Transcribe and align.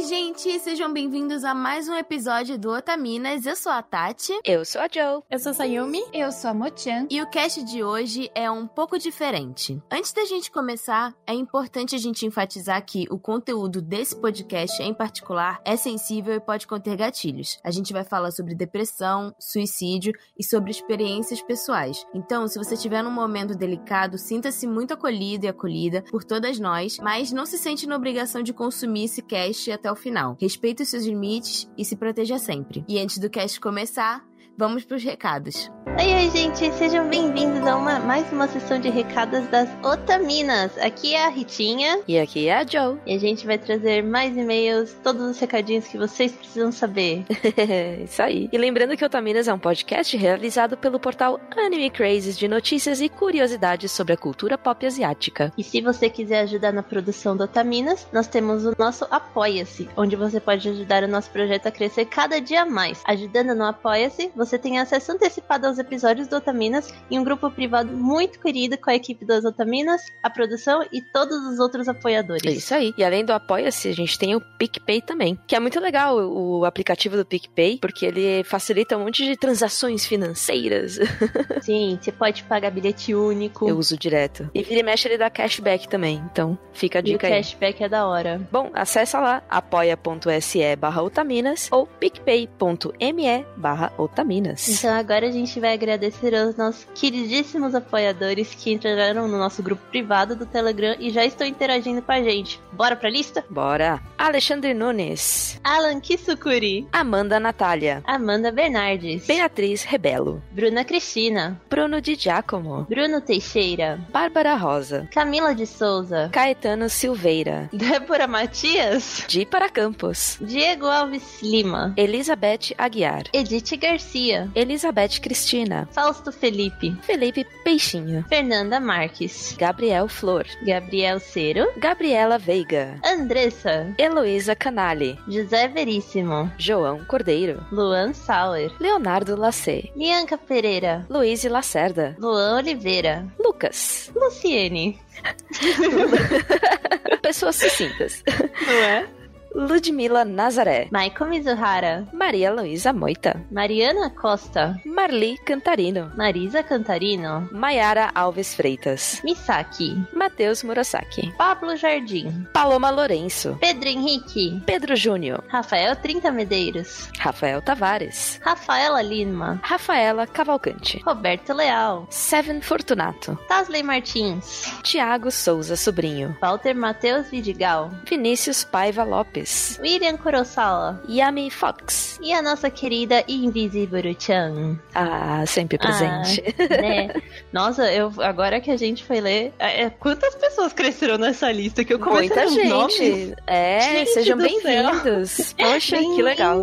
Oi, 0.00 0.06
gente! 0.06 0.58
Sejam 0.60 0.90
bem-vindos 0.90 1.44
a 1.44 1.52
mais 1.52 1.86
um 1.86 1.94
episódio 1.94 2.58
do 2.58 2.70
Otaminas. 2.70 3.44
Eu 3.44 3.54
sou 3.54 3.70
a 3.70 3.82
Tati. 3.82 4.32
Eu 4.46 4.64
sou 4.64 4.80
a 4.80 4.88
Joe. 4.90 5.22
Eu 5.28 5.38
sou 5.38 5.50
a 5.50 5.54
Sayumi. 5.54 6.02
Eu 6.10 6.32
sou 6.32 6.48
a 6.48 6.54
Mochan. 6.54 7.06
E 7.10 7.20
o 7.20 7.28
cast 7.28 7.62
de 7.62 7.84
hoje 7.84 8.30
é 8.34 8.50
um 8.50 8.66
pouco 8.66 8.98
diferente. 8.98 9.78
Antes 9.92 10.14
da 10.14 10.24
gente 10.24 10.50
começar, 10.50 11.14
é 11.26 11.34
importante 11.34 11.94
a 11.94 11.98
gente 11.98 12.24
enfatizar 12.24 12.82
que 12.82 13.06
o 13.10 13.18
conteúdo 13.18 13.82
desse 13.82 14.16
podcast 14.16 14.82
em 14.82 14.94
particular 14.94 15.60
é 15.66 15.76
sensível 15.76 16.32
e 16.32 16.40
pode 16.40 16.66
conter 16.66 16.96
gatilhos. 16.96 17.60
A 17.62 17.70
gente 17.70 17.92
vai 17.92 18.02
falar 18.02 18.30
sobre 18.30 18.54
depressão, 18.54 19.34
suicídio 19.38 20.14
e 20.34 20.42
sobre 20.42 20.70
experiências 20.70 21.42
pessoais. 21.42 22.06
Então, 22.14 22.48
se 22.48 22.56
você 22.56 22.72
estiver 22.72 23.02
num 23.02 23.10
momento 23.10 23.54
delicado, 23.54 24.16
sinta-se 24.16 24.66
muito 24.66 24.94
acolhido 24.94 25.44
e 25.44 25.48
acolhida 25.50 26.02
por 26.10 26.24
todas 26.24 26.58
nós, 26.58 26.98
mas 27.00 27.30
não 27.30 27.44
se 27.44 27.58
sente 27.58 27.86
na 27.86 27.96
obrigação 27.96 28.42
de 28.42 28.54
consumir 28.54 29.04
esse 29.04 29.20
cast 29.20 29.70
até 29.70 29.89
o 29.92 29.96
final. 29.96 30.36
Respeite 30.40 30.82
os 30.82 30.88
seus 30.88 31.04
limites 31.04 31.70
e 31.76 31.84
se 31.84 31.96
proteja 31.96 32.38
sempre. 32.38 32.84
E 32.88 32.98
antes 32.98 33.18
do 33.18 33.30
cast 33.30 33.60
começar, 33.60 34.24
vamos 34.60 34.84
para 34.84 34.98
os 34.98 35.02
recados. 35.02 35.70
Oi, 35.98 36.14
oi, 36.14 36.30
gente, 36.30 36.72
sejam 36.74 37.08
bem-vindos 37.08 37.66
a 37.66 37.76
uma, 37.76 37.98
mais 37.98 38.30
uma 38.32 38.46
sessão 38.46 38.78
de 38.78 38.88
recados 38.88 39.46
das 39.48 39.68
Otaminas. 39.84 40.78
Aqui 40.78 41.14
é 41.14 41.26
a 41.26 41.28
Ritinha. 41.28 42.00
E 42.06 42.18
aqui 42.18 42.48
é 42.48 42.56
a 42.56 42.64
Joe. 42.64 42.98
E 43.04 43.14
a 43.14 43.18
gente 43.18 43.44
vai 43.44 43.58
trazer 43.58 44.02
mais 44.02 44.36
e-mails, 44.36 44.96
todos 45.02 45.22
os 45.22 45.38
recadinhos 45.38 45.86
que 45.86 45.98
vocês 45.98 46.32
precisam 46.32 46.70
saber. 46.70 47.24
Isso 48.04 48.22
aí. 48.22 48.48
E 48.52 48.56
lembrando 48.56 48.96
que 48.96 49.04
Otaminas 49.04 49.48
é 49.48 49.52
um 49.52 49.58
podcast 49.58 50.16
realizado 50.16 50.76
pelo 50.76 51.00
portal 51.00 51.40
Anime 51.56 51.90
Crazes 51.90 52.38
de 52.38 52.46
notícias 52.46 53.00
e 53.00 53.08
curiosidades 53.08 53.90
sobre 53.90 54.14
a 54.14 54.16
cultura 54.16 54.56
pop 54.56 54.86
asiática. 54.86 55.52
E 55.58 55.64
se 55.64 55.80
você 55.80 56.08
quiser 56.08 56.40
ajudar 56.40 56.72
na 56.72 56.82
produção 56.82 57.36
do 57.36 57.44
Otaminas, 57.44 58.06
nós 58.12 58.26
temos 58.26 58.64
o 58.64 58.74
nosso 58.78 59.06
Apoia-se, 59.10 59.88
onde 59.96 60.16
você 60.16 60.38
pode 60.38 60.68
ajudar 60.68 61.02
o 61.02 61.08
nosso 61.08 61.30
projeto 61.30 61.66
a 61.66 61.70
crescer 61.70 62.04
cada 62.06 62.40
dia 62.40 62.64
mais. 62.64 63.02
Ajudando 63.06 63.54
no 63.54 63.64
Apoia-se, 63.64 64.30
você 64.34 64.49
tem 64.58 64.78
acesso 64.78 65.12
antecipado 65.12 65.66
aos 65.66 65.78
episódios 65.78 66.28
do 66.28 66.36
Otaminas 66.36 66.92
e 67.10 67.18
um 67.18 67.24
grupo 67.24 67.50
privado 67.50 67.92
muito 67.96 68.40
querido 68.40 68.76
com 68.78 68.90
a 68.90 68.94
equipe 68.94 69.24
das 69.24 69.44
Otaminas, 69.44 70.02
a 70.22 70.30
produção 70.30 70.84
e 70.92 71.00
todos 71.00 71.36
os 71.46 71.58
outros 71.58 71.88
apoiadores. 71.88 72.44
É 72.44 72.50
isso 72.50 72.74
aí. 72.74 72.94
E 72.96 73.04
além 73.04 73.24
do 73.24 73.32
Apoia-se, 73.32 73.88
a 73.88 73.92
gente 73.94 74.18
tem 74.18 74.34
o 74.34 74.40
PicPay 74.58 75.02
também, 75.02 75.38
que 75.46 75.54
é 75.54 75.60
muito 75.60 75.80
legal 75.80 76.16
o 76.16 76.64
aplicativo 76.64 77.16
do 77.16 77.24
PicPay, 77.24 77.78
porque 77.80 78.06
ele 78.06 78.44
facilita 78.44 78.96
um 78.96 79.04
monte 79.04 79.24
de 79.24 79.36
transações 79.36 80.06
financeiras. 80.06 80.98
Sim, 81.62 81.98
você 82.00 82.12
pode 82.12 82.42
pagar 82.44 82.70
bilhete 82.70 83.14
único. 83.14 83.68
Eu 83.68 83.76
uso 83.76 83.96
direto. 83.96 84.50
E 84.54 84.62
vira 84.62 84.80
e 84.80 84.82
mexe 84.82 85.08
ele 85.08 85.18
dá 85.18 85.30
cashback 85.30 85.88
também, 85.88 86.22
então 86.30 86.58
fica 86.72 86.98
a 86.98 87.02
dica 87.02 87.26
e 87.26 87.30
o 87.30 87.32
aí. 87.34 87.42
cashback 87.42 87.84
é 87.84 87.88
da 87.88 88.06
hora. 88.06 88.40
Bom, 88.50 88.70
acessa 88.74 89.18
lá 89.20 89.42
apoia.se 89.48 90.76
barra 90.76 91.02
otaminas 91.02 91.68
ou 91.70 91.86
picpay.me 91.86 93.46
barra 93.56 93.92
otaminas. 93.96 94.29
Então 94.70 94.92
agora 94.94 95.26
a 95.26 95.30
gente 95.30 95.58
vai 95.58 95.74
agradecer 95.74 96.34
aos 96.34 96.56
nossos 96.56 96.86
queridíssimos 96.94 97.74
apoiadores 97.74 98.54
que 98.54 98.72
entraram 98.72 99.26
no 99.26 99.38
nosso 99.38 99.62
grupo 99.62 99.82
privado 99.90 100.36
do 100.36 100.46
Telegram 100.46 100.94
e 100.98 101.10
já 101.10 101.24
estão 101.24 101.46
interagindo 101.46 102.00
com 102.00 102.12
a 102.12 102.22
gente. 102.22 102.60
Bora 102.72 102.94
pra 102.94 103.10
lista? 103.10 103.44
Bora! 103.50 104.00
Alexandre 104.16 104.74
Nunes, 104.74 105.58
Alan 105.64 106.00
Kisukuri, 106.00 106.86
Amanda 106.92 107.40
Natália, 107.40 108.02
Amanda 108.06 108.52
Bernardes, 108.52 109.26
Beatriz 109.26 109.82
Rebelo, 109.82 110.42
Bruna 110.52 110.84
Cristina, 110.84 111.60
Bruno 111.68 112.00
Di 112.00 112.14
Giacomo, 112.14 112.86
Bruno 112.88 113.20
Teixeira, 113.20 113.98
Bárbara 114.12 114.54
Rosa, 114.54 115.08
Camila 115.12 115.54
de 115.54 115.66
Souza, 115.66 116.28
Caetano 116.32 116.88
Silveira, 116.88 117.68
Débora 117.72 118.26
Matias, 118.26 119.24
Di 119.26 119.44
para 119.44 119.68
Campos, 119.68 120.38
Diego 120.40 120.86
Alves 120.86 121.40
Lima, 121.42 121.94
Elizabeth 121.96 122.74
Aguiar, 122.78 123.24
Edith 123.32 123.76
Garcia, 123.78 124.19
Elizabeth 124.54 125.18
Cristina, 125.20 125.88
Fausto 125.92 126.30
Felipe, 126.30 126.94
Felipe 127.02 127.44
Peixinho, 127.64 128.24
Fernanda 128.28 128.78
Marques, 128.78 129.56
Gabriel 129.58 130.08
Flor, 130.08 130.44
Gabriel 130.62 131.18
Cero, 131.18 131.66
Gabriela 131.78 132.38
Veiga, 132.38 133.00
Andressa, 133.04 133.92
Heloísa 133.98 134.54
Canali, 134.54 135.18
José 135.26 135.68
Veríssimo, 135.68 136.52
João 136.58 137.02
Cordeiro, 137.06 137.64
Luan 137.72 138.12
Sauer, 138.12 138.70
Leonardo 138.78 139.34
Lacê, 139.36 139.90
Lianca 139.96 140.36
Pereira, 140.36 141.06
Luiz 141.08 141.42
Lacerda, 141.44 142.14
Luan 142.18 142.56
Oliveira, 142.58 143.26
Lucas. 143.38 144.10
Luciene, 144.14 144.98
Pessoas 147.22 147.56
sucintas. 147.56 148.22
não 148.66 148.74
é? 148.74 149.06
Ludmila 149.54 150.24
Nazaré, 150.24 150.88
Maiko 150.90 151.24
Mizuhara, 151.26 152.06
Maria 152.12 152.50
Luísa 152.52 152.92
Moita, 152.92 153.44
Mariana 153.50 154.10
Costa, 154.10 154.80
Marli 154.84 155.36
Cantarino, 155.44 156.12
Marisa 156.16 156.62
Cantarino, 156.62 157.48
Maiara 157.52 158.10
Alves 158.14 158.54
Freitas, 158.54 159.20
Misaki, 159.24 159.94
Matheus 160.14 160.62
Murasaki, 160.62 161.32
Pablo 161.36 161.76
Jardim, 161.76 162.46
Paloma 162.52 162.90
Lourenço, 162.90 163.56
Pedro 163.60 163.88
Henrique, 163.88 164.62
Pedro 164.66 164.94
Júnior, 164.94 165.42
Rafael 165.48 165.96
Trinta 165.96 166.30
Medeiros, 166.30 167.08
Rafael 167.18 167.60
Tavares, 167.60 168.38
Rafaela 168.44 169.02
Lima, 169.02 169.60
Rafaela 169.64 170.26
Cavalcante, 170.26 171.02
Roberto 171.04 171.52
Leal, 171.54 172.06
Seven 172.10 172.60
Fortunato, 172.60 173.36
Tasley 173.48 173.82
Martins, 173.82 174.72
Tiago 174.84 175.30
Souza 175.30 175.74
Sobrinho, 175.76 176.36
Walter 176.40 176.74
Matheus 176.74 177.28
Vidigal, 177.30 177.90
Vinícius 178.08 178.64
Paiva 178.64 179.02
Lopes, 179.04 179.39
William 179.80 180.16
Kurosawa 180.16 181.00
Yami 181.08 181.50
Fox. 181.50 182.18
e 182.22 182.32
a 182.32 182.42
nossa 182.42 182.68
querida 182.70 183.24
Invisible-chan. 183.28 184.78
Ah, 184.94 185.44
sempre 185.46 185.78
presente. 185.78 186.42
Ah, 186.58 186.76
né? 186.82 187.14
Nossa, 187.52 187.90
eu, 187.92 188.12
agora 188.18 188.60
que 188.60 188.70
a 188.70 188.76
gente 188.76 189.04
foi 189.04 189.20
ler, 189.20 189.52
é, 189.58 189.84
é, 189.84 189.90
quantas 189.90 190.34
pessoas 190.34 190.72
cresceram 190.72 191.18
nessa 191.18 191.50
lista 191.50 191.84
que 191.84 191.92
eu 191.92 191.98
comecei 191.98 192.28
Muita 192.28 192.46
os 192.46 192.54
gente. 192.54 192.68
nomes? 192.68 193.34
É, 193.46 193.80
Gente 193.80 194.10
sejam 194.10 194.36
bem-vindos. 194.38 195.54
Poxa, 195.58 195.96
que 195.98 196.22
legal. 196.22 196.62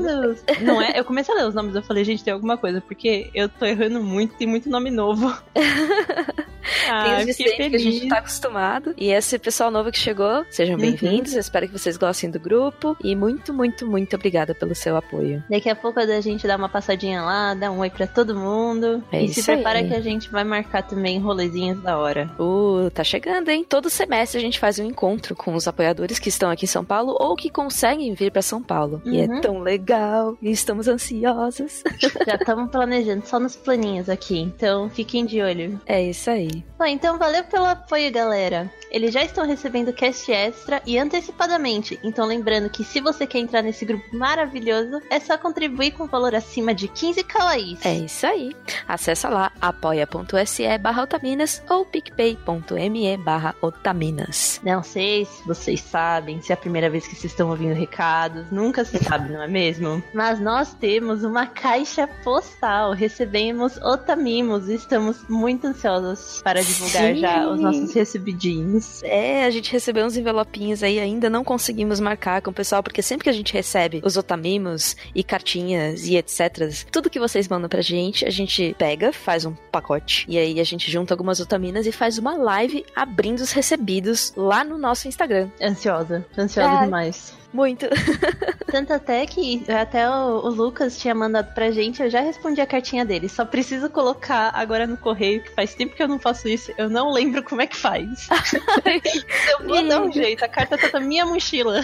Não 0.61 0.81
é? 0.81 0.97
Eu 0.99 1.03
comecei 1.05 1.33
a 1.33 1.37
ler 1.37 1.47
os 1.47 1.55
nomes, 1.55 1.75
eu 1.75 1.81
falei, 1.83 2.03
gente, 2.03 2.23
tem 2.23 2.33
alguma 2.33 2.57
coisa, 2.57 2.79
porque 2.81 3.29
eu 3.33 3.49
tô 3.49 3.65
errando 3.65 4.01
muito, 4.01 4.35
tem 4.35 4.47
muito 4.47 4.69
nome 4.69 4.89
novo. 4.91 5.35
Tem 6.67 6.91
ah, 6.91 7.17
os 7.19 7.25
de 7.25 7.33
fiquei 7.33 7.51
sempre 7.55 7.69
que 7.69 7.75
a 7.77 7.79
gente 7.79 8.07
tá 8.09 8.17
acostumado. 8.17 8.93
E 8.97 9.09
esse 9.11 9.39
pessoal 9.39 9.71
novo 9.71 9.89
que 9.89 9.97
chegou, 9.97 10.45
sejam 10.49 10.75
Uhum. 10.75 10.81
bem-vindos. 10.81 11.33
Espero 11.33 11.65
que 11.65 11.71
vocês 11.71 11.95
gostem 11.95 12.29
do 12.29 12.39
grupo. 12.41 12.66
E 13.03 13.15
muito, 13.15 13.53
muito, 13.53 13.85
muito 13.87 14.15
obrigada 14.15 14.53
pelo 14.55 14.75
seu 14.75 14.95
apoio. 14.97 15.43
Daqui 15.49 15.69
a 15.69 15.75
pouco 15.75 15.99
a 15.99 16.21
gente 16.21 16.47
dá 16.47 16.55
uma 16.55 16.69
passadinha 16.69 17.21
lá, 17.21 17.53
dá 17.53 17.71
um 17.71 17.79
oi 17.79 17.89
pra 17.89 18.07
todo 18.07 18.35
mundo. 18.35 19.03
É 19.11 19.23
e 19.23 19.27
se 19.29 19.39
isso 19.39 19.51
aí. 19.51 19.57
prepara 19.57 19.83
que 19.83 19.93
a 19.93 20.01
gente 20.01 20.29
vai 20.29 20.43
marcar 20.43 20.83
também 20.83 21.19
rolezinhos 21.19 21.81
da 21.81 21.97
hora. 21.97 22.29
Uh, 22.39 22.89
tá 22.91 23.03
chegando, 23.03 23.49
hein? 23.49 23.65
Todo 23.67 23.89
semestre 23.89 24.37
a 24.37 24.41
gente 24.41 24.59
faz 24.59 24.79
um 24.79 24.83
encontro 24.85 25.35
com 25.35 25.53
os 25.55 25.67
apoiadores 25.67 26.19
que 26.19 26.29
estão 26.29 26.49
aqui 26.49 26.65
em 26.65 26.67
São 26.67 26.83
Paulo 26.83 27.15
ou 27.19 27.35
que 27.35 27.49
conseguem 27.49 28.13
vir 28.13 28.31
pra 28.31 28.41
São 28.41 28.61
Paulo. 28.61 29.01
E 29.05 29.19
é 29.19 29.25
Uhum. 29.27 29.41
tão 29.41 29.59
legal. 29.59 30.37
E 30.41 30.49
estamos 30.51 30.87
ansiosos. 30.87 31.83
Já 32.27 32.35
estamos 32.35 32.69
planejando, 32.71 33.25
só 33.25 33.39
nos 33.39 33.55
planinhos 33.55 34.09
aqui. 34.09 34.39
Então 34.41 34.89
fiquem 34.89 35.25
de 35.25 35.41
olho. 35.41 35.79
É 35.85 36.01
isso 36.01 36.29
aí. 36.29 36.63
Bom, 36.77 36.85
então 36.85 37.17
valeu 37.17 37.43
pelo 37.43 37.65
apoio, 37.65 38.11
galera. 38.11 38.71
Eles 38.89 39.13
já 39.13 39.23
estão 39.23 39.45
recebendo 39.45 39.91
cast 39.91 40.31
extra 40.31 40.81
e 40.85 40.97
antecipadamente. 40.97 41.99
Então 42.03 42.25
lembrando 42.25 42.56
que 42.69 42.83
se 42.83 42.99
você 42.99 43.27
quer 43.27 43.39
entrar 43.39 43.61
nesse 43.61 43.85
grupo 43.85 44.15
maravilhoso, 44.15 45.01
é 45.09 45.19
só 45.19 45.37
contribuir 45.37 45.91
com 45.91 46.07
valor 46.07 46.33
acima 46.33 46.73
de 46.73 46.87
15 46.87 47.23
kawaiis. 47.23 47.85
É 47.85 47.93
isso 47.93 48.25
aí. 48.25 48.55
Acesse 48.87 49.27
lá 49.27 49.51
apoia.se 49.61 50.77
barra 50.79 51.03
otaminas 51.03 51.61
ou 51.69 51.85
picpay.me 51.85 53.17
barra 53.17 53.55
otaminas. 53.61 54.59
Não 54.63 54.81
sei 54.83 55.25
se 55.25 55.45
vocês 55.45 55.81
sabem, 55.81 56.41
se 56.41 56.51
é 56.51 56.55
a 56.55 56.57
primeira 56.57 56.89
vez 56.89 57.07
que 57.07 57.15
vocês 57.15 57.31
estão 57.31 57.49
ouvindo 57.49 57.73
recados, 57.73 58.49
nunca 58.51 58.83
se 58.83 58.97
sabe, 59.03 59.31
não 59.31 59.41
é 59.41 59.47
mesmo? 59.47 60.03
Mas 60.13 60.39
nós 60.39 60.73
temos 60.73 61.23
uma 61.23 61.45
caixa 61.45 62.07
postal, 62.23 62.93
recebemos 62.93 63.77
Otamimos 63.77 64.69
e 64.69 64.75
estamos 64.75 65.27
muito 65.29 65.67
ansiosos 65.67 66.41
para 66.43 66.61
divulgar 66.61 67.13
Sim. 67.13 67.19
já 67.19 67.47
os 67.47 67.59
nossos 67.59 67.93
recebidinhos. 67.93 69.01
É, 69.03 69.45
a 69.45 69.49
gente 69.49 69.71
recebeu 69.71 70.05
uns 70.05 70.17
envelopinhos 70.17 70.83
aí, 70.83 70.99
ainda 70.99 71.29
não 71.29 71.43
conseguimos 71.43 71.99
marcar 71.99 72.41
com 72.47 72.51
o 72.51 72.53
pessoal, 72.53 72.81
porque 72.81 73.01
sempre 73.01 73.25
que 73.25 73.29
a 73.29 73.33
gente 73.33 73.51
recebe 73.51 74.01
os 74.03 74.15
otamimos 74.15 74.95
e 75.13 75.21
cartinhas 75.23 76.07
e 76.07 76.15
etc, 76.15 76.87
tudo 76.91 77.09
que 77.09 77.19
vocês 77.19 77.47
mandam 77.47 77.67
pra 77.67 77.81
gente, 77.81 78.25
a 78.25 78.29
gente 78.29 78.73
pega, 78.79 79.11
faz 79.11 79.43
um 79.43 79.53
pacote, 79.71 80.25
e 80.29 80.37
aí 80.37 80.59
a 80.59 80.63
gente 80.63 80.89
junta 80.89 81.13
algumas 81.13 81.39
otaminas 81.39 81.85
e 81.85 81.91
faz 81.91 82.17
uma 82.17 82.37
live 82.37 82.85
abrindo 82.95 83.39
os 83.41 83.51
recebidos 83.51 84.33
lá 84.37 84.63
no 84.63 84.77
nosso 84.77 85.07
Instagram. 85.07 85.49
Ansiosa, 85.61 86.25
ansiosa 86.37 86.69
É. 86.77 86.83
demais. 86.85 87.35
Muito. 87.53 87.85
Tanto 88.69 88.93
até 88.93 89.25
que 89.25 89.63
até 89.71 90.09
o, 90.09 90.45
o, 90.45 90.49
Lucas 90.49 90.97
tinha 90.97 91.15
mandado 91.15 91.53
pra 91.53 91.71
gente, 91.71 92.01
eu 92.01 92.09
já 92.09 92.19
respondi 92.19 92.59
a 92.59 92.65
cartinha 92.65 93.05
dele. 93.05 93.29
Só 93.29 93.45
preciso 93.45 93.89
colocar 93.89 94.51
agora 94.53 94.85
no 94.85 94.97
correio, 94.97 95.41
que 95.41 95.51
faz 95.51 95.73
tempo 95.73 95.95
que 95.95 96.03
eu 96.03 96.07
não 96.07 96.19
faço 96.19 96.47
isso. 96.47 96.73
Eu 96.77 96.89
não 96.89 97.11
lembro 97.11 97.41
como 97.43 97.61
é 97.61 97.67
que 97.67 97.77
faz. 97.77 98.27
eu 99.59 99.67
vou 99.67 99.87
dar 99.87 100.01
um 100.01 100.11
jeito. 100.11 100.43
A 100.43 100.49
carta 100.49 100.77
tá 100.77 100.99
na 100.99 101.05
minha 101.05 101.25
mochila. 101.25 101.81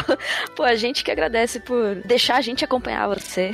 Pô, 0.55 0.63
a 0.63 0.75
gente 0.75 1.03
que 1.03 1.11
agradece 1.11 1.59
por 1.59 1.95
deixar 2.05 2.37
a 2.37 2.41
gente 2.41 2.65
acompanhar 2.65 3.07
você. 3.07 3.51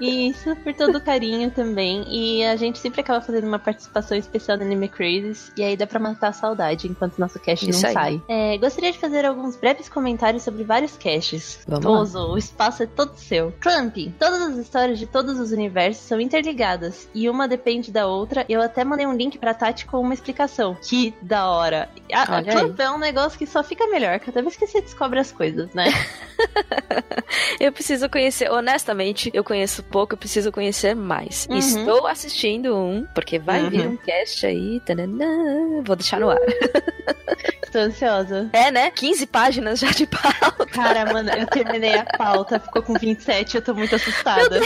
Isso, 0.00 0.51
por 0.56 0.74
todo 0.74 0.96
o 0.96 1.00
carinho 1.00 1.50
também. 1.50 2.04
E 2.08 2.44
a 2.44 2.56
gente 2.56 2.78
sempre 2.78 3.00
acaba 3.00 3.20
fazendo 3.20 3.46
uma 3.46 3.58
participação 3.58 4.16
especial 4.16 4.56
no 4.56 4.64
Anime 4.64 4.88
Crazes. 4.88 5.52
E 5.56 5.62
aí 5.62 5.76
dá 5.76 5.86
pra 5.86 5.98
matar 5.98 6.28
a 6.28 6.32
saudade 6.32 6.88
enquanto 6.88 7.18
nosso 7.18 7.38
cast 7.38 7.68
Isso 7.68 7.82
não 7.82 7.88
aí. 7.88 7.94
sai. 7.94 8.22
É, 8.28 8.58
gostaria 8.58 8.92
de 8.92 8.98
fazer 8.98 9.24
alguns 9.24 9.56
breves 9.56 9.88
comentários 9.88 10.42
sobre 10.42 10.64
vários 10.64 10.96
casts. 10.96 11.60
Vamos 11.66 11.84
lá. 11.84 12.00
Ozo, 12.00 12.32
o 12.32 12.38
espaço 12.38 12.82
é 12.82 12.86
todo 12.86 13.16
seu. 13.16 13.52
Clamp, 13.60 13.96
todas 14.18 14.42
as 14.42 14.56
histórias 14.56 14.98
de 14.98 15.06
todos 15.06 15.38
os 15.38 15.52
universos 15.52 16.04
são 16.04 16.20
interligadas. 16.20 17.08
E 17.14 17.28
uma 17.28 17.46
depende 17.48 17.90
da 17.90 18.06
outra. 18.06 18.44
Eu 18.48 18.60
até 18.60 18.84
mandei 18.84 19.06
um 19.06 19.14
link 19.14 19.38
pra 19.38 19.54
Tati 19.54 19.86
com 19.86 20.00
uma 20.00 20.14
explicação. 20.14 20.76
Que 20.82 21.14
da 21.22 21.48
hora. 21.48 21.88
A, 22.12 22.22
a 22.22 22.42
Clamp 22.42 22.78
é 22.78 22.90
um 22.90 22.98
negócio 22.98 23.38
que 23.38 23.46
só 23.46 23.62
fica 23.62 23.86
melhor 23.86 24.18
cada 24.20 24.42
vez 24.42 24.56
que 24.56 24.66
você 24.66 24.80
descobre 24.80 25.18
as 25.18 25.32
coisas, 25.32 25.72
né? 25.74 25.86
Eu 27.60 27.72
preciso 27.72 28.08
conhecer, 28.08 28.50
honestamente, 28.50 29.30
eu 29.32 29.44
conheço 29.44 29.82
pouco, 29.84 30.14
eu 30.14 30.18
preciso 30.18 30.41
conhecer 30.50 30.96
mais. 30.96 31.46
Uhum. 31.50 31.58
Estou 31.58 32.06
assistindo 32.06 32.74
um, 32.76 33.06
porque 33.14 33.38
vai 33.38 33.62
Uhum. 33.64 33.70
vir 33.70 33.86
um 33.86 33.96
cast 33.98 34.46
aí. 34.46 34.80
tananã, 34.80 35.82
vou 35.84 35.94
deixar 35.94 36.18
no 36.18 36.30
ar. 36.30 36.38
Tô 37.70 37.78
ansiosa. 37.78 38.50
É, 38.52 38.70
né? 38.70 38.90
15 38.90 39.26
páginas 39.26 39.78
já 39.80 39.90
de 39.90 40.06
pauta. 40.06 40.66
Cara, 40.66 41.10
mano, 41.10 41.30
eu 41.30 41.46
terminei 41.46 41.94
a 41.94 42.04
pauta, 42.04 42.60
ficou 42.60 42.82
com 42.82 42.92
27, 42.94 43.56
eu 43.56 43.62
tô 43.62 43.72
muito 43.74 43.94
assustada. 43.94 44.60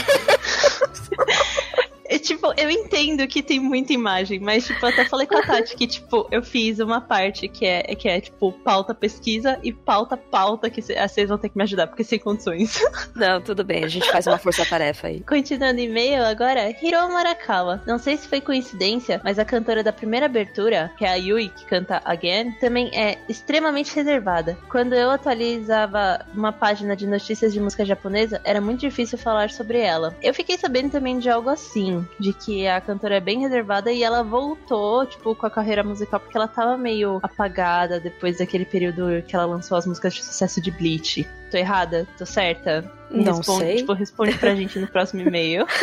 É, 2.17 2.19
tipo, 2.27 2.53
eu 2.57 2.69
entendo 2.69 3.25
que 3.27 3.41
tem 3.43 3.59
muita 3.59 3.93
imagem, 3.93 4.39
mas, 4.39 4.65
tipo, 4.65 4.83
eu 4.85 4.89
até 4.89 5.05
falei 5.05 5.27
com 5.27 5.37
a 5.37 5.41
Tati 5.41 5.75
que, 5.75 5.87
tipo, 5.87 6.27
eu 6.31 6.41
fiz 6.43 6.79
uma 6.79 6.99
parte 7.01 7.47
que 7.47 7.65
é, 7.65 7.81
que 7.95 8.07
é 8.07 8.19
tipo, 8.19 8.51
pauta 8.51 8.93
pesquisa 8.93 9.59
e 9.63 9.71
pauta 9.71 10.17
pauta, 10.17 10.69
que 10.69 10.81
cê- 10.81 10.95
vocês 11.07 11.29
vão 11.29 11.37
ter 11.37 11.49
que 11.49 11.57
me 11.57 11.63
ajudar, 11.63 11.87
porque 11.87 12.03
sem 12.03 12.19
condições. 12.19 12.79
Não, 13.15 13.41
tudo 13.41 13.63
bem, 13.63 13.83
a 13.83 13.87
gente 13.87 14.09
faz 14.11 14.27
uma 14.27 14.37
força-tarefa 14.37 15.07
aí. 15.07 15.21
Continuando 15.21 15.79
e-mail 15.79 16.23
agora, 16.23 16.69
Hiro 16.81 17.11
Marakawa. 17.11 17.81
Não 17.85 17.97
sei 17.97 18.17
se 18.17 18.27
foi 18.27 18.41
coincidência, 18.41 19.21
mas 19.23 19.39
a 19.39 19.45
cantora 19.45 19.83
da 19.83 19.93
primeira 19.93 20.25
abertura, 20.25 20.91
que 20.97 21.05
é 21.05 21.09
a 21.09 21.15
Yui, 21.15 21.49
que 21.49 21.65
canta 21.65 22.01
Again, 22.05 22.51
também 22.59 22.89
é 22.93 23.17
extremamente 23.29 23.95
reservada. 23.95 24.57
Quando 24.69 24.93
eu 24.93 25.09
atualizava 25.11 26.25
uma 26.33 26.51
página 26.51 26.95
de 26.95 27.07
notícias 27.07 27.53
de 27.53 27.59
música 27.59 27.85
japonesa, 27.85 28.41
era 28.43 28.61
muito 28.61 28.81
difícil 28.81 29.17
falar 29.17 29.49
sobre 29.49 29.79
ela. 29.79 30.15
Eu 30.21 30.33
fiquei 30.33 30.57
sabendo 30.57 30.91
também 30.91 31.19
de 31.19 31.29
algo 31.29 31.49
assim, 31.49 32.06
de 32.19 32.33
que 32.33 32.67
a 32.67 32.79
cantora 32.81 33.15
é 33.15 33.19
bem 33.19 33.39
reservada 33.39 33.91
e 33.91 34.03
ela 34.03 34.23
voltou, 34.23 35.05
tipo, 35.05 35.35
com 35.35 35.45
a 35.45 35.49
carreira 35.49 35.83
musical, 35.83 36.19
porque 36.19 36.37
ela 36.37 36.47
tava 36.47 36.77
meio 36.77 37.19
apagada 37.21 37.99
depois 37.99 38.37
daquele 38.37 38.65
período 38.65 39.23
que 39.27 39.35
ela 39.35 39.45
lançou 39.45 39.77
as 39.77 39.85
músicas 39.85 40.13
de 40.13 40.23
sucesso 40.23 40.61
de 40.61 40.71
Bleach. 40.71 41.27
Tô 41.51 41.57
errada? 41.57 42.07
Tô 42.17 42.25
certa? 42.25 42.91
Me 43.09 43.23
Não 43.23 43.37
responde, 43.37 43.65
sei. 43.65 43.75
Tipo, 43.77 43.93
responde 43.93 44.37
pra 44.37 44.53
gente 44.53 44.77
no 44.79 44.87
próximo 44.87 45.21
e-mail. 45.21 45.65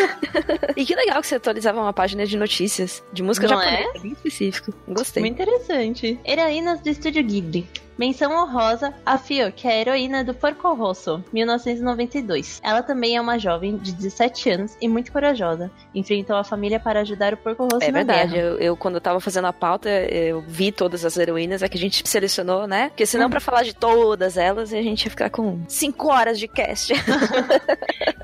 E 0.77 0.85
que 0.85 0.95
legal 0.97 1.21
que 1.21 1.29
você 1.29 1.37
atualizava 1.37 1.81
uma 1.81 1.93
página 1.93 2.27
de 2.27 2.37
notícias 2.37 3.03
de 3.13 3.23
música 3.23 3.47
Não 3.47 3.61
japonesa, 3.61 4.01
bem 4.01 4.13
específico. 4.13 4.75
Gostei. 4.89 5.23
Muito 5.23 5.41
interessante. 5.41 6.19
Heroínas 6.25 6.81
do 6.81 6.89
Estúdio 6.89 7.23
Ghibli. 7.23 7.69
Menção 7.99 8.33
honrosa 8.33 8.93
a 9.07 9.17
Fio, 9.19 9.53
que 9.53 9.67
é 9.69 9.73
a 9.73 9.77
heroína 9.81 10.25
do 10.25 10.35
Porco 10.35 10.73
Rosso, 10.75 11.23
1992. 11.33 12.61
Ela 12.63 12.83
também 12.83 13.17
é 13.17 13.21
uma 13.21 13.39
jovem 13.39 13.77
de 13.77 13.93
17 13.93 14.51
anos 14.51 14.77
e 14.81 14.89
muito 14.89 15.13
corajosa. 15.13 15.71
Enfrentou 15.95 16.37
a 16.37 16.45
família 16.45 16.81
para 16.81 17.01
ajudar 17.01 17.35
o 17.35 17.37
Porco 17.37 17.65
Rosso 17.65 17.85
É 17.85 17.91
na 17.93 17.99
verdade, 17.99 18.33
guerra. 18.35 18.45
eu, 18.47 18.59
eu, 18.59 18.77
quando 18.77 18.95
eu 18.97 19.01
tava 19.01 19.21
fazendo 19.21 19.47
a 19.47 19.53
pauta, 19.53 19.89
eu 19.89 20.43
vi 20.47 20.73
todas 20.73 21.05
as 21.05 21.17
heroínas, 21.17 21.63
é 21.63 21.69
que 21.69 21.77
a 21.77 21.81
gente 21.81 22.07
selecionou, 22.09 22.67
né? 22.67 22.89
Porque 22.89 23.07
senão, 23.07 23.27
Hum. 23.27 23.31
pra 23.31 23.41
falar 23.41 23.63
de 23.63 23.75
todas 23.75 24.37
elas, 24.37 24.73
a 24.73 24.83
gente 24.83 25.05
ia 25.05 25.11
ficar 25.11 25.31
com 25.31 25.61
5 25.69 26.09
horas 26.09 26.39
de 26.39 26.49
cast. 26.49 26.93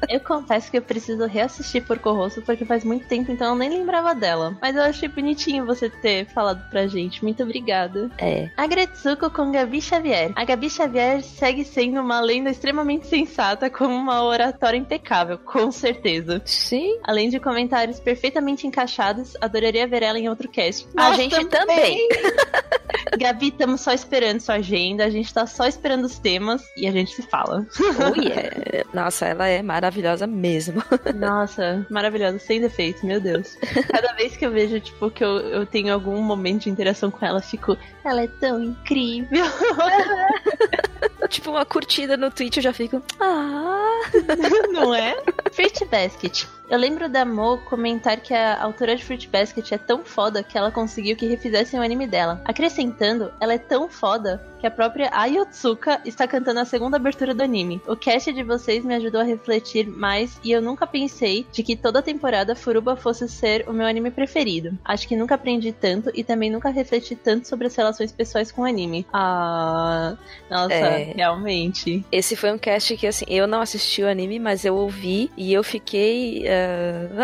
Eu 0.08 0.18
confesso 0.20 0.70
que 0.72 0.76
eu 0.78 0.82
preciso 0.82 1.24
reassistir 1.26 1.84
Porco 1.86 2.10
Rosso 2.12 2.42
porque 2.42 2.64
faz 2.64 2.82
muito 2.84 3.06
tempo, 3.06 3.30
então 3.30 3.50
eu 3.50 3.54
nem 3.54 3.68
lembrava 3.68 4.12
dela. 4.12 4.56
Mas 4.60 4.74
eu 4.74 4.82
achei 4.82 5.08
bonitinho 5.08 5.64
você 5.64 5.88
ter 5.88 6.26
falado 6.26 6.68
pra 6.68 6.88
gente. 6.88 7.22
Muito 7.22 7.42
obrigada. 7.44 8.10
É. 8.18 8.50
A 8.56 8.66
Gretsuko 8.66 9.30
com 9.30 9.52
Gabi 9.60 9.80
Xavier. 9.82 10.32
A 10.34 10.44
Gabi 10.44 10.70
Xavier 10.70 11.22
segue 11.22 11.64
sendo 11.66 12.00
uma 12.00 12.18
lenda 12.18 12.48
extremamente 12.48 13.06
sensata 13.06 13.68
com 13.68 13.84
uma 13.84 14.24
oratória 14.24 14.78
impecável, 14.78 15.36
com 15.36 15.70
certeza. 15.70 16.40
Sim. 16.46 16.98
Além 17.04 17.28
de 17.28 17.38
comentários 17.38 18.00
perfeitamente 18.00 18.66
encaixados, 18.66 19.36
adoraria 19.38 19.86
ver 19.86 20.02
ela 20.02 20.18
em 20.18 20.30
outro 20.30 20.48
cast. 20.48 20.88
A 20.96 21.12
gente 21.14 21.44
também. 21.44 22.08
Gabi, 23.18 23.48
estamos 23.48 23.80
só 23.82 23.92
esperando 23.92 24.40
sua 24.40 24.56
agenda, 24.56 25.04
a 25.04 25.10
gente 25.10 25.32
tá 25.32 25.46
só 25.46 25.66
esperando 25.66 26.04
os 26.04 26.18
temas 26.18 26.62
e 26.76 26.86
a 26.86 26.90
gente 26.90 27.14
se 27.14 27.22
fala. 27.22 27.66
Oh, 27.78 28.18
yeah. 28.18 28.84
nossa, 28.94 29.26
ela 29.26 29.46
é 29.46 29.62
maravilhosa 29.62 30.26
mesmo. 30.26 30.82
Nossa, 31.14 31.86
maravilhosa, 31.90 32.38
sem 32.38 32.60
defeitos, 32.60 33.02
meu 33.02 33.20
Deus. 33.20 33.56
Cada 33.90 34.12
vez 34.14 34.36
que 34.36 34.46
eu 34.46 34.50
vejo, 34.50 34.80
tipo, 34.80 35.10
que 35.10 35.24
eu, 35.24 35.38
eu 35.40 35.66
tenho 35.66 35.92
algum 35.92 36.20
momento 36.22 36.62
de 36.62 36.70
interação 36.70 37.10
com 37.10 37.24
ela, 37.24 37.40
fico, 37.40 37.76
ela 38.04 38.22
é 38.22 38.28
tão 38.28 38.62
incrível. 38.62 39.44
tipo, 41.28 41.50
uma 41.50 41.64
curtida 41.64 42.16
no 42.16 42.30
Twitch, 42.30 42.56
eu 42.56 42.62
já 42.62 42.72
fico, 42.72 43.02
ah. 43.20 44.00
Não 44.72 44.94
é? 44.94 45.16
Fruit 45.52 45.84
Basket. 45.86 46.46
Eu 46.70 46.78
lembro 46.78 47.08
da 47.08 47.24
Mo 47.24 47.58
comentar 47.58 48.20
que 48.20 48.32
a 48.32 48.62
autora 48.62 48.94
de 48.94 49.04
Fruit 49.04 49.28
Basket 49.28 49.72
é 49.72 49.76
tão 49.76 50.04
foda 50.04 50.40
que 50.40 50.56
ela 50.56 50.70
conseguiu 50.70 51.16
que 51.16 51.26
refizessem 51.26 51.80
o 51.80 51.82
anime 51.82 52.06
dela. 52.06 52.40
Acrescentando, 52.44 53.32
ela 53.40 53.54
é 53.54 53.58
tão 53.58 53.88
foda 53.88 54.40
que 54.60 54.66
a 54.66 54.70
própria 54.70 55.10
Ayotsuka 55.12 56.00
está 56.04 56.28
cantando 56.28 56.60
a 56.60 56.64
segunda 56.64 56.96
abertura 56.96 57.34
do 57.34 57.42
anime. 57.42 57.80
O 57.88 57.96
cast 57.96 58.32
de 58.32 58.44
vocês 58.44 58.84
me 58.84 58.94
ajudou 58.94 59.20
a 59.20 59.24
refletir 59.24 59.88
mais 59.88 60.38
e 60.44 60.52
eu 60.52 60.60
nunca 60.60 60.86
pensei 60.86 61.46
de 61.50 61.62
que 61.62 61.74
toda 61.74 62.02
temporada 62.02 62.54
Furuba 62.54 62.94
fosse 62.94 63.26
ser 63.28 63.64
o 63.66 63.72
meu 63.72 63.86
anime 63.86 64.10
preferido. 64.10 64.78
Acho 64.84 65.08
que 65.08 65.16
nunca 65.16 65.34
aprendi 65.34 65.72
tanto 65.72 66.10
e 66.14 66.22
também 66.22 66.50
nunca 66.50 66.68
refleti 66.68 67.16
tanto 67.16 67.48
sobre 67.48 67.66
as 67.66 67.74
relações 67.74 68.12
pessoais 68.12 68.52
com 68.52 68.62
o 68.62 68.66
anime. 68.66 69.06
Ah, 69.12 70.14
nossa, 70.50 70.74
é... 70.74 71.14
realmente. 71.16 72.04
Esse 72.12 72.36
foi 72.36 72.52
um 72.52 72.58
cast 72.58 72.96
que 72.96 73.06
assim, 73.06 73.24
eu 73.28 73.46
não 73.46 73.62
assisti 73.62 74.02
o 74.02 74.08
anime, 74.08 74.38
mas 74.38 74.64
eu 74.64 74.76
ouvi 74.76 75.30
e 75.36 75.52
eu 75.52 75.64
fiquei 75.64 76.44
uh... 76.44 76.59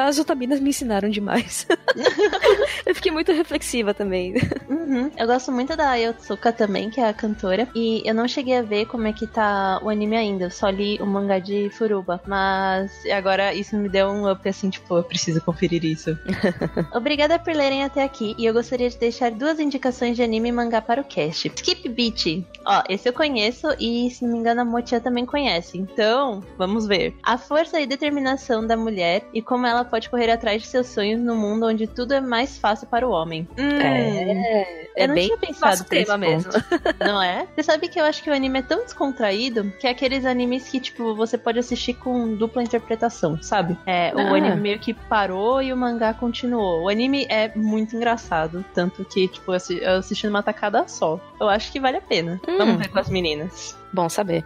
as 0.07 0.19
otaminas 0.19 0.61
me 0.61 0.71
ensinaram 0.71 1.09
demais. 1.09 1.67
eu 2.87 2.95
fiquei 2.95 3.13
muito 3.13 3.33
reflexiva 3.33 3.95
também. 3.95 4.35
Uhum. 4.69 5.11
Eu 5.17 5.27
gosto 5.27 5.51
muito 5.53 5.77
da 5.77 5.91
Ayotsuka 5.91 6.53
também, 6.53 6.91
que 6.91 7.01
é 7.01 7.09
a 7.09 7.15
cantora. 7.15 7.69
E 7.75 8.03
eu 8.05 8.15
não 8.15 8.29
cheguei 8.29 8.57
a 8.57 8.63
ver 8.63 8.87
como 8.87 9.07
é 9.07 9.13
que 9.13 9.27
tá 9.27 9.81
o 9.83 9.89
anime 9.89 10.17
ainda. 10.17 10.45
Eu 10.45 10.51
só 10.51 10.69
li 10.69 10.99
o 11.01 11.07
mangá 11.07 11.39
de 11.39 11.71
Furuba. 11.71 12.21
Mas 12.27 12.93
agora 13.11 13.53
isso 13.55 13.77
me 13.77 13.89
deu 13.89 14.09
um 14.09 14.31
up 14.31 14.49
assim, 14.49 14.71
tipo, 14.71 14.97
eu 14.97 15.05
preciso 15.05 15.41
conferir 15.41 15.85
isso. 15.85 16.17
Obrigada 16.95 17.39
por 17.39 17.55
lerem 17.55 17.85
até 17.85 18.03
aqui. 18.03 18.35
E 18.39 18.45
eu 18.45 18.53
gostaria 18.53 18.89
de 18.89 18.99
deixar 18.99 19.31
duas 19.31 19.59
indicações 19.59 20.17
de 20.17 20.23
anime 20.23 20.49
e 20.49 20.53
mangá 20.53 20.81
para 20.81 21.01
o 21.01 21.05
cast. 21.05 21.53
Skip 21.55 21.89
Beat. 21.89 22.45
Ó, 22.65 22.83
esse 22.89 23.09
eu 23.09 23.13
conheço 23.13 23.69
e, 23.79 24.11
se 24.11 24.25
não 24.25 24.33
me 24.33 24.39
engano, 24.39 24.61
a 24.61 24.65
Motia 24.65 25.01
também 25.01 25.25
conhece. 25.27 25.79
Então, 25.79 26.43
vamos 26.57 26.87
ver. 26.87 27.15
A 27.23 27.39
força 27.39 27.81
e 27.81 27.87
determinação 27.87 28.67
da 28.67 28.77
mulher 28.77 29.26
e 29.33 29.43
como 29.43 29.67
ela 29.67 29.85
pode 29.85 30.09
correr 30.09 30.31
atrás 30.31 30.63
de 30.63 30.69
seus 30.69 30.87
sonhos 30.89 31.21
no 31.21 31.35
mundo 31.35 31.67
onde 31.67 31.87
tudo 31.87 32.13
é 32.13 32.21
mais 32.21 32.59
fácil 32.59 32.87
para 32.87 33.07
o 33.07 33.11
homem. 33.11 33.49
Hum, 33.59 33.81
é, 33.81 34.87
eu 34.97 35.05
é 35.05 35.07
não 35.07 35.15
bem 35.15 35.27
tinha 35.27 35.39
pensado 35.39 35.85
tema 35.85 36.17
mesmo. 36.17 36.53
Não 37.01 37.07
não 37.17 37.23
é? 37.23 37.47
Você 37.55 37.63
sabe 37.63 37.89
que 37.89 38.01
eu 38.01 38.05
acho 38.05 38.23
que 38.23 38.31
o 38.31 38.33
anime 38.33 38.61
é 38.61 38.63
tão 38.63 38.83
descontraído 38.83 39.73
que 39.79 39.87
é 39.87 39.91
aqueles 39.91 40.25
animes 40.25 40.69
que, 40.69 40.81
tipo, 40.81 41.15
você 41.15 41.37
pode 41.37 41.59
assistir 41.59 41.95
com 41.95 42.35
dupla 42.35 42.63
interpretação, 42.63 43.41
sabe? 43.43 43.77
É, 43.87 44.11
ah. 44.11 44.31
o 44.31 44.35
anime 44.35 44.57
meio 44.57 44.79
que 44.79 44.95
parou 44.95 45.63
e 45.63 45.73
o 45.73 45.77
mangá 45.77 46.15
continuou. 46.15 46.85
O 46.85 46.89
anime 46.89 47.27
é 47.29 47.53
muito 47.55 47.97
engraçado, 47.97 48.65
tanto 48.75 49.05
que, 49.05 49.29
tipo, 49.29 49.53
eu 49.53 49.99
assisti 49.99 50.27
numa 50.27 50.43
tacada 50.43 50.87
só. 50.89 51.21
Eu 51.41 51.49
acho 51.49 51.71
que 51.73 51.81
vale 51.81 51.99
a 51.99 52.03
pena. 52.03 52.41
Hum. 52.49 52.59
Vamos 52.59 52.77
ver 52.77 52.89
com 52.89 52.99
as 52.99 53.09
meninas. 53.09 53.77
Bom 53.97 54.11
saber. 54.11 54.45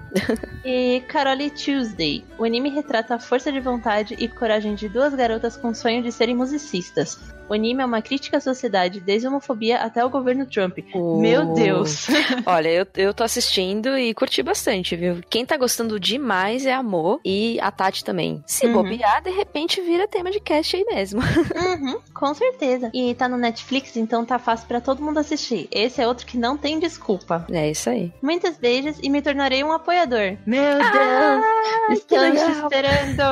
e 0.64 1.02
Carole 1.08 1.50
Tuesday. 1.50 2.24
O 2.38 2.44
anime 2.44 2.70
retrata 2.70 3.16
a 3.16 3.18
força 3.18 3.50
de 3.50 3.58
vontade 3.58 4.14
e 4.16 4.28
coragem 4.28 4.76
de 4.76 4.88
duas 4.88 5.12
garotas 5.12 5.56
com 5.56 5.70
o 5.70 5.74
sonho 5.74 6.04
de 6.04 6.12
serem 6.12 6.36
musicistas. 6.36 7.18
O 7.50 7.54
anime 7.54 7.82
é 7.82 7.84
uma 7.84 8.00
crítica 8.00 8.36
à 8.36 8.40
sociedade, 8.40 9.00
desde 9.00 9.26
a 9.26 9.30
homofobia 9.30 9.78
até 9.78 10.04
o 10.04 10.08
governo 10.08 10.46
Trump. 10.46 10.78
Oh. 10.94 11.20
Meu 11.20 11.52
Deus! 11.52 12.06
Olha, 12.46 12.68
eu, 12.68 12.86
eu 12.96 13.12
tô 13.12 13.24
assistindo 13.24 13.98
e 13.98 14.14
curti 14.14 14.40
bastante, 14.40 14.94
viu? 14.94 15.18
Quem 15.28 15.44
tá 15.44 15.56
gostando 15.56 15.98
demais 15.98 16.64
é 16.64 16.72
a 16.72 16.80
Mo 16.80 17.18
e 17.24 17.58
a 17.60 17.72
Tati 17.72 18.04
também. 18.04 18.40
Se 18.46 18.66
uhum. 18.66 18.74
bobear, 18.74 19.20
de 19.24 19.30
repente 19.30 19.80
vira 19.80 20.06
tema 20.06 20.30
de 20.30 20.38
cast 20.38 20.76
aí 20.76 20.84
mesmo. 20.84 21.20
Uhum, 21.60 21.98
com 22.14 22.32
certeza. 22.34 22.90
E 22.94 23.14
tá 23.14 23.28
no 23.28 23.36
Netflix, 23.36 23.96
então 23.96 24.24
tá 24.24 24.38
fácil 24.38 24.66
para 24.66 24.80
todo 24.80 25.02
mundo 25.02 25.18
assistir. 25.18 25.68
Esse 25.70 26.00
é 26.00 26.06
outro 26.06 26.26
que 26.26 26.38
não 26.38 26.56
tem 26.56 26.78
desculpa. 26.78 27.46
É 27.50 27.70
isso 27.70 27.90
aí. 27.90 28.12
Muitas 28.22 28.56
beijos 28.56 28.98
e 29.02 29.08
me 29.08 29.20
tornarei 29.40 29.64
um 29.64 29.72
apoiador. 29.72 30.36
Meu 30.46 30.76
Deus! 30.76 30.92
Ah, 30.92 31.86
Estamos 31.92 32.42
esperando! 32.42 33.22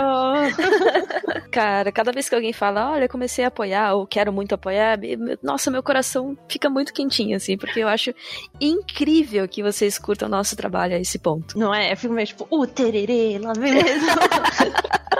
Cara, 1.52 1.92
cada 1.92 2.12
vez 2.12 2.28
que 2.28 2.34
alguém 2.34 2.52
fala, 2.52 2.92
olha, 2.92 3.08
comecei 3.08 3.44
a 3.44 3.48
apoiar 3.48 3.94
ou 3.94 4.06
quero 4.06 4.32
muito 4.32 4.54
apoiar, 4.54 4.98
nossa, 5.42 5.70
meu 5.70 5.82
coração 5.82 6.36
fica 6.48 6.70
muito 6.70 6.94
quentinho, 6.94 7.36
assim, 7.36 7.58
porque 7.58 7.80
eu 7.80 7.88
acho 7.88 8.14
incrível 8.58 9.46
que 9.46 9.62
vocês 9.62 9.98
curtam 9.98 10.28
o 10.28 10.30
nosso 10.30 10.56
trabalho 10.56 10.94
a 10.94 10.98
esse 10.98 11.18
ponto. 11.18 11.58
Não 11.58 11.74
é? 11.74 11.92
Eu 11.92 11.96
fico 11.96 12.14
meio 12.14 12.26
tipo, 12.26 12.46
o 12.50 12.62
uh, 12.62 12.66
tererê, 12.66 13.38
lá 13.38 13.52
mesmo. 13.54 14.08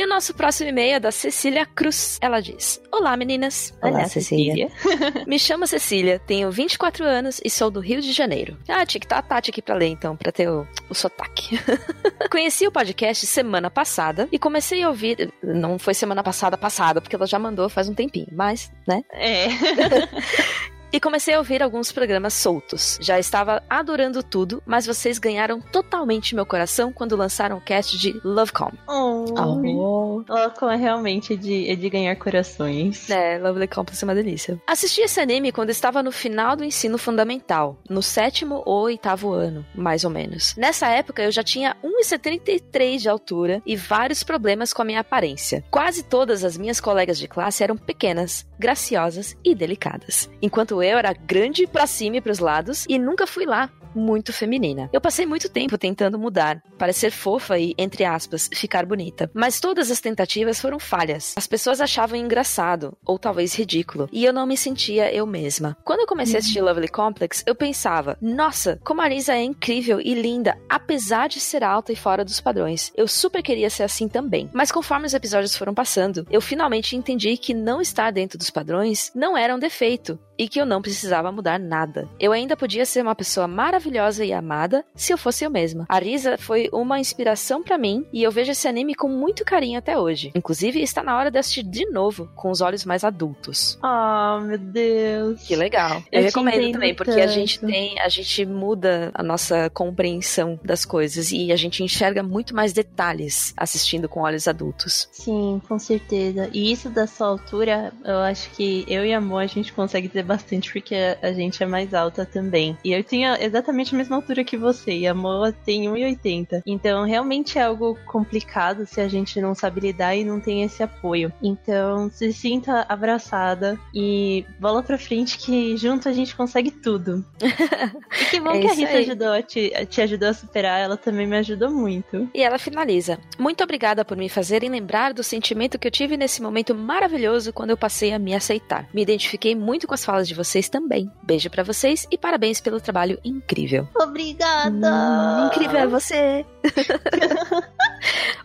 E 0.00 0.04
o 0.04 0.08
nosso 0.08 0.32
próximo 0.32 0.70
e-mail 0.70 0.94
é 0.94 0.98
da 0.98 1.12
Cecília 1.12 1.66
Cruz. 1.66 2.18
Ela 2.22 2.40
diz: 2.40 2.80
Olá, 2.90 3.14
meninas. 3.18 3.70
Olá, 3.82 3.98
Olá 3.98 4.08
Cecília. 4.08 4.70
Me 5.28 5.38
chamo 5.38 5.66
Cecília, 5.66 6.18
tenho 6.18 6.50
24 6.50 7.04
anos 7.04 7.38
e 7.44 7.50
sou 7.50 7.70
do 7.70 7.80
Rio 7.80 8.00
de 8.00 8.10
Janeiro. 8.10 8.56
Ah, 8.66 8.86
tinha 8.86 8.98
que 8.98 9.04
estar 9.04 9.18
a 9.18 9.22
Tati 9.22 9.50
aqui 9.50 9.60
pra 9.60 9.74
ler, 9.74 9.88
então, 9.88 10.16
pra 10.16 10.32
ter 10.32 10.48
o, 10.48 10.66
o 10.88 10.94
sotaque. 10.94 11.60
Conheci 12.32 12.66
o 12.66 12.72
podcast 12.72 13.26
semana 13.26 13.70
passada 13.70 14.26
e 14.32 14.38
comecei 14.38 14.82
a 14.82 14.88
ouvir. 14.88 15.30
Não 15.42 15.78
foi 15.78 15.92
semana 15.92 16.22
passada, 16.22 16.56
passada, 16.56 17.02
porque 17.02 17.14
ela 17.14 17.26
já 17.26 17.38
mandou 17.38 17.68
faz 17.68 17.86
um 17.86 17.94
tempinho, 17.94 18.28
mas, 18.32 18.72
né? 18.88 19.02
É. 19.12 19.48
e 20.92 21.00
comecei 21.00 21.34
a 21.34 21.38
ouvir 21.38 21.62
alguns 21.62 21.92
programas 21.92 22.34
soltos. 22.34 22.98
Já 23.00 23.18
estava 23.18 23.62
adorando 23.68 24.22
tudo, 24.22 24.62
mas 24.66 24.86
vocês 24.86 25.18
ganharam 25.18 25.60
totalmente 25.60 26.34
meu 26.34 26.46
coração 26.46 26.92
quando 26.92 27.16
lançaram 27.16 27.56
o 27.56 27.60
cast 27.60 27.98
de 27.98 28.20
Lovecom. 28.24 28.72
Oh, 28.88 29.24
oh. 29.36 30.24
Lovecom 30.28 30.70
é 30.70 30.76
realmente 30.76 31.36
de, 31.36 31.70
é 31.70 31.74
de 31.74 31.88
ganhar 31.88 32.14
corações. 32.16 33.08
É, 33.10 33.38
Lovely 33.38 33.68
Complex 33.68 34.02
é 34.02 34.06
uma 34.06 34.14
delícia. 34.14 34.60
Assisti 34.66 35.02
esse 35.02 35.20
anime 35.20 35.52
quando 35.52 35.70
estava 35.70 36.02
no 36.02 36.12
final 36.12 36.56
do 36.56 36.64
ensino 36.64 36.98
fundamental, 36.98 37.78
no 37.88 38.02
sétimo 38.02 38.62
ou 38.66 38.84
oitavo 38.84 39.32
ano, 39.32 39.64
mais 39.74 40.04
ou 40.04 40.10
menos. 40.10 40.54
Nessa 40.56 40.88
época 40.88 41.22
eu 41.22 41.30
já 41.30 41.42
tinha 41.42 41.76
1,73 41.82 42.98
de 42.98 43.08
altura 43.08 43.62
e 43.64 43.76
vários 43.76 44.22
problemas 44.22 44.72
com 44.72 44.82
a 44.82 44.84
minha 44.84 45.00
aparência. 45.00 45.64
Quase 45.70 46.02
todas 46.02 46.44
as 46.44 46.56
minhas 46.56 46.80
colegas 46.80 47.18
de 47.18 47.28
classe 47.28 47.62
eram 47.62 47.76
pequenas, 47.76 48.46
graciosas 48.60 49.34
e 49.42 49.54
delicadas, 49.54 50.28
enquanto 50.42 50.82
eu 50.82 50.98
era 50.98 51.14
grande 51.14 51.66
para 51.66 51.86
cima 51.86 52.18
e 52.18 52.20
pros 52.20 52.38
lados 52.38 52.84
e 52.88 52.98
nunca 52.98 53.26
fui 53.26 53.46
lá 53.46 53.70
muito 53.94 54.32
feminina. 54.32 54.88
Eu 54.92 55.00
passei 55.00 55.26
muito 55.26 55.48
tempo 55.48 55.78
tentando 55.78 56.18
mudar, 56.18 56.62
parecer 56.78 57.10
fofa 57.10 57.58
e, 57.58 57.74
entre 57.76 58.04
aspas, 58.04 58.48
ficar 58.54 58.86
bonita. 58.86 59.30
Mas 59.34 59.60
todas 59.60 59.90
as 59.90 60.00
tentativas 60.00 60.60
foram 60.60 60.78
falhas. 60.78 61.34
As 61.36 61.46
pessoas 61.46 61.80
achavam 61.80 62.18
engraçado, 62.18 62.96
ou 63.04 63.18
talvez 63.18 63.54
ridículo, 63.54 64.08
e 64.12 64.24
eu 64.24 64.32
não 64.32 64.46
me 64.46 64.56
sentia 64.56 65.12
eu 65.12 65.26
mesma. 65.26 65.76
Quando 65.84 66.00
eu 66.00 66.06
comecei 66.06 66.36
a 66.36 66.38
assistir 66.38 66.60
Lovely 66.60 66.88
Complex, 66.88 67.42
eu 67.46 67.54
pensava, 67.54 68.16
nossa, 68.20 68.80
como 68.84 69.02
a 69.02 69.08
Lisa 69.08 69.34
é 69.34 69.42
incrível 69.42 70.00
e 70.00 70.14
linda, 70.14 70.56
apesar 70.68 71.28
de 71.28 71.40
ser 71.40 71.64
alta 71.64 71.92
e 71.92 71.96
fora 71.96 72.24
dos 72.24 72.40
padrões. 72.40 72.92
Eu 72.96 73.08
super 73.08 73.42
queria 73.42 73.70
ser 73.70 73.82
assim 73.82 74.08
também. 74.08 74.48
Mas 74.52 74.72
conforme 74.72 75.06
os 75.06 75.14
episódios 75.14 75.56
foram 75.56 75.74
passando, 75.74 76.26
eu 76.30 76.40
finalmente 76.40 76.96
entendi 76.96 77.36
que 77.36 77.54
não 77.54 77.80
estar 77.80 78.10
dentro 78.10 78.38
dos 78.38 78.49
padrões 78.50 79.12
não 79.14 79.36
era 79.36 79.54
um 79.54 79.58
defeito, 79.58 80.18
e 80.40 80.48
que 80.48 80.58
eu 80.58 80.64
não 80.64 80.80
precisava 80.80 81.30
mudar 81.30 81.60
nada. 81.60 82.08
Eu 82.18 82.32
ainda 82.32 82.56
podia 82.56 82.86
ser 82.86 83.02
uma 83.02 83.14
pessoa 83.14 83.46
maravilhosa 83.46 84.24
e 84.24 84.32
amada 84.32 84.82
se 84.94 85.12
eu 85.12 85.18
fosse 85.18 85.44
eu 85.44 85.50
mesma. 85.50 85.84
A 85.86 85.98
Risa 85.98 86.38
foi 86.38 86.70
uma 86.72 86.98
inspiração 86.98 87.62
para 87.62 87.76
mim 87.76 88.06
e 88.10 88.22
eu 88.22 88.32
vejo 88.32 88.50
esse 88.50 88.66
anime 88.66 88.94
com 88.94 89.06
muito 89.06 89.44
carinho 89.44 89.78
até 89.78 89.98
hoje. 89.98 90.32
Inclusive, 90.34 90.80
está 90.80 91.02
na 91.02 91.14
hora 91.14 91.30
de 91.30 91.38
assistir 91.38 91.62
de 91.62 91.84
novo, 91.90 92.26
com 92.34 92.50
os 92.50 92.62
olhos 92.62 92.86
mais 92.86 93.04
adultos. 93.04 93.78
Oh, 93.84 94.40
meu 94.40 94.56
Deus. 94.56 95.42
Que 95.42 95.54
legal. 95.54 96.02
Eu, 96.10 96.20
eu 96.20 96.22
recomendo 96.22 96.72
também, 96.72 96.94
porque 96.94 97.12
tanto. 97.12 97.24
a 97.24 97.26
gente 97.26 97.60
tem, 97.60 98.00
a 98.00 98.08
gente 98.08 98.46
muda 98.46 99.10
a 99.12 99.22
nossa 99.22 99.68
compreensão 99.68 100.58
das 100.64 100.86
coisas 100.86 101.32
e 101.32 101.52
a 101.52 101.56
gente 101.56 101.84
enxerga 101.84 102.22
muito 102.22 102.56
mais 102.56 102.72
detalhes 102.72 103.52
assistindo 103.58 104.08
com 104.08 104.20
olhos 104.20 104.48
adultos. 104.48 105.06
Sim, 105.12 105.60
com 105.68 105.78
certeza. 105.78 106.48
E 106.50 106.72
isso 106.72 106.88
da 106.88 107.06
sua 107.06 107.26
altura, 107.26 107.92
eu 108.02 108.20
acho 108.20 108.48
que 108.52 108.86
eu 108.88 109.04
e 109.04 109.12
a 109.12 109.20
Mo 109.20 109.36
a 109.36 109.46
gente 109.46 109.70
consegue 109.74 110.08
ter 110.08 110.29
bastante 110.30 110.72
porque 110.72 110.94
a 111.20 111.32
gente 111.32 111.60
é 111.60 111.66
mais 111.66 111.92
alta 111.92 112.24
também. 112.24 112.78
E 112.84 112.92
eu 112.92 113.02
tinha 113.02 113.36
exatamente 113.42 113.92
a 113.92 113.98
mesma 113.98 114.14
altura 114.14 114.44
que 114.44 114.56
você, 114.56 114.92
e 114.92 115.06
a 115.08 115.12
Moa 115.12 115.50
tem 115.50 115.86
1,80. 115.86 116.62
Então 116.64 117.04
realmente 117.04 117.58
é 117.58 117.62
algo 117.62 117.98
complicado 118.06 118.86
se 118.86 119.00
a 119.00 119.08
gente 119.08 119.40
não 119.40 119.56
sabe 119.56 119.80
lidar 119.80 120.14
e 120.14 120.22
não 120.22 120.38
tem 120.38 120.62
esse 120.62 120.84
apoio. 120.84 121.32
Então 121.42 122.08
se 122.10 122.32
sinta 122.32 122.86
abraçada 122.88 123.76
e 123.92 124.44
bola 124.60 124.84
pra 124.84 124.96
frente 124.96 125.36
que 125.36 125.76
junto 125.76 126.08
a 126.08 126.12
gente 126.12 126.36
consegue 126.36 126.70
tudo. 126.70 127.24
e 127.42 128.24
que 128.26 128.38
bom 128.38 128.52
é 128.52 128.60
que 128.60 128.68
a 128.68 128.72
Rita 128.72 128.98
ajudou 128.98 129.42
te, 129.42 129.72
te 129.86 130.00
ajudou 130.00 130.28
a 130.28 130.34
superar, 130.34 130.78
ela 130.80 130.96
também 130.96 131.26
me 131.26 131.38
ajudou 131.38 131.70
muito. 131.72 132.28
E 132.32 132.40
ela 132.40 132.58
finaliza. 132.58 133.18
Muito 133.36 133.64
obrigada 133.64 134.04
por 134.04 134.16
me 134.16 134.28
fazerem 134.28 134.70
lembrar 134.70 135.12
do 135.12 135.24
sentimento 135.24 135.78
que 135.78 135.88
eu 135.88 135.92
tive 135.92 136.16
nesse 136.16 136.40
momento 136.40 136.72
maravilhoso 136.72 137.52
quando 137.52 137.70
eu 137.70 137.76
passei 137.76 138.12
a 138.12 138.18
me 138.18 138.32
aceitar. 138.32 138.88
Me 138.94 139.02
identifiquei 139.02 139.56
muito 139.56 139.88
com 139.88 139.94
as 139.94 140.04
falas 140.04 140.19
de 140.26 140.34
vocês 140.34 140.68
também. 140.68 141.10
Beijo 141.22 141.50
para 141.50 141.62
vocês 141.62 142.06
e 142.10 142.18
parabéns 142.18 142.60
pelo 142.60 142.80
trabalho 142.80 143.18
incrível. 143.24 143.88
Obrigada! 143.96 144.70
Hum, 144.70 145.46
incrível 145.46 145.78
é 145.78 145.86
você! 145.86 146.46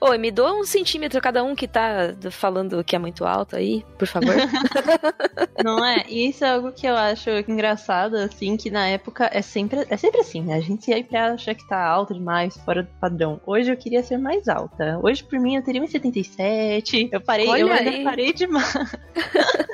Oi, 0.01 0.17
me 0.17 0.29
doa 0.29 0.53
um 0.53 0.63
centímetro 0.65 1.21
cada 1.21 1.43
um 1.43 1.55
que 1.55 1.67
tá 1.67 2.13
falando 2.29 2.83
que 2.83 2.95
é 2.95 2.99
muito 2.99 3.25
alto 3.25 3.55
aí, 3.55 3.83
por 3.97 4.07
favor. 4.07 4.35
Não 5.63 5.83
é? 5.83 6.05
E 6.07 6.29
isso 6.29 6.43
é 6.43 6.51
algo 6.51 6.71
que 6.71 6.85
eu 6.85 6.95
acho 6.95 7.29
engraçado, 7.47 8.15
assim, 8.17 8.57
que 8.57 8.69
na 8.69 8.87
época 8.87 9.29
é 9.31 9.41
sempre, 9.41 9.85
é 9.89 9.97
sempre 9.97 10.21
assim, 10.21 10.41
né? 10.41 10.55
A 10.55 10.59
gente 10.59 10.85
sempre 10.85 11.15
acha 11.17 11.55
que 11.55 11.67
tá 11.67 11.83
alto 11.83 12.13
demais, 12.13 12.57
fora 12.57 12.83
do 12.83 12.89
padrão. 12.99 13.39
Hoje 13.45 13.71
eu 13.71 13.77
queria 13.77 14.03
ser 14.03 14.17
mais 14.17 14.47
alta. 14.47 14.99
Hoje, 15.01 15.23
por 15.23 15.39
mim, 15.39 15.55
eu 15.55 15.63
teria 15.63 15.81
1,77. 15.81 17.09
Eu 17.11 17.21
parei, 17.21 17.47
Olha 17.47 17.61
eu 17.61 17.71
aí. 17.71 17.87
ainda 17.87 18.09
parei 18.09 18.33
demais. 18.33 18.73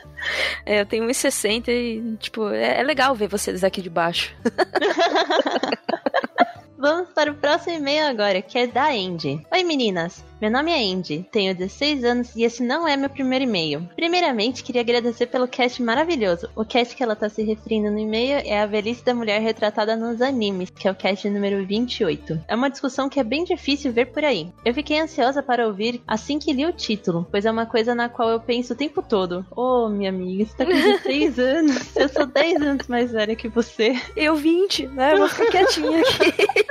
É, 0.65 0.81
eu 0.81 0.85
tenho 0.85 1.05
1,60 1.05 1.67
e, 1.69 2.17
tipo, 2.17 2.49
é, 2.49 2.79
é 2.79 2.83
legal 2.83 3.15
ver 3.15 3.27
vocês 3.27 3.63
aqui 3.63 3.81
de 3.81 3.89
baixo. 3.89 4.33
Vamos 6.81 7.09
para 7.09 7.31
o 7.31 7.35
próximo 7.35 7.77
e-mail 7.77 8.07
agora, 8.07 8.41
que 8.41 8.57
é 8.57 8.65
da 8.65 8.89
Andy. 8.89 9.45
Oi 9.51 9.63
meninas, 9.63 10.23
meu 10.41 10.50
nome 10.50 10.71
é 10.71 10.91
Andy, 10.91 11.23
tenho 11.31 11.53
16 11.53 12.03
anos 12.03 12.35
e 12.35 12.43
esse 12.43 12.63
não 12.63 12.88
é 12.88 12.97
meu 12.97 13.11
primeiro 13.11 13.45
e-mail. 13.45 13.88
Primeiramente, 13.95 14.63
queria 14.63 14.81
agradecer 14.81 15.27
pelo 15.27 15.47
cast 15.47 15.83
maravilhoso. 15.83 16.50
O 16.55 16.65
cast 16.65 16.95
que 16.95 17.03
ela 17.03 17.13
está 17.13 17.29
se 17.29 17.43
referindo 17.43 17.91
no 17.91 18.00
e-mail 18.00 18.41
é 18.43 18.59
a 18.59 18.65
velhice 18.65 19.05
da 19.05 19.13
mulher 19.13 19.39
retratada 19.39 19.95
nos 19.95 20.19
animes, 20.19 20.71
que 20.71 20.88
é 20.88 20.91
o 20.91 20.95
cast 20.95 21.29
número 21.29 21.63
28. 21.63 22.45
É 22.47 22.55
uma 22.55 22.71
discussão 22.71 23.07
que 23.07 23.19
é 23.19 23.23
bem 23.23 23.43
difícil 23.43 23.93
ver 23.93 24.07
por 24.07 24.25
aí. 24.25 24.51
Eu 24.65 24.73
fiquei 24.73 25.00
ansiosa 25.00 25.43
para 25.43 25.67
ouvir 25.67 26.01
assim 26.07 26.39
que 26.39 26.51
li 26.51 26.65
o 26.65 26.73
título, 26.73 27.27
pois 27.29 27.45
é 27.45 27.51
uma 27.51 27.67
coisa 27.67 27.93
na 27.93 28.09
qual 28.09 28.29
eu 28.29 28.39
penso 28.39 28.73
o 28.73 28.75
tempo 28.75 29.03
todo. 29.03 29.45
Oh, 29.55 29.89
minha 29.89 30.09
amiga, 30.09 30.43
você 30.43 30.57
tá 30.57 30.65
com 30.65 30.71
16 30.71 31.38
anos, 31.38 31.95
eu 31.95 32.09
sou 32.09 32.25
10 32.25 32.61
anos 32.63 32.88
mais 32.88 33.11
velha 33.11 33.35
que 33.35 33.47
você. 33.47 33.93
Eu 34.15 34.35
20, 34.35 34.88
né? 34.88 35.13
Eu 35.13 35.19
vou 35.19 35.29
ficar 35.29 35.51
quietinha 35.51 36.00
aqui. 36.00 36.61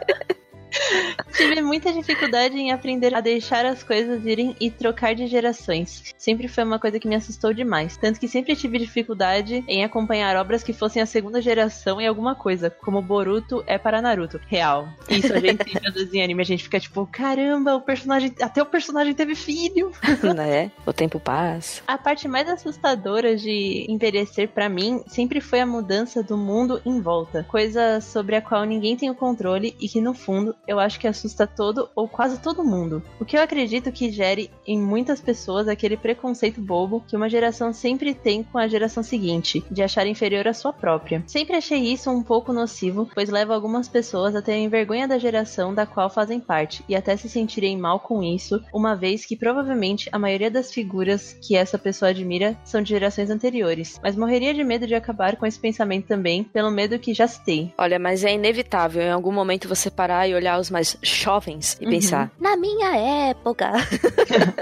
Tive 1.35 1.61
muita 1.61 1.91
dificuldade 1.93 2.57
em 2.57 2.71
aprender 2.71 3.13
a 3.13 3.21
deixar 3.21 3.65
as 3.65 3.83
coisas 3.83 4.25
irem 4.25 4.55
e 4.59 4.69
trocar 4.69 5.15
de 5.15 5.27
gerações. 5.27 6.13
Sempre 6.17 6.47
foi 6.47 6.63
uma 6.63 6.79
coisa 6.79 6.99
que 6.99 7.07
me 7.07 7.15
assustou 7.15 7.53
demais. 7.53 7.97
Tanto 7.97 8.19
que 8.19 8.27
sempre 8.27 8.55
tive 8.55 8.79
dificuldade 8.79 9.63
em 9.67 9.83
acompanhar 9.83 10.35
obras 10.35 10.63
que 10.63 10.73
fossem 10.73 11.01
a 11.01 11.05
segunda 11.05 11.41
geração 11.41 11.99
em 11.99 12.07
alguma 12.07 12.35
coisa, 12.35 12.69
como 12.69 13.01
Boruto 13.01 13.63
é 13.67 13.77
para 13.77 14.01
Naruto. 14.01 14.39
Real. 14.47 14.87
Isso 15.09 15.33
a 15.33 15.39
gente 15.39 15.61
em 16.13 16.23
anime, 16.23 16.41
a 16.41 16.45
gente 16.45 16.63
fica 16.63 16.79
tipo, 16.79 17.07
caramba, 17.07 17.75
o 17.75 17.81
personagem. 17.81 18.33
Até 18.41 18.61
o 18.61 18.65
personagem 18.65 19.13
teve 19.13 19.35
filho. 19.35 19.91
né? 20.35 20.71
O 20.85 20.93
tempo 20.93 21.19
passa. 21.19 21.81
A 21.87 21.97
parte 21.97 22.27
mais 22.27 22.47
assustadora 22.47 23.35
de 23.35 23.85
envelhecer 23.89 24.49
para 24.49 24.69
mim 24.69 25.03
sempre 25.07 25.41
foi 25.41 25.59
a 25.59 25.65
mudança 25.65 26.23
do 26.23 26.37
mundo 26.37 26.81
em 26.85 26.99
volta. 27.01 27.45
Coisa 27.49 28.01
sobre 28.01 28.35
a 28.35 28.41
qual 28.41 28.63
ninguém 28.63 28.95
tem 28.95 29.09
o 29.09 29.15
controle 29.15 29.75
e 29.79 29.87
que 29.87 30.01
no 30.01 30.13
fundo 30.13 30.55
eu 30.71 30.79
acho 30.79 30.99
que 30.99 31.07
assusta 31.07 31.45
todo 31.45 31.89
ou 31.95 32.07
quase 32.07 32.39
todo 32.39 32.63
mundo. 32.63 33.03
O 33.19 33.25
que 33.25 33.37
eu 33.37 33.41
acredito 33.41 33.91
que 33.91 34.09
gere 34.09 34.49
em 34.65 34.79
muitas 34.79 35.19
pessoas 35.19 35.67
aquele 35.67 35.97
preconceito 35.97 36.61
bobo 36.61 37.03
que 37.07 37.15
uma 37.15 37.29
geração 37.29 37.73
sempre 37.73 38.13
tem 38.13 38.41
com 38.41 38.57
a 38.57 38.67
geração 38.67 39.03
seguinte, 39.03 39.63
de 39.69 39.83
achar 39.83 40.07
inferior 40.07 40.47
à 40.47 40.53
sua 40.53 40.71
própria. 40.71 41.23
Sempre 41.27 41.57
achei 41.57 41.79
isso 41.79 42.09
um 42.09 42.23
pouco 42.23 42.53
nocivo, 42.53 43.09
pois 43.13 43.29
leva 43.29 43.53
algumas 43.53 43.89
pessoas 43.89 44.35
a 44.35 44.41
terem 44.41 44.69
vergonha 44.69 45.07
da 45.07 45.17
geração 45.17 45.73
da 45.73 45.85
qual 45.85 46.09
fazem 46.09 46.39
parte 46.39 46.83
e 46.87 46.95
até 46.95 47.17
se 47.17 47.27
sentirem 47.27 47.77
mal 47.77 47.99
com 47.99 48.23
isso, 48.23 48.63
uma 48.73 48.95
vez 48.95 49.25
que 49.25 49.35
provavelmente 49.35 50.09
a 50.11 50.19
maioria 50.19 50.49
das 50.49 50.71
figuras 50.71 51.33
que 51.41 51.55
essa 51.55 51.77
pessoa 51.77 52.09
admira 52.09 52.57
são 52.63 52.81
de 52.81 52.89
gerações 52.89 53.29
anteriores. 53.29 53.99
Mas 54.01 54.15
morreria 54.15 54.53
de 54.53 54.63
medo 54.63 54.87
de 54.87 54.95
acabar 54.95 55.35
com 55.35 55.45
esse 55.45 55.59
pensamento 55.59 56.07
também, 56.07 56.43
pelo 56.43 56.71
medo 56.71 56.97
que 56.97 57.13
já 57.13 57.27
citei. 57.27 57.73
Olha, 57.77 57.99
mas 57.99 58.23
é 58.23 58.33
inevitável 58.33 59.01
em 59.01 59.11
algum 59.11 59.31
momento 59.31 59.67
você 59.67 59.91
parar 59.91 60.27
e 60.27 60.33
olhar 60.33 60.50
os 60.59 60.69
mais 60.69 60.97
jovens 61.01 61.77
e 61.79 61.85
Uhum. 61.85 61.91
pensar, 61.91 62.31
na 62.39 62.55
minha 62.57 62.95
época. 63.29 63.71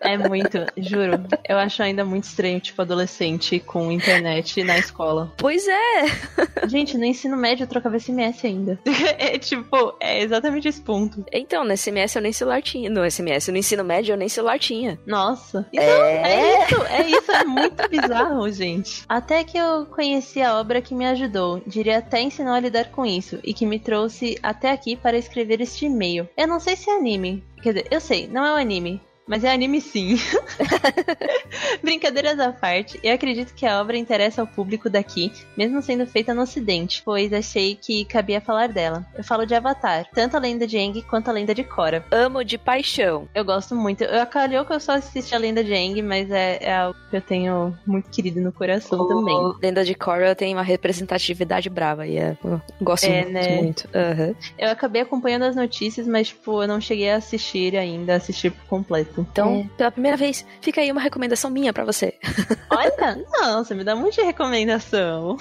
É 0.00 0.16
muito, 0.16 0.58
juro. 0.76 1.24
Eu 1.48 1.58
acho 1.58 1.82
ainda 1.82 2.04
muito 2.04 2.24
estranho, 2.24 2.60
tipo, 2.60 2.80
adolescente 2.80 3.58
com 3.58 3.90
internet 3.90 4.62
na 4.62 4.78
escola. 4.78 5.32
Pois 5.36 5.66
é. 5.66 6.04
Gente, 6.68 6.96
no 6.96 7.04
ensino 7.04 7.36
médio 7.36 7.64
eu 7.64 7.66
trocava 7.66 7.98
SMS 7.98 8.44
ainda. 8.44 8.78
É 9.18 9.36
tipo, 9.38 9.94
é 9.98 10.22
exatamente 10.22 10.68
esse 10.68 10.80
ponto. 10.80 11.24
Então, 11.32 11.64
no 11.64 11.76
SMS 11.76 12.14
eu 12.14 12.22
nem 12.22 12.32
celular 12.32 12.62
tinha. 12.62 12.88
No 12.88 13.08
SMS, 13.10 13.48
no 13.50 13.56
ensino 13.56 13.82
médio 13.82 14.12
eu 14.12 14.16
nem 14.16 14.28
celular 14.28 14.58
tinha. 14.58 14.98
Nossa. 15.06 15.66
Então, 15.72 15.84
É? 16.04 16.32
é 16.32 16.64
isso, 16.64 16.82
é 16.84 17.02
isso, 17.08 17.32
é 17.32 17.44
muito 17.44 17.88
bizarro, 17.88 18.48
gente. 18.52 19.02
Até 19.08 19.42
que 19.42 19.58
eu 19.58 19.86
conheci 19.86 20.40
a 20.40 20.58
obra 20.60 20.80
que 20.80 20.94
me 20.94 21.06
ajudou, 21.06 21.60
diria 21.66 21.98
até 21.98 22.20
ensinou 22.20 22.52
a 22.54 22.60
lidar 22.60 22.86
com 22.90 23.04
isso, 23.04 23.38
e 23.42 23.52
que 23.52 23.66
me 23.66 23.78
trouxe 23.80 24.38
até 24.42 24.70
aqui 24.70 24.94
para 24.96 25.16
escrever 25.26 25.60
este 25.60 25.86
e-mail. 25.86 26.28
Eu 26.36 26.46
não 26.46 26.60
sei 26.60 26.76
se 26.76 26.90
é 26.90 26.96
anime. 26.96 27.42
Quer 27.62 27.74
dizer, 27.74 27.88
eu 27.90 28.00
sei, 28.00 28.26
não 28.26 28.44
é 28.44 28.52
um 28.52 28.56
anime. 28.56 29.00
Mas 29.26 29.42
é 29.44 29.52
anime 29.52 29.80
sim. 29.80 30.16
Brincadeiras 31.82 32.38
à 32.38 32.52
parte, 32.52 32.98
eu 33.02 33.14
acredito 33.14 33.54
que 33.54 33.66
a 33.66 33.80
obra 33.80 33.96
interessa 33.96 34.40
ao 34.40 34.46
público 34.46 34.88
daqui, 34.88 35.32
mesmo 35.56 35.82
sendo 35.82 36.06
feita 36.06 36.32
no 36.34 36.42
ocidente, 36.42 37.02
pois 37.04 37.32
achei 37.32 37.74
que 37.74 38.04
cabia 38.04 38.40
falar 38.40 38.68
dela. 38.68 39.04
Eu 39.16 39.24
falo 39.24 39.46
de 39.46 39.54
Avatar, 39.54 40.06
tanto 40.14 40.36
a 40.36 40.40
lenda 40.40 40.66
de 40.66 40.76
Aang 40.78 41.02
quanto 41.02 41.28
a 41.28 41.32
lenda 41.32 41.54
de 41.54 41.64
Korra. 41.64 42.04
Amo 42.10 42.44
de 42.44 42.56
paixão. 42.58 43.28
Eu 43.34 43.44
gosto 43.44 43.74
muito. 43.74 44.04
Eu 44.04 44.20
acalhou 44.20 44.64
que 44.64 44.72
eu 44.72 44.80
só 44.80 44.92
assisti 44.92 45.34
a 45.34 45.38
lenda 45.38 45.62
de 45.62 45.72
Aang, 45.74 46.02
mas 46.02 46.30
é, 46.30 46.58
é 46.60 46.76
algo 46.76 46.96
que 47.10 47.16
eu 47.16 47.20
tenho 47.20 47.76
muito 47.86 48.08
querido 48.10 48.40
no 48.40 48.52
coração 48.52 49.06
também. 49.06 49.34
O 49.34 49.56
Lenda 49.62 49.84
de 49.84 49.94
Korra 49.94 50.34
tem 50.34 50.54
uma 50.54 50.62
representatividade 50.62 51.68
brava 51.68 52.06
e 52.06 52.16
é, 52.16 52.36
eu 52.44 52.60
gosto 52.80 53.04
É, 53.04 53.22
muito, 53.22 53.32
né? 53.32 53.56
muito. 53.56 53.88
Aham. 53.94 54.34
Eu 54.58 54.70
acabei 54.70 55.02
acompanhando 55.02 55.44
as 55.44 55.56
notícias, 55.56 56.06
mas, 56.06 56.28
tipo, 56.28 56.62
eu 56.62 56.68
não 56.68 56.80
cheguei 56.80 57.10
a 57.10 57.16
assistir 57.16 57.76
ainda, 57.76 58.14
assistir 58.14 58.50
por 58.50 58.64
completo. 58.66 59.15
Então, 59.18 59.68
pela 59.76 59.90
primeira 59.90 60.16
vez, 60.16 60.44
fica 60.60 60.80
aí 60.80 60.90
uma 60.90 61.00
recomendação 61.00 61.50
minha 61.50 61.72
pra 61.72 61.84
você. 61.84 62.14
Olha, 62.70 63.24
não, 63.30 63.64
você 63.64 63.74
me 63.74 63.84
dá 63.84 63.94
muita 63.96 64.24
recomendação. 64.24 65.36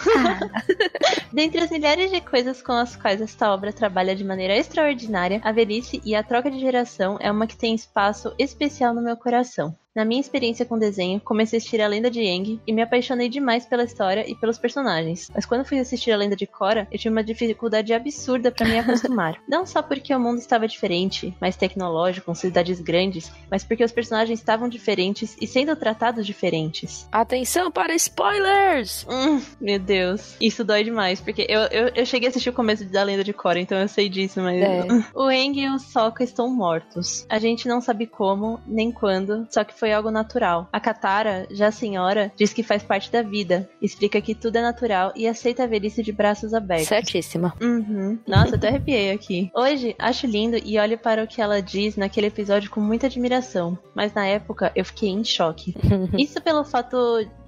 Dentre 1.31 1.63
as 1.63 1.69
milhares 1.69 2.11
de 2.11 2.21
coisas 2.21 2.61
com 2.61 2.71
as 2.73 2.95
quais 2.95 3.21
esta 3.21 3.53
obra 3.53 3.73
trabalha 3.73 4.15
de 4.15 4.23
maneira 4.23 4.55
extraordinária, 4.55 5.41
a 5.43 5.51
velhice 5.51 6.01
e 6.05 6.15
a 6.15 6.23
troca 6.23 6.49
de 6.49 6.59
geração 6.59 7.17
é 7.19 7.31
uma 7.31 7.47
que 7.47 7.57
tem 7.57 7.75
espaço 7.75 8.33
especial 8.38 8.93
no 8.93 9.01
meu 9.01 9.17
coração. 9.17 9.75
Na 9.95 10.03
minha 10.03 10.19
experiência 10.19 10.65
com 10.65 10.77
desenho, 10.77 11.21
comecei 11.21 11.55
a 11.55 11.60
assistir 11.60 11.81
a 11.81 11.88
lenda 11.88 12.12
de 12.12 12.19
Aang 12.19 12.60
e 12.67 12.73
me 12.73 12.81
apaixonei 12.81 13.29
demais 13.29 13.65
pela 13.65 13.86
história 13.86 14.29
e 14.29 14.36
pelos 14.36 14.58
personagens. 14.58 15.31
Mas 15.34 15.45
quando 15.45 15.63
fui 15.63 15.79
assistir 15.79 16.12
a 16.12 16.17
lenda 16.17 16.36
de 16.36 16.45
Korra, 16.45 16.86
eu 16.91 16.99
tive 16.99 17.15
uma 17.15 17.23
dificuldade 17.23 17.93
absurda 17.93 18.51
para 18.51 18.67
me 18.67 18.77
acostumar. 18.77 19.39
Não 19.47 19.65
só 19.65 19.81
porque 19.81 20.13
o 20.13 20.19
mundo 20.19 20.39
estava 20.39 20.67
diferente, 20.67 21.34
mais 21.39 21.55
tecnológico, 21.55 22.25
com 22.25 22.36
cidades 22.36 22.81
grandes, 22.81 23.31
mas 23.49 23.63
porque 23.63 23.86
os 23.86 23.91
personagens 23.93 24.38
estavam 24.38 24.67
diferentes 24.67 25.38
e 25.39 25.47
sendo 25.47 25.73
tratados 25.77 26.25
diferentes. 26.25 27.08
Atenção 27.10 27.71
para 27.71 27.95
spoilers! 27.95 29.08
Hum, 29.10 29.41
meu 29.62 29.79
Deus. 29.79 30.36
Isso 30.41 30.65
dói 30.65 30.84
demais, 30.84 31.21
porque 31.21 31.45
eu, 31.47 31.62
eu, 31.71 31.91
eu 31.95 32.05
cheguei 32.05 32.27
a 32.27 32.31
assistir 32.31 32.49
o 32.49 32.53
começo 32.53 32.84
da 32.84 33.03
lenda 33.03 33.23
de 33.23 33.31
Korra, 33.31 33.62
então 33.62 33.77
eu 33.77 33.88
sei 33.88 34.10
disso, 34.10 34.41
mas. 34.41 34.62
É. 34.62 34.86
O 35.15 35.23
Aang 35.23 35.58
e 35.58 35.69
o 35.69 35.79
Sokka 35.79 36.23
estão 36.23 36.53
mortos. 36.53 37.25
A 37.29 37.39
gente 37.39 37.67
não 37.67 37.79
sabe 37.79 38.05
como, 38.05 38.60
nem 38.67 38.91
quando, 38.91 39.47
só 39.49 39.63
que 39.63 39.73
foi 39.73 39.85
algo 39.91 40.12
natural. 40.12 40.67
A 40.71 40.80
Katara, 40.80 41.48
já 41.52 41.71
senhora, 41.71 42.32
diz 42.36 42.54
que 42.54 42.63
faz 42.63 42.84
parte 42.84 43.12
da 43.12 43.21
vida, 43.21 43.69
explica 43.82 44.21
que 44.21 44.36
tudo 44.36 44.58
é 44.58 44.62
natural 44.62 45.12
e 45.15 45.28
aceita 45.28 45.63
a 45.63 45.67
velhice 45.67 46.04
de 46.04 46.12
braços 46.12 46.54
abertos. 46.54 46.88
Certíssima. 46.88 47.54
Uhum. 47.62 48.17
Nossa, 48.28 48.56
até 48.56 48.69
arrepiei 48.69 49.12
aqui. 49.12 49.52
Hoje, 49.54 49.95
acho 50.00 50.28
lindo 50.28 50.58
e 50.63 50.80
olho 50.80 50.98
para 50.98 51.24
o 51.24 51.28
que 51.28 51.41
ela 51.41 51.62
diz 51.62 51.95
naquele 51.95 52.28
episódio 52.28 52.69
com 52.69 52.80
muita 52.80 53.08
admiração, 53.08 53.78
mas 53.93 54.13
na 54.13 54.26
época 54.26 54.71
eu 54.76 54.86
fiquei 54.86 55.10
em 55.10 55.24
choque. 55.24 55.76
Isso 56.17 56.41
pelo 56.41 56.63
fato 56.63 56.98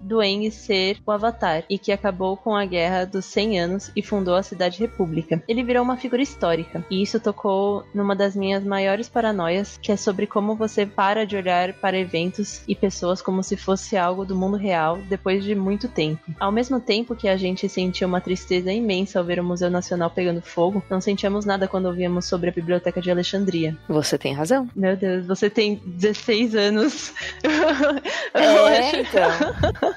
do 0.08 0.20
Aang 0.22 0.50
ser 0.52 0.98
o 1.06 1.12
Avatar 1.12 1.64
e 1.70 1.78
que 1.78 1.92
acabou 1.92 2.38
com 2.38 2.56
a 2.56 2.66
Guerra 2.66 3.06
dos 3.06 3.26
100 3.26 3.60
Anos 3.60 3.92
e 3.96 4.02
fundou 4.02 4.36
a 4.36 4.44
Cidade 4.44 4.80
República. 4.80 5.42
Ele 5.48 5.64
virou 5.64 5.84
uma 5.84 5.98
figura 5.98 6.22
histórica 6.22 6.84
e 6.90 7.02
isso 7.02 7.20
tocou 7.20 7.84
numa 7.94 8.16
das 8.16 8.36
minhas 8.36 8.64
maiores 8.64 9.10
paranoias, 9.10 9.78
que 9.82 9.92
é 9.92 9.98
sobre 9.98 10.26
como 10.28 10.56
você 10.56 10.86
para 10.86 11.26
de 11.26 11.36
olhar 11.36 11.74
para 11.74 11.98
eventos 11.98 12.62
e 12.68 12.76
pessoas 12.76 13.22
como 13.22 13.44
se 13.44 13.58
fosse 13.58 13.98
algo 13.98 14.26
do 14.26 14.36
mundo 14.36 14.58
real 14.58 14.98
depois 15.10 15.44
de 15.44 15.54
muito 15.56 15.88
tempo. 15.88 16.22
Ao 16.40 16.52
mesmo 16.52 16.80
tempo 16.80 17.16
que 17.16 17.28
a 17.28 17.36
gente 17.38 17.68
sentia 17.68 18.08
uma 18.08 18.22
tristeza 18.22 18.72
imensa 18.72 19.20
ao 19.20 19.26
ver 19.26 19.40
o 19.40 19.44
Museu 19.44 19.70
Nacional 19.70 20.10
pegando 20.10 20.42
fogo, 20.42 20.82
não 20.90 21.02
sentíamos 21.02 21.46
nada 21.46 21.68
quando 21.68 21.86
ouvíamos 21.88 22.26
sobre 22.26 22.50
a 22.50 22.54
Biblioteca 22.54 23.02
de 23.02 23.12
Alexandria. 23.12 23.76
Você 23.90 24.18
tem 24.18 24.34
razão. 24.34 24.70
Meu 24.76 24.96
Deus, 24.96 25.26
você 25.26 25.50
tem 25.50 25.82
16 25.86 26.56
anos. 26.56 27.14
Acho- 28.34 28.96
então. 28.98 29.97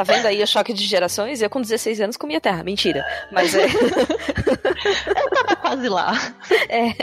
Tá 0.00 0.04
vendo 0.04 0.24
aí 0.24 0.42
o 0.42 0.46
choque 0.46 0.72
de 0.72 0.86
gerações? 0.86 1.42
Eu 1.42 1.50
com 1.50 1.60
16 1.60 2.00
anos 2.00 2.16
comia 2.16 2.40
terra. 2.40 2.64
Mentira. 2.64 3.04
Mas 3.30 3.54
é. 3.54 3.66
eu 3.68 5.30
tava 5.30 5.56
quase 5.56 5.88
lá. 5.88 6.12
É. 6.68 6.94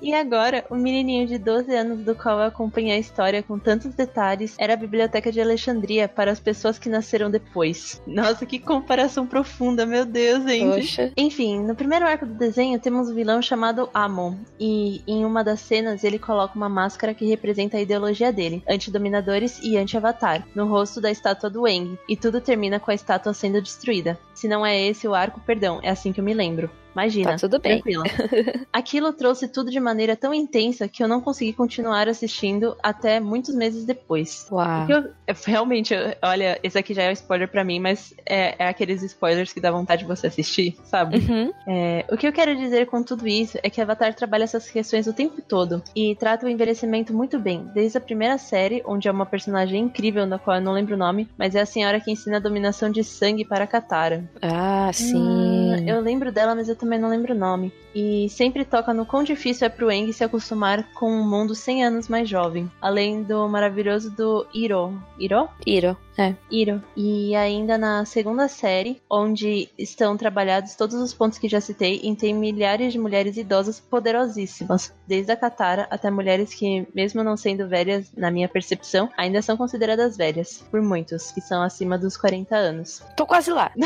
E 0.00 0.14
agora, 0.14 0.64
o 0.70 0.76
menininho 0.76 1.26
de 1.26 1.36
12 1.36 1.74
anos 1.74 2.04
do 2.04 2.14
qual 2.14 2.38
eu 2.38 2.44
acompanhei 2.46 2.96
a 2.96 2.98
história 2.98 3.42
com 3.42 3.58
tantos 3.58 3.92
detalhes 3.92 4.54
era 4.56 4.74
a 4.74 4.76
Biblioteca 4.76 5.32
de 5.32 5.40
Alexandria 5.40 6.08
para 6.08 6.30
as 6.30 6.38
pessoas 6.38 6.78
que 6.78 6.88
nasceram 6.88 7.28
depois. 7.30 8.00
Nossa, 8.06 8.46
que 8.46 8.58
comparação 8.58 9.26
profunda, 9.26 9.84
meu 9.84 10.04
Deus, 10.04 10.44
gente. 10.44 10.80
Poxa. 10.80 11.12
Enfim, 11.16 11.60
no 11.60 11.74
primeiro 11.74 12.06
arco 12.06 12.24
do 12.24 12.34
desenho 12.34 12.78
temos 12.78 13.10
um 13.10 13.14
vilão 13.14 13.42
chamado 13.42 13.90
Amon, 13.92 14.36
e 14.58 15.02
em 15.06 15.24
uma 15.24 15.42
das 15.42 15.60
cenas 15.60 16.04
ele 16.04 16.18
coloca 16.18 16.56
uma 16.56 16.68
máscara 16.68 17.12
que 17.12 17.26
representa 17.26 17.76
a 17.76 17.80
ideologia 17.80 18.32
dele, 18.32 18.62
anti-dominadores 18.68 19.60
e 19.60 19.76
anti-avatar, 19.76 20.46
no 20.54 20.66
rosto 20.68 21.00
da 21.00 21.10
estátua 21.10 21.50
do 21.50 21.66
Eng, 21.66 21.98
e 22.08 22.16
tudo 22.16 22.29
termina 22.38 22.78
com 22.78 22.90
a 22.90 22.94
estátua 22.94 23.32
sendo 23.32 23.62
destruída. 23.62 24.20
Se 24.34 24.46
não 24.46 24.66
é 24.66 24.78
esse 24.78 25.08
o 25.08 25.14
arco, 25.14 25.40
perdão, 25.40 25.80
é 25.82 25.88
assim 25.88 26.12
que 26.12 26.20
eu 26.20 26.24
me 26.24 26.34
lembro. 26.34 26.70
Imagina. 26.92 27.30
Tá 27.32 27.36
tudo 27.36 27.58
bem. 27.60 27.80
Tranquila. 27.80 28.04
Aquilo 28.72 29.12
trouxe 29.12 29.48
tudo 29.48 29.70
de 29.70 29.78
maneira 29.80 30.16
tão 30.16 30.32
intensa 30.34 30.88
que 30.88 31.02
eu 31.02 31.08
não 31.08 31.20
consegui 31.20 31.52
continuar 31.52 32.08
assistindo 32.08 32.76
até 32.82 33.20
muitos 33.20 33.54
meses 33.54 33.84
depois. 33.84 34.46
Uau. 34.50 34.86
Eu, 34.88 35.10
realmente, 35.46 35.94
eu- 35.94 36.14
olha, 36.22 36.58
esse 36.62 36.78
aqui 36.78 36.92
já 36.94 37.02
é 37.04 37.10
um 37.10 37.12
spoiler 37.12 37.48
pra 37.48 37.62
mim, 37.64 37.78
mas 37.78 38.14
é, 38.26 38.54
é 38.58 38.68
aqueles 38.68 39.02
spoilers 39.02 39.52
que 39.52 39.60
dá 39.60 39.70
vontade 39.70 40.02
de 40.02 40.08
você 40.08 40.26
assistir, 40.26 40.76
sabe? 40.84 41.18
Uhum. 41.18 41.52
É, 41.66 42.04
o 42.10 42.16
que 42.16 42.26
eu 42.26 42.32
quero 42.32 42.56
dizer 42.56 42.86
com 42.86 43.02
tudo 43.02 43.26
isso 43.28 43.58
é 43.62 43.70
que 43.70 43.80
Avatar 43.80 44.14
trabalha 44.14 44.44
essas 44.44 44.68
questões 44.70 45.06
o 45.06 45.12
tempo 45.12 45.40
todo 45.42 45.82
e 45.94 46.14
trata 46.16 46.46
o 46.46 46.48
envelhecimento 46.48 47.14
muito 47.14 47.38
bem, 47.38 47.68
desde 47.74 47.98
a 47.98 48.00
primeira 48.00 48.36
série, 48.38 48.82
onde 48.86 49.08
é 49.08 49.10
uma 49.12 49.26
personagem 49.26 49.80
incrível, 49.84 50.26
da 50.26 50.38
qual 50.38 50.56
eu 50.56 50.62
não 50.62 50.72
lembro 50.72 50.94
o 50.94 50.98
nome, 50.98 51.28
mas 51.38 51.54
é 51.54 51.60
a 51.60 51.66
senhora 51.66 52.00
que 52.00 52.10
ensina 52.10 52.36
a 52.36 52.40
dominação 52.40 52.90
de 52.90 53.04
sangue 53.04 53.44
para 53.44 53.66
Katara. 53.66 54.24
Ah, 54.42 54.90
sim. 54.92 55.16
Hum, 55.16 55.76
eu 55.86 56.00
lembro 56.00 56.32
dela, 56.32 56.54
mas 56.54 56.68
eu 56.68 56.76
também 56.80 56.98
não 56.98 57.08
lembro 57.08 57.34
o 57.34 57.38
nome. 57.38 57.72
E 57.94 58.28
sempre 58.30 58.64
toca 58.64 58.94
no 58.94 59.04
quão 59.04 59.22
difícil 59.22 59.66
é 59.66 59.70
pro 59.70 59.90
Eng 59.90 60.12
se 60.12 60.24
acostumar 60.24 60.92
com 60.94 61.10
um 61.10 61.28
mundo 61.28 61.54
100 61.54 61.84
anos 61.84 62.08
mais 62.08 62.28
jovem. 62.28 62.70
Além 62.80 63.22
do 63.22 63.48
maravilhoso 63.48 64.10
do 64.10 64.46
Iro. 64.54 65.00
Iro? 65.18 65.48
Iro. 65.66 65.96
É. 66.16 66.34
Iro. 66.50 66.82
E 66.96 67.34
ainda 67.34 67.78
na 67.78 68.04
segunda 68.04 68.46
série, 68.46 69.00
onde 69.08 69.68
estão 69.78 70.16
trabalhados 70.16 70.74
todos 70.74 70.96
os 70.96 71.14
pontos 71.14 71.38
que 71.38 71.48
já 71.48 71.60
citei, 71.60 72.00
e 72.02 72.14
tem 72.14 72.34
milhares 72.34 72.92
de 72.92 72.98
mulheres 72.98 73.36
idosas 73.36 73.80
poderosíssimas, 73.80 74.92
desde 75.06 75.32
a 75.32 75.36
Katara 75.36 75.88
até 75.90 76.10
mulheres 76.10 76.54
que, 76.54 76.86
mesmo 76.94 77.24
não 77.24 77.36
sendo 77.36 77.68
velhas, 77.68 78.12
na 78.16 78.30
minha 78.30 78.48
percepção, 78.48 79.08
ainda 79.16 79.42
são 79.42 79.56
consideradas 79.56 80.16
velhas, 80.16 80.64
por 80.70 80.82
muitos, 80.82 81.30
que 81.32 81.40
são 81.40 81.62
acima 81.62 81.98
dos 81.98 82.16
40 82.16 82.54
anos. 82.54 83.02
Tô 83.16 83.26
quase 83.26 83.50
lá. 83.50 83.72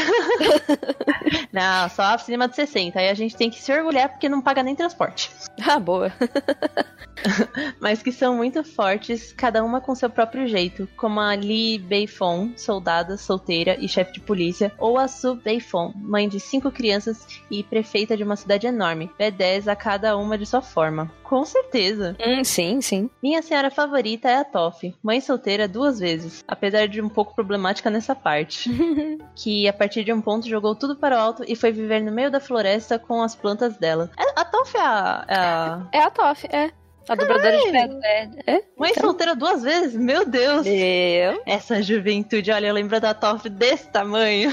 Não, 1.52 1.88
só 1.88 2.02
acima 2.14 2.48
de 2.48 2.56
60. 2.56 2.83
Aí 2.94 3.08
a 3.08 3.14
gente 3.14 3.36
tem 3.36 3.50
que 3.50 3.60
se 3.60 3.72
orgulhar 3.72 4.08
porque 4.08 4.28
não 4.28 4.40
paga 4.40 4.62
nem 4.62 4.74
transporte. 4.74 5.30
Ah, 5.66 5.78
boa. 5.78 6.12
Mas 7.80 8.02
que 8.02 8.12
são 8.12 8.36
muito 8.36 8.62
fortes, 8.64 9.32
cada 9.32 9.64
uma 9.64 9.80
com 9.80 9.94
seu 9.94 10.10
próprio 10.10 10.46
jeito, 10.46 10.88
como 10.96 11.20
a 11.20 11.34
Li 11.34 11.78
Beifong, 11.78 12.52
soldada, 12.58 13.16
solteira 13.16 13.76
e 13.78 13.88
chefe 13.88 14.14
de 14.14 14.20
polícia, 14.20 14.72
ou 14.78 14.98
a 14.98 15.08
Su 15.08 15.36
Beifong, 15.36 15.94
mãe 15.96 16.28
de 16.28 16.38
cinco 16.40 16.70
crianças 16.70 17.26
e 17.50 17.62
prefeita 17.62 18.16
de 18.16 18.24
uma 18.24 18.36
cidade 18.36 18.66
enorme, 18.66 19.10
B10 19.18 19.68
a 19.68 19.76
cada 19.76 20.16
uma 20.16 20.36
de 20.36 20.44
sua 20.44 20.60
forma. 20.60 21.10
Com 21.34 21.44
certeza. 21.44 22.16
Hum, 22.24 22.44
sim, 22.44 22.80
sim. 22.80 23.10
Minha 23.20 23.42
senhora 23.42 23.68
favorita 23.68 24.28
é 24.28 24.36
a 24.36 24.44
Toff, 24.44 24.94
mãe 25.02 25.20
solteira 25.20 25.66
duas 25.66 25.98
vezes, 25.98 26.44
apesar 26.46 26.86
de 26.86 27.02
um 27.02 27.08
pouco 27.08 27.34
problemática 27.34 27.90
nessa 27.90 28.14
parte. 28.14 28.70
que 29.34 29.66
a 29.66 29.72
partir 29.72 30.04
de 30.04 30.12
um 30.12 30.20
ponto 30.20 30.48
jogou 30.48 30.76
tudo 30.76 30.94
para 30.94 31.16
o 31.16 31.18
alto 31.18 31.42
e 31.48 31.56
foi 31.56 31.72
viver 31.72 32.00
no 32.04 32.12
meio 32.12 32.30
da 32.30 32.38
floresta 32.38 33.00
com 33.00 33.20
as 33.20 33.34
plantas 33.34 33.76
dela. 33.78 34.12
É- 34.16 34.40
A 34.40 34.44
Toff 34.44 34.76
é 34.76 34.80
a, 34.80 35.24
é 35.26 35.34
a 35.36 35.88
É 35.92 35.98
a 36.04 36.10
Toff, 36.10 36.46
é. 36.52 36.70
A 37.08 37.14
dobradora 37.14 37.56
de 37.58 37.70
pedra. 37.70 37.98
É. 38.02 38.28
é. 38.46 38.62
mãe 38.78 38.94
solteira 38.94 39.34
duas 39.36 39.62
vezes? 39.62 39.94
Meu 39.94 40.24
Deus! 40.24 40.66
Eu. 40.66 41.42
Essa 41.46 41.82
juventude, 41.82 42.50
olha, 42.50 42.68
eu 42.68 42.74
lembro 42.74 42.98
da 43.00 43.12
Toff 43.12 43.48
desse 43.48 43.88
tamanho. 43.90 44.50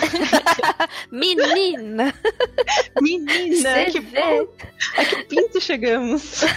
Menina! 1.11 2.13
Menina, 3.01 3.55
Cê 3.75 3.85
que 3.91 3.99
vê. 3.99 4.21
bom! 4.21 4.47
A 4.97 5.05
que 5.05 5.23
pinto 5.23 5.61
chegamos? 5.61 6.41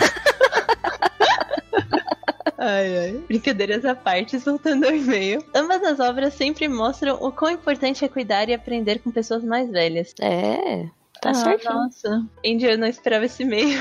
Ai, 2.57 2.97
ai. 2.99 3.13
Brincadeiras 3.29 3.85
à 3.85 3.95
parte, 3.95 4.39
soltando 4.41 4.87
o 4.87 4.95
e-mail. 4.95 5.45
Ambas 5.55 5.83
as 5.83 6.01
obras 6.01 6.33
sempre 6.35 6.67
mostram 6.67 7.17
o 7.21 7.31
quão 7.31 7.51
importante 7.53 8.05
é 8.05 8.09
cuidar 8.09 8.49
e 8.49 8.55
aprender 8.55 9.01
com 9.01 9.11
pessoas 9.11 9.45
mais 9.45 9.71
velhas. 9.71 10.15
É. 10.21 10.87
Tá 11.21 11.31
Ah, 11.31 11.35
certo. 11.35 11.65
Nossa, 11.65 12.25
Andy, 12.47 12.65
eu 12.65 12.79
não 12.79 12.87
esperava 12.87 13.27
esse 13.27 13.43
e-mail. 13.43 13.79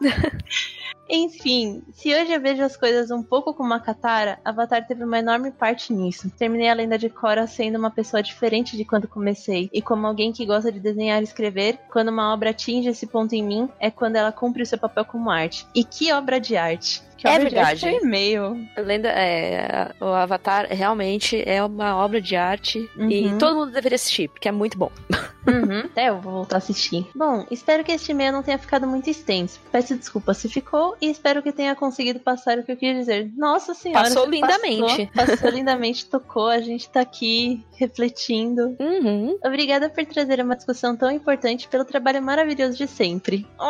Enfim, 1.08 1.84
se 1.92 2.12
hoje 2.12 2.32
eu 2.32 2.40
vejo 2.40 2.62
as 2.62 2.76
coisas 2.76 3.12
um 3.12 3.22
pouco 3.22 3.54
como 3.54 3.72
a 3.72 3.78
Katara, 3.78 4.40
Avatar 4.44 4.86
teve 4.86 5.04
uma 5.04 5.18
enorme 5.18 5.52
parte 5.52 5.92
nisso. 5.92 6.28
Terminei 6.36 6.68
a 6.68 6.74
lenda 6.74 6.98
de 6.98 7.08
Korra 7.08 7.46
sendo 7.46 7.78
uma 7.78 7.90
pessoa 7.90 8.22
diferente 8.22 8.76
de 8.76 8.84
quando 8.84 9.06
comecei, 9.06 9.70
e 9.72 9.80
como 9.80 10.06
alguém 10.06 10.32
que 10.32 10.44
gosta 10.44 10.72
de 10.72 10.80
desenhar 10.80 11.20
e 11.20 11.24
escrever, 11.24 11.78
quando 11.92 12.08
uma 12.08 12.32
obra 12.32 12.50
atinge 12.50 12.88
esse 12.88 13.06
ponto 13.06 13.34
em 13.34 13.42
mim, 13.42 13.68
é 13.78 13.88
quando 13.90 14.16
ela 14.16 14.32
cumpre 14.32 14.62
o 14.62 14.66
seu 14.66 14.78
papel 14.78 15.04
como 15.04 15.30
arte. 15.30 15.66
E 15.74 15.84
que 15.84 16.12
obra 16.12 16.40
de 16.40 16.56
arte! 16.56 17.02
Que 17.16 17.26
É 17.26 17.34
obra 17.36 17.48
de 17.50 17.58
arte 17.58 17.80
verdade. 17.84 18.04
e-mail. 18.06 18.68
Lenda, 18.76 19.08
é, 19.08 19.92
o 20.00 20.06
Avatar 20.06 20.66
realmente 20.70 21.42
é 21.46 21.62
uma 21.64 21.96
obra 21.96 22.20
de 22.20 22.36
arte 22.36 22.88
e 22.96 23.26
Uhum. 23.26 23.38
todo 23.38 23.56
mundo 23.56 23.72
deveria 23.72 23.96
assistir, 23.96 24.28
porque 24.28 24.48
é 24.48 24.52
muito 24.52 24.76
bom. 24.78 24.90
Uhum. 25.10 25.16
É, 25.96 26.08
eu 26.10 26.20
vou 26.20 26.32
voltar 26.32 26.56
a 26.56 26.58
assistir. 26.58 27.06
Bom, 27.14 27.46
espero 27.50 27.82
que 27.84 27.92
este 27.92 28.10
e-mail 28.10 28.32
não 28.32 28.42
tenha 28.42 28.58
ficado 28.58 28.86
muito 28.86 29.08
extenso. 29.08 29.60
Peço 29.72 29.96
desculpa 29.96 30.34
se 30.34 30.48
ficou 30.48 30.96
e 31.00 31.08
espero 31.08 31.42
que 31.42 31.52
tenha 31.52 31.74
conseguido 31.74 32.18
passar 32.20 32.58
o 32.58 32.64
que 32.64 32.72
eu 32.72 32.76
quis 32.76 32.94
dizer. 32.96 33.30
Nossa 33.36 33.72
senhora. 33.72 34.02
Passou 34.04 34.26
lindamente. 34.28 35.06
Passou, 35.14 35.36
passou 35.36 35.50
lindamente, 35.56 36.04
tocou. 36.06 36.48
A 36.48 36.58
gente 36.60 36.88
tá 36.90 37.00
aqui 37.00 37.64
refletindo. 37.78 38.76
Uhum. 38.80 39.38
Obrigada 39.44 39.88
por 39.88 40.04
trazer 40.04 40.40
uma 40.40 40.56
discussão 40.56 40.96
tão 40.96 41.10
importante 41.10 41.68
pelo 41.68 41.84
trabalho 41.84 42.20
maravilhoso 42.22 42.76
de 42.76 42.86
sempre. 42.86 43.46
Oh, 43.58 43.62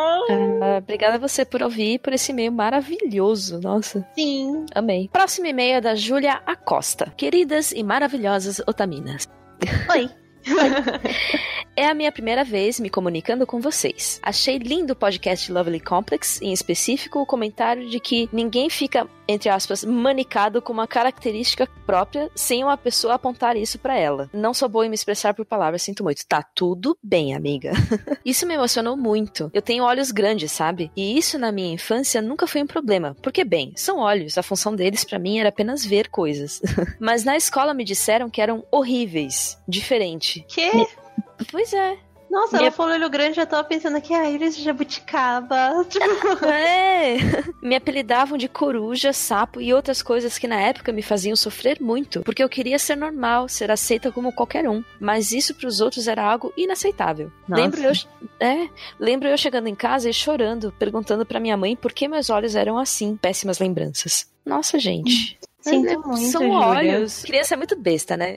Ah, 0.63 0.79
obrigada 0.79 1.15
a 1.17 1.19
você 1.19 1.45
por 1.45 1.63
ouvir 1.63 1.95
e 1.95 1.99
por 1.99 2.13
esse 2.13 2.33
e-mail 2.33 2.51
maravilhoso. 2.53 3.36
Nossa, 3.63 4.07
sim. 4.15 4.67
amei. 4.75 5.09
Próximo 5.13 5.47
e-mail 5.47 5.77
é 5.77 5.81
da 5.81 5.95
Júlia 5.95 6.43
Acosta. 6.47 7.13
Queridas 7.17 7.73
e 7.73 7.83
maravilhosas 7.83 8.61
otaminas. 8.67 9.29
Oi. 9.91 10.11
É 11.79 11.85
a 11.85 11.95
minha 11.95 12.11
primeira 12.11 12.43
vez 12.43 12.81
me 12.81 12.89
comunicando 12.89 13.47
com 13.47 13.61
vocês. 13.61 14.19
Achei 14.23 14.57
lindo 14.57 14.95
o 14.95 14.97
podcast 14.97 15.53
Lovely 15.53 15.79
Complex, 15.79 16.41
em 16.41 16.51
específico 16.51 17.21
o 17.21 17.27
comentário 17.27 17.91
de 17.91 18.01
que 18.01 18.31
ninguém 18.33 18.71
fica, 18.71 19.07
entre 19.29 19.51
aspas, 19.51 19.85
manicado 19.85 20.63
com 20.63 20.73
uma 20.73 20.87
característica 20.87 21.69
própria 21.85 22.31
sem 22.35 22.65
uma 22.65 22.79
pessoa 22.79 23.13
apontar 23.13 23.59
isso 23.59 23.79
pra 23.79 23.95
ela. 23.95 24.31
Não 24.33 24.55
sou 24.55 24.71
boa 24.71 24.87
em 24.87 24.89
me 24.89 24.95
expressar 24.95 25.35
por 25.35 25.45
palavras, 25.45 25.83
sinto 25.83 26.03
muito. 26.03 26.27
Tá 26.27 26.43
tudo 26.43 26.97
bem, 27.03 27.35
amiga. 27.35 27.73
isso 28.25 28.47
me 28.47 28.55
emocionou 28.55 28.97
muito. 28.97 29.51
Eu 29.53 29.61
tenho 29.61 29.85
olhos 29.85 30.11
grandes, 30.11 30.53
sabe? 30.53 30.91
E 30.97 31.19
isso 31.19 31.39
na 31.39 31.53
minha 31.53 31.75
infância 31.75 32.23
nunca 32.23 32.47
foi 32.47 32.63
um 32.63 32.67
problema, 32.67 33.15
porque 33.21 33.45
bem, 33.45 33.75
são 33.77 33.99
olhos, 33.99 34.39
a 34.39 34.43
função 34.43 34.75
deles 34.75 35.05
pra 35.05 35.19
mim 35.19 35.41
era 35.41 35.51
apenas 35.51 35.85
ver 35.85 36.09
coisas. 36.09 36.63
Mas 36.99 37.23
na 37.23 37.37
escola 37.37 37.75
me 37.75 37.85
disseram 37.85 38.31
que 38.31 38.41
eram 38.41 38.65
horríveis, 38.71 39.59
diferente. 39.69 40.36
Que? 40.43 40.71
Pois 41.51 41.73
é. 41.73 41.99
Nossa, 42.31 42.57
Minha- 42.57 42.69
ela 42.69 42.77
falou 42.77 42.93
olho 42.95 43.09
grande, 43.09 43.37
já 43.37 43.47
tava 43.47 43.63
pensando 43.63 44.01
que 44.01 44.13
a 44.13 44.29
Iris 44.29 44.57
de 44.57 44.63
jabuticaba. 44.65 45.85
Tipo, 45.89 46.45
É! 46.45 47.17
Me 47.63 47.77
apelidavam 47.77 48.37
de 48.37 48.49
coruja, 48.49 49.13
sapo 49.13 49.61
e 49.61 49.73
outras 49.73 50.03
coisas 50.03 50.37
que 50.39 50.49
na 50.49 50.61
época 50.61 50.93
me 50.93 51.03
faziam 51.03 51.37
sofrer 51.37 51.81
muito, 51.81 52.23
porque 52.23 52.43
eu 52.43 52.49
queria 52.49 52.79
ser 52.79 52.97
normal, 52.97 53.49
ser 53.49 53.71
aceita 53.71 54.11
como 54.11 54.33
qualquer 54.33 54.69
um. 54.69 54.83
Mas 54.99 55.31
isso 55.31 55.55
pros 55.55 55.81
outros 55.81 56.09
era 56.09 56.23
algo 56.25 56.53
inaceitável. 56.57 57.31
Nossa. 57.47 57.63
Lembro 57.63 57.81
eu, 57.83 57.93
é, 58.41 58.69
lembro 58.99 59.29
eu 59.29 59.39
chegando 59.39 59.69
em 59.69 59.75
casa 59.75 60.11
e 60.11 60.13
chorando, 60.13 60.73
perguntando 60.79 61.25
pra 61.25 61.39
minha 61.39 61.57
mãe 61.57 61.77
por 61.77 61.93
que 61.93 62.09
meus 62.09 62.29
olhos 62.29 62.57
eram 62.57 62.77
assim. 62.79 63.17
Péssimas 63.17 63.59
lembranças. 63.61 64.27
Nossa, 64.45 64.79
gente. 64.81 65.39
Sinto 65.69 65.89
É, 65.91 65.97
muito, 65.97 66.31
São 66.31 66.43
Júlia. 66.43 66.59
olhos. 66.59 67.23
Criança 67.23 67.55
é 67.55 67.57
muito 67.57 67.77
besta, 67.77 68.17
né? 68.17 68.37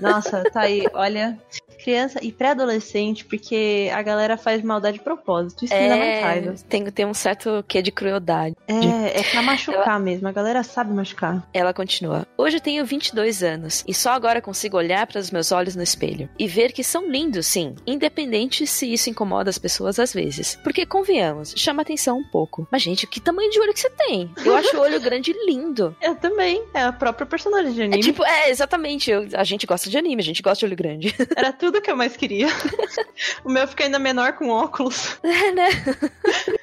Nossa, 0.00 0.42
tá 0.52 0.62
aí, 0.62 0.84
olha. 0.94 1.38
criança 1.82 2.18
e 2.22 2.30
pré-adolescente, 2.30 3.24
porque 3.24 3.90
a 3.92 4.02
galera 4.02 4.36
faz 4.36 4.62
maldade 4.62 4.98
de 4.98 5.04
propósito. 5.04 5.64
Isso 5.64 5.74
é, 5.74 5.88
dá 5.88 5.96
mais 5.96 6.22
raiva. 6.22 6.54
Tem, 6.68 6.84
tem 6.90 7.06
um 7.06 7.14
certo 7.14 7.64
quê 7.66 7.82
de 7.82 7.90
crueldade. 7.90 8.56
É, 8.66 9.20
é 9.20 9.22
pra 9.22 9.42
machucar 9.42 9.88
ela, 9.88 9.98
mesmo. 9.98 10.28
A 10.28 10.32
galera 10.32 10.62
sabe 10.62 10.92
machucar. 10.92 11.46
Ela 11.52 11.72
continua. 11.72 12.26
Hoje 12.36 12.56
eu 12.56 12.60
tenho 12.60 12.84
22 12.84 13.42
anos 13.42 13.84
e 13.86 13.94
só 13.94 14.10
agora 14.10 14.40
consigo 14.40 14.76
olhar 14.76 15.06
para 15.06 15.18
os 15.18 15.30
meus 15.30 15.52
olhos 15.52 15.76
no 15.76 15.82
espelho 15.82 16.28
e 16.38 16.46
ver 16.46 16.72
que 16.72 16.84
são 16.84 17.08
lindos, 17.08 17.46
sim, 17.46 17.74
independente 17.86 18.66
se 18.66 18.92
isso 18.92 19.10
incomoda 19.10 19.50
as 19.50 19.58
pessoas 19.58 19.98
às 19.98 20.12
vezes. 20.12 20.58
Porque, 20.62 20.86
convenhamos, 20.86 21.54
chama 21.56 21.82
atenção 21.82 22.18
um 22.18 22.24
pouco. 22.24 22.66
Mas, 22.70 22.82
gente, 22.82 23.06
que 23.06 23.20
tamanho 23.20 23.50
de 23.50 23.60
olho 23.60 23.72
que 23.72 23.80
você 23.80 23.90
tem? 23.90 24.30
Eu 24.44 24.54
acho 24.56 24.76
o 24.76 24.80
olho 24.80 25.00
grande 25.00 25.32
lindo. 25.46 25.94
Eu 26.00 26.14
também. 26.16 26.62
É 26.74 26.82
a 26.82 26.92
própria 26.92 27.26
personagem 27.26 27.72
de 27.72 27.82
anime. 27.82 27.98
É 27.98 28.02
tipo, 28.02 28.24
é, 28.24 28.50
exatamente. 28.50 29.10
Eu, 29.10 29.26
a 29.34 29.44
gente 29.44 29.66
gosta 29.66 29.88
de 29.88 29.96
anime, 29.98 30.20
a 30.20 30.24
gente 30.24 30.42
gosta 30.42 30.60
de 30.60 30.66
olho 30.66 30.76
grande. 30.76 31.14
Era 31.36 31.52
tudo 31.52 31.71
que 31.80 31.90
eu 31.90 31.96
mais 31.96 32.16
queria. 32.16 32.48
o 33.44 33.50
meu 33.50 33.66
fica 33.66 33.84
ainda 33.84 33.98
menor 33.98 34.34
com 34.34 34.48
óculos. 34.48 35.18
É, 35.32 35.50
né? 35.50 35.68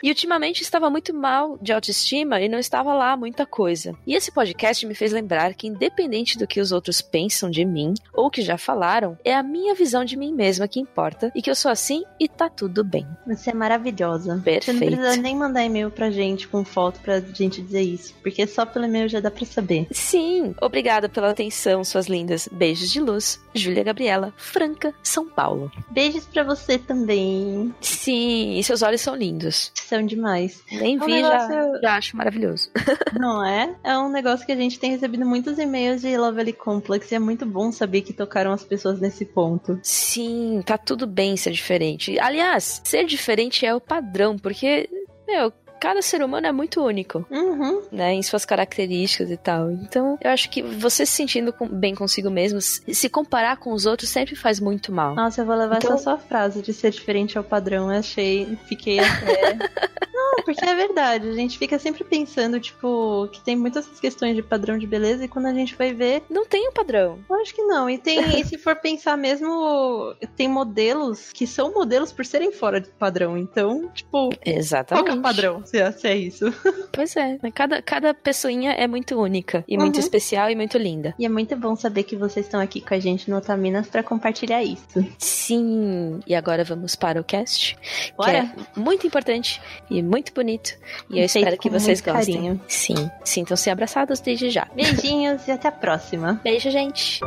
e 0.02 0.10
ultimamente 0.10 0.62
estava 0.62 0.90
muito 0.90 1.14
mal 1.14 1.58
de 1.62 1.74
autoestima 1.74 2.40
e 2.40 2.48
não 2.48 2.60
estava 2.60 2.94
lá 2.94 3.18
muita 3.18 3.46
coisa. 3.46 3.96
E 4.06 4.14
esse 4.16 4.32
podcast 4.32 4.86
me 4.86 4.94
fez 4.94 5.12
lembrar 5.12 5.54
que, 5.56 5.68
independente 5.68 6.38
do 6.38 6.48
que 6.48 6.62
os 6.62 6.72
outros 6.72 7.02
pensam 7.02 7.50
de 7.50 7.66
mim 7.66 7.94
ou 8.14 8.30
que 8.30 8.42
já 8.42 8.58
falaram, 8.58 9.18
é 9.26 9.34
a 9.34 9.42
minha 9.42 9.74
visão 9.74 10.06
de 10.06 10.16
mim 10.16 10.32
mesma 10.34 10.68
que 10.68 10.80
importa 10.80 11.32
e 11.36 11.42
que 11.42 11.50
eu 11.50 11.56
sou 11.56 11.72
assim 11.72 12.04
e 12.20 12.28
tá 12.28 12.48
tudo 12.48 12.84
bem. 12.84 13.08
Você 13.28 13.50
é 13.50 13.54
maravilhosa. 13.54 14.40
Perfeito. 14.44 14.80
Você 14.80 14.90
não 14.90 14.98
precisa 14.98 15.22
nem 15.22 15.36
mandar 15.36 15.64
e-mail 15.64 15.90
pra 15.90 16.12
gente 16.12 16.48
com 16.48 16.64
foto 16.64 17.00
pra 17.00 17.20
gente 17.20 17.62
dizer 17.62 17.82
isso, 17.82 18.14
porque 18.22 18.46
só 18.46 18.66
pelo 18.66 18.86
e-mail 18.86 19.10
já 19.10 19.20
dá 19.20 19.32
pra 19.32 19.46
saber. 19.46 19.88
Sim. 19.92 20.56
Obrigada 20.62 21.10
pela 21.10 21.32
atenção, 21.32 21.84
suas 21.84 22.08
lindas. 22.08 22.48
Beijos 22.52 22.92
de 22.92 23.00
luz. 23.00 23.40
Júlia 23.54 23.84
Gabriela, 23.84 24.34
Franca, 24.38 24.94
São 25.04 25.28
Paulo. 25.28 25.72
Beijos 25.90 26.26
para 26.26 26.44
você 26.44 26.78
também. 26.78 27.74
Sim, 27.82 28.58
e 28.58 28.64
seus 28.64 28.82
olhos 28.82 29.02
são 29.02 29.16
lindos. 29.16 29.72
São 29.76 30.06
demais. 30.06 30.64
Nem 30.72 30.98
é 30.98 31.02
um 31.02 31.06
vi, 31.06 31.14
negócio... 31.14 31.50
já, 31.50 31.80
já 31.82 31.98
acho 31.98 32.18
maravilhoso. 32.18 32.70
Não 33.20 33.46
é? 33.46 33.76
É 33.84 33.98
um 33.98 34.10
negócio 34.10 34.46
que 34.46 34.52
a 34.52 34.56
gente 34.56 34.80
tem 34.80 34.92
recebido 34.92 35.26
muitos 35.26 35.58
e-mails 35.58 36.02
de 36.02 36.16
Lovely 36.18 36.54
Complex 36.54 37.12
e 37.12 37.16
é 37.16 37.20
muito 37.20 37.46
bom 37.46 37.72
saber 37.72 38.02
que 38.02 38.14
tocaram 38.14 38.52
as 38.52 38.64
pessoas 38.64 39.00
nesse 39.00 39.26
ponto. 39.26 39.80
Sim, 39.84 40.62
tá 40.66 40.78
tudo 40.78 41.08
bem 41.08 41.36
ser 41.38 41.52
diferente. 41.52 42.20
Aliás, 42.20 42.82
ser 42.84 43.06
diferente 43.06 43.66
é 43.66 43.74
o 43.74 43.82
padrão, 43.82 44.38
porque, 44.38 44.90
meu, 45.28 45.52
cada 45.80 46.02
ser 46.02 46.24
humano 46.24 46.48
é 46.48 46.52
muito 46.52 46.84
único, 46.84 47.26
uhum. 47.30 47.82
né, 47.92 48.14
em 48.14 48.22
suas 48.22 48.46
características 48.46 49.32
e 49.32 49.38
tal. 49.38 49.72
Então, 49.72 50.18
eu 50.22 50.32
acho 50.32 50.50
que 50.50 50.62
você 50.62 51.06
se 51.06 51.14
sentindo 51.14 51.54
bem 51.72 51.96
consigo 51.96 52.30
mesmo, 52.30 52.60
se 52.62 53.10
comparar 53.10 53.58
com 53.58 53.74
os 53.74 53.86
outros 53.86 54.10
sempre 54.10 54.36
faz 54.36 54.60
muito 54.60 54.92
mal. 54.92 55.16
Nossa, 55.16 55.42
eu 55.42 55.46
vou 55.46 55.56
levar 55.56 55.78
então... 55.78 55.94
essa 55.94 56.04
sua 56.04 56.18
frase 56.18 56.62
de 56.62 56.74
ser 56.74 56.92
diferente 56.92 57.38
ao 57.38 57.44
padrão. 57.44 57.92
Eu 57.92 58.00
achei, 58.00 58.58
fiquei 58.68 59.00
até. 59.00 59.58
Não, 60.20 60.44
porque 60.44 60.66
é 60.66 60.76
verdade. 60.76 61.30
A 61.30 61.34
gente 61.34 61.58
fica 61.58 61.80
sempre 61.80 62.04
pensando, 62.04 62.60
tipo, 62.60 63.28
que 63.32 63.42
tem 63.42 63.56
muitas 63.56 63.88
questões 64.00 64.36
de 64.36 64.44
padrão 64.44 64.78
de 64.78 64.86
beleza 64.86 65.24
e 65.24 65.28
quando 65.28 65.46
a 65.46 65.54
gente 65.54 65.76
vai 65.76 65.94
ver. 65.94 66.24
Não 66.30 66.46
tem 66.46 66.68
um 66.68 66.74
padrão. 66.74 67.20
Eu 67.30 67.36
acho 67.38 67.56
que 67.56 67.62
não. 67.64 67.90
E 67.90 67.98
tem, 67.98 68.40
e 68.40 68.44
se 68.44 68.58
for 68.58 68.76
pensar 68.76 69.18
mesmo, 69.18 70.14
tem 70.36 70.48
modelos 70.48 71.32
que 71.32 71.48
são 71.48 71.74
modelos 71.74 72.12
por 72.12 72.26
serem 72.26 72.52
fora 72.52 72.82
de 72.82 72.90
padrão. 72.90 73.38
Então, 73.38 73.90
tipo. 73.94 74.30
Exatamente. 74.46 75.06
Qual 75.06 75.16
é 75.16 75.20
o 75.20 75.22
padrão? 75.22 75.64
Se 75.70 75.78
é, 75.78 75.92
se 75.92 76.08
é 76.08 76.18
isso. 76.18 76.46
Pois 76.92 77.16
é. 77.16 77.38
Cada, 77.54 77.82
cada 77.82 78.14
pessoinha 78.14 78.72
é 78.72 78.86
muito 78.86 79.16
única 79.16 79.64
e 79.68 79.78
uhum. 79.78 79.84
muito 79.84 80.00
especial 80.00 80.50
e 80.50 80.56
muito 80.56 80.78
linda. 80.78 81.16
E 81.18 81.26
é 81.26 81.30
muito 81.30 81.56
bom 81.56 81.74
saber 81.74 82.04
que 82.04 82.16
vocês 82.16 82.46
estão 82.46 82.60
aqui 82.60 82.82
com 82.82 82.94
a 82.94 83.00
gente 83.00 83.30
no 83.30 83.38
Otaminas 83.38 83.88
para 83.88 84.04
compartilhar 84.04 84.62
isso. 84.64 85.06
Sim. 85.18 86.20
E 86.28 86.36
agora 86.36 86.64
vamos 86.66 86.96
para 86.96 87.22
o 87.22 87.24
cast. 87.24 87.78
Bora. 88.18 88.48
Que 88.48 88.80
é 88.80 88.82
muito 88.82 89.08
importante 89.08 89.62
e 89.90 90.02
muito 90.02 90.34
bonito. 90.34 90.74
E 91.10 91.20
eu 91.20 91.26
espero 91.26 91.58
que 91.58 91.70
vocês 91.70 92.02
gostem. 92.02 92.36
Carinho. 92.36 92.62
Sim. 92.68 93.10
Sintam-se 93.24 93.70
abraçados 93.70 94.20
desde 94.20 94.50
já. 94.50 94.68
Beijinhos 94.76 95.48
e 95.48 95.52
até 95.52 95.70
a 95.70 95.72
próxima. 95.72 96.42
Beijo, 96.44 96.70
gente. 96.70 97.22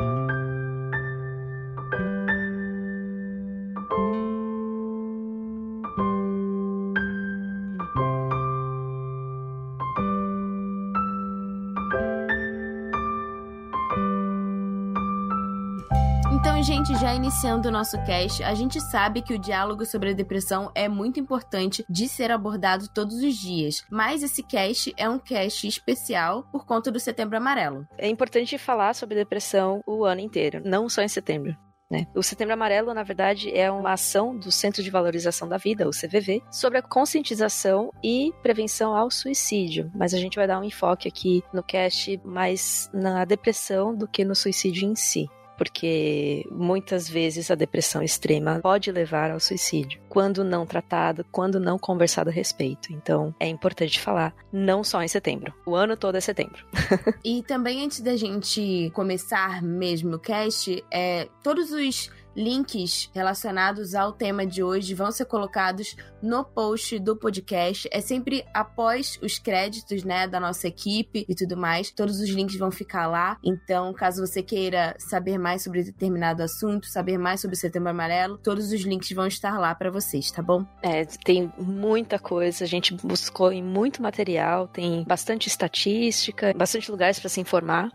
Iniciando 17.14 17.68
o 17.68 17.72
nosso 17.72 17.96
cast, 18.04 18.42
a 18.42 18.54
gente 18.54 18.80
sabe 18.80 19.22
que 19.22 19.34
o 19.34 19.38
diálogo 19.38 19.84
sobre 19.84 20.10
a 20.10 20.14
depressão 20.14 20.70
é 20.74 20.88
muito 20.88 21.20
importante 21.20 21.84
de 21.88 22.08
ser 22.08 22.30
abordado 22.30 22.88
todos 22.88 23.16
os 23.16 23.34
dias, 23.36 23.84
mas 23.90 24.22
esse 24.22 24.42
cast 24.42 24.92
é 24.96 25.08
um 25.08 25.18
cast 25.18 25.66
especial 25.66 26.44
por 26.50 26.64
conta 26.64 26.90
do 26.90 27.00
Setembro 27.00 27.36
Amarelo. 27.36 27.86
É 27.98 28.08
importante 28.08 28.56
falar 28.58 28.94
sobre 28.94 29.14
depressão 29.14 29.82
o 29.86 30.04
ano 30.04 30.20
inteiro, 30.20 30.62
não 30.64 30.88
só 30.88 31.02
em 31.02 31.08
setembro. 31.08 31.56
Né? 31.90 32.06
O 32.14 32.22
Setembro 32.22 32.54
Amarelo, 32.54 32.94
na 32.94 33.02
verdade, 33.02 33.54
é 33.54 33.70
uma 33.70 33.92
ação 33.92 34.34
do 34.34 34.50
Centro 34.50 34.82
de 34.82 34.90
Valorização 34.90 35.46
da 35.46 35.58
Vida, 35.58 35.86
o 35.86 35.90
CVV, 35.90 36.42
sobre 36.50 36.78
a 36.78 36.82
conscientização 36.82 37.90
e 38.02 38.32
prevenção 38.42 38.96
ao 38.96 39.10
suicídio. 39.10 39.90
Mas 39.94 40.14
a 40.14 40.18
gente 40.18 40.36
vai 40.36 40.46
dar 40.46 40.58
um 40.58 40.64
enfoque 40.64 41.06
aqui 41.06 41.44
no 41.52 41.62
cast 41.62 42.18
mais 42.24 42.88
na 42.94 43.26
depressão 43.26 43.94
do 43.94 44.08
que 44.08 44.24
no 44.24 44.34
suicídio 44.34 44.88
em 44.88 44.94
si 44.94 45.28
porque 45.56 46.46
muitas 46.50 47.08
vezes 47.08 47.50
a 47.50 47.54
depressão 47.54 48.02
extrema 48.02 48.60
pode 48.62 48.90
levar 48.90 49.30
ao 49.30 49.40
suicídio, 49.40 50.00
quando 50.08 50.44
não 50.44 50.66
tratado, 50.66 51.24
quando 51.30 51.60
não 51.60 51.78
conversado 51.78 52.30
a 52.30 52.32
respeito. 52.32 52.92
Então, 52.92 53.34
é 53.38 53.48
importante 53.48 54.00
falar, 54.00 54.34
não 54.52 54.82
só 54.82 55.02
em 55.02 55.08
setembro. 55.08 55.52
O 55.66 55.74
ano 55.74 55.96
todo 55.96 56.16
é 56.16 56.20
setembro. 56.20 56.64
e 57.24 57.42
também 57.42 57.84
antes 57.84 58.00
da 58.00 58.16
gente 58.16 58.90
começar 58.94 59.62
mesmo 59.62 60.16
o 60.16 60.18
cast, 60.18 60.84
é 60.90 61.28
todos 61.42 61.70
os 61.72 62.10
Links 62.36 63.10
relacionados 63.14 63.94
ao 63.94 64.12
tema 64.12 64.46
de 64.46 64.62
hoje 64.62 64.94
vão 64.94 65.10
ser 65.12 65.26
colocados 65.26 65.96
no 66.22 66.44
post 66.44 66.98
do 66.98 67.16
podcast. 67.16 67.88
É 67.92 68.00
sempre 68.00 68.44
após 68.54 69.18
os 69.22 69.38
créditos, 69.38 70.04
né, 70.04 70.26
da 70.26 70.40
nossa 70.40 70.68
equipe 70.68 71.24
e 71.28 71.34
tudo 71.34 71.56
mais. 71.56 71.90
Todos 71.90 72.20
os 72.20 72.28
links 72.28 72.56
vão 72.56 72.70
ficar 72.70 73.06
lá. 73.06 73.38
Então, 73.44 73.92
caso 73.92 74.26
você 74.26 74.42
queira 74.42 74.94
saber 74.98 75.38
mais 75.38 75.62
sobre 75.62 75.82
determinado 75.82 76.42
assunto, 76.42 76.86
saber 76.86 77.18
mais 77.18 77.40
sobre 77.40 77.56
o 77.56 77.58
Setembro 77.58 77.90
Amarelo, 77.90 78.38
todos 78.38 78.72
os 78.72 78.80
links 78.82 79.10
vão 79.12 79.26
estar 79.26 79.58
lá 79.58 79.74
para 79.74 79.90
vocês, 79.90 80.30
tá 80.30 80.42
bom? 80.42 80.64
É, 80.82 81.04
tem 81.04 81.52
muita 81.58 82.18
coisa. 82.18 82.64
A 82.64 82.68
gente 82.68 82.94
buscou 82.94 83.52
em 83.52 83.62
muito 83.62 84.02
material, 84.02 84.68
tem 84.68 85.04
bastante 85.04 85.48
estatística, 85.48 86.52
bastante 86.56 86.90
lugares 86.90 87.18
para 87.18 87.28
se 87.28 87.40
informar. 87.40 87.90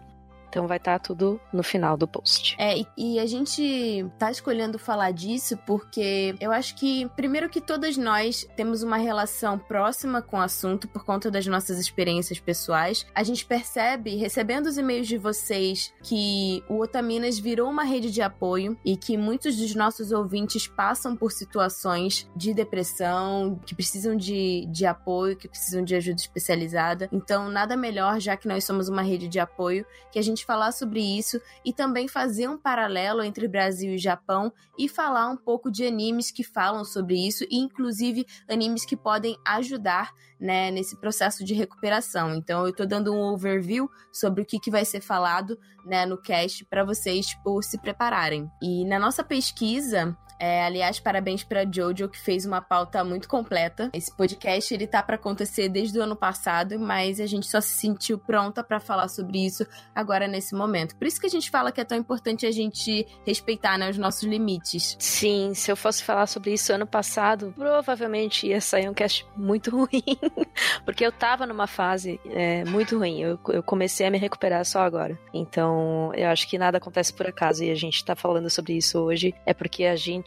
Então 0.50 0.68
vai 0.68 0.78
estar 0.78 1.00
tá 1.00 1.00
tudo 1.00 1.40
no 1.52 1.64
final 1.64 1.98
do 1.98 2.08
post. 2.08 2.56
É, 2.58 2.78
e, 2.78 2.88
e, 2.98 3.20
a 3.20 3.26
gente 3.26 4.06
tá 4.18 4.32
escolhendo 4.32 4.80
falar 4.80 5.12
disso 5.12 5.58
porque 5.66 6.36
eu 6.40 6.52
acho 6.52 6.76
que, 6.76 7.08
primeiro 7.16 7.50
que 7.50 7.62
todas 7.62 7.98
nós 7.98 8.48
temos 8.56 8.84
uma 8.84 8.98
relação 8.98 9.58
próxima 9.58 10.22
com 10.22 10.38
o 10.38 10.42
assunto 10.42 10.88
por 10.88 11.04
conta 11.04 11.30
das 11.30 11.46
nossas 11.46 11.80
experiências 11.80 12.40
pessoais. 12.40 13.06
A 13.14 13.24
gente 13.24 13.46
percebe, 13.46 14.16
recebendo 14.16 14.68
os 14.68 14.78
e-mails 14.78 15.08
de 15.08 15.18
vocês, 15.18 15.94
que 16.04 16.64
o 16.70 16.82
Otaminas 16.82 17.40
virou 17.40 17.70
uma 17.70 17.84
rede 17.84 18.12
de 18.12 18.22
apoio 18.22 18.78
e 18.84 18.96
que 18.96 19.18
muitos 19.18 19.58
dos 19.58 19.76
nossos 19.76 20.12
ouvintes 20.12 20.68
passam 20.68 21.16
por 21.16 21.32
situações 21.32 22.30
de 22.36 22.54
depressão, 22.54 23.60
que 23.66 23.76
precisam 23.76 24.16
de, 24.16 24.66
de 24.68 24.86
apoio, 24.86 25.36
que 25.36 25.48
precisam 25.48 25.84
de 25.84 25.96
ajuda 25.96 26.20
especializada. 26.20 27.10
Então, 27.12 27.50
nada 27.50 27.76
melhor, 27.76 28.20
já 28.20 28.36
que 28.38 28.48
nós 28.48 28.64
somos 28.64 28.90
uma 28.90 29.02
rede 29.02 29.28
de 29.28 29.40
apoio, 29.40 29.86
que 30.12 30.20
a 30.20 30.22
gente 30.22 30.37
gente 30.38 30.46
falar 30.46 30.72
sobre 30.72 31.02
isso 31.02 31.42
e 31.66 31.74
também 31.74 32.08
fazer 32.08 32.48
um 32.48 32.58
paralelo 32.58 33.24
entre 33.24 33.48
Brasil 33.48 33.96
e 33.96 33.98
Japão 33.98 34.54
e 34.78 34.88
falar 34.88 35.28
um 35.28 35.36
pouco 35.36 35.72
de 35.72 35.86
animes 35.86 36.30
que 36.30 36.44
falam 36.44 36.86
sobre 36.86 37.16
isso 37.16 37.44
e 37.50 37.58
inclusive 37.58 38.26
animes 38.48 38.86
que 38.86 38.96
podem 38.96 39.36
ajudar 39.46 40.14
né, 40.40 40.70
nesse 40.70 40.96
processo 40.96 41.44
de 41.44 41.56
recuperação. 41.56 42.36
Então 42.36 42.62
eu 42.62 42.70
estou 42.70 42.86
dando 42.86 43.12
um 43.12 43.34
overview 43.34 43.90
sobre 44.14 44.44
o 44.44 44.46
que, 44.46 44.60
que 44.60 44.70
vai 44.70 44.86
ser 44.86 45.02
falado 45.02 45.58
né, 45.84 46.06
no 46.06 46.22
cast 46.22 46.64
para 46.66 46.84
vocês 46.84 47.26
tipo, 47.26 47.62
se 47.64 47.80
prepararem. 47.80 48.48
E 48.62 48.86
na 48.86 49.00
nossa 49.00 49.24
pesquisa 49.24 50.16
É, 50.40 50.64
aliás, 50.64 51.00
parabéns 51.00 51.44
para 51.44 51.66
Jojo 51.70 52.10
que 52.10 52.20
fez 52.20 52.46
uma 52.46 52.62
pauta 52.62 53.04
muito 53.04 53.28
completa. 53.28 53.90
Esse 53.94 54.16
podcast 54.16 54.74
ele 54.74 54.88
tá 54.88 55.02
para 55.02 55.16
acontecer 55.16 55.70
desde 55.70 55.98
o 55.98 56.04
ano 56.04 56.16
passado, 56.16 56.80
mas 56.80 57.20
a 57.20 57.26
gente 57.26 57.48
só 57.48 57.60
se 57.60 57.74
sentiu 57.74 58.18
pronta 58.18 58.64
para 58.64 58.80
falar 58.80 59.08
sobre 59.08 59.46
isso 59.46 59.66
agora 59.96 60.28
nesse 60.28 60.56
momento. 60.56 60.96
Por 60.96 61.08
isso 61.08 61.20
que 61.20 61.28
a 61.28 61.30
gente 61.30 61.50
fala 61.50 61.72
que 61.72 61.82
é 61.82 61.84
tão 61.84 61.98
importante 61.98 62.46
a 62.46 62.52
gente 62.52 63.08
respeitar 63.26 63.78
né, 63.78 63.90
os 63.90 63.98
nossos 63.98 64.24
limites. 64.24 64.96
Sim, 65.00 65.54
se 65.54 65.72
eu 65.72 65.76
fosse 65.76 66.04
falar 66.04 66.28
sobre 66.28 66.54
isso 66.54 66.72
ano 66.74 66.86
passado, 66.86 67.54
provavelmente 67.56 68.48
ia 68.48 68.62
sair 68.62 68.90
um 68.90 68.94
cast 68.94 69.26
muito 69.36 69.72
ruim, 69.76 70.04
porque 70.86 71.06
eu 71.06 71.12
tava 71.12 71.46
numa 71.46 71.68
fase 71.68 72.20
é, 72.26 72.64
muito 72.66 72.98
ruim. 72.98 73.22
Eu, 73.22 73.40
eu 73.50 73.64
comecei 73.64 74.06
a 74.06 74.12
me 74.12 74.18
recuperar 74.18 74.64
só 74.66 74.82
agora. 74.82 75.18
Então, 75.34 76.12
eu 76.14 76.30
acho 76.30 76.48
que 76.48 76.58
nada 76.58 76.78
acontece 76.78 77.14
por 77.14 77.26
acaso 77.26 77.64
e 77.64 77.72
a 77.72 77.76
gente 77.76 78.04
tá 78.04 78.16
falando 78.16 78.50
sobre 78.50 78.74
isso 78.74 79.00
hoje 79.00 79.34
é 79.46 79.54
porque 79.54 79.86
a 79.86 79.96
gente 79.96 80.27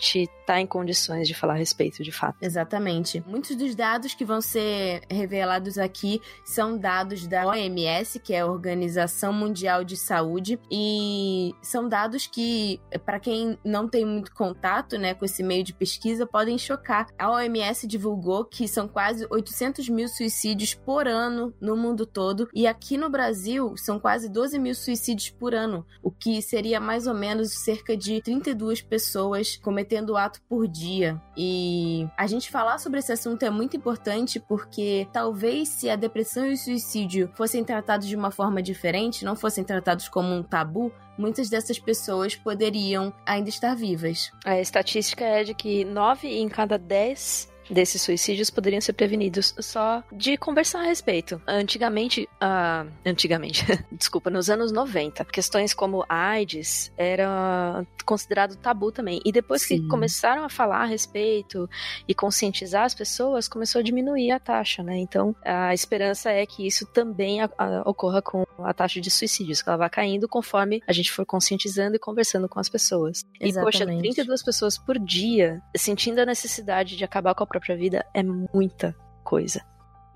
tá 0.51 0.61
em 0.61 0.67
condições 0.67 1.29
de 1.29 1.35
falar 1.35 1.55
a 1.55 1.57
respeito, 1.57 2.03
de 2.03 2.11
fato. 2.11 2.37
Exatamente. 2.43 3.23
Muitos 3.25 3.55
dos 3.55 3.75
dados 3.77 4.15
que 4.15 4.25
vão 4.25 4.41
ser 4.41 5.03
revelados 5.09 5.79
aqui 5.79 6.21
são 6.45 6.77
dados 6.77 7.25
da 7.29 7.47
OMS, 7.47 8.19
que 8.19 8.35
é 8.35 8.41
a 8.41 8.47
Organização 8.47 9.33
Mundial 9.33 9.85
de 9.85 9.97
Saúde, 9.97 10.59
e 10.69 11.55
são 11.63 11.89
dados 11.89 12.27
que, 12.27 12.81
para 13.05 13.21
quem 13.21 13.57
não 13.65 13.89
tem 13.89 14.05
muito 14.05 14.35
contato 14.35 14.99
né, 14.99 15.15
com 15.15 15.25
esse 15.25 15.41
meio 15.43 15.63
de 15.63 15.73
pesquisa, 15.73 16.27
podem 16.27 16.59
chocar. 16.59 17.07
A 17.17 17.31
OMS 17.31 17.87
divulgou 17.87 18.45
que 18.45 18.67
são 18.67 18.89
quase 18.89 19.29
800 19.31 19.89
mil 19.89 20.09
suicídios 20.09 20.75
por 20.75 21.07
ano 21.07 21.55
no 21.61 21.77
mundo 21.77 22.05
todo, 22.05 22.49
e 22.53 22.67
aqui 22.67 22.97
no 22.97 23.09
Brasil 23.09 23.77
são 23.77 24.01
quase 24.01 24.29
12 24.29 24.59
mil 24.59 24.75
suicídios 24.75 25.31
por 25.31 25.55
ano, 25.55 25.87
o 26.03 26.11
que 26.11 26.43
seria 26.43 26.81
mais 26.81 27.07
ou 27.07 27.15
menos 27.15 27.53
cerca 27.53 27.97
de 27.97 28.21
32 28.23 28.83
pessoas 28.83 29.57
cometendo 29.57 29.90
o 30.13 30.17
ato 30.17 30.41
por 30.49 30.69
dia. 30.69 31.21
E 31.37 32.07
a 32.17 32.27
gente 32.27 32.51
falar 32.51 32.79
sobre 32.79 33.01
esse 33.01 33.13
assunto 33.13 33.43
é 33.43 33.51
muito 33.51 33.77
importante 33.77 34.39
porque 34.39 35.09
talvez 35.13 35.69
se 35.69 35.91
a 35.91 35.97
depressão 35.97 36.47
e 36.47 36.53
o 36.53 36.57
suicídio 36.57 37.31
fossem 37.35 37.65
tratados 37.65 38.07
de 38.07 38.17
uma 38.17 38.31
forma 38.31 38.63
diferente, 38.63 39.25
não 39.25 39.35
fossem 39.35 39.65
tratados 39.65 40.09
como 40.09 40.33
um 40.33 40.43
tabu, 40.43 40.93
muitas 41.19 41.49
dessas 41.49 41.79
pessoas 41.79 42.37
poderiam 42.37 43.13
ainda 43.27 43.49
estar 43.49 43.75
vivas. 43.75 44.33
A 44.45 44.61
estatística 44.61 45.25
é 45.25 45.45
de 45.45 45.55
que 45.55 45.85
9 45.85 46.29
em 46.29 46.49
cada 46.49 46.79
10 46.79 47.51
desses 47.71 48.03
suicídios 48.03 48.51
poderiam 48.51 48.81
ser 48.81 48.93
prevenidos 48.93 49.55
só 49.59 50.03
de 50.13 50.37
conversar 50.37 50.81
a 50.81 50.85
respeito. 50.85 51.41
Antigamente, 51.47 52.29
uh, 52.43 52.91
antigamente, 53.05 53.65
desculpa, 53.93 54.31
nos 54.31 54.51
anos 54.51 54.73
90, 54.73 55.25
questões 55.27 55.73
como 55.73 56.05
AIDS 56.09 56.93
era 56.97 57.87
considerado 58.05 58.57
tabu 58.57 58.91
também. 58.91 59.21
E 59.25 59.33
depois 59.33 59.63
Sim. 59.63 59.83
que 59.83 59.89
começaram 59.89 60.45
a 60.45 60.49
falar 60.49 60.83
a 60.83 60.85
respeito 60.85 61.69
e 62.09 62.15
conscientizar 62.15 62.85
as 62.85 62.95
pessoas, 62.95 63.49
começou 63.49 63.81
a 63.81 63.83
diminuir 63.83 64.33
a 64.33 64.41
taxa, 64.41 64.83
né? 64.83 64.99
Então, 64.99 65.35
a 65.45 65.73
esperança 65.73 66.31
é 66.31 66.45
que 66.45 66.67
isso 66.67 66.87
também 66.87 67.41
a, 67.41 67.51
a, 67.57 67.89
ocorra 67.89 68.21
com 68.21 68.45
a 68.59 68.75
taxa 68.75 69.01
de 69.01 69.11
suicídios, 69.11 69.63
que 69.63 69.69
ela 69.69 69.79
vá 69.79 69.89
caindo 69.89 70.29
conforme 70.29 70.83
a 70.87 70.93
gente 70.93 71.13
for 71.13 71.25
conscientizando 71.25 71.97
e 71.97 71.99
conversando 71.99 72.49
com 72.49 72.59
as 72.59 72.69
pessoas. 72.69 73.23
Exatamente. 73.41 73.77
E, 73.77 73.87
poxa, 73.87 73.87
32 73.87 74.43
pessoas 74.43 74.79
por 74.79 74.99
dia 74.99 75.63
sentindo 75.77 76.21
a 76.21 76.27
necessidade 76.27 76.97
de 76.97 77.05
acabar 77.05 77.35
com 77.35 77.45
a 77.45 77.47
própria 77.61 77.77
vida 77.77 78.07
é 78.15 78.23
muita 78.23 78.97
coisa. 79.23 79.61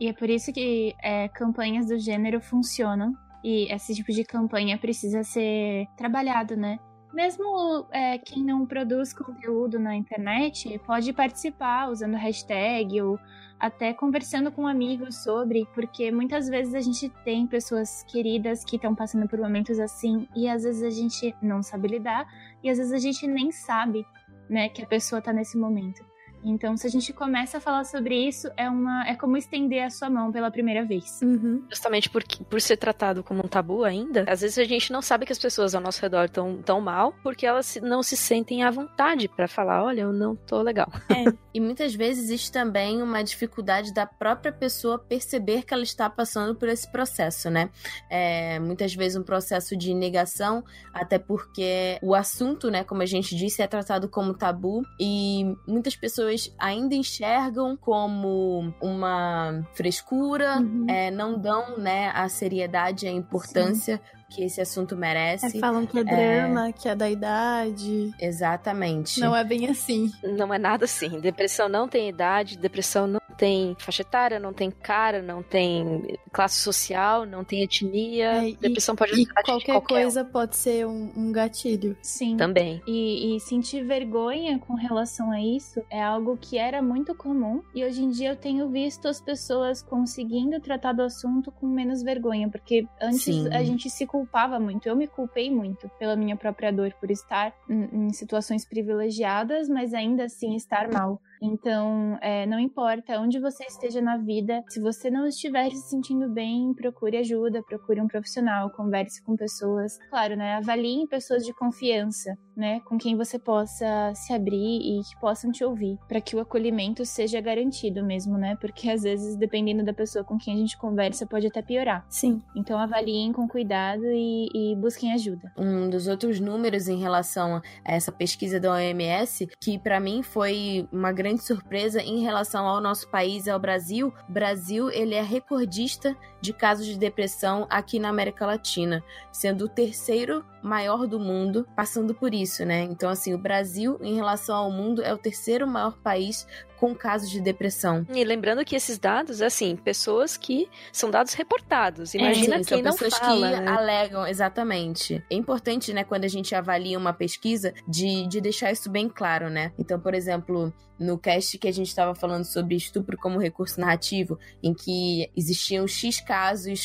E 0.00 0.08
é 0.08 0.12
por 0.12 0.28
isso 0.28 0.52
que 0.52 0.94
é, 1.02 1.28
campanhas 1.28 1.86
do 1.86 1.98
gênero 1.98 2.40
funcionam 2.40 3.12
e 3.44 3.72
esse 3.72 3.94
tipo 3.94 4.10
de 4.10 4.24
campanha 4.24 4.78
precisa 4.78 5.22
ser 5.22 5.86
trabalhado, 5.96 6.56
né? 6.56 6.78
Mesmo 7.12 7.86
é, 7.92 8.18
quem 8.18 8.42
não 8.42 8.66
produz 8.66 9.12
conteúdo 9.12 9.78
na 9.78 9.94
internet 9.94 10.80
pode 10.84 11.12
participar 11.12 11.88
usando 11.88 12.16
hashtag 12.16 13.00
ou 13.02 13.18
até 13.60 13.92
conversando 13.92 14.50
com 14.50 14.66
amigos 14.66 15.22
sobre, 15.22 15.64
porque 15.74 16.10
muitas 16.10 16.48
vezes 16.48 16.74
a 16.74 16.80
gente 16.80 17.08
tem 17.24 17.46
pessoas 17.46 18.02
queridas 18.04 18.64
que 18.64 18.76
estão 18.76 18.96
passando 18.96 19.28
por 19.28 19.38
momentos 19.38 19.78
assim 19.78 20.26
e 20.34 20.48
às 20.48 20.64
vezes 20.64 20.82
a 20.82 20.90
gente 20.90 21.34
não 21.40 21.62
sabe 21.62 21.86
lidar 21.86 22.26
e 22.64 22.68
às 22.68 22.78
vezes 22.78 22.92
a 22.92 22.98
gente 22.98 23.26
nem 23.28 23.52
sabe, 23.52 24.04
né, 24.50 24.68
que 24.68 24.82
a 24.82 24.86
pessoa 24.86 25.22
tá 25.22 25.32
nesse 25.32 25.56
momento. 25.56 26.04
Então, 26.44 26.76
se 26.76 26.86
a 26.86 26.90
gente 26.90 27.12
começa 27.12 27.58
a 27.58 27.60
falar 27.60 27.84
sobre 27.84 28.16
isso, 28.28 28.48
é 28.56 28.68
uma 28.68 29.06
é 29.08 29.14
como 29.14 29.36
estender 29.36 29.84
a 29.84 29.90
sua 29.90 30.10
mão 30.10 30.30
pela 30.30 30.50
primeira 30.50 30.84
vez. 30.84 31.20
Uhum. 31.22 31.64
Justamente 31.68 32.10
por, 32.10 32.22
por 32.22 32.60
ser 32.60 32.76
tratado 32.76 33.22
como 33.22 33.40
um 33.44 33.48
tabu 33.48 33.84
ainda, 33.84 34.24
às 34.28 34.42
vezes 34.42 34.58
a 34.58 34.64
gente 34.64 34.92
não 34.92 35.00
sabe 35.00 35.24
que 35.24 35.32
as 35.32 35.38
pessoas 35.38 35.74
ao 35.74 35.80
nosso 35.80 36.00
redor 36.02 36.24
estão 36.24 36.60
tão 36.62 36.80
mal, 36.80 37.14
porque 37.22 37.46
elas 37.46 37.78
não 37.82 38.02
se 38.02 38.16
sentem 38.16 38.62
à 38.62 38.70
vontade 38.70 39.28
para 39.28 39.48
falar, 39.48 39.82
olha, 39.82 40.02
eu 40.02 40.12
não 40.12 40.36
tô 40.36 40.60
legal. 40.60 40.90
É. 41.14 41.32
e 41.52 41.60
muitas 41.60 41.94
vezes 41.94 42.24
existe 42.24 42.50
também 42.50 43.00
uma 43.00 43.22
dificuldade 43.22 43.94
da 43.94 44.04
própria 44.04 44.50
pessoa 44.50 44.98
perceber 44.98 45.62
que 45.62 45.72
ela 45.72 45.84
está 45.84 46.10
passando 46.10 46.56
por 46.56 46.68
esse 46.68 46.90
processo, 46.90 47.48
né? 47.50 47.70
É, 48.10 48.58
muitas 48.58 48.92
vezes 48.94 49.16
um 49.16 49.22
processo 49.22 49.76
de 49.76 49.94
negação, 49.94 50.64
até 50.92 51.16
porque 51.18 51.98
o 52.02 52.14
assunto, 52.14 52.68
né, 52.68 52.82
como 52.82 53.02
a 53.02 53.06
gente 53.06 53.36
disse, 53.36 53.62
é 53.62 53.66
tratado 53.68 54.08
como 54.08 54.34
tabu 54.34 54.82
e 54.98 55.44
muitas 55.68 55.94
pessoas 55.94 56.33
pessoas 56.34 56.54
ainda 56.58 56.94
enxergam 56.94 57.76
como 57.76 58.74
uma 58.80 59.66
frescura, 59.74 60.58
uhum. 60.58 60.86
é, 60.88 61.10
não 61.10 61.38
dão 61.38 61.78
né, 61.78 62.10
a 62.14 62.28
seriedade, 62.28 63.06
a 63.06 63.10
importância 63.10 63.96
Sim 63.96 64.23
que 64.28 64.44
esse 64.44 64.60
assunto 64.60 64.96
merece. 64.96 65.56
É, 65.56 65.60
falam 65.60 65.86
que 65.86 65.98
é 65.98 66.04
drama, 66.04 66.68
é... 66.68 66.72
que 66.72 66.88
é 66.88 66.94
da 66.94 67.08
idade. 67.08 68.12
Exatamente. 68.20 69.20
Não 69.20 69.34
é 69.34 69.44
bem 69.44 69.68
assim. 69.68 70.12
Não 70.22 70.52
é 70.52 70.58
nada 70.58 70.84
assim. 70.84 71.20
Depressão 71.20 71.68
não 71.68 71.88
tem 71.88 72.08
idade, 72.08 72.58
depressão 72.58 73.06
não 73.06 73.20
tem 73.36 73.76
faixa 73.78 74.02
etária, 74.02 74.38
não 74.38 74.52
tem 74.52 74.70
cara, 74.70 75.20
não 75.20 75.42
tem 75.42 76.18
classe 76.32 76.58
social, 76.58 77.26
não 77.26 77.44
tem 77.44 77.62
etnia. 77.62 78.48
É, 78.48 78.52
depressão 78.52 78.94
e, 78.94 78.98
pode 78.98 79.20
e 79.20 79.26
qualquer, 79.26 79.72
qualquer 79.72 79.94
coisa 80.02 80.24
pode 80.24 80.56
ser 80.56 80.86
um, 80.86 81.10
um, 81.16 81.32
gatilho. 81.32 81.96
Sim. 82.02 82.36
Também. 82.36 82.82
E, 82.86 83.36
e 83.36 83.40
sentir 83.40 83.84
vergonha 83.84 84.58
com 84.58 84.74
relação 84.74 85.30
a 85.30 85.40
isso 85.40 85.82
é 85.90 86.02
algo 86.02 86.36
que 86.36 86.58
era 86.58 86.80
muito 86.80 87.14
comum 87.14 87.62
e 87.74 87.84
hoje 87.84 88.02
em 88.02 88.10
dia 88.10 88.30
eu 88.30 88.36
tenho 88.36 88.68
visto 88.68 89.08
as 89.08 89.20
pessoas 89.20 89.82
conseguindo 89.82 90.60
tratar 90.60 90.92
do 90.92 91.02
assunto 91.02 91.50
com 91.50 91.66
menos 91.66 92.02
vergonha, 92.02 92.48
porque 92.48 92.86
antes 93.00 93.22
Sim. 93.22 93.48
a 93.52 93.62
gente 93.62 93.90
se 93.90 94.06
culpava 94.06 94.23
muito. 94.58 94.88
Eu 94.88 94.96
me 94.96 95.06
culpei 95.06 95.50
muito 95.50 95.88
pela 95.98 96.16
minha 96.16 96.36
própria 96.36 96.72
dor, 96.72 96.92
por 97.00 97.10
estar 97.10 97.54
em, 97.68 98.06
em 98.06 98.12
situações 98.12 98.64
privilegiadas, 98.64 99.68
mas 99.68 99.94
ainda 99.94 100.24
assim 100.24 100.54
estar 100.54 100.90
mal. 100.90 101.20
Então, 101.44 102.18
é, 102.22 102.46
não 102.46 102.58
importa 102.58 103.20
onde 103.20 103.38
você 103.38 103.64
esteja 103.64 104.00
na 104.00 104.16
vida, 104.16 104.62
se 104.68 104.80
você 104.80 105.10
não 105.10 105.26
estiver 105.26 105.68
se 105.70 105.90
sentindo 105.90 106.30
bem, 106.30 106.72
procure 106.72 107.18
ajuda, 107.18 107.62
procure 107.62 108.00
um 108.00 108.08
profissional, 108.08 108.70
converse 108.70 109.22
com 109.22 109.36
pessoas. 109.36 109.98
Claro, 110.08 110.36
né? 110.36 110.54
Avaliem 110.54 111.06
pessoas 111.06 111.44
de 111.44 111.52
confiança, 111.52 112.34
né? 112.56 112.80
Com 112.86 112.96
quem 112.96 113.14
você 113.14 113.38
possa 113.38 114.12
se 114.14 114.32
abrir 114.32 114.80
e 114.80 115.02
que 115.02 115.20
possam 115.20 115.52
te 115.52 115.62
ouvir, 115.62 115.98
para 116.08 116.20
que 116.20 116.34
o 116.34 116.40
acolhimento 116.40 117.04
seja 117.04 117.40
garantido 117.42 118.02
mesmo, 118.02 118.38
né? 118.38 118.56
Porque 118.58 118.88
às 118.88 119.02
vezes, 119.02 119.36
dependendo 119.36 119.84
da 119.84 119.92
pessoa 119.92 120.24
com 120.24 120.38
quem 120.38 120.54
a 120.54 120.56
gente 120.56 120.78
conversa, 120.78 121.26
pode 121.26 121.46
até 121.46 121.60
piorar. 121.60 122.06
Sim. 122.08 122.40
Então, 122.56 122.78
avaliem 122.78 123.32
com 123.32 123.46
cuidado 123.46 124.04
e, 124.06 124.48
e 124.54 124.76
busquem 124.76 125.12
ajuda. 125.12 125.52
Um 125.58 125.90
dos 125.90 126.06
outros 126.08 126.40
números 126.40 126.88
em 126.88 126.98
relação 126.98 127.60
a 127.84 127.94
essa 127.94 128.10
pesquisa 128.10 128.58
da 128.58 128.72
OMS, 128.72 129.48
que 129.60 129.78
para 129.78 130.00
mim 130.00 130.22
foi 130.22 130.88
uma 130.90 131.12
grande 131.12 131.33
grande 131.34 131.42
surpresa 131.42 132.00
em 132.00 132.22
relação 132.22 132.66
ao 132.66 132.80
nosso 132.80 133.08
país, 133.08 133.48
ao 133.48 133.58
Brasil. 133.58 134.12
O 134.28 134.32
Brasil, 134.32 134.90
ele 134.90 135.14
é 135.14 135.22
recordista 135.22 136.16
de 136.44 136.52
casos 136.52 136.84
de 136.84 136.98
depressão 136.98 137.66
aqui 137.70 137.98
na 137.98 138.10
América 138.10 138.44
Latina, 138.44 139.02
sendo 139.32 139.64
o 139.64 139.68
terceiro 139.68 140.44
maior 140.62 141.06
do 141.06 141.18
mundo 141.18 141.66
passando 141.74 142.14
por 142.14 142.34
isso, 142.34 142.66
né? 142.66 142.82
Então, 142.82 143.08
assim, 143.08 143.32
o 143.32 143.38
Brasil, 143.38 143.98
em 144.02 144.14
relação 144.14 144.54
ao 144.54 144.70
mundo, 144.70 145.02
é 145.02 145.12
o 145.12 145.18
terceiro 145.18 145.66
maior 145.66 145.96
país 145.98 146.46
com 146.76 146.94
casos 146.94 147.30
de 147.30 147.40
depressão. 147.40 148.06
E 148.12 148.22
lembrando 148.24 148.62
que 148.62 148.76
esses 148.76 148.98
dados, 148.98 149.40
assim, 149.40 149.74
pessoas 149.74 150.36
que 150.36 150.68
são 150.92 151.10
dados 151.10 151.32
reportados. 151.32 152.12
Imagina 152.12 152.56
é, 152.56 152.62
sim, 152.62 152.74
quem 152.74 152.82
não 152.82 152.92
pessoas 152.92 153.16
fala, 153.16 153.52
que 153.52 153.60
né? 153.60 153.70
alegam, 153.70 154.26
exatamente. 154.26 155.24
É 155.30 155.34
importante, 155.34 155.94
né, 155.94 156.04
quando 156.04 156.24
a 156.24 156.28
gente 156.28 156.54
avalia 156.54 156.98
uma 156.98 157.14
pesquisa, 157.14 157.72
de, 157.88 158.26
de 158.26 158.38
deixar 158.38 158.70
isso 158.70 158.90
bem 158.90 159.08
claro, 159.08 159.48
né? 159.48 159.72
Então, 159.78 159.98
por 159.98 160.14
exemplo, 160.14 160.74
no 160.98 161.18
cast 161.18 161.56
que 161.58 161.68
a 161.68 161.72
gente 161.72 161.88
estava 161.88 162.14
falando 162.14 162.44
sobre 162.44 162.76
estupro 162.76 163.16
como 163.16 163.40
recurso 163.40 163.80
narrativo, 163.80 164.38
em 164.62 164.74
que 164.74 165.30
existiam 165.36 165.86
X 165.86 166.20
casos 166.20 166.33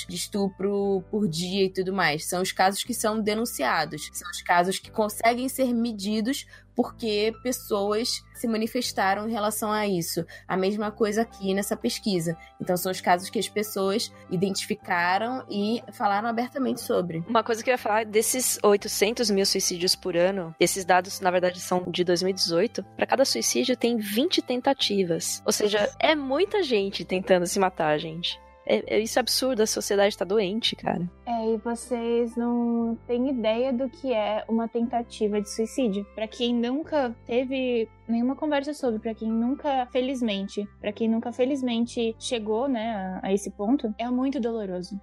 de 0.08 0.16
estupro 0.16 1.04
por 1.10 1.28
dia 1.28 1.66
e 1.66 1.70
tudo 1.70 1.94
mais. 1.94 2.26
São 2.26 2.42
os 2.42 2.52
casos 2.52 2.84
que 2.84 2.94
são 2.94 3.20
denunciados. 3.22 4.10
São 4.14 4.30
os 4.30 4.42
casos 4.42 4.80
que 4.80 4.92
conseguem 4.92 5.50
ser 5.50 5.74
medidos 5.74 6.46
porque 6.80 7.34
pessoas 7.44 8.24
se 8.34 8.48
manifestaram 8.48 9.28
em 9.28 9.32
relação 9.34 9.70
a 9.70 9.86
isso. 9.86 10.26
A 10.48 10.56
mesma 10.56 10.90
coisa 10.90 11.24
aqui 11.24 11.54
nessa 11.54 11.76
pesquisa. 11.76 12.38
Então, 12.62 12.78
são 12.78 12.90
os 12.90 13.02
casos 13.02 13.30
que 13.30 13.38
as 13.38 13.50
pessoas 13.50 14.14
identificaram 14.32 15.46
e 15.50 15.84
falaram 15.92 16.30
abertamente 16.30 16.80
sobre. 16.80 17.22
Uma 17.28 17.44
coisa 17.44 17.62
que 17.62 17.70
eu 17.70 17.74
ia 17.74 17.78
falar, 17.78 18.06
desses 18.06 18.58
800 18.64 19.30
mil 19.30 19.46
suicídios 19.46 19.94
por 19.94 20.16
ano, 20.16 20.56
esses 20.58 20.86
dados, 20.86 21.20
na 21.20 21.30
verdade, 21.30 21.60
são 21.60 21.84
de 21.86 22.06
2018, 22.06 22.82
para 22.96 23.06
cada 23.06 23.26
suicídio 23.26 23.76
tem 23.76 23.98
20 23.98 24.42
tentativas. 24.42 25.44
Ou 25.46 25.52
seja, 25.52 25.92
é 26.00 26.16
muita 26.16 26.64
gente 26.64 27.04
tentando 27.04 27.46
se 27.46 27.60
matar, 27.60 28.00
gente. 28.00 28.40
É, 28.69 28.97
é, 28.97 28.99
isso 28.99 29.17
é 29.17 29.21
absurdo, 29.21 29.63
a 29.63 29.65
sociedade 29.65 30.15
tá 30.15 30.23
doente, 30.23 30.75
cara. 30.75 31.10
É, 31.25 31.53
e 31.53 31.58
vocês 31.58 32.36
não 32.36 32.95
têm 33.08 33.27
ideia 33.32 33.73
do 33.73 33.89
que 33.89 34.13
é 34.13 34.45
uma 34.47 34.67
tentativa 34.67 35.41
de 35.41 35.49
suicídio. 35.49 36.05
Para 36.13 36.27
quem 36.27 36.53
nunca 36.53 37.15
teve 37.25 37.89
nenhuma 38.08 38.36
conversa 38.36 38.71
sobre, 38.75 38.99
para 38.99 39.15
quem 39.15 39.32
nunca, 39.32 39.88
felizmente, 39.88 40.69
para 40.79 40.93
quem 40.93 41.10
nunca 41.10 41.32
felizmente 41.32 42.15
chegou, 42.19 42.67
né, 42.67 43.19
a, 43.23 43.29
a, 43.29 43.34
esse 43.34 43.49
ponto, 43.49 43.91
é 43.97 44.08
muito 44.08 44.39
doloroso. 44.39 45.01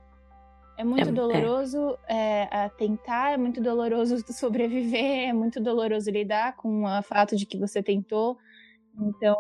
É 0.78 0.84
muito 0.84 1.08
é, 1.08 1.10
é. 1.10 1.12
doloroso 1.12 1.98
é. 2.06 2.48
É, 2.52 2.68
tentar, 2.68 3.32
é 3.32 3.36
muito 3.36 3.60
doloroso 3.60 4.16
sobreviver, 4.32 5.28
é 5.28 5.32
muito 5.32 5.60
doloroso 5.60 6.08
lidar 6.08 6.54
com 6.54 6.84
o 6.84 7.02
fato 7.02 7.34
de 7.34 7.44
que 7.44 7.58
você 7.58 7.82
tentou. 7.82 8.38
Então, 8.96 9.36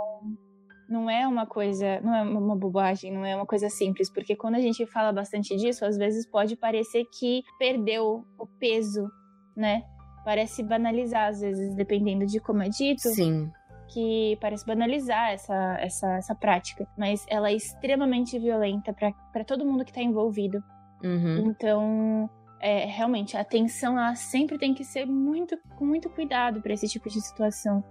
não 0.88 1.10
é 1.10 1.26
uma 1.26 1.46
coisa, 1.46 2.00
não 2.00 2.14
é 2.14 2.22
uma 2.22 2.56
bobagem, 2.56 3.12
não 3.12 3.24
é 3.24 3.34
uma 3.34 3.46
coisa 3.46 3.68
simples, 3.68 4.10
porque 4.10 4.36
quando 4.36 4.54
a 4.54 4.60
gente 4.60 4.86
fala 4.86 5.12
bastante 5.12 5.56
disso, 5.56 5.84
às 5.84 5.96
vezes 5.96 6.26
pode 6.26 6.56
parecer 6.56 7.04
que 7.18 7.42
perdeu 7.58 8.24
o 8.38 8.46
peso, 8.46 9.10
né? 9.56 9.82
Parece 10.24 10.62
banalizar, 10.62 11.28
às 11.28 11.40
vezes, 11.40 11.74
dependendo 11.74 12.26
de 12.26 12.40
como 12.40 12.62
é 12.62 12.68
dito. 12.68 13.08
Sim. 13.08 13.50
Que 13.88 14.36
parece 14.40 14.66
banalizar 14.66 15.30
essa, 15.30 15.76
essa, 15.80 16.16
essa 16.16 16.34
prática, 16.34 16.86
mas 16.98 17.24
ela 17.28 17.50
é 17.50 17.54
extremamente 17.54 18.38
violenta 18.38 18.92
para 18.92 19.44
todo 19.44 19.64
mundo 19.64 19.84
que 19.84 19.90
está 19.90 20.02
envolvido. 20.02 20.62
Uhum. 21.04 21.48
Então, 21.48 22.30
é, 22.60 22.84
realmente, 22.84 23.36
a 23.36 23.40
atenção 23.40 23.98
ela 23.98 24.14
sempre 24.14 24.58
tem 24.58 24.74
que 24.74 24.84
ser 24.84 25.06
muito, 25.06 25.56
com 25.76 25.84
muito 25.84 26.10
cuidado 26.10 26.60
para 26.60 26.72
esse 26.72 26.88
tipo 26.88 27.08
de 27.08 27.20
situação. 27.20 27.84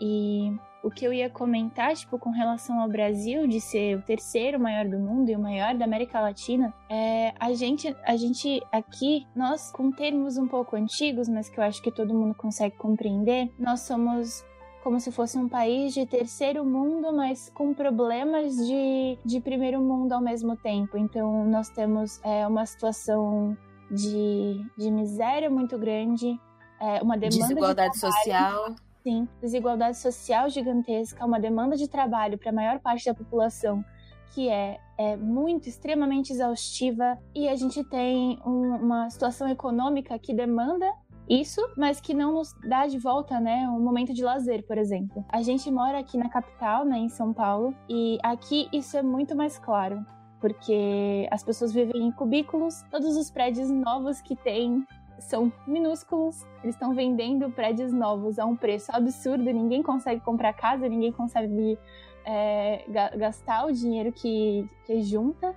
E 0.00 0.52
o 0.82 0.90
que 0.90 1.04
eu 1.04 1.12
ia 1.12 1.28
comentar, 1.28 1.94
tipo, 1.94 2.18
com 2.18 2.30
relação 2.30 2.80
ao 2.80 2.88
Brasil, 2.88 3.46
de 3.46 3.60
ser 3.60 3.98
o 3.98 4.02
terceiro 4.02 4.60
maior 4.60 4.86
do 4.86 4.98
mundo 4.98 5.30
e 5.30 5.36
o 5.36 5.38
maior 5.38 5.74
da 5.74 5.84
América 5.84 6.20
Latina, 6.20 6.72
é 6.88 7.32
a 7.40 7.52
gente, 7.52 7.94
a 8.04 8.16
gente 8.16 8.62
aqui, 8.70 9.26
nós, 9.34 9.72
com 9.72 9.90
termos 9.90 10.36
um 10.36 10.46
pouco 10.46 10.76
antigos, 10.76 11.28
mas 11.28 11.48
que 11.48 11.58
eu 11.58 11.64
acho 11.64 11.82
que 11.82 11.90
todo 11.90 12.14
mundo 12.14 12.34
consegue 12.34 12.76
compreender, 12.76 13.50
nós 13.58 13.80
somos 13.80 14.44
como 14.84 15.00
se 15.00 15.10
fosse 15.10 15.36
um 15.36 15.48
país 15.48 15.92
de 15.92 16.06
terceiro 16.06 16.64
mundo, 16.64 17.12
mas 17.12 17.50
com 17.52 17.74
problemas 17.74 18.56
de, 18.56 19.18
de 19.24 19.40
primeiro 19.40 19.80
mundo 19.80 20.12
ao 20.12 20.20
mesmo 20.20 20.56
tempo. 20.56 20.96
Então, 20.96 21.44
nós 21.44 21.68
temos 21.68 22.20
é, 22.22 22.46
uma 22.46 22.64
situação 22.64 23.58
de, 23.90 24.64
de 24.78 24.88
miséria 24.88 25.50
muito 25.50 25.76
grande, 25.76 26.40
é, 26.80 27.02
uma 27.02 27.16
demanda 27.16 27.48
desigualdade 27.48 27.94
de 27.94 27.98
social 27.98 28.76
sim, 29.06 29.28
desigualdade 29.40 29.98
social 29.98 30.50
gigantesca, 30.50 31.24
uma 31.24 31.38
demanda 31.38 31.76
de 31.76 31.86
trabalho 31.86 32.36
para 32.36 32.50
a 32.50 32.52
maior 32.52 32.80
parte 32.80 33.06
da 33.06 33.14
população 33.14 33.84
que 34.34 34.48
é, 34.48 34.80
é, 34.98 35.16
muito, 35.16 35.68
extremamente 35.68 36.32
exaustiva, 36.32 37.16
e 37.32 37.48
a 37.48 37.54
gente 37.54 37.82
tem 37.84 38.38
um, 38.44 38.74
uma 38.74 39.08
situação 39.08 39.48
econômica 39.48 40.18
que 40.18 40.34
demanda 40.34 40.92
isso, 41.28 41.60
mas 41.76 42.00
que 42.00 42.12
não 42.12 42.32
nos 42.32 42.52
dá 42.68 42.86
de 42.86 42.98
volta, 42.98 43.38
né, 43.38 43.68
um 43.68 43.80
momento 43.80 44.12
de 44.12 44.24
lazer, 44.24 44.66
por 44.66 44.76
exemplo. 44.76 45.24
A 45.28 45.40
gente 45.40 45.70
mora 45.70 46.00
aqui 46.00 46.18
na 46.18 46.28
capital, 46.28 46.84
né, 46.84 46.98
em 46.98 47.08
São 47.08 47.32
Paulo, 47.32 47.72
e 47.88 48.18
aqui 48.24 48.68
isso 48.72 48.96
é 48.96 49.02
muito 49.02 49.36
mais 49.36 49.56
claro. 49.58 50.04
Porque 50.40 51.26
as 51.30 51.42
pessoas 51.42 51.72
vivem 51.72 52.08
em 52.08 52.12
cubículos, 52.12 52.82
todos 52.90 53.16
os 53.16 53.30
prédios 53.30 53.70
novos 53.70 54.20
que 54.20 54.36
tem 54.36 54.84
são 55.18 55.52
minúsculos. 55.66 56.44
Eles 56.62 56.74
estão 56.74 56.94
vendendo 56.94 57.50
prédios 57.50 57.92
novos 57.92 58.38
a 58.38 58.44
um 58.44 58.56
preço 58.56 58.90
absurdo. 58.94 59.44
Ninguém 59.44 59.82
consegue 59.82 60.20
comprar 60.20 60.52
casa, 60.52 60.88
ninguém 60.88 61.12
consegue 61.12 61.78
é, 62.24 62.84
gastar 63.16 63.66
o 63.66 63.72
dinheiro 63.72 64.12
que, 64.12 64.68
que 64.84 65.02
junta. 65.02 65.54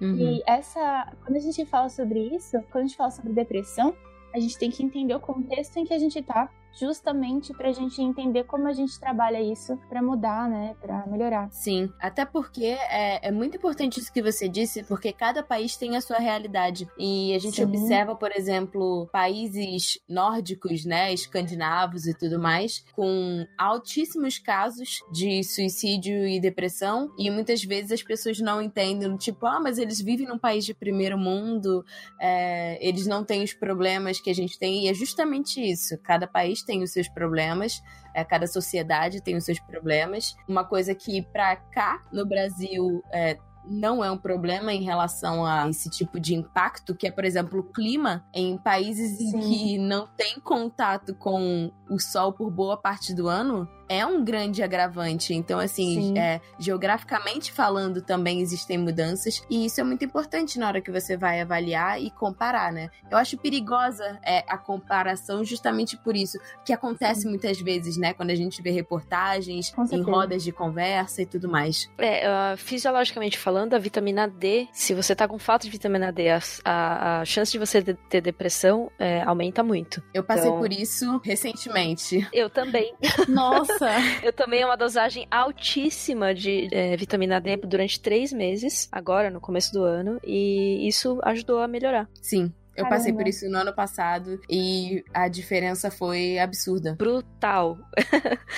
Uhum. 0.00 0.16
E 0.16 0.42
essa, 0.46 1.12
quando 1.24 1.36
a 1.36 1.40
gente 1.40 1.64
fala 1.64 1.88
sobre 1.88 2.20
isso, 2.34 2.60
quando 2.70 2.84
a 2.84 2.86
gente 2.86 2.96
fala 2.96 3.10
sobre 3.10 3.32
depressão, 3.32 3.94
a 4.34 4.40
gente 4.40 4.58
tem 4.58 4.70
que 4.70 4.82
entender 4.82 5.14
o 5.14 5.20
contexto 5.20 5.76
em 5.76 5.84
que 5.84 5.92
a 5.92 5.98
gente 5.98 6.18
está 6.18 6.50
justamente 6.78 7.52
para 7.52 7.68
a 7.68 7.72
gente 7.72 8.00
entender 8.00 8.44
como 8.44 8.66
a 8.66 8.72
gente 8.72 8.98
trabalha 8.98 9.40
isso 9.40 9.76
para 9.88 10.02
mudar, 10.02 10.48
né, 10.48 10.74
para 10.80 11.06
melhorar. 11.06 11.50
Sim, 11.50 11.92
até 12.00 12.24
porque 12.24 12.64
é, 12.64 13.28
é, 13.28 13.30
muito 13.30 13.56
importante 13.56 14.00
isso 14.00 14.12
que 14.12 14.22
você 14.22 14.48
disse, 14.48 14.82
porque 14.84 15.12
cada 15.12 15.42
país 15.42 15.76
tem 15.76 15.96
a 15.96 16.00
sua 16.00 16.18
realidade 16.18 16.88
e 16.98 17.34
a 17.34 17.38
gente 17.38 17.56
Sim. 17.56 17.64
observa, 17.64 18.14
por 18.14 18.32
exemplo, 18.32 19.08
países 19.12 19.98
nórdicos, 20.08 20.84
né, 20.84 21.12
escandinavos 21.12 22.06
e 22.06 22.14
tudo 22.14 22.38
mais, 22.38 22.84
com 22.94 23.46
altíssimos 23.58 24.38
casos 24.38 25.00
de 25.12 25.42
suicídio 25.44 26.26
e 26.26 26.40
depressão 26.40 27.12
e 27.18 27.30
muitas 27.30 27.62
vezes 27.62 27.92
as 27.92 28.02
pessoas 28.02 28.38
não 28.40 28.62
entendem, 28.62 29.16
tipo, 29.16 29.46
ah, 29.46 29.60
mas 29.60 29.78
eles 29.78 30.00
vivem 30.00 30.26
num 30.26 30.38
país 30.38 30.64
de 30.64 30.74
primeiro 30.74 31.18
mundo, 31.18 31.84
é, 32.20 32.78
eles 32.86 33.06
não 33.06 33.24
têm 33.24 33.42
os 33.42 33.52
problemas 33.52 34.20
que 34.20 34.30
a 34.30 34.34
gente 34.34 34.58
tem 34.58 34.84
e 34.84 34.88
é 34.88 34.94
justamente 34.94 35.60
isso. 35.60 35.98
Cada 36.02 36.26
país 36.26 36.61
tem 36.64 36.82
os 36.82 36.92
seus 36.92 37.08
problemas, 37.08 37.82
é, 38.14 38.24
cada 38.24 38.46
sociedade 38.46 39.20
tem 39.20 39.36
os 39.36 39.44
seus 39.44 39.58
problemas. 39.60 40.36
Uma 40.48 40.64
coisa 40.64 40.94
que 40.94 41.22
para 41.22 41.56
cá 41.56 42.02
no 42.12 42.26
Brasil 42.26 43.02
é, 43.12 43.38
não 43.64 44.02
é 44.04 44.10
um 44.10 44.18
problema 44.18 44.72
em 44.72 44.82
relação 44.82 45.44
a 45.44 45.68
esse 45.68 45.88
tipo 45.88 46.18
de 46.18 46.34
impacto, 46.34 46.94
que 46.94 47.06
é, 47.06 47.10
por 47.10 47.24
exemplo, 47.24 47.60
o 47.60 47.62
clima 47.62 48.24
em 48.34 48.58
países 48.58 49.18
Sim. 49.18 49.40
que 49.40 49.78
não 49.78 50.06
tem 50.16 50.40
contato 50.40 51.14
com 51.14 51.70
o 51.88 51.98
sol 51.98 52.32
por 52.32 52.50
boa 52.50 52.76
parte 52.76 53.14
do 53.14 53.28
ano, 53.28 53.68
é 53.92 54.06
um 54.06 54.24
grande 54.24 54.62
agravante. 54.62 55.34
Então, 55.34 55.58
assim, 55.58 56.18
é, 56.18 56.40
geograficamente 56.58 57.52
falando, 57.52 58.00
também 58.00 58.40
existem 58.40 58.78
mudanças. 58.78 59.42
E 59.50 59.66
isso 59.66 59.80
é 59.80 59.84
muito 59.84 60.04
importante 60.04 60.58
na 60.58 60.66
hora 60.66 60.80
que 60.80 60.90
você 60.90 61.16
vai 61.16 61.40
avaliar 61.40 62.00
e 62.00 62.10
comparar, 62.10 62.72
né? 62.72 62.90
Eu 63.10 63.18
acho 63.18 63.36
perigosa 63.36 64.18
é, 64.24 64.44
a 64.48 64.56
comparação 64.56 65.44
justamente 65.44 65.96
por 65.96 66.16
isso, 66.16 66.38
que 66.64 66.72
acontece 66.72 67.22
Sim. 67.22 67.28
muitas 67.28 67.60
vezes, 67.60 67.96
né? 67.96 68.14
Quando 68.14 68.30
a 68.30 68.34
gente 68.34 68.62
vê 68.62 68.70
reportagens 68.70 69.72
em 69.90 70.02
rodas 70.02 70.42
de 70.42 70.52
conversa 70.52 71.22
e 71.22 71.26
tudo 71.26 71.48
mais. 71.48 71.90
É, 71.98 72.28
uh, 72.28 72.56
fisiologicamente 72.56 73.38
falando, 73.38 73.74
a 73.74 73.78
vitamina 73.78 74.26
D, 74.26 74.68
se 74.72 74.94
você 74.94 75.14
tá 75.14 75.28
com 75.28 75.38
falta 75.38 75.64
de 75.64 75.70
vitamina 75.70 76.10
D, 76.10 76.30
a, 76.30 76.40
a, 76.64 77.20
a 77.20 77.24
chance 77.24 77.52
de 77.52 77.58
você 77.58 77.82
ter 77.82 78.20
depressão 78.20 78.90
é, 78.98 79.22
aumenta 79.22 79.62
muito. 79.62 80.02
Eu 80.14 80.24
passei 80.24 80.48
então... 80.48 80.58
por 80.58 80.72
isso 80.72 81.20
recentemente. 81.24 82.26
Eu 82.32 82.48
também. 82.48 82.94
Nossa! 83.28 83.81
Eu 84.22 84.32
tomei 84.32 84.64
uma 84.64 84.76
dosagem 84.76 85.26
altíssima 85.30 86.34
de 86.34 86.68
é, 86.72 86.96
vitamina 86.96 87.40
D 87.40 87.56
durante 87.56 88.00
três 88.00 88.32
meses, 88.32 88.88
agora, 88.90 89.30
no 89.30 89.40
começo 89.40 89.72
do 89.72 89.82
ano, 89.82 90.20
e 90.24 90.86
isso 90.86 91.18
ajudou 91.22 91.60
a 91.60 91.68
melhorar. 91.68 92.08
Sim, 92.20 92.52
eu 92.74 92.84
Caramba. 92.84 92.96
passei 92.96 93.12
por 93.12 93.28
isso 93.28 93.48
no 93.50 93.58
ano 93.58 93.72
passado 93.72 94.40
e 94.48 95.04
a 95.12 95.28
diferença 95.28 95.90
foi 95.90 96.38
absurda. 96.38 96.94
Brutal. 96.94 97.78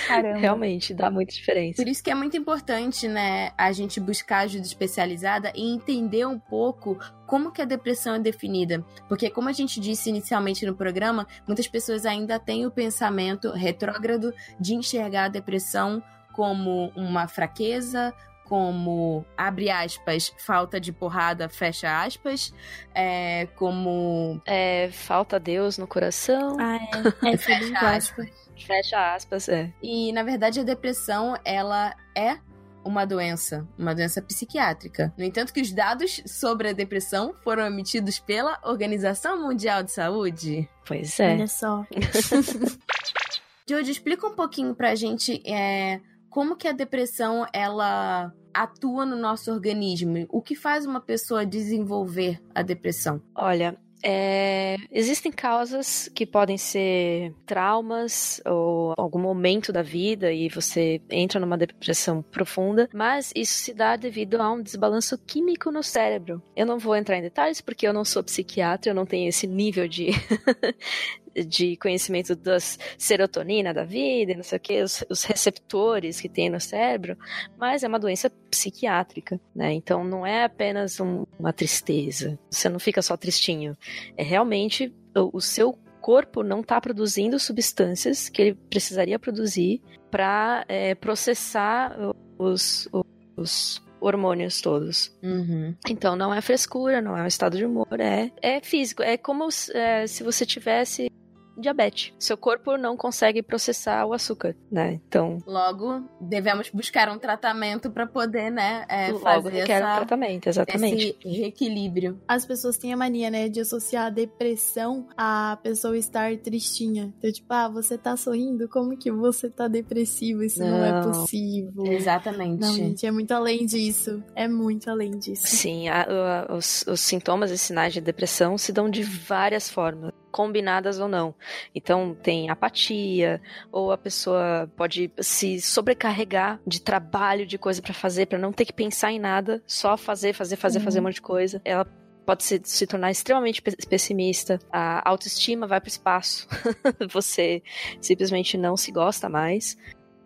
Caramba. 0.07 0.39
Realmente, 0.39 0.93
dá 0.93 1.11
muita 1.11 1.33
diferença. 1.33 1.81
Por 1.81 1.89
isso 1.89 2.03
que 2.03 2.09
é 2.09 2.15
muito 2.15 2.37
importante, 2.37 3.07
né, 3.07 3.51
a 3.57 3.71
gente 3.71 3.99
buscar 3.99 4.39
ajuda 4.39 4.65
especializada 4.65 5.51
e 5.53 5.73
entender 5.73 6.25
um 6.25 6.39
pouco 6.39 6.97
como 7.27 7.51
que 7.51 7.61
a 7.61 7.65
depressão 7.65 8.15
é 8.15 8.19
definida. 8.19 8.85
Porque 9.09 9.29
como 9.29 9.49
a 9.49 9.53
gente 9.53 9.79
disse 9.79 10.09
inicialmente 10.09 10.65
no 10.65 10.75
programa, 10.75 11.27
muitas 11.45 11.67
pessoas 11.67 12.05
ainda 12.05 12.39
têm 12.39 12.65
o 12.65 12.71
pensamento 12.71 13.51
retrógrado 13.51 14.33
de 14.59 14.75
enxergar 14.75 15.25
a 15.25 15.29
depressão 15.29 16.01
como 16.31 16.91
uma 16.95 17.27
fraqueza, 17.27 18.13
como, 18.45 19.25
abre 19.35 19.69
aspas, 19.69 20.33
falta 20.37 20.79
de 20.79 20.93
porrada, 20.93 21.49
fecha 21.49 22.03
aspas, 22.03 22.53
é, 22.93 23.47
como... 23.55 24.41
É, 24.45 24.89
falta 24.91 25.39
Deus 25.39 25.77
no 25.77 25.87
coração. 25.87 26.55
Ah, 26.59 26.77
é. 27.23 27.33
é 27.33 27.37
fecha 27.37 27.79
aspas. 27.79 28.29
Fecha 28.65 29.15
aspas, 29.15 29.49
é. 29.49 29.73
E, 29.81 30.13
na 30.13 30.23
verdade, 30.23 30.59
a 30.59 30.63
depressão, 30.63 31.35
ela 31.43 31.93
é 32.15 32.37
uma 32.85 33.03
doença, 33.03 33.67
uma 33.77 33.95
doença 33.95 34.21
psiquiátrica. 34.21 35.11
No 35.17 35.23
entanto, 35.23 35.51
que 35.51 35.59
os 35.59 35.71
dados 35.71 36.21
sobre 36.27 36.69
a 36.69 36.73
depressão 36.73 37.35
foram 37.43 37.65
emitidos 37.65 38.19
pela 38.19 38.59
Organização 38.63 39.41
Mundial 39.41 39.81
de 39.81 39.91
Saúde. 39.91 40.69
Pois 40.85 41.19
é. 41.19 41.33
Olha 41.33 41.47
só. 41.47 41.85
Jojo, 43.67 43.89
explica 43.89 44.27
um 44.27 44.35
pouquinho 44.35 44.75
pra 44.75 44.93
gente 44.93 45.41
é, 45.51 45.99
como 46.35 46.57
que 46.57 46.67
a 46.67 46.73
depressão 46.73 47.47
ela 47.53 48.29
atua 48.53 49.05
no 49.05 49.15
nosso 49.15 49.49
organismo? 49.49 50.25
O 50.27 50.41
que 50.41 50.53
faz 50.53 50.85
uma 50.85 50.99
pessoa 50.99 51.45
desenvolver 51.45 52.41
a 52.53 52.61
depressão? 52.61 53.21
Olha, 53.33 53.79
é, 54.03 54.75
existem 54.91 55.31
causas 55.31 56.09
que 56.13 56.25
podem 56.25 56.57
ser 56.57 57.33
traumas 57.45 58.41
ou 58.45 58.93
algum 58.97 59.17
momento 59.17 59.71
da 59.71 59.81
vida 59.81 60.33
e 60.33 60.49
você 60.49 61.01
entra 61.09 61.39
numa 61.39 61.57
depressão 61.57 62.21
profunda, 62.21 62.89
mas 62.93 63.31
isso 63.33 63.53
se 63.53 63.73
dá 63.73 63.95
devido 63.95 64.41
a 64.41 64.51
um 64.51 64.61
desbalanço 64.61 65.17
químico 65.17 65.71
no 65.71 65.81
cérebro. 65.81 66.43
Eu 66.53 66.65
não 66.65 66.77
vou 66.77 66.97
entrar 66.97 67.17
em 67.17 67.21
detalhes 67.21 67.61
porque 67.61 67.87
eu 67.87 67.93
não 67.93 68.03
sou 68.03 68.21
psiquiatra, 68.21 68.91
eu 68.91 68.95
não 68.95 69.05
tenho 69.05 69.29
esse 69.29 69.47
nível 69.47 69.87
de, 69.87 70.09
de 71.43 71.75
conhecimento 71.77 72.35
das 72.35 72.79
serotonina 72.97 73.73
da 73.73 73.83
vida, 73.83 74.35
não 74.35 74.43
sei 74.43 74.57
o 74.57 74.61
que, 74.61 74.81
os, 74.81 75.03
os, 75.09 75.23
receptores 75.23 76.21
que 76.21 76.29
tem 76.29 76.49
no 76.49 76.59
cérebro, 76.59 77.17
mas 77.57 77.83
é 77.83 77.87
uma 77.87 77.99
doença 77.99 78.29
psiquiátrica, 78.49 79.39
né? 79.53 79.73
Então 79.73 80.03
não 80.03 80.25
é 80.25 80.45
apenas 80.45 80.99
um, 80.99 81.25
uma 81.37 81.51
tristeza. 81.51 82.39
Você 82.49 82.69
não 82.69 82.79
fica 82.79 83.01
só 83.01 83.17
tristinho. 83.17 83.75
É 84.15 84.23
realmente 84.23 84.93
o, 85.15 85.37
o 85.37 85.41
seu 85.41 85.77
corpo 86.01 86.43
não 86.43 86.61
está 86.61 86.79
produzindo 86.79 87.39
substâncias 87.39 88.29
que 88.29 88.41
ele 88.41 88.53
precisaria 88.69 89.17
produzir 89.17 89.81
para 90.11 90.63
é, 90.67 90.93
processar 90.93 91.97
os, 92.37 92.87
os 93.35 93.81
hormônios 93.99 94.61
todos. 94.61 95.11
Uhum. 95.23 95.75
Então 95.89 96.15
não 96.15 96.33
é 96.33 96.41
frescura, 96.41 97.01
não 97.01 97.17
é 97.17 97.23
um 97.23 97.27
estado 97.27 97.57
de 97.57 97.65
humor, 97.65 97.99
é, 97.99 98.31
é 98.41 98.61
físico. 98.61 99.01
É 99.01 99.17
como 99.17 99.47
é, 99.73 100.05
se 100.05 100.23
você 100.23 100.45
tivesse 100.45 101.09
diabetes. 101.57 102.13
Seu 102.19 102.37
corpo 102.37 102.77
não 102.77 102.95
consegue 102.97 103.41
processar 103.41 104.05
o 104.05 104.13
açúcar, 104.13 104.55
né? 104.71 104.99
Então. 105.07 105.37
Logo, 105.45 106.03
devemos 106.19 106.69
buscar 106.69 107.09
um 107.09 107.17
tratamento 107.17 107.89
para 107.91 108.05
poder, 108.05 108.51
né? 108.51 108.85
É, 108.89 109.11
logo 109.11 109.23
fazer 109.23 109.49
requer 109.49 109.81
essa, 109.81 109.93
um 109.93 109.95
tratamento, 109.97 110.47
exatamente. 110.47 111.17
Esse 111.23 111.41
reequilíbrio. 111.41 112.19
As 112.27 112.45
pessoas 112.45 112.77
têm 112.77 112.93
a 112.93 112.97
mania, 112.97 113.29
né, 113.29 113.49
de 113.49 113.59
associar 113.59 114.07
a 114.07 114.09
depressão 114.09 115.07
a 115.17 115.57
pessoa 115.61 115.97
estar 115.97 116.35
tristinha. 116.37 117.13
Então, 117.17 117.31
tipo, 117.31 117.51
ah, 117.53 117.69
você 117.69 117.97
tá 117.97 118.15
sorrindo? 118.17 118.67
Como 118.69 118.97
que 118.97 119.11
você 119.11 119.49
tá 119.49 119.67
depressivo? 119.67 120.43
Isso 120.43 120.59
não, 120.59 120.71
não 120.71 120.85
é 120.85 121.03
possível. 121.03 121.85
Exatamente. 121.85 122.59
Não, 122.59 122.73
gente, 122.73 123.05
é 123.05 123.11
muito 123.11 123.31
além 123.31 123.65
disso. 123.65 124.23
É 124.35 124.47
muito 124.47 124.89
além 124.89 125.17
disso. 125.17 125.47
Sim, 125.47 125.87
a, 125.87 126.03
a, 126.49 126.55
os, 126.55 126.85
os 126.87 126.99
sintomas 126.99 127.51
e 127.51 127.57
sinais 127.57 127.93
de 127.93 128.01
depressão 128.01 128.57
se 128.57 128.71
dão 128.71 128.89
de 128.89 129.03
várias 129.03 129.69
formas 129.69 130.13
combinadas 130.35 130.99
ou 130.99 131.07
não. 131.07 131.33
Então 131.73 132.13
tem 132.13 132.49
apatia, 132.49 133.41
ou 133.71 133.93
a 133.93 133.97
pessoa 133.97 134.69
pode 134.75 135.09
se 135.21 135.61
sobrecarregar 135.61 136.59
de 136.67 136.81
trabalho, 136.81 137.45
de 137.45 137.57
coisa 137.57 137.81
para 137.81 137.93
fazer, 137.93 138.25
para 138.25 138.37
não 138.37 138.51
ter 138.51 138.65
que 138.65 138.73
pensar 138.73 139.13
em 139.13 139.19
nada, 139.19 139.63
só 139.65 139.95
fazer, 139.95 140.33
fazer, 140.33 140.57
fazer, 140.57 140.79
uhum. 140.79 140.83
fazer 140.83 140.99
um 140.99 141.03
monte 141.03 141.15
de 141.15 141.21
coisa. 141.21 141.61
Ela 141.63 141.85
pode 142.25 142.43
se, 142.43 142.59
se 142.65 142.85
tornar 142.85 143.11
extremamente 143.11 143.61
pessimista, 143.61 144.59
a 144.69 145.09
autoestima 145.09 145.67
vai 145.67 145.79
para 145.79 145.87
o 145.87 145.89
espaço, 145.89 146.49
você 147.09 147.63
simplesmente 148.01 148.57
não 148.57 148.75
se 148.75 148.91
gosta 148.91 149.29
mais. 149.29 149.77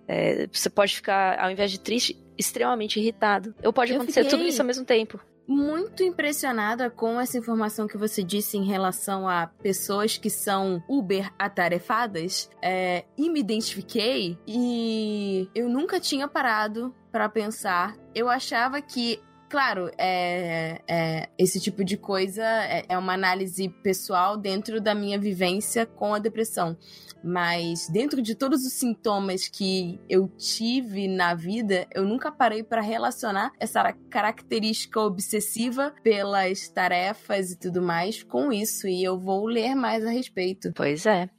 É, 0.08 0.48
você 0.52 0.72
pode 0.72 0.96
ficar, 0.96 1.38
ao 1.40 1.52
invés 1.52 1.70
de 1.70 1.80
triste, 1.80 2.20
extremamente 2.36 3.00
irritado. 3.00 3.54
Ou 3.64 3.72
pode 3.72 3.94
acontecer 3.94 4.24
fiquei... 4.24 4.40
tudo 4.40 4.50
isso 4.50 4.60
ao 4.60 4.66
mesmo 4.66 4.86
tempo 4.86 5.20
muito 5.50 6.04
impressionada 6.04 6.92
com 6.92 7.20
essa 7.20 7.36
informação 7.36 7.88
que 7.88 7.98
você 7.98 8.22
disse 8.22 8.56
em 8.56 8.64
relação 8.64 9.28
a 9.28 9.48
pessoas 9.48 10.16
que 10.16 10.30
são 10.30 10.84
Uber 10.88 11.34
atarefadas 11.40 12.48
é, 12.62 13.04
e 13.18 13.28
me 13.32 13.40
identifiquei 13.40 14.38
e 14.48 15.50
eu 15.56 15.68
nunca 15.68 16.00
tinha 16.00 16.28
parado 16.28 16.94
para 17.12 17.28
pensar. 17.28 17.98
Eu 18.14 18.30
achava 18.30 18.80
que 18.80 19.20
Claro, 19.50 19.90
é, 19.98 20.80
é, 20.88 21.30
esse 21.36 21.60
tipo 21.60 21.84
de 21.84 21.98
coisa 21.98 22.44
é, 22.44 22.86
é 22.88 22.96
uma 22.96 23.14
análise 23.14 23.68
pessoal 23.68 24.38
dentro 24.38 24.80
da 24.80 24.94
minha 24.94 25.18
vivência 25.18 25.88
com 25.88 26.14
a 26.14 26.20
depressão. 26.20 26.78
Mas 27.24 27.88
dentro 27.90 28.22
de 28.22 28.36
todos 28.36 28.66
os 28.66 28.74
sintomas 28.74 29.48
que 29.48 30.00
eu 30.10 30.28
tive 30.38 31.08
na 31.08 31.34
vida, 31.34 31.88
eu 31.94 32.06
nunca 32.06 32.32
parei 32.32 32.64
para 32.64 32.82
relacionar 32.82 33.52
essa 33.60 33.94
característica 34.10 35.00
obsessiva 35.00 35.94
pelas 36.04 36.70
tarefas 36.70 37.52
e 37.52 37.60
tudo 37.60 37.82
mais 37.82 38.24
com 38.24 38.52
isso. 38.52 38.88
E 38.88 39.04
eu 39.04 39.18
vou 39.20 39.46
ler 39.46 39.76
mais 39.76 40.06
a 40.06 40.10
respeito. 40.10 40.72
Pois 40.74 41.06
é. 41.06 41.30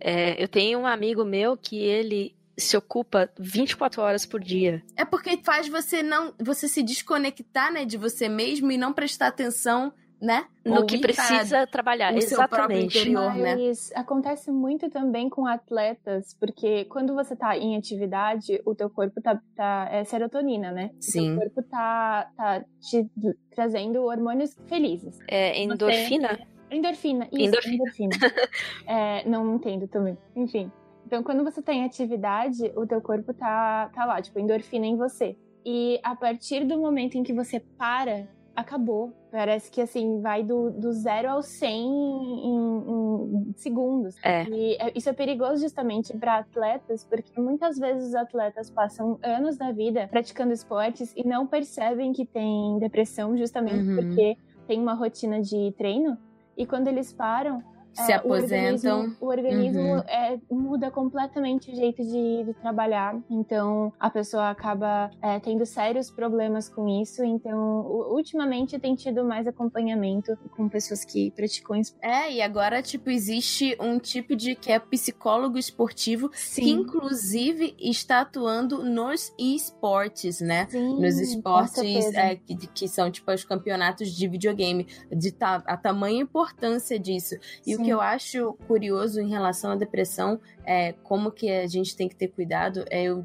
é 0.00 0.42
eu 0.42 0.48
tenho 0.48 0.80
um 0.80 0.86
amigo 0.86 1.24
meu 1.24 1.56
que 1.56 1.76
ele 1.78 2.34
se 2.60 2.76
ocupa 2.76 3.30
24 3.38 4.02
horas 4.02 4.26
por 4.26 4.40
dia. 4.40 4.82
É 4.96 5.04
porque 5.04 5.40
faz 5.42 5.66
você 5.68 6.02
não, 6.02 6.34
você 6.38 6.68
se 6.68 6.82
desconectar, 6.82 7.72
né, 7.72 7.84
de 7.84 7.96
você 7.96 8.28
mesmo 8.28 8.70
e 8.70 8.76
não 8.76 8.92
prestar 8.92 9.28
atenção, 9.28 9.92
né, 10.20 10.46
no 10.64 10.84
que 10.84 10.98
precisa 10.98 11.66
trabalhar, 11.66 12.14
exatamente. 12.14 12.98
Interior, 12.98 13.34
né? 13.34 13.56
Mas 13.56 13.90
acontece 13.94 14.50
muito 14.50 14.90
também 14.90 15.30
com 15.30 15.46
atletas, 15.46 16.36
porque 16.38 16.84
quando 16.86 17.14
você 17.14 17.34
tá 17.34 17.56
em 17.56 17.76
atividade, 17.76 18.60
o 18.66 18.74
teu 18.74 18.90
corpo 18.90 19.20
tá, 19.22 19.40
tá 19.56 19.88
é 19.90 20.04
serotonina, 20.04 20.70
né? 20.70 20.90
Sim. 21.00 21.32
O 21.36 21.38
teu 21.38 21.50
corpo 21.50 21.70
tá, 21.70 22.30
tá 22.36 22.64
te 22.80 23.08
trazendo 23.50 24.02
hormônios 24.02 24.56
felizes. 24.66 25.18
É 25.26 25.62
endorfina? 25.62 26.28
Você... 26.28 26.50
Endorfina, 26.70 27.28
isso, 27.32 27.42
endorfina. 27.46 27.74
endorfina. 27.74 28.16
é, 28.86 29.28
não 29.28 29.56
entendo 29.56 29.88
também. 29.88 30.16
Enfim. 30.36 30.70
Então, 31.04 31.22
quando 31.22 31.42
você 31.42 31.60
tá 31.60 31.72
em 31.72 31.84
atividade, 31.84 32.70
o 32.76 32.86
teu 32.86 33.00
corpo 33.00 33.34
tá, 33.34 33.90
tá 33.92 34.04
lá, 34.04 34.22
tipo, 34.22 34.38
endorfina 34.38 34.86
em 34.86 34.96
você. 34.96 35.36
E 35.64 35.98
a 36.04 36.14
partir 36.14 36.64
do 36.64 36.78
momento 36.78 37.16
em 37.16 37.24
que 37.24 37.32
você 37.32 37.58
para, 37.58 38.28
acabou. 38.54 39.12
Parece 39.30 39.70
que, 39.70 39.80
assim, 39.80 40.20
vai 40.20 40.42
do, 40.42 40.70
do 40.70 40.92
zero 40.92 41.30
ao 41.30 41.42
100 41.42 41.70
em, 41.70 43.48
em 43.48 43.52
segundos. 43.56 44.16
É. 44.22 44.44
E 44.44 44.74
é, 44.74 44.92
isso 44.94 45.08
é 45.08 45.12
perigoso 45.12 45.62
justamente 45.62 46.16
para 46.16 46.38
atletas, 46.38 47.04
porque 47.04 47.40
muitas 47.40 47.78
vezes 47.78 48.08
os 48.08 48.14
atletas 48.14 48.70
passam 48.70 49.18
anos 49.22 49.56
da 49.56 49.70
vida 49.70 50.08
praticando 50.08 50.52
esportes 50.52 51.12
e 51.16 51.26
não 51.26 51.46
percebem 51.46 52.12
que 52.12 52.26
tem 52.26 52.78
depressão 52.78 53.36
justamente 53.36 53.88
uhum. 53.88 53.96
porque 53.96 54.36
tem 54.66 54.80
uma 54.80 54.94
rotina 54.94 55.40
de 55.40 55.72
treino. 55.76 56.16
E 56.56 56.66
quando 56.66 56.88
eles 56.88 57.12
param, 57.12 57.62
se 57.92 58.12
é, 58.12 58.16
aposentam. 58.16 59.16
O 59.20 59.26
organismo, 59.26 59.26
o 59.26 59.26
organismo 59.26 59.80
uhum. 59.80 59.98
é, 60.00 60.38
muda 60.50 60.90
completamente 60.90 61.70
o 61.70 61.74
jeito 61.74 62.02
de, 62.02 62.44
de, 62.44 62.54
trabalhar. 62.54 63.18
Então, 63.28 63.92
a 63.98 64.10
pessoa 64.10 64.50
acaba 64.50 65.10
é, 65.22 65.38
tendo 65.40 65.64
sérios 65.66 66.10
problemas 66.10 66.68
com 66.68 66.88
isso. 66.88 67.24
Então, 67.24 67.86
ultimamente 68.10 68.78
tem 68.78 68.94
tido 68.94 69.24
mais 69.24 69.46
acompanhamento 69.46 70.36
com 70.56 70.68
pessoas 70.68 71.04
que 71.04 71.30
praticam 71.32 71.76
esporte. 71.76 72.06
É, 72.06 72.32
e 72.32 72.42
agora, 72.42 72.82
tipo, 72.82 73.10
existe 73.10 73.76
um 73.80 73.98
tipo 73.98 74.36
de 74.36 74.54
que 74.54 74.72
é 74.72 74.78
psicólogo 74.78 75.58
esportivo 75.58 76.30
Sim. 76.32 76.62
que, 76.62 76.70
inclusive, 76.70 77.74
está 77.78 78.20
atuando 78.20 78.82
nos 78.82 79.32
esportes, 79.38 80.40
né? 80.40 80.66
Sim, 80.70 81.00
nos 81.00 81.18
esportes 81.18 82.14
é, 82.14 82.36
que, 82.36 82.54
que, 82.68 82.88
são, 82.88 83.10
tipo, 83.10 83.30
os 83.32 83.44
campeonatos 83.44 84.10
de 84.10 84.28
videogame. 84.28 84.86
De 85.10 85.32
ta, 85.32 85.62
a 85.66 85.76
tamanha 85.76 86.22
importância 86.22 86.98
disso. 86.98 87.34
E 87.66 87.79
o 87.80 87.84
que 87.84 87.90
eu 87.90 88.00
acho 88.00 88.52
curioso 88.66 89.20
em 89.20 89.28
relação 89.28 89.72
à 89.72 89.76
depressão 89.76 90.40
é 90.64 90.92
como 91.02 91.30
que 91.30 91.50
a 91.50 91.66
gente 91.66 91.96
tem 91.96 92.08
que 92.08 92.16
ter 92.16 92.28
cuidado. 92.28 92.84
É, 92.90 93.04
eu 93.04 93.24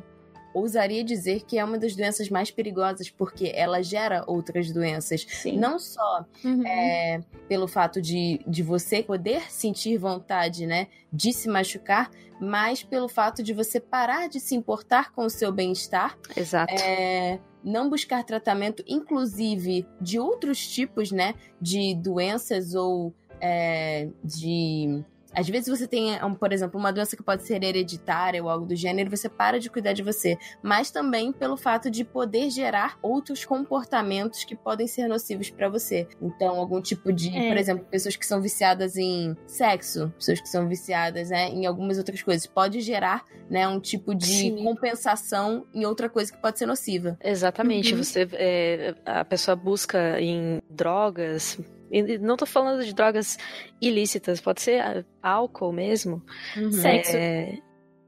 ousaria 0.55 1.03
dizer 1.03 1.43
que 1.45 1.59
é 1.59 1.65
uma 1.65 1.77
das 1.77 1.95
doenças 1.95 2.29
mais 2.29 2.49
perigosas, 2.49 3.09
porque 3.09 3.51
ela 3.53 3.83
gera 3.83 4.23
outras 4.25 4.71
doenças. 4.71 5.25
Sim. 5.27 5.57
Não 5.57 5.77
só 5.77 6.25
uhum. 6.43 6.65
é, 6.65 7.21
pelo 7.49 7.67
fato 7.67 8.01
de, 8.01 8.39
de 8.47 8.63
você 8.63 9.03
poder 9.03 9.51
sentir 9.51 9.97
vontade, 9.97 10.65
né, 10.65 10.87
de 11.11 11.33
se 11.33 11.49
machucar, 11.49 12.09
mas 12.39 12.83
pelo 12.83 13.09
fato 13.09 13.43
de 13.43 13.53
você 13.53 13.79
parar 13.81 14.29
de 14.29 14.39
se 14.39 14.55
importar 14.55 15.11
com 15.11 15.25
o 15.25 15.29
seu 15.29 15.51
bem-estar. 15.51 16.17
Exato. 16.35 16.73
É, 16.73 17.37
não 17.61 17.89
buscar 17.89 18.23
tratamento, 18.23 18.83
inclusive 18.87 19.85
de 19.99 20.19
outros 20.19 20.65
tipos, 20.65 21.11
né, 21.11 21.35
de 21.59 21.95
doenças 21.95 22.75
ou 22.75 23.13
é, 23.41 24.09
de 24.23 25.03
às 25.35 25.47
vezes 25.49 25.67
você 25.67 25.85
tem, 25.85 26.17
por 26.39 26.53
exemplo, 26.53 26.79
uma 26.79 26.91
doença 26.93 27.15
que 27.15 27.21
pode 27.21 27.43
ser 27.43 27.61
hereditária 27.61 28.41
ou 28.41 28.49
algo 28.49 28.65
do 28.65 28.75
gênero, 28.75 29.09
você 29.09 29.27
para 29.27 29.59
de 29.59 29.69
cuidar 29.69 29.91
de 29.93 30.01
você. 30.01 30.37
Mas 30.63 30.89
também 30.89 31.31
pelo 31.33 31.57
fato 31.57 31.91
de 31.91 32.05
poder 32.05 32.49
gerar 32.49 32.97
outros 33.01 33.43
comportamentos 33.43 34.45
que 34.45 34.55
podem 34.55 34.87
ser 34.87 35.07
nocivos 35.07 35.49
para 35.49 35.67
você. 35.67 36.07
Então, 36.21 36.57
algum 36.57 36.81
tipo 36.81 37.11
de, 37.11 37.35
é. 37.35 37.49
por 37.49 37.57
exemplo, 37.57 37.85
pessoas 37.85 38.15
que 38.15 38.25
são 38.25 38.41
viciadas 38.41 38.95
em 38.95 39.35
sexo, 39.45 40.11
pessoas 40.17 40.39
que 40.39 40.47
são 40.47 40.67
viciadas 40.69 41.29
né, 41.29 41.49
em 41.49 41.65
algumas 41.65 41.97
outras 41.97 42.21
coisas, 42.21 42.47
pode 42.47 42.79
gerar 42.79 43.25
né, 43.49 43.67
um 43.67 43.79
tipo 43.79 44.15
de 44.15 44.25
Sim. 44.25 44.63
compensação 44.63 45.65
em 45.73 45.85
outra 45.85 46.07
coisa 46.07 46.31
que 46.31 46.37
pode 46.37 46.57
ser 46.57 46.65
nociva. 46.65 47.17
Exatamente. 47.21 47.93
Uhum. 47.93 48.03
Você, 48.03 48.27
é, 48.33 48.95
a 49.05 49.25
pessoa 49.25 49.55
busca 49.55 50.19
em 50.21 50.61
drogas, 50.69 51.59
e 51.91 52.17
não 52.17 52.35
tô 52.35 52.45
falando 52.45 52.83
de 52.83 52.93
drogas 52.93 53.37
ilícitas, 53.81 54.41
pode 54.41 54.61
ser 54.61 55.05
álcool 55.21 55.71
mesmo. 55.71 56.23
Uhum. 56.57 56.71
Sexo. 56.71 57.15
É... 57.15 57.57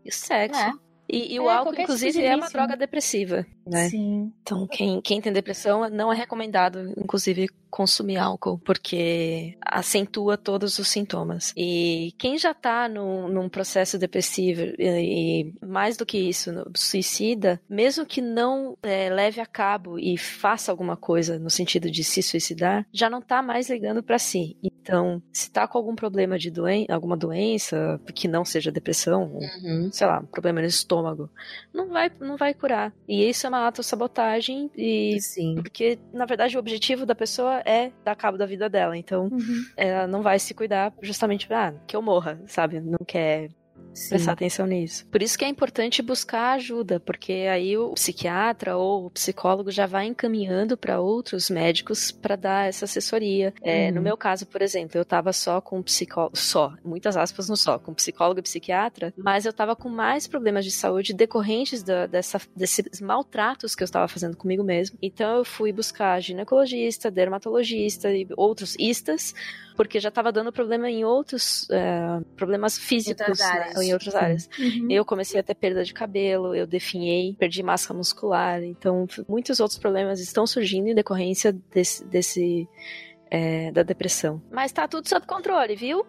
Sexo. 0.10 0.60
É. 0.60 0.87
E, 1.10 1.36
e 1.36 1.40
o 1.40 1.50
é, 1.50 1.54
álcool, 1.54 1.72
tipo 1.72 1.84
inclusive, 1.84 2.24
é 2.24 2.36
uma 2.36 2.50
droga 2.50 2.76
depressiva, 2.76 3.46
né? 3.66 3.90
Sim. 3.90 4.32
Então, 4.42 4.68
quem, 4.68 5.02
quem 5.02 5.22
tem 5.22 5.32
depressão, 5.32 5.90
não 5.90 6.12
é 6.12 6.16
recomendado, 6.16 6.94
inclusive, 6.98 7.50
consumir 7.70 8.18
álcool, 8.18 8.60
porque 8.60 9.58
acentua 9.62 10.38
todos 10.38 10.80
os 10.80 10.88
sintomas. 10.88 11.54
E 11.56 12.14
quem 12.18 12.38
já 12.38 12.54
tá 12.54 12.90
no, 12.90 13.28
num 13.28 13.50
processo 13.50 13.98
depressivo 13.98 14.62
e, 14.78 15.52
e, 15.52 15.66
mais 15.66 15.98
do 15.98 16.06
que 16.06 16.18
isso, 16.18 16.52
suicida, 16.76 17.62
mesmo 17.70 18.06
que 18.06 18.22
não 18.22 18.78
é, 18.82 19.10
leve 19.10 19.40
a 19.40 19.46
cabo 19.46 20.00
e 20.00 20.18
faça 20.18 20.72
alguma 20.72 20.98
coisa 20.98 21.38
no 21.38 21.50
sentido 21.50 21.92
de 21.92 22.04
se 22.04 22.22
suicidar, 22.22 22.86
já 22.92 23.10
não 23.10 23.22
tá 23.22 23.42
mais 23.42 23.70
ligando 23.70 24.02
para 24.02 24.20
si. 24.20 24.58
Então, 24.64 25.22
se 25.34 25.52
tá 25.52 25.68
com 25.68 25.78
algum 25.78 25.96
problema 25.96 26.40
de 26.40 26.50
doença, 26.50 26.94
alguma 26.94 27.18
doença 27.18 28.00
que 28.16 28.28
não 28.28 28.46
seja 28.46 28.72
depressão, 28.72 29.38
uhum. 29.62 29.90
sei 29.92 30.08
lá, 30.08 30.24
problema 30.32 30.62
no 30.62 30.68
estômago, 30.68 30.97
não 31.74 31.90
vai, 31.90 32.12
não 32.20 32.38
vai 32.38 32.54
curar. 32.54 32.94
E 33.08 33.28
isso 33.30 33.46
é 33.46 33.50
uma 33.50 33.66
autossabotagem 33.66 34.70
e 34.76 35.18
Sim. 35.22 35.56
porque 35.56 36.00
na 36.14 36.26
verdade 36.26 36.56
o 36.56 36.60
objetivo 36.60 37.06
da 37.06 37.16
pessoa 37.16 37.62
é 37.66 37.92
dar 38.04 38.16
cabo 38.16 38.38
da 38.38 38.46
vida 38.46 38.70
dela. 38.70 38.98
Então, 38.98 39.26
uhum. 39.32 39.66
ela 39.76 40.08
não 40.08 40.22
vai 40.22 40.40
se 40.40 40.54
cuidar 40.54 40.94
justamente 41.02 41.48
pra 41.48 41.70
ah, 41.70 41.74
que 41.88 41.96
eu 41.96 42.02
morra, 42.02 42.40
sabe? 42.46 42.80
Não 42.80 43.00
quer 43.06 43.50
Sim. 43.98 44.10
prestar 44.10 44.34
atenção 44.34 44.68
nisso. 44.68 45.08
Por 45.08 45.24
isso 45.24 45.36
que 45.38 45.44
é 45.44 45.48
importante 45.48 46.04
buscar 46.04 46.54
ajuda, 46.54 47.00
porque 47.00 47.48
aí 47.52 47.76
o 47.76 47.94
psiquiatra 47.94 48.78
ou 48.78 49.08
o 49.08 49.10
psicólogo 49.10 49.72
já 49.72 49.88
vai 49.88 50.06
encaminhando 50.06 50.78
para 50.78 51.00
outros 51.00 51.50
médicos 51.50 52.12
para 52.12 52.36
dar 52.36 52.68
essa 52.68 52.86
assessoria. 52.86 53.52
É, 53.62 53.90
No 53.90 53.98
uhum. 53.98 54.04
meu 54.04 54.18
caso, 54.18 54.46
por 54.46 54.62
exemplo, 54.62 55.00
eu 55.00 55.04
tava 55.04 55.34
só 55.34 55.60
com 55.60 55.82
psicólogo, 55.82 56.38
só, 56.38 56.74
muitas 56.86 57.18
aspas 57.18 57.50
no 57.50 57.58
só, 57.58 57.80
com 57.80 57.92
psicólogo 57.94 58.40
e 58.40 58.44
psiquiatra, 58.44 59.12
mas 59.18 59.46
eu 59.46 59.54
tava 59.54 59.76
com 59.76 59.90
mais 59.90 60.28
problemas 60.28 60.64
de 60.64 60.72
saúde 60.72 61.14
decorrentes 61.14 61.82
da, 61.82 62.06
dessa, 62.06 62.40
desses 62.56 63.02
maltratos 63.02 63.74
que 63.74 63.82
eu 63.82 63.86
estava 63.86 64.08
fazendo 64.08 64.38
comigo 64.38 64.64
mesmo. 64.64 64.96
Então 65.02 65.38
eu 65.38 65.46
fui 65.46 65.74
buscar 65.74 66.22
ginecologista, 66.22 67.10
dermatologista 67.10 68.12
e 68.12 68.28
outros 68.38 68.76
istas 68.78 69.34
porque 69.78 70.00
já 70.00 70.10
estava 70.10 70.32
dando 70.32 70.52
problema 70.52 70.90
em 70.90 71.06
outros 71.06 71.70
é, 71.70 72.20
problemas 72.36 72.78
físicos 72.78 73.40
né, 73.40 73.67
em 73.82 73.94
outras 73.94 74.16
áreas. 74.16 74.50
Uhum. 74.60 74.88
Eu 74.90 75.06
comecei 75.06 75.40
a 75.40 75.44
ter 75.44 75.56
perda 75.56 75.84
de 75.84 75.94
cabelo, 75.94 76.56
eu 76.56 76.68
definhei, 76.68 77.34
perdi 77.34 77.64
massa 77.64 77.94
muscular, 77.94 78.64
então 78.64 79.08
muitos 79.28 79.60
outros 79.60 79.80
problemas 79.80 80.20
estão 80.20 80.46
surgindo 80.46 80.88
em 80.88 80.96
decorrência 80.96 81.52
desse, 81.74 82.06
desse 82.06 82.68
é, 83.30 83.72
da 83.72 83.84
depressão. 83.84 84.42
Mas 84.52 84.72
tá 84.72 84.88
tudo 84.88 85.08
sob 85.08 85.26
controle, 85.26 85.76
viu? 85.76 86.06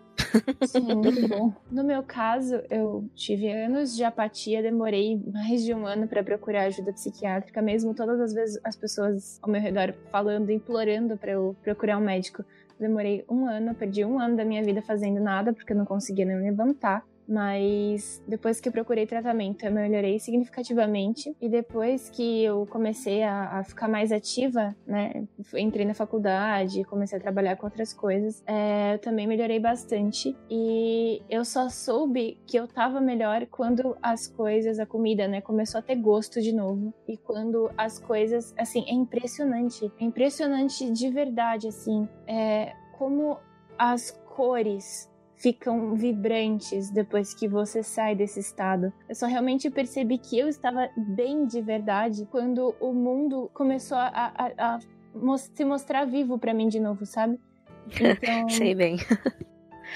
Sim, 0.66 0.94
muito 0.94 1.26
bom. 1.28 1.52
No 1.70 1.84
meu 1.84 2.02
caso, 2.02 2.60
eu 2.70 3.08
tive 3.14 3.50
anos 3.50 3.94
de 3.94 4.04
apatia, 4.04 4.62
demorei 4.62 5.20
mais 5.32 5.64
de 5.64 5.74
um 5.74 5.86
ano 5.86 6.06
para 6.06 6.22
procurar 6.22 6.64
ajuda 6.64 6.92
psiquiátrica, 6.92 7.62
mesmo 7.62 7.94
todas 7.94 8.20
as 8.20 8.32
vezes 8.32 8.60
as 8.64 8.76
pessoas 8.76 9.38
ao 9.42 9.50
meu 9.50 9.60
redor 9.60 9.94
falando, 10.10 10.50
implorando 10.50 11.16
para 11.16 11.32
eu 11.32 11.56
procurar 11.62 11.98
um 11.98 12.04
médico. 12.04 12.44
Demorei 12.78 13.24
um 13.28 13.46
ano, 13.46 13.74
perdi 13.74 14.04
um 14.04 14.20
ano 14.20 14.36
da 14.36 14.44
minha 14.44 14.62
vida 14.62 14.80
fazendo 14.80 15.20
nada, 15.20 15.52
porque 15.52 15.72
eu 15.72 15.76
não 15.76 15.84
conseguia 15.84 16.24
nem 16.24 16.38
levantar. 16.38 17.04
Mas 17.28 18.22
depois 18.26 18.58
que 18.58 18.68
eu 18.68 18.72
procurei 18.72 19.06
tratamento, 19.06 19.64
eu 19.64 19.70
melhorei 19.70 20.18
significativamente. 20.18 21.36
E 21.40 21.48
depois 21.48 22.08
que 22.08 22.42
eu 22.42 22.66
comecei 22.66 23.22
a, 23.22 23.58
a 23.58 23.64
ficar 23.64 23.86
mais 23.86 24.10
ativa, 24.10 24.74
né? 24.86 25.26
Entrei 25.54 25.84
na 25.84 25.94
faculdade, 25.94 26.84
comecei 26.84 27.18
a 27.18 27.20
trabalhar 27.20 27.56
com 27.56 27.66
outras 27.66 27.92
coisas, 27.92 28.42
é, 28.46 28.94
eu 28.94 28.98
também 28.98 29.26
melhorei 29.26 29.60
bastante. 29.60 30.34
E 30.50 31.22
eu 31.28 31.44
só 31.44 31.68
soube 31.68 32.38
que 32.46 32.56
eu 32.58 32.66
tava 32.66 33.00
melhor 33.00 33.46
quando 33.46 33.96
as 34.02 34.26
coisas, 34.26 34.78
a 34.78 34.86
comida, 34.86 35.28
né, 35.28 35.40
começou 35.40 35.80
a 35.80 35.82
ter 35.82 35.96
gosto 35.96 36.40
de 36.40 36.52
novo. 36.52 36.94
E 37.06 37.16
quando 37.16 37.70
as 37.76 37.98
coisas, 37.98 38.54
assim, 38.58 38.84
é 38.88 38.92
impressionante. 38.92 39.92
É 40.00 40.04
impressionante 40.04 40.90
de 40.90 41.10
verdade, 41.10 41.68
assim. 41.68 42.08
É, 42.26 42.72
como 42.96 43.38
as 43.78 44.10
cores 44.10 45.10
ficam 45.38 45.94
vibrantes 45.94 46.90
depois 46.90 47.32
que 47.32 47.48
você 47.48 47.82
sai 47.82 48.14
desse 48.14 48.40
estado. 48.40 48.92
Eu 49.08 49.14
só 49.14 49.26
realmente 49.26 49.70
percebi 49.70 50.18
que 50.18 50.38
eu 50.38 50.48
estava 50.48 50.88
bem 50.96 51.46
de 51.46 51.60
verdade 51.62 52.26
quando 52.30 52.74
o 52.80 52.92
mundo 52.92 53.50
começou 53.54 53.96
a, 53.96 54.32
a, 54.36 54.74
a 54.74 54.78
se 55.38 55.64
mostrar 55.64 56.04
vivo 56.04 56.38
para 56.38 56.52
mim 56.52 56.68
de 56.68 56.80
novo, 56.80 57.06
sabe? 57.06 57.38
Então, 58.00 58.48
Sei 58.50 58.74
bem. 58.74 58.98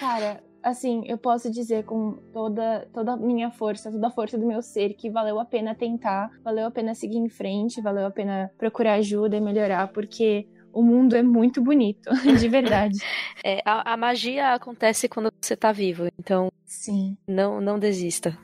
Cara, 0.00 0.42
assim, 0.62 1.04
eu 1.06 1.18
posso 1.18 1.50
dizer 1.50 1.84
com 1.84 2.12
toda 2.32 2.88
toda 2.90 3.12
a 3.12 3.16
minha 3.16 3.50
força, 3.50 3.90
toda 3.90 4.06
a 4.06 4.10
força 4.10 4.38
do 4.38 4.46
meu 4.46 4.62
ser 4.62 4.94
que 4.94 5.10
valeu 5.10 5.38
a 5.38 5.44
pena 5.44 5.74
tentar, 5.74 6.30
valeu 6.42 6.66
a 6.66 6.70
pena 6.70 6.94
seguir 6.94 7.18
em 7.18 7.28
frente, 7.28 7.82
valeu 7.82 8.06
a 8.06 8.10
pena 8.10 8.50
procurar 8.56 8.94
ajuda 8.94 9.36
e 9.36 9.40
melhorar, 9.42 9.88
porque 9.88 10.48
o 10.72 10.82
mundo 10.82 11.14
é 11.14 11.22
muito 11.22 11.60
bonito, 11.60 12.10
de 12.38 12.48
verdade. 12.48 12.98
é, 13.44 13.60
a, 13.64 13.92
a, 13.92 13.96
magia 13.96 14.54
acontece 14.54 15.08
quando 15.08 15.32
você 15.40 15.56
tá 15.56 15.72
vivo, 15.72 16.08
então. 16.18 16.50
Sim. 16.64 17.16
Não, 17.26 17.60
não 17.60 17.78
desista. 17.78 18.36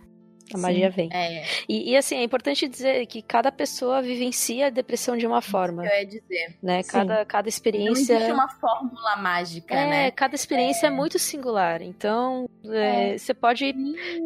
A 0.53 0.57
Sim, 0.57 0.63
magia 0.63 0.91
vem. 0.91 1.11
É. 1.13 1.45
E, 1.69 1.91
e, 1.91 1.97
assim, 1.97 2.17
é 2.17 2.23
importante 2.23 2.67
dizer 2.67 3.05
que 3.07 3.21
cada 3.21 3.53
pessoa 3.53 4.01
vivencia 4.01 4.69
a 4.69 4.71
depressão 4.71 5.17
de 5.17 5.27
uma 5.27 5.43
forma. 5.43 5.85
Eu 5.87 5.99
ia 5.99 6.07
dizer. 6.07 6.57
Né? 6.63 6.83
Cada, 6.83 7.25
cada 7.25 7.49
experiência. 7.49 8.15
Não 8.15 8.21
existe 8.21 8.33
uma 8.33 8.49
fórmula 8.49 9.17
mágica, 9.17 9.75
é, 9.75 9.91
né? 9.91 10.11
Cada 10.11 10.35
experiência 10.35 10.87
é, 10.87 10.89
é 10.89 10.91
muito 10.91 11.19
singular. 11.19 11.83
Então, 11.83 12.49
é, 12.65 13.15
é. 13.15 13.19
você 13.19 13.35
pode 13.35 13.75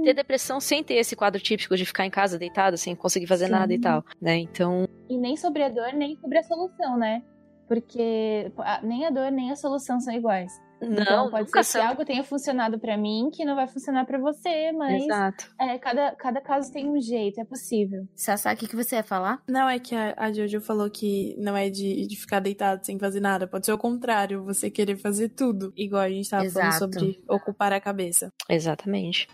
ter 0.05 0.15
depressão 0.15 0.61
sem 0.61 0.85
ter 0.85 0.95
esse 0.95 1.17
quadro 1.17 1.41
típico 1.41 1.77
de 1.77 1.85
ficar 1.85 2.07
em 2.07 2.11
casa 2.11 2.39
deitado, 2.39 2.77
sem 2.77 2.95
conseguir 2.95 3.27
fazer 3.27 3.47
Sim. 3.47 3.53
nada 3.53 3.75
e 3.75 3.81
tal. 3.81 4.05
Né? 4.21 4.37
Então. 4.37 4.89
E 5.09 5.19
nem 5.19 5.37
sobre 5.37 5.65
a 5.65 5.69
dor, 5.69 5.93
nem 5.93 6.17
sobre 6.17 6.39
a 6.39 6.43
solução, 6.45 6.97
né? 6.97 7.23
Porque 7.69 8.53
nem 8.83 9.07
a 9.07 9.11
dor 9.11 9.31
nem 9.31 9.51
a 9.51 9.57
solução 9.57 10.01
são 10.01 10.15
iguais. 10.15 10.53
Não, 10.83 11.03
então, 11.03 11.31
pode 11.31 11.51
ser 11.51 11.65
são. 11.65 11.81
que 11.81 11.87
algo 11.87 12.05
tenha 12.05 12.25
funcionado 12.25 12.79
para 12.79 12.97
mim 12.97 13.31
que 13.33 13.45
não 13.45 13.55
vai 13.55 13.69
funcionar 13.69 14.05
para 14.05 14.19
você, 14.19 14.73
mas 14.73 15.05
Exato. 15.05 15.49
É, 15.61 15.79
cada, 15.79 16.13
cada 16.17 16.41
caso 16.41 16.73
tem 16.73 16.89
um 16.89 17.01
jeito, 17.01 17.41
é 17.41 17.45
possível. 17.45 18.07
Sasaki, 18.17 18.65
o 18.65 18.69
que 18.69 18.75
você 18.75 18.97
ia 18.97 19.03
falar? 19.05 19.41
Não, 19.49 19.69
é 19.69 19.79
que 19.79 19.95
a, 19.95 20.15
a 20.17 20.33
Jojo 20.33 20.61
falou 20.61 20.91
que 20.91 21.37
não 21.39 21.57
é 21.57 21.71
de, 21.71 22.07
de 22.07 22.17
ficar 22.17 22.41
deitado 22.41 22.85
sem 22.85 22.99
fazer 22.99 23.21
nada. 23.21 23.47
Pode 23.47 23.65
ser 23.65 23.73
o 23.73 23.79
contrário, 23.79 24.45
você 24.45 24.69
querer 24.69 24.97
fazer 24.97 25.29
tudo. 25.29 25.73
Igual 25.77 26.03
a 26.03 26.11
gente 26.11 26.29
tava 26.29 26.45
Exato. 26.45 26.79
falando 26.79 26.95
sobre 26.95 27.23
ocupar 27.29 27.73
a 27.73 27.81
cabeça. 27.81 28.33
Exatamente. 28.49 29.29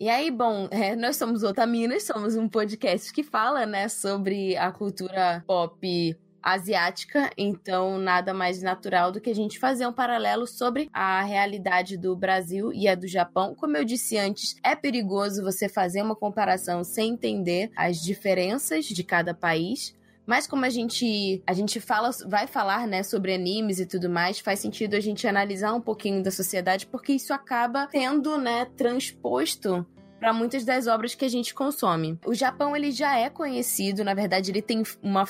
E 0.00 0.08
aí, 0.08 0.30
bom, 0.30 0.68
é, 0.70 0.94
nós 0.96 1.16
somos 1.16 1.42
Otaminas, 1.42 2.04
somos 2.04 2.36
um 2.36 2.48
podcast 2.48 3.12
que 3.12 3.22
fala, 3.22 3.66
né, 3.66 3.88
sobre 3.88 4.56
a 4.56 4.70
cultura 4.72 5.44
pop 5.46 6.16
asiática, 6.42 7.30
então 7.36 7.98
nada 7.98 8.32
mais 8.34 8.62
natural 8.62 9.12
do 9.12 9.20
que 9.20 9.30
a 9.30 9.34
gente 9.34 9.58
fazer 9.58 9.86
um 9.86 9.92
paralelo 9.92 10.46
sobre 10.46 10.88
a 10.92 11.22
realidade 11.22 11.96
do 11.96 12.16
Brasil 12.16 12.72
e 12.72 12.88
a 12.88 12.94
do 12.94 13.06
Japão. 13.06 13.54
Como 13.54 13.76
eu 13.76 13.84
disse 13.84 14.18
antes, 14.18 14.56
é 14.64 14.74
perigoso 14.74 15.42
você 15.42 15.68
fazer 15.68 16.02
uma 16.02 16.16
comparação 16.16 16.82
sem 16.84 17.12
entender 17.12 17.70
as 17.76 18.02
diferenças 18.02 18.84
de 18.86 19.04
cada 19.04 19.34
país. 19.34 19.94
Mas 20.26 20.46
como 20.46 20.64
a 20.64 20.70
gente 20.70 21.42
a 21.46 21.52
gente 21.52 21.80
fala, 21.80 22.10
vai 22.26 22.46
falar, 22.46 22.86
né, 22.86 23.02
sobre 23.02 23.34
animes 23.34 23.80
e 23.80 23.86
tudo 23.86 24.08
mais, 24.08 24.38
faz 24.38 24.60
sentido 24.60 24.94
a 24.94 25.00
gente 25.00 25.26
analisar 25.26 25.74
um 25.74 25.80
pouquinho 25.80 26.22
da 26.22 26.30
sociedade, 26.30 26.86
porque 26.86 27.12
isso 27.12 27.32
acaba 27.32 27.88
tendo, 27.88 28.38
né, 28.38 28.66
transposto 28.76 29.84
para 30.20 30.32
muitas 30.32 30.64
das 30.64 30.86
obras 30.86 31.14
que 31.14 31.24
a 31.24 31.28
gente 31.28 31.54
consome. 31.54 32.18
O 32.24 32.34
Japão 32.34 32.76
ele 32.76 32.92
já 32.92 33.18
é 33.18 33.30
conhecido, 33.30 34.04
na 34.04 34.14
verdade, 34.14 34.50
ele 34.50 34.62
tem 34.62 34.82
uma 35.02 35.26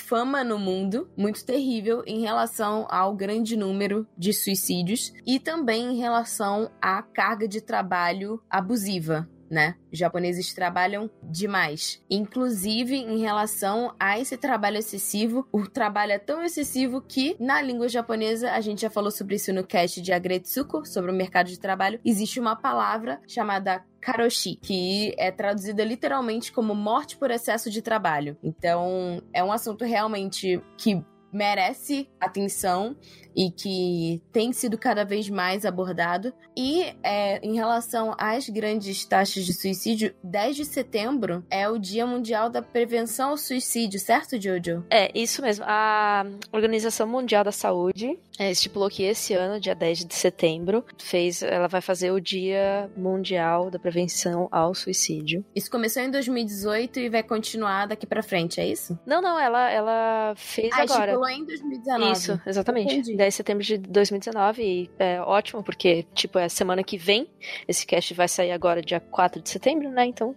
fama 0.00 0.42
no 0.42 0.58
mundo 0.58 1.08
muito 1.16 1.44
terrível 1.44 2.02
em 2.06 2.20
relação 2.20 2.86
ao 2.90 3.14
grande 3.14 3.56
número 3.56 4.06
de 4.16 4.32
suicídios 4.32 5.12
e 5.26 5.38
também 5.38 5.92
em 5.92 5.96
relação 5.96 6.70
à 6.80 7.02
carga 7.02 7.46
de 7.46 7.60
trabalho 7.60 8.42
abusiva. 8.50 9.28
Né? 9.54 9.76
Os 9.92 9.96
japoneses 9.96 10.52
trabalham 10.52 11.08
demais. 11.22 12.02
Inclusive, 12.10 12.96
em 12.96 13.18
relação 13.18 13.94
a 14.00 14.18
esse 14.18 14.36
trabalho 14.36 14.78
excessivo, 14.78 15.46
o 15.52 15.68
trabalho 15.68 16.10
é 16.10 16.18
tão 16.18 16.42
excessivo 16.42 17.00
que, 17.00 17.36
na 17.38 17.62
língua 17.62 17.88
japonesa, 17.88 18.50
a 18.50 18.60
gente 18.60 18.82
já 18.82 18.90
falou 18.90 19.12
sobre 19.12 19.36
isso 19.36 19.52
no 19.52 19.64
cast 19.64 20.02
de 20.02 20.12
Agretsuko, 20.12 20.84
sobre 20.84 21.12
o 21.12 21.14
mercado 21.14 21.46
de 21.46 21.60
trabalho, 21.60 22.00
existe 22.04 22.40
uma 22.40 22.56
palavra 22.56 23.20
chamada 23.28 23.84
karoshi, 24.00 24.56
que 24.56 25.14
é 25.16 25.30
traduzida 25.30 25.84
literalmente 25.84 26.50
como 26.50 26.74
morte 26.74 27.16
por 27.16 27.30
excesso 27.30 27.70
de 27.70 27.80
trabalho. 27.80 28.36
Então, 28.42 29.22
é 29.32 29.44
um 29.44 29.52
assunto 29.52 29.84
realmente 29.84 30.60
que 30.76 31.00
merece 31.32 32.08
atenção 32.20 32.96
e 33.34 33.50
que 33.50 34.22
tem 34.32 34.52
sido 34.52 34.78
cada 34.78 35.04
vez 35.04 35.28
mais 35.28 35.64
abordado. 35.64 36.32
E 36.56 36.94
é, 37.02 37.38
em 37.44 37.54
relação 37.54 38.14
às 38.18 38.48
grandes 38.48 39.04
taxas 39.04 39.44
de 39.44 39.52
suicídio, 39.52 40.14
10 40.22 40.56
de 40.56 40.64
setembro 40.64 41.44
é 41.50 41.68
o 41.68 41.78
Dia 41.78 42.06
Mundial 42.06 42.48
da 42.48 42.62
Prevenção 42.62 43.30
ao 43.30 43.36
Suicídio, 43.36 43.98
certo, 43.98 44.40
Jojo? 44.40 44.84
É, 44.90 45.10
isso 45.18 45.42
mesmo. 45.42 45.64
A 45.66 46.24
Organização 46.52 47.06
Mundial 47.06 47.42
da 47.42 47.52
Saúde 47.52 48.18
é, 48.38 48.50
estipulou 48.50 48.88
que 48.88 49.02
esse 49.02 49.34
ano, 49.34 49.60
dia 49.60 49.74
10 49.74 50.04
de 50.04 50.14
setembro, 50.14 50.84
fez, 50.98 51.42
ela 51.42 51.68
vai 51.68 51.80
fazer 51.80 52.10
o 52.10 52.20
Dia 52.20 52.90
Mundial 52.96 53.70
da 53.70 53.78
Prevenção 53.78 54.48
ao 54.50 54.74
Suicídio. 54.74 55.44
Isso 55.54 55.70
começou 55.70 56.02
em 56.02 56.10
2018 56.10 57.00
e 57.00 57.08
vai 57.08 57.22
continuar 57.22 57.86
daqui 57.86 58.06
para 58.06 58.22
frente, 58.22 58.60
é 58.60 58.66
isso? 58.66 58.98
Não, 59.06 59.20
não, 59.20 59.38
ela, 59.38 59.70
ela 59.70 60.34
fez 60.36 60.72
ah, 60.72 60.82
agora. 60.82 61.12
Estipulou 61.12 61.28
em 61.28 61.44
2019. 61.44 62.12
Isso, 62.12 62.40
exatamente. 62.46 62.94
Entendi. 62.94 63.16
10 63.24 63.32
de 63.32 63.36
setembro 63.36 63.64
de 63.64 63.78
2019 63.78 64.62
e 64.62 64.90
é 64.98 65.20
ótimo 65.20 65.62
porque, 65.62 66.04
tipo, 66.14 66.38
é 66.38 66.48
semana 66.48 66.84
que 66.84 66.98
vem. 66.98 67.26
Esse 67.66 67.86
cast 67.86 68.12
vai 68.12 68.28
sair 68.28 68.52
agora 68.52 68.82
dia 68.82 69.00
4 69.00 69.40
de 69.40 69.48
setembro, 69.48 69.88
né? 69.88 70.04
Então, 70.04 70.36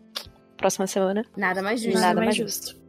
próxima 0.55 0.88
semana. 0.88 1.25
Nada 1.35 1.61
mais 1.61 1.81
justo. 1.81 1.99
Nada 1.99 2.21
mais 2.21 2.35
justo 2.35 2.86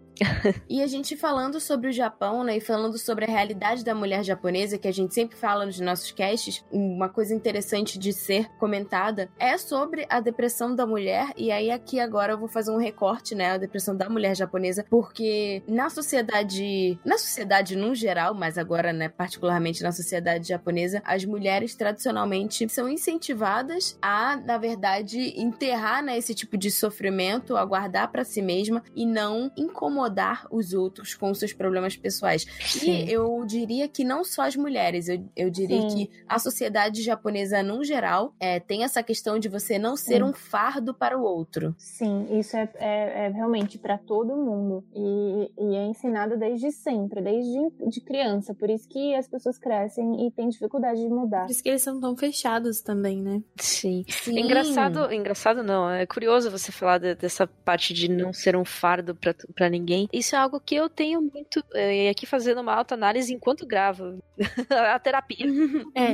e 0.68 0.82
a 0.82 0.86
gente 0.86 1.16
falando 1.16 1.60
sobre 1.60 1.88
o 1.88 1.92
Japão, 1.92 2.42
né, 2.42 2.56
e 2.56 2.60
falando 2.60 2.98
sobre 2.98 3.24
a 3.24 3.28
realidade 3.28 3.84
da 3.84 3.94
mulher 3.94 4.24
japonesa, 4.24 4.78
que 4.78 4.88
a 4.88 4.92
gente 4.92 5.14
sempre 5.14 5.36
fala 5.36 5.64
nos 5.64 5.78
nossos 5.80 6.10
casts, 6.10 6.64
uma 6.70 7.08
coisa 7.08 7.34
interessante 7.34 7.98
de 7.98 8.12
ser 8.12 8.48
comentada 8.58 9.30
é 9.38 9.56
sobre 9.56 10.06
a 10.08 10.20
depressão 10.20 10.74
da 10.74 10.86
mulher, 10.86 11.32
e 11.36 11.50
aí 11.50 11.70
aqui 11.70 12.00
agora 12.00 12.32
eu 12.32 12.38
vou 12.38 12.48
fazer 12.48 12.70
um 12.70 12.78
recorte, 12.78 13.34
né, 13.34 13.52
a 13.52 13.58
depressão 13.58 13.96
da 13.96 14.08
mulher 14.08 14.36
japonesa, 14.36 14.84
porque 14.90 15.62
na 15.68 15.88
sociedade, 15.88 16.98
na 17.04 17.18
sociedade 17.18 17.76
no 17.76 17.94
geral, 17.94 18.34
mas 18.34 18.58
agora, 18.58 18.92
né, 18.92 19.08
particularmente 19.08 19.82
na 19.82 19.92
sociedade 19.92 20.48
japonesa, 20.48 21.02
as 21.04 21.24
mulheres 21.24 21.74
tradicionalmente 21.74 22.68
são 22.68 22.88
incentivadas 22.88 23.96
a, 24.02 24.36
na 24.36 24.58
verdade, 24.58 25.40
enterrar, 25.40 26.02
né, 26.02 26.18
esse 26.18 26.34
tipo 26.34 26.56
de 26.56 26.70
sofrimento, 26.70 27.56
a 27.56 27.64
guardar 27.64 28.10
para 28.10 28.24
si 28.24 28.42
mesma 28.42 28.82
e 28.94 29.06
não 29.06 29.50
incomodar 29.56 30.07
incomodar 30.08 30.46
os 30.50 30.72
outros 30.72 31.14
com 31.14 31.32
seus 31.34 31.52
problemas 31.52 31.96
pessoais. 31.96 32.46
Sim. 32.60 33.04
E 33.04 33.12
eu 33.12 33.44
diria 33.46 33.86
que 33.88 34.04
não 34.04 34.24
só 34.24 34.42
as 34.42 34.56
mulheres, 34.56 35.08
eu, 35.08 35.22
eu 35.36 35.50
diria 35.50 35.88
Sim. 35.88 36.06
que 36.06 36.10
a 36.26 36.38
sociedade 36.38 37.02
japonesa, 37.02 37.62
no 37.62 37.84
geral, 37.84 38.34
é, 38.40 38.58
tem 38.58 38.84
essa 38.84 39.02
questão 39.02 39.38
de 39.38 39.48
você 39.48 39.78
não 39.78 39.96
ser 39.96 40.16
Sim. 40.16 40.22
um 40.22 40.32
fardo 40.32 40.94
para 40.94 41.16
o 41.18 41.22
outro. 41.22 41.74
Sim, 41.78 42.26
isso 42.38 42.56
é, 42.56 42.68
é, 42.76 43.26
é 43.26 43.28
realmente 43.28 43.78
para 43.78 43.98
todo 43.98 44.36
mundo. 44.36 44.84
E, 44.94 45.50
e, 45.58 45.76
é 45.76 45.86
ensinado 45.86 46.36
desde 46.36 46.72
sempre, 46.72 47.20
desde 47.20 47.58
de 47.88 48.00
criança. 48.00 48.54
Por 48.54 48.70
isso 48.70 48.88
que 48.88 49.14
as 49.14 49.28
pessoas 49.28 49.58
crescem 49.58 50.26
e 50.26 50.30
têm 50.30 50.48
dificuldade 50.48 51.00
de 51.00 51.08
mudar. 51.08 51.44
Por 51.44 51.50
isso 51.50 51.62
que 51.62 51.68
eles 51.68 51.82
são 51.82 52.00
tão 52.00 52.16
fechados 52.16 52.80
também, 52.80 53.22
né? 53.22 53.42
Sim. 53.56 54.04
Sim. 54.08 54.38
Engraçado, 54.38 55.12
engraçado 55.12 55.62
não. 55.62 55.90
É 55.90 56.06
curioso 56.06 56.50
você 56.50 56.72
falar 56.72 56.98
de, 56.98 57.14
dessa 57.14 57.46
parte 57.46 57.92
de 57.92 58.08
não 58.08 58.32
ser 58.32 58.56
um 58.56 58.64
fardo 58.64 59.16
para 59.54 59.68
ninguém 59.68 59.97
Isso 60.12 60.36
é 60.36 60.38
algo 60.38 60.60
que 60.60 60.74
eu 60.74 60.88
tenho 60.88 61.20
muito. 61.20 61.64
É, 61.74 62.10
aqui 62.10 62.26
fazendo 62.26 62.60
uma 62.60 62.74
autoanálise 62.74 63.32
enquanto 63.32 63.66
gravo 63.66 64.18
a 64.92 64.98
terapia. 64.98 65.46
É. 65.94 66.12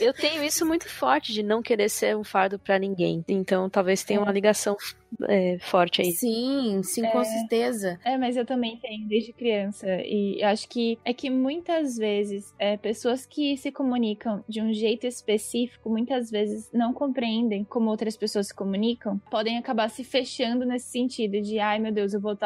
eu 0.00 0.14
tenho 0.14 0.42
isso 0.42 0.64
muito 0.64 0.88
forte 0.88 1.32
de 1.32 1.42
não 1.42 1.62
querer 1.62 1.88
ser 1.88 2.16
um 2.16 2.24
fardo 2.24 2.58
para 2.58 2.78
ninguém. 2.78 3.24
Então 3.28 3.68
talvez 3.68 4.02
tenha 4.04 4.20
uma 4.20 4.32
ligação 4.32 4.76
é, 5.28 5.58
forte 5.58 6.02
aí. 6.02 6.12
Sim, 6.12 6.82
sim, 6.82 7.04
é, 7.04 7.10
com 7.10 7.24
certeza. 7.24 7.98
É, 8.04 8.16
mas 8.16 8.36
eu 8.36 8.44
também 8.44 8.76
tenho 8.76 9.06
desde 9.08 9.32
criança. 9.32 9.86
E 10.04 10.42
acho 10.42 10.68
que 10.68 10.98
é 11.04 11.12
que 11.12 11.30
muitas 11.30 11.96
vezes 11.96 12.54
é, 12.58 12.76
pessoas 12.76 13.26
que 13.26 13.56
se 13.56 13.70
comunicam 13.72 14.44
de 14.48 14.60
um 14.60 14.72
jeito 14.72 15.06
específico, 15.06 15.88
muitas 15.88 16.30
vezes 16.30 16.70
não 16.72 16.92
compreendem 16.92 17.64
como 17.64 17.90
outras 17.90 18.16
pessoas 18.16 18.48
se 18.48 18.54
comunicam, 18.54 19.18
podem 19.30 19.58
acabar 19.58 19.88
se 19.88 20.04
fechando 20.04 20.64
nesse 20.64 20.90
sentido 20.90 21.40
de, 21.40 21.58
ai 21.58 21.78
meu 21.78 21.92
Deus, 21.92 22.14
eu 22.14 22.20
vou, 22.20 22.36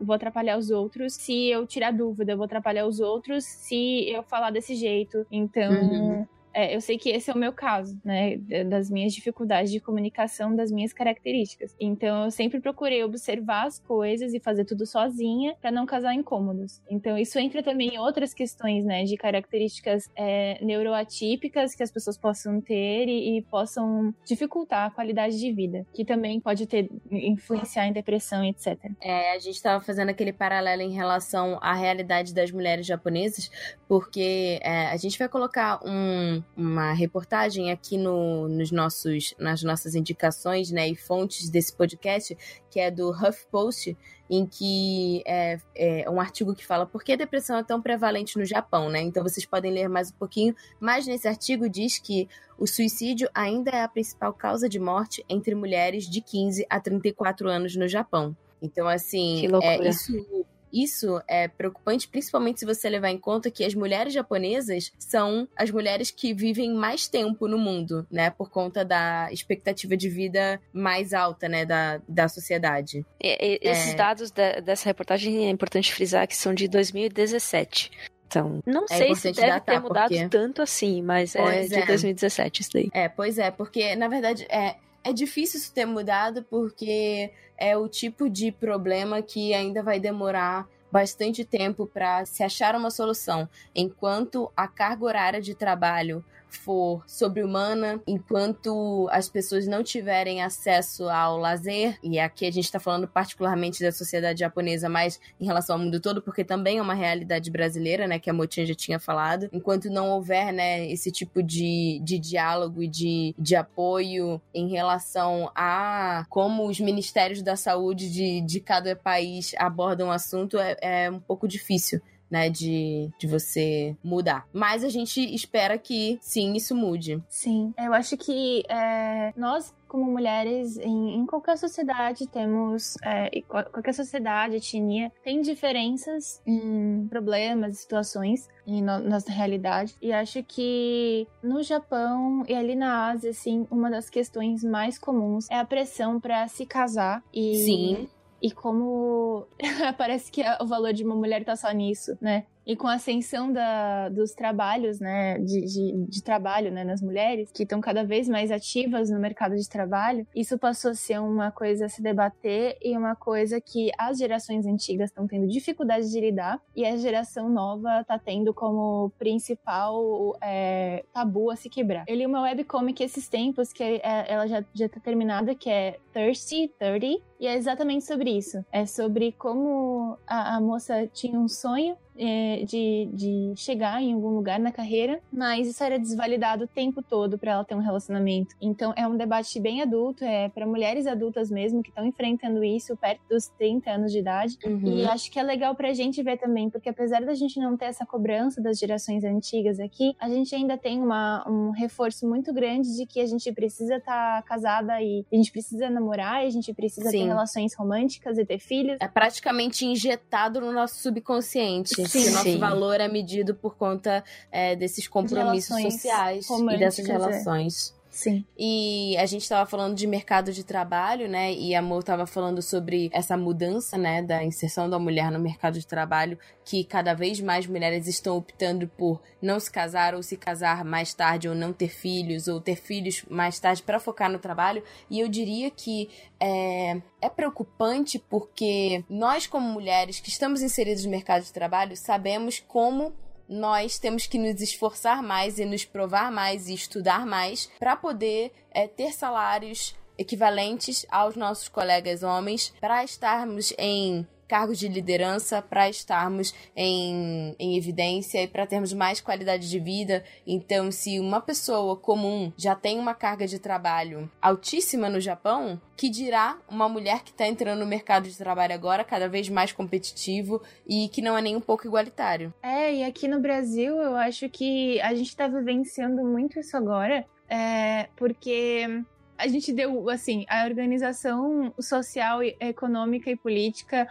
vou 0.00 0.14
atrapalhar 0.14 0.58
os 0.58 0.70
outros 0.70 1.14
se 1.14 1.48
eu 1.48 1.66
tirar 1.66 1.92
dúvida, 1.92 2.32
eu 2.32 2.36
vou 2.36 2.44
atrapalhar 2.44 2.86
os 2.86 3.00
outros 3.00 3.44
se 3.44 4.08
eu 4.08 4.22
falar 4.22 4.50
desse 4.50 4.74
jeito. 4.74 5.26
Então. 5.30 5.72
Uhum. 5.72 6.26
É, 6.54 6.74
eu 6.74 6.80
sei 6.80 6.96
que 6.96 7.10
esse 7.10 7.28
é 7.28 7.34
o 7.34 7.38
meu 7.38 7.52
caso, 7.52 8.00
né? 8.04 8.36
Das 8.68 8.88
minhas 8.88 9.12
dificuldades 9.12 9.72
de 9.72 9.80
comunicação, 9.80 10.54
das 10.54 10.70
minhas 10.70 10.92
características. 10.92 11.74
Então, 11.80 12.24
eu 12.24 12.30
sempre 12.30 12.60
procurei 12.60 13.02
observar 13.02 13.66
as 13.66 13.80
coisas 13.80 14.32
e 14.32 14.38
fazer 14.38 14.64
tudo 14.64 14.86
sozinha 14.86 15.56
para 15.60 15.72
não 15.72 15.84
causar 15.84 16.14
incômodos. 16.14 16.80
Então, 16.88 17.18
isso 17.18 17.38
entra 17.40 17.62
também 17.62 17.94
em 17.94 17.98
outras 17.98 18.32
questões, 18.32 18.84
né? 18.84 19.02
De 19.02 19.16
características 19.16 20.08
é, 20.14 20.64
neuroatípicas 20.64 21.74
que 21.74 21.82
as 21.82 21.90
pessoas 21.90 22.16
possam 22.16 22.60
ter 22.60 23.08
e, 23.08 23.38
e, 23.38 23.42
possam 23.42 24.14
dificultar 24.24 24.86
a 24.86 24.90
qualidade 24.90 25.38
de 25.38 25.52
vida, 25.52 25.84
que 25.92 26.04
também 26.04 26.38
pode 26.38 26.66
ter 26.66 26.88
influenciar 27.10 27.86
em 27.86 27.92
depressão, 27.92 28.44
etc. 28.44 28.78
É, 29.00 29.32
a 29.32 29.38
gente 29.38 29.56
estava 29.56 29.82
fazendo 29.82 30.10
aquele 30.10 30.32
paralelo 30.32 30.82
em 30.82 30.92
relação 30.92 31.58
à 31.60 31.74
realidade 31.74 32.32
das 32.32 32.52
mulheres 32.52 32.86
japonesas, 32.86 33.50
porque 33.88 34.60
é, 34.62 34.86
a 34.86 34.96
gente 34.96 35.18
vai 35.18 35.28
colocar 35.28 35.80
um 35.84 36.43
uma 36.56 36.92
reportagem 36.92 37.70
aqui 37.70 37.96
no, 37.96 38.48
nos 38.48 38.70
nossos, 38.70 39.34
nas 39.38 39.62
nossas 39.62 39.94
indicações 39.94 40.70
né, 40.70 40.88
e 40.88 40.96
fontes 40.96 41.50
desse 41.50 41.74
podcast, 41.74 42.36
que 42.70 42.80
é 42.80 42.90
do 42.90 43.10
HuffPost, 43.10 43.96
em 44.28 44.46
que 44.46 45.22
é, 45.26 45.60
é, 45.74 46.10
um 46.10 46.20
artigo 46.20 46.54
que 46.54 46.64
fala 46.64 46.86
por 46.86 47.04
que 47.04 47.12
a 47.12 47.16
depressão 47.16 47.58
é 47.58 47.62
tão 47.62 47.80
prevalente 47.80 48.38
no 48.38 48.44
Japão, 48.44 48.88
né? 48.88 49.00
Então 49.02 49.22
vocês 49.22 49.44
podem 49.44 49.72
ler 49.72 49.88
mais 49.88 50.10
um 50.10 50.14
pouquinho, 50.14 50.54
mas 50.80 51.06
nesse 51.06 51.28
artigo 51.28 51.68
diz 51.68 51.98
que 51.98 52.28
o 52.58 52.66
suicídio 52.66 53.28
ainda 53.34 53.70
é 53.70 53.82
a 53.82 53.88
principal 53.88 54.32
causa 54.32 54.68
de 54.68 54.78
morte 54.78 55.24
entre 55.28 55.54
mulheres 55.54 56.08
de 56.08 56.20
15 56.20 56.66
a 56.70 56.80
34 56.80 57.48
anos 57.48 57.76
no 57.76 57.86
Japão. 57.86 58.34
Então, 58.62 58.88
assim, 58.88 59.46
é, 59.62 59.88
isso 59.88 60.46
isso 60.74 61.22
é 61.28 61.46
preocupante, 61.46 62.08
principalmente 62.08 62.60
se 62.60 62.66
você 62.66 62.88
levar 62.88 63.10
em 63.10 63.18
conta 63.18 63.50
que 63.50 63.64
as 63.64 63.74
mulheres 63.74 64.12
japonesas 64.12 64.92
são 64.98 65.48
as 65.56 65.70
mulheres 65.70 66.10
que 66.10 66.34
vivem 66.34 66.74
mais 66.74 67.06
tempo 67.06 67.46
no 67.46 67.56
mundo, 67.56 68.06
né? 68.10 68.30
Por 68.30 68.50
conta 68.50 68.84
da 68.84 69.28
expectativa 69.30 69.96
de 69.96 70.08
vida 70.08 70.60
mais 70.72 71.14
alta, 71.14 71.48
né? 71.48 71.64
Da, 71.64 72.00
da 72.08 72.28
sociedade. 72.28 73.06
E, 73.22 73.58
esses 73.62 73.92
é... 73.92 73.96
dados 73.96 74.30
de, 74.30 74.60
dessa 74.62 74.86
reportagem 74.86 75.46
é 75.46 75.50
importante 75.50 75.94
frisar 75.94 76.26
que 76.26 76.36
são 76.36 76.52
de 76.52 76.66
2017. 76.66 77.90
Então, 78.26 78.60
não 78.66 78.84
é 78.90 78.96
sei 78.96 79.14
se 79.14 79.30
deve 79.30 79.60
ter 79.60 79.80
mudado 79.80 80.08
porque... 80.08 80.28
tanto 80.28 80.60
assim, 80.60 81.02
mas 81.02 81.36
é 81.36 81.42
pois 81.42 81.72
é 81.72 81.80
de 81.80 81.86
2017 81.86 82.62
isso 82.62 82.70
daí. 82.72 82.90
É, 82.92 83.08
pois 83.08 83.38
é, 83.38 83.50
porque 83.52 83.94
na 83.94 84.08
verdade 84.08 84.44
é, 84.48 84.74
é 85.04 85.12
difícil 85.12 85.60
isso 85.60 85.72
ter 85.72 85.84
mudado 85.84 86.42
porque 86.44 87.30
é 87.56 87.76
o 87.76 87.86
tipo 87.86 88.28
de 88.28 88.50
problema 88.50 89.20
que 89.22 89.52
ainda 89.52 89.82
vai 89.82 90.00
demorar 90.00 90.66
bastante 90.90 91.44
tempo 91.44 91.86
para 91.86 92.24
se 92.24 92.42
achar 92.42 92.74
uma 92.74 92.90
solução, 92.90 93.48
enquanto 93.74 94.50
a 94.56 94.66
carga 94.66 95.04
horária 95.04 95.40
de 95.42 95.54
trabalho 95.54 96.24
for 96.56 97.02
sobre-humana, 97.06 98.00
enquanto 98.06 99.08
as 99.10 99.28
pessoas 99.28 99.66
não 99.66 99.82
tiverem 99.82 100.42
acesso 100.42 101.08
ao 101.08 101.38
lazer, 101.38 101.98
e 102.02 102.18
aqui 102.18 102.46
a 102.46 102.50
gente 102.50 102.64
está 102.64 102.80
falando 102.80 103.06
particularmente 103.06 103.82
da 103.82 103.92
sociedade 103.92 104.40
japonesa, 104.40 104.88
mas 104.88 105.20
em 105.40 105.46
relação 105.46 105.76
ao 105.76 105.82
mundo 105.82 106.00
todo, 106.00 106.22
porque 106.22 106.44
também 106.44 106.78
é 106.78 106.82
uma 106.82 106.94
realidade 106.94 107.50
brasileira, 107.50 108.06
né, 108.06 108.18
que 108.18 108.30
a 108.30 108.32
Motinha 108.32 108.66
já 108.66 108.74
tinha 108.74 108.98
falado, 108.98 109.48
enquanto 109.52 109.90
não 109.90 110.10
houver, 110.10 110.52
né, 110.52 110.90
esse 110.90 111.10
tipo 111.10 111.42
de, 111.42 112.00
de 112.02 112.18
diálogo 112.18 112.82
e 112.82 112.88
de, 112.88 113.34
de 113.38 113.56
apoio 113.56 114.40
em 114.54 114.68
relação 114.68 115.50
a 115.54 116.26
como 116.28 116.66
os 116.66 116.80
ministérios 116.80 117.42
da 117.42 117.56
saúde 117.56 118.10
de, 118.10 118.40
de 118.40 118.60
cada 118.60 118.96
país 118.96 119.54
abordam 119.58 120.08
o 120.08 120.12
assunto, 120.12 120.58
é, 120.58 120.76
é 120.80 121.10
um 121.10 121.20
pouco 121.20 121.46
difícil 121.46 122.00
né, 122.30 122.48
de, 122.50 123.10
de 123.18 123.26
você 123.26 123.96
mudar. 124.02 124.46
Mas 124.52 124.82
a 124.84 124.88
gente 124.88 125.20
espera 125.34 125.78
que 125.78 126.18
sim, 126.20 126.54
isso 126.54 126.74
mude. 126.74 127.22
Sim, 127.28 127.72
eu 127.78 127.92
acho 127.92 128.16
que 128.16 128.62
é, 128.68 129.32
nós 129.36 129.72
como 129.94 130.10
mulheres 130.10 130.76
em, 130.78 131.14
em, 131.14 131.24
qualquer 131.24 131.56
sociedade 131.56 132.26
temos 132.26 132.96
é, 133.04 133.30
qualquer 133.42 133.94
sociedade 133.94 134.56
etnia 134.56 135.12
tem 135.22 135.40
diferenças 135.40 136.42
em 136.44 137.06
problemas 137.08 137.78
situações 137.78 138.48
em 138.66 138.82
no, 138.82 138.98
nossa 138.98 139.30
realidade 139.30 139.94
e 140.02 140.12
acho 140.12 140.42
que 140.42 141.28
no 141.40 141.62
Japão 141.62 142.42
e 142.48 142.54
ali 142.54 142.74
na 142.74 143.10
Ásia 143.10 143.30
assim 143.30 143.68
uma 143.70 143.88
das 143.88 144.10
questões 144.10 144.64
mais 144.64 144.98
comuns 144.98 145.48
é 145.48 145.60
a 145.60 145.64
pressão 145.64 146.18
para 146.18 146.48
se 146.48 146.66
casar 146.66 147.22
e 147.32 147.54
sim 147.64 148.08
e 148.44 148.50
como 148.50 149.46
parece 149.96 150.30
que 150.30 150.42
o 150.60 150.66
valor 150.66 150.92
de 150.92 151.02
uma 151.02 151.14
mulher 151.14 151.42
tá 151.46 151.56
só 151.56 151.70
nisso, 151.72 152.14
né? 152.20 152.44
E 152.66 152.76
com 152.76 152.86
a 152.86 152.94
ascensão 152.94 153.52
da, 153.52 154.08
dos 154.08 154.32
trabalhos, 154.32 154.98
né, 154.98 155.38
de, 155.38 155.66
de, 155.66 156.06
de 156.08 156.22
trabalho, 156.22 156.70
né, 156.70 156.82
nas 156.82 157.02
mulheres, 157.02 157.50
que 157.52 157.62
estão 157.62 157.78
cada 157.78 158.02
vez 158.04 158.26
mais 158.26 158.50
ativas 158.50 159.10
no 159.10 159.20
mercado 159.20 159.54
de 159.54 159.68
trabalho, 159.68 160.26
isso 160.34 160.58
passou 160.58 160.92
a 160.92 160.94
ser 160.94 161.20
uma 161.20 161.50
coisa 161.50 161.84
a 161.84 161.88
se 161.90 162.02
debater 162.02 162.78
e 162.82 162.96
uma 162.96 163.14
coisa 163.14 163.60
que 163.60 163.90
as 163.98 164.16
gerações 164.16 164.64
antigas 164.66 165.10
estão 165.10 165.26
tendo 165.26 165.46
dificuldade 165.46 166.10
de 166.10 166.18
lidar 166.18 166.58
e 166.74 166.86
a 166.86 166.96
geração 166.96 167.50
nova 167.50 168.00
está 168.00 168.18
tendo 168.18 168.54
como 168.54 169.12
principal 169.18 170.34
é, 170.42 171.04
tabu 171.12 171.50
a 171.50 171.56
se 171.56 171.68
quebrar. 171.68 172.04
Eu 172.08 172.16
li 172.16 172.24
uma 172.24 172.40
webcomic 172.40 173.02
esses 173.02 173.28
tempos, 173.28 173.74
que 173.74 173.82
é, 173.82 174.00
ela 174.26 174.46
já, 174.46 174.64
já 174.72 174.88
tá 174.88 175.00
terminada, 175.00 175.54
que 175.54 175.68
é 175.68 175.98
Thirsty 176.14 176.72
30, 176.78 177.22
e 177.44 177.46
é 177.46 177.56
exatamente 177.56 178.06
sobre 178.06 178.30
isso. 178.30 178.64
É 178.72 178.86
sobre 178.86 179.30
como 179.32 180.16
a, 180.26 180.56
a 180.56 180.60
moça 180.60 181.06
tinha 181.12 181.38
um 181.38 181.46
sonho 181.46 181.94
é, 182.16 182.64
de, 182.64 183.08
de 183.12 183.52
chegar 183.56 184.00
em 184.02 184.12
algum 184.12 184.30
lugar 184.30 184.58
na 184.58 184.72
carreira, 184.72 185.20
mas 185.32 185.66
isso 185.66 185.82
era 185.82 185.98
desvalidado 185.98 186.64
o 186.64 186.68
tempo 186.68 187.02
todo 187.02 187.38
para 187.38 187.52
ela 187.52 187.64
ter 187.64 187.74
um 187.74 187.80
relacionamento. 187.80 188.54
Então 188.60 188.92
é 188.96 189.06
um 189.06 189.16
debate 189.16 189.58
bem 189.60 189.82
adulto, 189.82 190.24
é 190.24 190.48
para 190.48 190.66
mulheres 190.66 191.06
adultas 191.06 191.50
mesmo 191.50 191.82
que 191.82 191.88
estão 191.88 192.06
enfrentando 192.06 192.62
isso 192.62 192.96
perto 192.96 193.20
dos 193.28 193.48
30 193.48 193.90
anos 193.90 194.12
de 194.12 194.18
idade. 194.18 194.58
Uhum. 194.64 194.98
E 194.98 195.04
acho 195.06 195.30
que 195.30 195.38
é 195.38 195.42
legal 195.42 195.74
pra 195.74 195.92
gente 195.92 196.22
ver 196.22 196.38
também, 196.38 196.70
porque 196.70 196.88
apesar 196.88 197.22
da 197.24 197.34
gente 197.34 197.58
não 197.58 197.76
ter 197.76 197.86
essa 197.86 198.06
cobrança 198.06 198.60
das 198.60 198.78
gerações 198.78 199.24
antigas 199.24 199.80
aqui, 199.80 200.14
a 200.20 200.28
gente 200.28 200.54
ainda 200.54 200.78
tem 200.78 201.00
uma, 201.00 201.44
um 201.48 201.70
reforço 201.70 202.28
muito 202.28 202.52
grande 202.52 202.96
de 202.96 203.06
que 203.06 203.20
a 203.20 203.26
gente 203.26 203.50
precisa 203.52 203.96
estar 203.96 204.42
tá 204.42 204.42
casada 204.42 205.00
e 205.02 205.24
a 205.32 205.36
gente 205.36 205.50
precisa 205.50 205.90
namorar, 205.90 206.44
e 206.44 206.46
a 206.46 206.50
gente 206.50 206.72
precisa 206.72 207.10
Sim. 207.10 207.18
ter 207.18 207.33
relações 207.34 207.74
românticas 207.74 208.38
e 208.38 208.44
ter 208.44 208.58
filhos. 208.58 208.96
É 209.00 209.08
praticamente 209.08 209.84
injetado 209.84 210.60
no 210.60 210.72
nosso 210.72 210.96
subconsciente. 210.96 212.06
Sim, 212.08 212.22
que 212.22 212.28
o 212.28 212.32
nosso 212.32 212.58
valor 212.58 213.00
é 213.00 213.08
medido 213.08 213.54
por 213.54 213.76
conta 213.76 214.24
é, 214.50 214.74
desses 214.76 215.06
compromissos 215.08 215.80
sociais 215.80 216.46
e 216.48 216.78
dessas 216.78 217.08
é. 217.08 217.94
Sim. 218.14 218.44
E 218.56 219.16
a 219.18 219.26
gente 219.26 219.42
estava 219.42 219.68
falando 219.68 219.96
de 219.96 220.06
mercado 220.06 220.52
de 220.52 220.62
trabalho, 220.62 221.28
né? 221.28 221.52
E 221.52 221.74
a 221.74 221.82
Mo 221.82 221.98
estava 221.98 222.28
falando 222.28 222.62
sobre 222.62 223.10
essa 223.12 223.36
mudança, 223.36 223.98
né, 223.98 224.22
da 224.22 224.44
inserção 224.44 224.88
da 224.88 225.00
mulher 225.00 225.32
no 225.32 225.40
mercado 225.40 225.80
de 225.80 225.84
trabalho, 225.84 226.38
que 226.64 226.84
cada 226.84 227.12
vez 227.12 227.40
mais 227.40 227.66
mulheres 227.66 228.06
estão 228.06 228.36
optando 228.36 228.86
por 228.86 229.20
não 229.42 229.58
se 229.58 229.68
casar 229.68 230.14
ou 230.14 230.22
se 230.22 230.36
casar 230.36 230.84
mais 230.84 231.12
tarde 231.12 231.48
ou 231.48 231.56
não 231.56 231.72
ter 231.72 231.88
filhos 231.88 232.46
ou 232.46 232.60
ter 232.60 232.76
filhos 232.76 233.24
mais 233.28 233.58
tarde 233.58 233.82
para 233.82 233.98
focar 233.98 234.30
no 234.30 234.38
trabalho. 234.38 234.84
E 235.10 235.18
eu 235.18 235.26
diria 235.26 235.68
que 235.68 236.08
é, 236.38 237.02
é 237.20 237.28
preocupante 237.28 238.20
porque 238.30 239.04
nós, 239.10 239.48
como 239.48 239.66
mulheres 239.68 240.20
que 240.20 240.28
estamos 240.28 240.62
inseridas 240.62 241.04
no 241.04 241.10
mercado 241.10 241.42
de 241.42 241.52
trabalho, 241.52 241.96
sabemos 241.96 242.60
como 242.60 243.12
nós 243.48 243.98
temos 243.98 244.26
que 244.26 244.38
nos 244.38 244.60
esforçar 244.60 245.22
mais 245.22 245.58
e 245.58 245.64
nos 245.64 245.84
provar 245.84 246.30
mais 246.30 246.68
e 246.68 246.74
estudar 246.74 247.26
mais 247.26 247.70
para 247.78 247.96
poder 247.96 248.52
é, 248.70 248.86
ter 248.86 249.12
salários 249.12 249.94
equivalentes 250.16 251.04
aos 251.10 251.36
nossos 251.36 251.68
colegas 251.68 252.22
homens, 252.22 252.72
para 252.80 253.04
estarmos 253.04 253.72
em 253.78 254.26
cargos 254.48 254.78
de 254.78 254.88
liderança 254.88 255.60
para 255.62 255.88
estarmos 255.88 256.54
em, 256.76 257.54
em 257.58 257.76
evidência 257.76 258.42
e 258.42 258.48
para 258.48 258.66
termos 258.66 258.92
mais 258.92 259.20
qualidade 259.20 259.68
de 259.68 259.78
vida. 259.78 260.24
Então, 260.46 260.90
se 260.90 261.18
uma 261.18 261.40
pessoa 261.40 261.96
comum 261.96 262.52
já 262.56 262.74
tem 262.74 262.98
uma 262.98 263.14
carga 263.14 263.46
de 263.46 263.58
trabalho 263.58 264.30
altíssima 264.40 265.08
no 265.08 265.20
Japão, 265.20 265.80
que 265.96 266.08
dirá 266.08 266.58
uma 266.68 266.88
mulher 266.88 267.22
que 267.22 267.30
está 267.30 267.46
entrando 267.46 267.80
no 267.80 267.86
mercado 267.86 268.28
de 268.28 268.36
trabalho 268.36 268.74
agora, 268.74 269.04
cada 269.04 269.28
vez 269.28 269.48
mais 269.48 269.72
competitivo 269.72 270.62
e 270.86 271.08
que 271.08 271.22
não 271.22 271.36
é 271.36 271.42
nem 271.42 271.56
um 271.56 271.60
pouco 271.60 271.86
igualitário. 271.86 272.52
É, 272.62 272.94
e 272.94 273.04
aqui 273.04 273.28
no 273.28 273.40
Brasil 273.40 273.96
eu 273.96 274.16
acho 274.16 274.48
que 274.48 275.00
a 275.00 275.14
gente 275.14 275.28
está 275.28 275.48
vivenciando 275.48 276.22
muito 276.24 276.58
isso 276.58 276.76
agora, 276.76 277.24
é, 277.48 278.08
porque 278.16 279.04
a 279.36 279.46
gente 279.48 279.72
deu, 279.72 280.08
assim, 280.08 280.44
a 280.48 280.64
organização 280.64 281.72
social, 281.80 282.42
econômica 282.42 283.30
e 283.30 283.36
política 283.36 284.06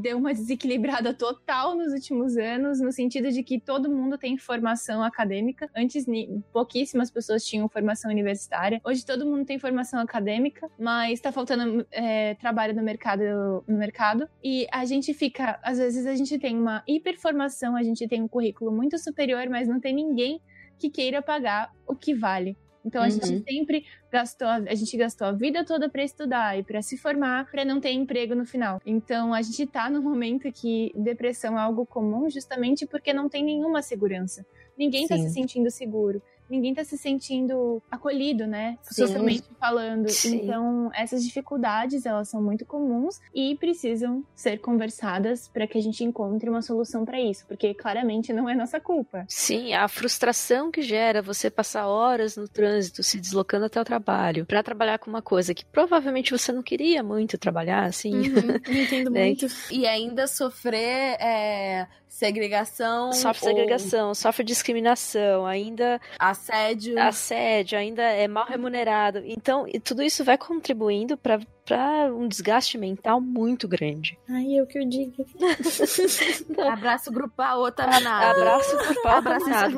deu 0.00 0.18
uma 0.18 0.32
desequilibrada 0.34 1.14
total 1.14 1.74
nos 1.74 1.92
últimos 1.92 2.36
anos, 2.36 2.80
no 2.80 2.92
sentido 2.92 3.30
de 3.30 3.42
que 3.42 3.60
todo 3.60 3.90
mundo 3.90 4.18
tem 4.18 4.36
formação 4.36 5.02
acadêmica. 5.02 5.70
Antes, 5.76 6.06
pouquíssimas 6.52 7.10
pessoas 7.10 7.44
tinham 7.44 7.68
formação 7.68 8.10
universitária. 8.10 8.80
Hoje, 8.84 9.04
todo 9.04 9.26
mundo 9.26 9.44
tem 9.44 9.58
formação 9.58 10.00
acadêmica, 10.00 10.68
mas 10.78 11.20
tá 11.20 11.30
faltando 11.30 11.86
é, 11.90 12.34
trabalho 12.34 12.74
no 12.74 12.82
mercado, 12.82 13.22
no 13.66 13.78
mercado. 13.78 14.28
E 14.42 14.66
a 14.72 14.84
gente 14.84 15.14
fica, 15.14 15.58
às 15.62 15.78
vezes, 15.78 16.06
a 16.06 16.14
gente 16.14 16.38
tem 16.38 16.58
uma 16.58 16.82
hiperformação, 16.86 17.76
a 17.76 17.82
gente 17.82 18.06
tem 18.08 18.22
um 18.22 18.28
currículo 18.28 18.72
muito 18.72 18.98
superior, 18.98 19.48
mas 19.48 19.68
não 19.68 19.80
tem 19.80 19.94
ninguém 19.94 20.40
que 20.78 20.90
queira 20.90 21.22
pagar 21.22 21.72
o 21.86 21.94
que 21.94 22.14
vale. 22.14 22.56
Então 22.84 23.00
a 23.02 23.06
uhum. 23.06 23.10
gente 23.10 23.42
sempre 23.42 23.84
gastou, 24.10 24.48
a 24.48 24.74
gente 24.74 24.96
gastou 24.96 25.26
a 25.26 25.32
vida 25.32 25.64
toda 25.64 25.88
para 25.88 26.04
estudar 26.04 26.58
e 26.58 26.62
para 26.62 26.82
se 26.82 26.96
formar, 26.96 27.50
para 27.50 27.64
não 27.64 27.80
ter 27.80 27.92
emprego 27.92 28.34
no 28.34 28.44
final. 28.44 28.80
Então 28.84 29.32
a 29.32 29.40
gente 29.40 29.66
tá 29.66 29.88
no 29.88 30.02
momento 30.02 30.50
que 30.52 30.92
depressão 30.94 31.58
é 31.58 31.62
algo 31.62 31.86
comum 31.86 32.28
justamente 32.28 32.86
porque 32.86 33.12
não 33.12 33.28
tem 33.28 33.42
nenhuma 33.42 33.80
segurança. 33.80 34.44
Ninguém 34.76 35.06
Sim. 35.06 35.08
tá 35.08 35.18
se 35.18 35.30
sentindo 35.30 35.70
seguro 35.70 36.20
ninguém 36.48 36.74
tá 36.74 36.84
se 36.84 36.96
sentindo 36.98 37.82
acolhido, 37.90 38.46
né? 38.46 38.78
Sim. 38.82 39.06
Socialmente 39.06 39.44
falando. 39.58 40.08
Sim. 40.08 40.42
Então, 40.42 40.90
essas 40.94 41.24
dificuldades, 41.24 42.06
elas 42.06 42.28
são 42.28 42.42
muito 42.42 42.64
comuns 42.64 43.20
e 43.34 43.56
precisam 43.56 44.24
ser 44.34 44.58
conversadas 44.58 45.48
para 45.48 45.66
que 45.66 45.78
a 45.78 45.82
gente 45.82 46.04
encontre 46.04 46.48
uma 46.48 46.62
solução 46.62 47.04
para 47.04 47.20
isso, 47.20 47.46
porque 47.46 47.74
claramente 47.74 48.32
não 48.32 48.48
é 48.48 48.54
nossa 48.54 48.80
culpa. 48.80 49.24
Sim, 49.28 49.74
a 49.74 49.88
frustração 49.88 50.70
que 50.70 50.82
gera 50.82 51.22
você 51.22 51.50
passar 51.50 51.86
horas 51.86 52.36
no 52.36 52.48
trânsito 52.48 53.02
se 53.02 53.18
deslocando 53.18 53.66
até 53.66 53.80
o 53.80 53.84
trabalho 53.84 54.46
para 54.46 54.62
trabalhar 54.62 54.98
com 54.98 55.10
uma 55.10 55.22
coisa 55.22 55.54
que 55.54 55.64
provavelmente 55.64 56.30
você 56.30 56.52
não 56.52 56.62
queria 56.62 57.02
muito 57.02 57.38
trabalhar, 57.38 57.84
assim. 57.84 58.14
Uhum, 58.14 58.82
entendo 58.82 59.10
né? 59.10 59.26
muito. 59.26 59.46
E 59.70 59.86
ainda 59.86 60.26
sofrer 60.26 61.16
é, 61.20 61.86
segregação. 62.14 63.12
Sofre 63.12 63.48
ou... 63.48 63.54
segregação, 63.54 64.14
sofre 64.14 64.44
discriminação, 64.44 65.44
ainda. 65.44 66.00
Assédio. 66.18 66.98
Assédio, 66.98 67.76
ainda 67.76 68.02
é 68.02 68.28
mal 68.28 68.46
remunerado. 68.46 69.20
Então, 69.24 69.66
tudo 69.82 70.02
isso 70.02 70.24
vai 70.24 70.38
contribuindo 70.38 71.16
para 71.16 71.40
para 71.64 72.12
um 72.14 72.28
desgaste 72.28 72.76
mental 72.76 73.22
muito 73.22 73.66
grande. 73.66 74.18
Ai, 74.28 74.52
eu 74.52 74.66
que 74.66 74.78
eu 74.78 74.86
digo. 74.86 75.24
Abraço 76.70 77.10
grupal, 77.10 77.62
otaminado. 77.62 78.38
Abraço 78.38 78.76
grupal, 78.76 79.18
otaminado. 79.20 79.74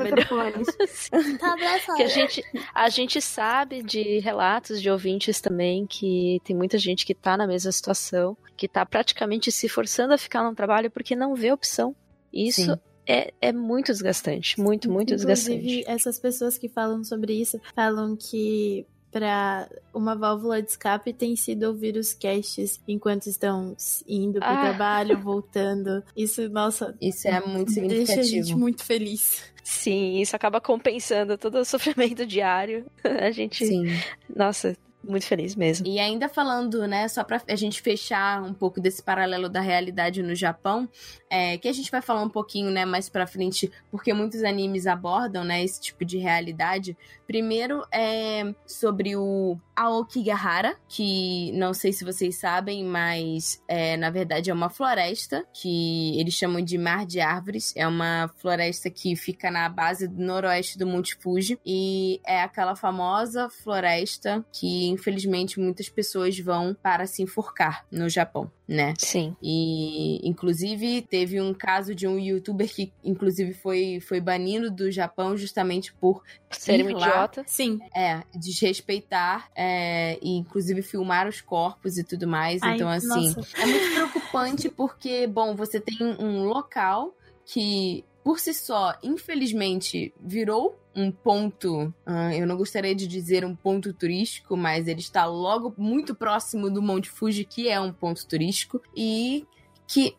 Tá 1.38 1.94
que 1.96 2.02
a 2.02 2.08
gente, 2.08 2.44
a 2.74 2.88
gente 2.88 3.20
sabe 3.20 3.84
de 3.84 4.18
relatos 4.18 4.82
de 4.82 4.90
ouvintes 4.90 5.40
também 5.40 5.86
que 5.86 6.40
tem 6.42 6.56
muita 6.56 6.76
gente 6.76 7.06
que 7.06 7.14
tá 7.14 7.36
na 7.36 7.46
mesma 7.46 7.70
situação, 7.70 8.36
que 8.56 8.66
tá 8.66 8.84
praticamente 8.84 9.52
se 9.52 9.68
forçando 9.68 10.12
a 10.12 10.18
ficar 10.18 10.42
no 10.42 10.56
trabalho 10.56 10.90
porque 10.90 11.14
não 11.14 11.36
vê 11.36 11.52
opção. 11.52 11.94
Isso 12.32 12.78
é, 13.06 13.32
é 13.40 13.52
muito 13.52 13.92
desgastante, 13.92 14.60
muito, 14.60 14.90
muito 14.90 15.14
Inclusive, 15.14 15.58
desgastante. 15.58 15.84
essas 15.86 16.18
pessoas 16.18 16.58
que 16.58 16.68
falam 16.68 17.04
sobre 17.04 17.34
isso 17.34 17.60
falam 17.74 18.16
que 18.16 18.84
para 19.10 19.66
uma 19.94 20.14
válvula 20.14 20.60
de 20.60 20.68
escape 20.68 21.12
tem 21.12 21.34
sido 21.36 21.62
ouvir 21.62 21.96
os 21.96 22.12
casts 22.12 22.78
enquanto 22.86 23.28
estão 23.28 23.74
indo 24.06 24.40
pro 24.40 24.48
ah. 24.48 24.60
trabalho, 24.60 25.16
voltando. 25.22 26.02
Isso, 26.14 26.48
nossa, 26.50 26.94
isso 27.00 27.26
é 27.26 27.40
muito 27.40 27.70
significativo. 27.70 28.14
Deixa 28.14 28.20
a 28.20 28.22
gente 28.42 28.54
muito 28.54 28.84
feliz. 28.84 29.42
Sim, 29.64 30.20
isso 30.20 30.36
acaba 30.36 30.60
compensando 30.60 31.38
todo 31.38 31.58
o 31.58 31.64
sofrimento 31.66 32.26
diário. 32.26 32.84
A 33.02 33.30
gente, 33.30 33.64
Sim. 33.64 33.86
nossa, 34.34 34.76
muito 35.08 35.26
feliz 35.26 35.54
mesmo. 35.54 35.86
E 35.86 35.98
ainda 35.98 36.28
falando, 36.28 36.86
né, 36.86 37.08
só 37.08 37.24
pra 37.24 37.40
a 37.48 37.56
gente 37.56 37.80
fechar 37.80 38.42
um 38.42 38.54
pouco 38.54 38.80
desse 38.80 39.02
paralelo 39.02 39.48
da 39.48 39.60
realidade 39.60 40.22
no 40.22 40.34
Japão, 40.34 40.88
é, 41.30 41.58
que 41.58 41.68
a 41.68 41.72
gente 41.72 41.90
vai 41.90 42.02
falar 42.02 42.22
um 42.22 42.28
pouquinho, 42.28 42.70
né, 42.70 42.84
mais 42.84 43.08
pra 43.08 43.26
frente, 43.26 43.70
porque 43.90 44.12
muitos 44.12 44.42
animes 44.44 44.86
abordam, 44.86 45.44
né, 45.44 45.62
esse 45.62 45.80
tipo 45.80 46.04
de 46.04 46.18
realidade. 46.18 46.96
Primeiro 47.26 47.84
é 47.92 48.54
sobre 48.64 49.16
o 49.16 49.58
Aokigahara, 49.74 50.76
que 50.88 51.50
não 51.52 51.74
sei 51.74 51.92
se 51.92 52.04
vocês 52.04 52.38
sabem, 52.38 52.84
mas 52.84 53.62
é, 53.68 53.96
na 53.96 54.10
verdade 54.10 54.50
é 54.50 54.54
uma 54.54 54.70
floresta 54.70 55.44
que 55.52 56.18
eles 56.18 56.34
chamam 56.34 56.62
de 56.62 56.78
Mar 56.78 57.04
de 57.04 57.20
Árvores. 57.20 57.72
É 57.76 57.86
uma 57.86 58.30
floresta 58.36 58.88
que 58.88 59.16
fica 59.16 59.50
na 59.50 59.68
base 59.68 60.06
do 60.06 60.22
noroeste 60.22 60.78
do 60.78 60.86
Monte 60.86 61.16
Fuji 61.16 61.58
e 61.64 62.20
é 62.24 62.40
aquela 62.42 62.76
famosa 62.76 63.50
floresta 63.50 64.44
que 64.52 64.95
infelizmente 64.96 65.60
muitas 65.60 65.88
pessoas 65.88 66.38
vão 66.38 66.74
para 66.74 67.06
se 67.06 67.22
enforcar 67.22 67.86
no 67.90 68.08
Japão 68.08 68.50
né? 68.68 68.94
Sim. 68.98 69.36
E 69.40 70.26
inclusive 70.28 71.02
teve 71.02 71.40
um 71.40 71.54
caso 71.54 71.94
de 71.94 72.06
um 72.06 72.18
youtuber 72.18 72.68
que 72.68 72.92
inclusive 73.04 73.54
foi 73.54 74.00
foi 74.00 74.20
banido 74.20 74.70
do 74.70 74.90
Japão 74.90 75.36
justamente 75.36 75.92
por 75.94 76.22
ser 76.50 76.84
um 76.84 76.90
idiota. 76.90 77.44
Sim. 77.46 77.78
É, 77.94 78.22
desrespeitar 78.34 79.48
é, 79.54 80.18
e 80.20 80.36
inclusive 80.36 80.82
filmar 80.82 81.28
os 81.28 81.40
corpos 81.40 81.96
e 81.96 82.02
tudo 82.02 82.26
mais. 82.26 82.60
Ai, 82.62 82.74
então 82.74 82.88
assim, 82.88 83.34
nossa. 83.34 83.56
é 83.56 83.66
muito 83.66 83.94
preocupante 83.94 84.68
porque 84.68 85.26
bom, 85.26 85.54
você 85.54 85.78
tem 85.78 85.98
um 86.18 86.44
local 86.44 87.14
que 87.44 88.04
por 88.26 88.40
si 88.40 88.52
só, 88.52 88.92
infelizmente, 89.04 90.12
virou 90.20 90.76
um 90.96 91.12
ponto, 91.12 91.94
uh, 92.04 92.32
eu 92.34 92.44
não 92.44 92.56
gostaria 92.56 92.92
de 92.92 93.06
dizer 93.06 93.44
um 93.44 93.54
ponto 93.54 93.92
turístico, 93.94 94.56
mas 94.56 94.88
ele 94.88 94.98
está 94.98 95.26
logo 95.26 95.72
muito 95.78 96.12
próximo 96.12 96.68
do 96.68 96.82
Monte 96.82 97.08
Fuji, 97.08 97.44
que 97.44 97.68
é 97.68 97.80
um 97.80 97.92
ponto 97.92 98.26
turístico, 98.26 98.82
e 98.96 99.46
que 99.86 100.16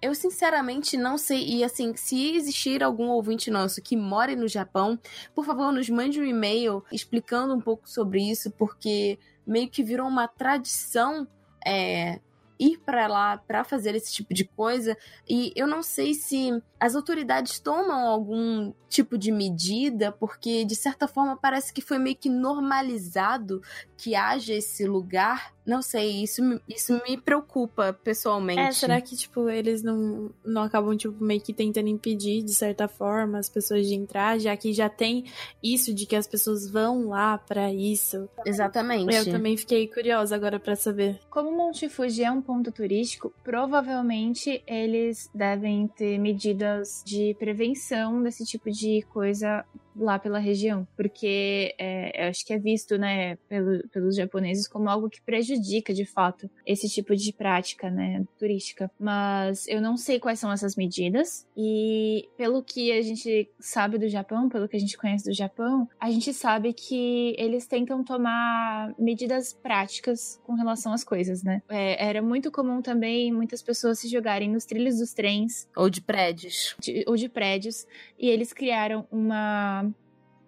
eu 0.00 0.14
sinceramente 0.14 0.96
não 0.96 1.18
sei. 1.18 1.46
E 1.46 1.62
assim, 1.62 1.94
se 1.94 2.36
existir 2.36 2.82
algum 2.82 3.08
ouvinte 3.10 3.50
nosso 3.50 3.82
que 3.82 3.98
more 3.98 4.34
no 4.34 4.48
Japão, 4.48 4.98
por 5.34 5.44
favor, 5.44 5.70
nos 5.72 5.90
mande 5.90 6.18
um 6.18 6.24
e-mail 6.24 6.82
explicando 6.90 7.52
um 7.52 7.60
pouco 7.60 7.86
sobre 7.86 8.22
isso, 8.22 8.50
porque 8.52 9.18
meio 9.46 9.68
que 9.68 9.82
virou 9.82 10.08
uma 10.08 10.26
tradição 10.26 11.28
é, 11.66 12.18
ir 12.64 12.78
para 12.78 13.06
lá 13.06 13.36
para 13.36 13.64
fazer 13.64 13.94
esse 13.94 14.12
tipo 14.12 14.32
de 14.32 14.44
coisa. 14.44 14.96
E 15.28 15.52
eu 15.54 15.66
não 15.66 15.82
sei 15.82 16.14
se 16.14 16.50
as 16.78 16.94
autoridades 16.94 17.58
tomam 17.58 18.06
algum 18.06 18.72
tipo 18.88 19.18
de 19.18 19.32
medida, 19.32 20.12
porque 20.12 20.64
de 20.64 20.76
certa 20.76 21.08
forma 21.08 21.36
parece 21.36 21.72
que 21.72 21.80
foi 21.80 21.98
meio 21.98 22.16
que 22.16 22.28
normalizado 22.28 23.60
que 23.96 24.14
haja 24.14 24.54
esse 24.54 24.86
lugar. 24.86 25.52
Não 25.64 25.80
sei, 25.80 26.22
isso, 26.22 26.42
isso 26.68 27.00
me 27.08 27.16
preocupa 27.16 27.92
pessoalmente. 27.92 28.60
É, 28.60 28.70
será 28.70 29.00
que, 29.00 29.16
tipo, 29.16 29.48
eles 29.48 29.82
não, 29.82 30.30
não 30.44 30.62
acabam, 30.62 30.94
tipo, 30.94 31.24
meio 31.24 31.40
que 31.40 31.54
tentando 31.54 31.88
impedir, 31.88 32.42
de 32.42 32.52
certa 32.52 32.86
forma, 32.86 33.38
as 33.38 33.48
pessoas 33.48 33.86
de 33.86 33.94
entrar, 33.94 34.38
já 34.38 34.54
que 34.56 34.74
já 34.74 34.90
tem 34.90 35.24
isso 35.62 35.94
de 35.94 36.04
que 36.04 36.14
as 36.14 36.26
pessoas 36.26 36.70
vão 36.70 37.08
lá 37.08 37.38
para 37.38 37.72
isso? 37.72 38.28
Exatamente. 38.44 39.14
Eu 39.14 39.24
também 39.24 39.56
fiquei 39.56 39.88
curiosa 39.88 40.36
agora 40.36 40.60
para 40.60 40.76
saber. 40.76 41.18
Como 41.30 41.50
Monte 41.56 41.88
Fuji 41.88 42.24
é 42.24 42.30
um 42.30 42.42
ponto 42.42 42.70
turístico, 42.70 43.32
provavelmente 43.42 44.62
eles 44.66 45.30
devem 45.34 45.88
ter 45.88 46.18
medidas 46.18 47.02
de 47.06 47.34
prevenção 47.38 48.22
desse 48.22 48.44
tipo 48.44 48.70
de 48.70 49.02
coisa 49.10 49.64
lá 49.96 50.18
pela 50.18 50.38
região, 50.38 50.86
porque 50.96 51.74
é, 51.78 52.24
eu 52.24 52.30
acho 52.30 52.44
que 52.44 52.52
é 52.52 52.58
visto, 52.58 52.98
né, 52.98 53.36
pelo, 53.48 53.86
pelos 53.88 54.16
japoneses 54.16 54.66
como 54.66 54.88
algo 54.88 55.08
que 55.08 55.22
prejudica 55.22 55.92
de 55.92 56.04
fato 56.04 56.50
esse 56.66 56.88
tipo 56.88 57.14
de 57.14 57.32
prática, 57.32 57.90
né, 57.90 58.24
turística. 58.38 58.90
Mas 58.98 59.66
eu 59.68 59.80
não 59.80 59.96
sei 59.96 60.18
quais 60.18 60.38
são 60.38 60.52
essas 60.52 60.76
medidas 60.76 61.46
e 61.56 62.28
pelo 62.36 62.62
que 62.62 62.92
a 62.92 63.02
gente 63.02 63.48
sabe 63.60 63.98
do 63.98 64.08
Japão, 64.08 64.48
pelo 64.48 64.68
que 64.68 64.76
a 64.76 64.80
gente 64.80 64.96
conhece 64.96 65.24
do 65.24 65.34
Japão, 65.34 65.88
a 66.00 66.10
gente 66.10 66.32
sabe 66.32 66.72
que 66.72 67.34
eles 67.38 67.66
tentam 67.66 68.02
tomar 68.02 68.94
medidas 68.98 69.52
práticas 69.52 70.40
com 70.44 70.54
relação 70.54 70.92
às 70.92 71.04
coisas, 71.04 71.42
né? 71.42 71.62
É, 71.68 72.04
era 72.04 72.22
muito 72.22 72.50
comum 72.50 72.82
também 72.82 73.32
muitas 73.32 73.62
pessoas 73.62 73.98
se 73.98 74.08
jogarem 74.08 74.50
nos 74.50 74.64
trilhos 74.64 74.98
dos 74.98 75.12
trens 75.12 75.68
ou 75.76 75.88
de 75.88 76.00
prédios, 76.00 76.74
de, 76.80 77.04
ou 77.06 77.16
de 77.16 77.28
prédios, 77.28 77.86
e 78.18 78.28
eles 78.28 78.52
criaram 78.52 79.06
uma 79.10 79.83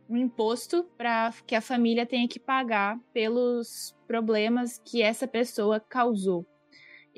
um 0.08 0.16
imposto 0.16 0.84
para 0.96 1.32
que 1.46 1.54
a 1.54 1.60
família 1.60 2.06
tenha 2.06 2.28
que 2.28 2.38
pagar 2.38 2.98
pelos 3.12 3.96
problemas 4.06 4.80
que 4.84 5.02
essa 5.02 5.26
pessoa 5.26 5.80
causou. 5.80 6.46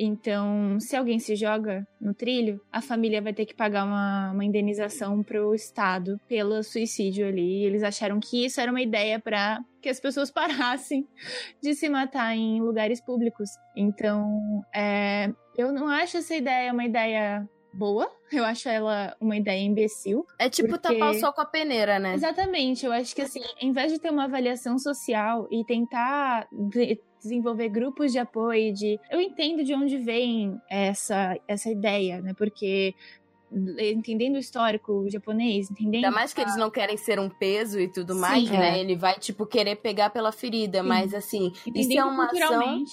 Então, 0.01 0.79
se 0.79 0.95
alguém 0.95 1.19
se 1.19 1.35
joga 1.35 1.85
no 2.01 2.15
trilho, 2.15 2.61
a 2.71 2.81
família 2.81 3.21
vai 3.21 3.35
ter 3.35 3.45
que 3.45 3.55
pagar 3.55 3.85
uma, 3.85 4.31
uma 4.31 4.45
indenização 4.45 5.25
pro 5.25 5.53
Estado 5.57 6.21
pelo 6.29 6.63
suicídio 6.63 7.27
ali. 7.27 7.65
Eles 7.65 7.83
acharam 7.83 8.21
que 8.21 8.45
isso 8.47 8.61
era 8.61 8.71
uma 8.71 8.81
ideia 8.81 9.19
para 9.19 9.61
que 9.83 9.89
as 9.89 9.99
pessoas 9.99 10.31
parassem 10.31 11.05
de 11.61 11.75
se 11.75 11.89
matar 11.89 12.33
em 12.37 12.61
lugares 12.61 13.01
públicos. 13.01 13.51
Então, 13.77 14.63
é, 14.73 15.33
eu 15.57 15.73
não 15.73 15.89
acho 15.89 16.19
essa 16.19 16.37
ideia 16.37 16.73
uma 16.73 16.85
ideia 16.85 17.49
boa. 17.79 18.11
Eu 18.33 18.45
acho 18.45 18.69
ela 18.69 19.17
uma 19.21 19.37
ideia 19.37 19.63
imbecil. 19.63 20.27
É 20.39 20.51
tipo 20.51 20.69
porque... 20.69 20.95
tapar 20.95 21.13
o 21.13 21.15
sol 21.15 21.33
com 21.33 21.41
a 21.41 21.47
peneira, 21.47 21.99
né? 21.99 22.15
Exatamente. 22.15 22.85
Eu 22.85 22.93
acho 22.93 23.15
que 23.15 23.23
assim, 23.23 23.41
em 23.61 23.73
vez 23.73 23.93
de 23.93 23.99
ter 23.99 24.11
uma 24.11 24.25
avaliação 24.25 24.79
social 24.79 25.47
e 25.51 25.65
tentar 25.65 26.49
de 26.53 27.01
desenvolver 27.23 27.69
grupos 27.69 28.13
de 28.13 28.19
apoio 28.19 28.73
de 28.73 28.99
eu 29.11 29.21
entendo 29.21 29.65
de 29.65 29.75
onde 29.75 29.99
vem 29.99 30.61
essa 30.71 31.37
essa 31.49 31.71
ideia, 31.71 32.21
né? 32.21 32.35
Porque 32.35 32.95
entendendo 33.51 34.35
o 34.35 34.39
histórico 34.39 35.09
japonês, 35.09 35.71
entendendo. 35.71 36.05
Ainda 36.05 36.11
mais 36.11 36.35
que 36.35 36.41
a... 36.41 36.45
eles 36.45 36.57
não 36.57 36.71
querem 36.71 36.97
ser 36.97 37.19
um 37.19 37.31
peso 37.31 37.81
e 37.81 37.89
tudo 37.89 38.13
Sim, 38.15 38.21
mais, 38.21 38.51
é. 38.51 38.59
né? 38.59 38.81
Ele 38.81 38.95
vai, 38.95 39.19
tipo, 39.19 39.47
querer 39.47 39.77
pegar 39.77 40.11
pela 40.11 40.31
ferida, 40.31 40.83
Sim. 40.83 40.87
mas 40.89 41.15
assim, 41.15 41.53
entendendo 41.67 41.91
isso 41.91 41.99
é 41.99 42.05
uma 42.05 42.27
ação. 42.27 42.85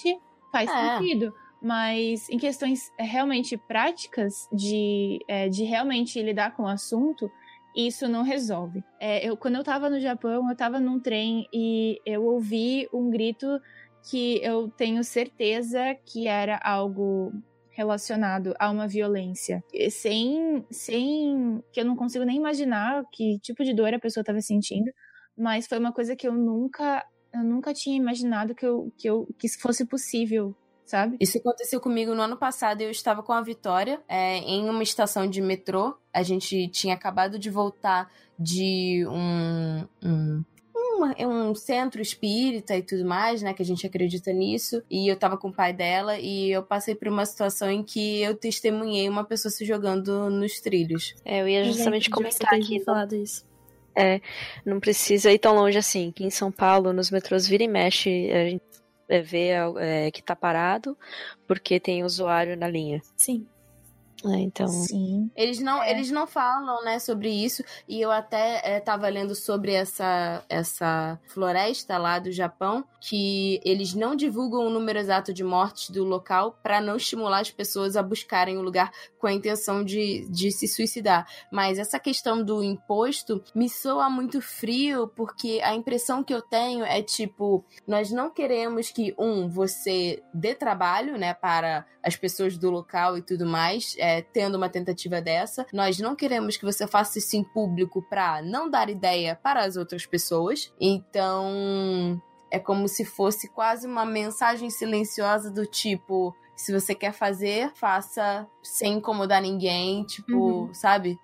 Faz 0.50 0.70
é. 0.70 0.98
sentido. 0.98 1.34
Mas 1.60 2.28
em 2.28 2.38
questões 2.38 2.90
é, 2.98 3.02
realmente 3.02 3.56
práticas 3.56 4.48
de, 4.52 5.18
é, 5.26 5.48
de 5.48 5.64
realmente 5.64 6.22
lidar 6.22 6.54
com 6.54 6.64
o 6.64 6.68
assunto, 6.68 7.30
isso 7.74 8.08
não 8.08 8.22
resolve. 8.22 8.82
É, 9.00 9.26
eu, 9.28 9.36
quando 9.36 9.56
eu 9.56 9.64
tava 9.64 9.90
no 9.90 10.00
Japão, 10.00 10.48
eu 10.48 10.56
tava 10.56 10.80
num 10.80 10.98
trem 10.98 11.46
e 11.52 12.00
eu 12.06 12.24
ouvi 12.24 12.88
um 12.92 13.10
grito 13.10 13.60
que 14.10 14.40
eu 14.42 14.68
tenho 14.68 15.02
certeza 15.02 15.94
que 16.04 16.26
era 16.28 16.58
algo 16.62 17.32
relacionado 17.70 18.54
a 18.58 18.70
uma 18.70 18.88
violência. 18.88 19.62
Sem, 19.90 20.64
sem 20.70 21.62
que 21.70 21.80
eu 21.80 21.84
não 21.84 21.94
consigo 21.94 22.24
nem 22.24 22.36
imaginar 22.36 23.04
que 23.12 23.38
tipo 23.40 23.62
de 23.62 23.74
dor 23.74 23.92
a 23.92 23.98
pessoa 23.98 24.22
estava 24.22 24.40
sentindo, 24.40 24.90
mas 25.36 25.66
foi 25.66 25.78
uma 25.78 25.92
coisa 25.92 26.16
que 26.16 26.26
eu 26.26 26.32
nunca 26.32 27.04
eu 27.34 27.44
nunca 27.44 27.74
tinha 27.74 27.94
imaginado 27.94 28.54
que 28.54 28.64
eu, 28.64 28.90
que 28.96 29.06
eu 29.10 29.28
que 29.38 29.46
isso 29.46 29.60
fosse 29.60 29.84
possível 29.84 30.56
sabe? 30.86 31.16
Isso 31.20 31.36
aconteceu 31.38 31.80
comigo 31.80 32.14
no 32.14 32.22
ano 32.22 32.36
passado. 32.36 32.80
Eu 32.80 32.90
estava 32.90 33.22
com 33.22 33.32
a 33.32 33.42
Vitória 33.42 34.00
é, 34.08 34.38
em 34.38 34.68
uma 34.70 34.82
estação 34.82 35.28
de 35.28 35.42
metrô. 35.42 35.94
A 36.12 36.22
gente 36.22 36.68
tinha 36.68 36.94
acabado 36.94 37.38
de 37.38 37.50
voltar 37.50 38.10
de 38.38 39.04
um, 39.08 39.86
um 40.02 40.44
um 41.18 41.54
centro 41.54 42.00
espírita 42.00 42.76
e 42.76 42.82
tudo 42.82 43.04
mais, 43.04 43.42
né? 43.42 43.52
Que 43.52 43.62
a 43.62 43.64
gente 43.64 43.86
acredita 43.86 44.32
nisso. 44.32 44.82
E 44.90 45.08
eu 45.08 45.16
tava 45.16 45.36
com 45.36 45.48
o 45.48 45.52
pai 45.52 45.72
dela 45.72 46.18
e 46.18 46.50
eu 46.50 46.62
passei 46.62 46.94
por 46.94 47.08
uma 47.08 47.26
situação 47.26 47.70
em 47.70 47.82
que 47.82 48.22
eu 48.22 48.34
testemunhei 48.34 49.08
uma 49.08 49.24
pessoa 49.24 49.52
se 49.52 49.64
jogando 49.64 50.30
nos 50.30 50.60
trilhos. 50.60 51.14
É, 51.24 51.42
eu 51.42 51.48
ia 51.48 51.64
justamente 51.64 52.04
gente, 52.04 52.10
comentar 52.10 52.54
aqui. 52.54 52.82
Falado 52.82 53.14
isso. 53.14 53.44
É, 53.94 54.20
não 54.64 54.78
precisa 54.78 55.32
ir 55.32 55.38
tão 55.38 55.54
longe 55.54 55.78
assim. 55.78 56.10
Aqui 56.10 56.24
em 56.24 56.30
São 56.30 56.50
Paulo, 56.52 56.92
nos 56.92 57.10
metrôs 57.10 57.46
vira 57.46 57.64
e 57.64 57.68
mexe, 57.68 58.30
a 58.30 58.50
gente 58.50 58.62
é, 59.08 59.20
ver 59.22 59.56
é, 59.78 60.10
que 60.10 60.22
tá 60.22 60.34
parado 60.34 60.96
porque 61.46 61.80
tem 61.80 62.04
usuário 62.04 62.56
na 62.56 62.68
linha. 62.68 63.00
Sim. 63.16 63.46
É, 64.32 64.40
então. 64.40 64.68
Sim. 64.68 65.30
Eles 65.36 65.60
não, 65.60 65.82
é. 65.82 65.90
eles 65.90 66.10
não 66.10 66.26
falam, 66.26 66.84
né, 66.84 66.98
sobre 66.98 67.30
isso. 67.30 67.62
E 67.88 68.00
eu 68.00 68.10
até 68.10 68.78
estava 68.78 69.08
é, 69.08 69.10
lendo 69.10 69.34
sobre 69.34 69.72
essa, 69.72 70.42
essa 70.48 71.18
floresta 71.28 71.98
lá 71.98 72.18
do 72.18 72.32
Japão, 72.32 72.84
que 73.00 73.60
eles 73.64 73.94
não 73.94 74.16
divulgam 74.16 74.66
o 74.66 74.70
número 74.70 74.98
exato 74.98 75.32
de 75.32 75.44
mortes 75.44 75.90
do 75.90 76.04
local 76.04 76.58
para 76.62 76.80
não 76.80 76.96
estimular 76.96 77.40
as 77.40 77.50
pessoas 77.50 77.96
a 77.96 78.02
buscarem 78.02 78.56
o 78.58 78.62
lugar 78.62 78.90
com 79.18 79.26
a 79.26 79.32
intenção 79.32 79.84
de, 79.84 80.26
de 80.30 80.50
se 80.50 80.66
suicidar. 80.66 81.26
Mas 81.50 81.78
essa 81.78 81.98
questão 81.98 82.42
do 82.42 82.62
imposto 82.62 83.42
me 83.54 83.68
soa 83.68 84.08
muito 84.10 84.40
frio, 84.40 85.08
porque 85.08 85.60
a 85.62 85.74
impressão 85.74 86.22
que 86.22 86.34
eu 86.34 86.42
tenho 86.42 86.84
é 86.84 87.02
tipo, 87.02 87.64
nós 87.86 88.10
não 88.10 88.30
queremos 88.30 88.90
que, 88.90 89.14
um, 89.18 89.48
você 89.48 90.22
dê 90.32 90.54
trabalho, 90.54 91.16
né, 91.16 91.34
para 91.34 91.86
as 92.02 92.16
pessoas 92.16 92.56
do 92.56 92.70
local 92.70 93.18
e 93.18 93.22
tudo 93.22 93.44
mais 93.44 93.94
é, 93.98 94.15
tendo 94.22 94.56
uma 94.56 94.68
tentativa 94.68 95.20
dessa. 95.20 95.66
Nós 95.72 95.98
não 95.98 96.14
queremos 96.14 96.56
que 96.56 96.64
você 96.64 96.86
faça 96.86 97.18
isso 97.18 97.36
em 97.36 97.44
público 97.44 98.02
para 98.02 98.42
não 98.42 98.68
dar 98.68 98.88
ideia 98.88 99.38
para 99.42 99.64
as 99.64 99.76
outras 99.76 100.06
pessoas. 100.06 100.72
Então, 100.80 102.20
é 102.50 102.58
como 102.58 102.88
se 102.88 103.04
fosse 103.04 103.48
quase 103.48 103.86
uma 103.86 104.04
mensagem 104.04 104.70
silenciosa 104.70 105.50
do 105.50 105.66
tipo: 105.66 106.34
se 106.56 106.72
você 106.72 106.94
quer 106.94 107.12
fazer, 107.12 107.70
faça 107.74 108.46
sem 108.62 108.94
incomodar 108.94 109.42
ninguém, 109.42 110.04
tipo, 110.04 110.36
uhum. 110.36 110.74
sabe? 110.74 111.18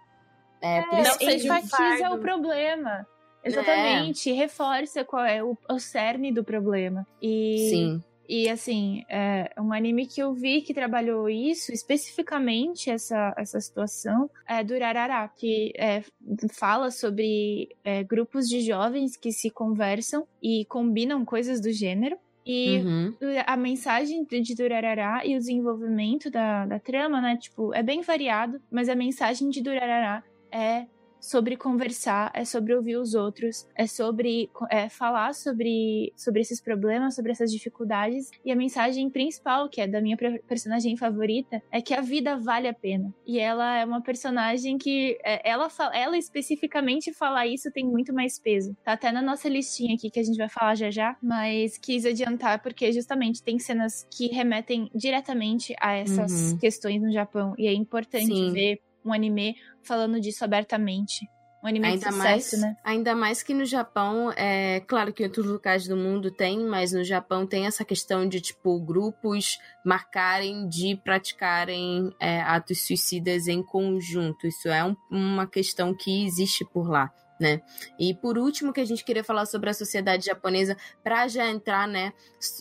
É, 0.61 0.79
é, 0.79 0.83
por 0.83 0.99
isso 0.99 1.25
não 1.25 1.57
enfatiza 1.57 2.11
um 2.11 2.15
o 2.15 2.19
problema. 2.19 3.07
Exatamente, 3.45 4.31
é. 4.31 4.35
reforça 4.35 5.05
qual 5.05 5.25
é 5.25 5.43
o, 5.43 5.57
o 5.69 5.79
cerne 5.79 6.33
do 6.33 6.45
problema. 6.45 7.05
E 7.21 7.69
Sim. 7.71 8.05
E 8.35 8.49
assim, 8.49 9.05
é 9.11 9.53
um 9.59 9.75
anime 9.75 10.07
que 10.07 10.19
eu 10.19 10.33
vi 10.33 10.63
que 10.63 10.73
trabalhou 10.73 11.29
isso, 11.29 11.71
especificamente 11.71 12.89
essa, 12.89 13.35
essa 13.37 13.61
situação, 13.61 14.31
é 14.49 14.65
do 14.65 14.73
Rarará, 14.73 15.29
que 15.29 15.71
é, 15.77 16.03
fala 16.51 16.91
sobre 16.91 17.77
é, 17.85 18.03
grupos 18.03 18.49
de 18.49 18.63
jovens 18.63 19.19
que 19.19 19.33
se 19.33 19.51
conversam 19.51 20.27
e 20.43 20.65
combinam 20.65 21.27
coisas 21.27 21.61
do 21.61 21.71
gênero. 21.71 22.17
E 22.45 22.79
uhum. 22.79 23.15
a 23.47 23.55
mensagem 23.55 24.25
de 24.25 24.55
Durarará 24.55 25.27
e 25.27 25.37
o 25.37 25.39
desenvolvimento 25.39 26.31
da, 26.31 26.65
da 26.65 26.79
trama, 26.79 27.21
né? 27.21 27.37
Tipo, 27.37 27.75
é 27.75 27.83
bem 27.83 28.01
variado, 28.01 28.59
mas 28.71 28.89
a 28.89 28.95
mensagem 28.95 29.51
de 29.51 29.63
Durarará 29.63 30.25
é 30.51 30.87
sobre 31.23 31.57
conversar, 31.57 32.33
é 32.35 32.45
sobre 32.45 32.75
ouvir 32.75 32.97
os 32.97 33.15
outros, 33.15 33.69
é 33.77 33.87
sobre 33.87 34.51
é, 34.69 34.89
falar 34.89 35.33
sobre, 35.35 36.13
sobre 36.17 36.41
esses 36.41 36.61
problemas, 36.61 37.15
sobre 37.15 37.31
essas 37.31 37.51
dificuldades. 37.53 38.29
E 38.45 38.51
a 38.51 38.57
mensagem 38.57 39.09
principal, 39.09 39.69
que 39.69 39.81
é 39.81 39.87
da 39.87 40.01
minha 40.01 40.17
personagem 40.49 40.97
favorita, 40.97 41.63
é 41.71 41.81
que 41.81 41.95
a 41.95 42.01
vida 42.01 42.37
vale 42.37 42.67
a 42.67 42.75
pena. 42.75 43.15
E 43.25 43.39
ela 43.39 43.79
é 43.79 43.85
uma 43.85 44.03
personagem 44.03 44.77
que 44.77 45.17
é, 45.25 45.49
ela, 45.49 45.69
ela 45.95 46.19
especificamente 46.19 47.13
falar 47.13 47.47
isso 47.47 47.71
tem 47.71 47.85
muito 47.85 48.13
mais 48.13 48.39
peso. 48.39 48.77
Tá 48.85 48.93
até 48.95 49.13
na 49.13 49.23
nossa 49.23 49.49
listinha 49.49 49.95
aqui 49.95 50.11
que 50.11 50.19
a 50.19 50.25
gente 50.25 50.37
vai 50.37 50.49
falar 50.49 50.75
já 50.75 50.91
já, 50.91 51.17
mas 51.23 51.79
quis 51.79 52.05
adiantar 52.05 52.61
porque 52.63 52.93
justamente 52.93 53.43
tem 53.43 53.61
cenas 53.61 54.05
que 54.11 54.27
remetem 54.27 54.91
diretamente 54.93 55.73
a 55.81 55.93
essas 55.93 56.53
uhum. 56.53 56.59
questões 56.59 57.01
no 57.01 57.13
Japão 57.13 57.55
e 57.57 57.69
é 57.69 57.73
importante 57.73 58.27
Sim. 58.27 58.53
ver 58.53 58.81
um 59.05 59.13
anime 59.13 59.57
falando 59.83 60.21
disso 60.21 60.45
abertamente. 60.45 61.29
Um 61.63 61.69
anime 61.69 61.87
ainda 61.87 62.09
de 62.09 62.15
sucesso, 62.15 62.59
mais, 62.59 62.61
né? 62.61 62.77
Ainda 62.83 63.15
mais 63.15 63.43
que 63.43 63.55
no 63.55 63.65
Japão, 63.65 64.33
é 64.33 64.81
claro 64.81 65.13
que 65.13 65.23
em 65.23 65.27
outros 65.27 65.47
locais 65.47 65.87
do 65.87 65.97
mundo 65.97 66.29
tem, 66.29 66.59
mas 66.59 66.91
no 66.93 67.05
Japão 67.05 67.47
tem 67.47 67.67
essa 67.67 67.85
questão 67.85 68.29
de, 68.29 68.41
tipo, 68.41 68.81
grupos 68.81 69.59
marcarem 69.85 70.69
de 70.69 70.97
praticarem 70.97 72.13
é, 72.19 72.41
atos 72.41 72.85
suicidas 72.85 73.47
em 73.47 73.63
conjunto. 73.63 74.45
Isso 74.45 74.69
é 74.69 74.85
um, 74.85 74.97
uma 75.09 75.47
questão 75.47 75.95
que 75.95 76.27
existe 76.27 76.65
por 76.65 76.91
lá 76.91 77.13
né? 77.43 77.61
E 77.99 78.15
por 78.15 78.39
último, 78.39 78.73
que 78.73 78.81
a 78.81 78.85
gente 78.85 79.05
queria 79.05 79.25
falar 79.25 79.45
sobre 79.45 79.69
a 79.69 79.75
sociedade 79.75 80.27
japonesa, 80.27 80.77
para 81.03 81.27
já 81.29 81.47
entrar, 81.51 81.87
né, 81.89 82.13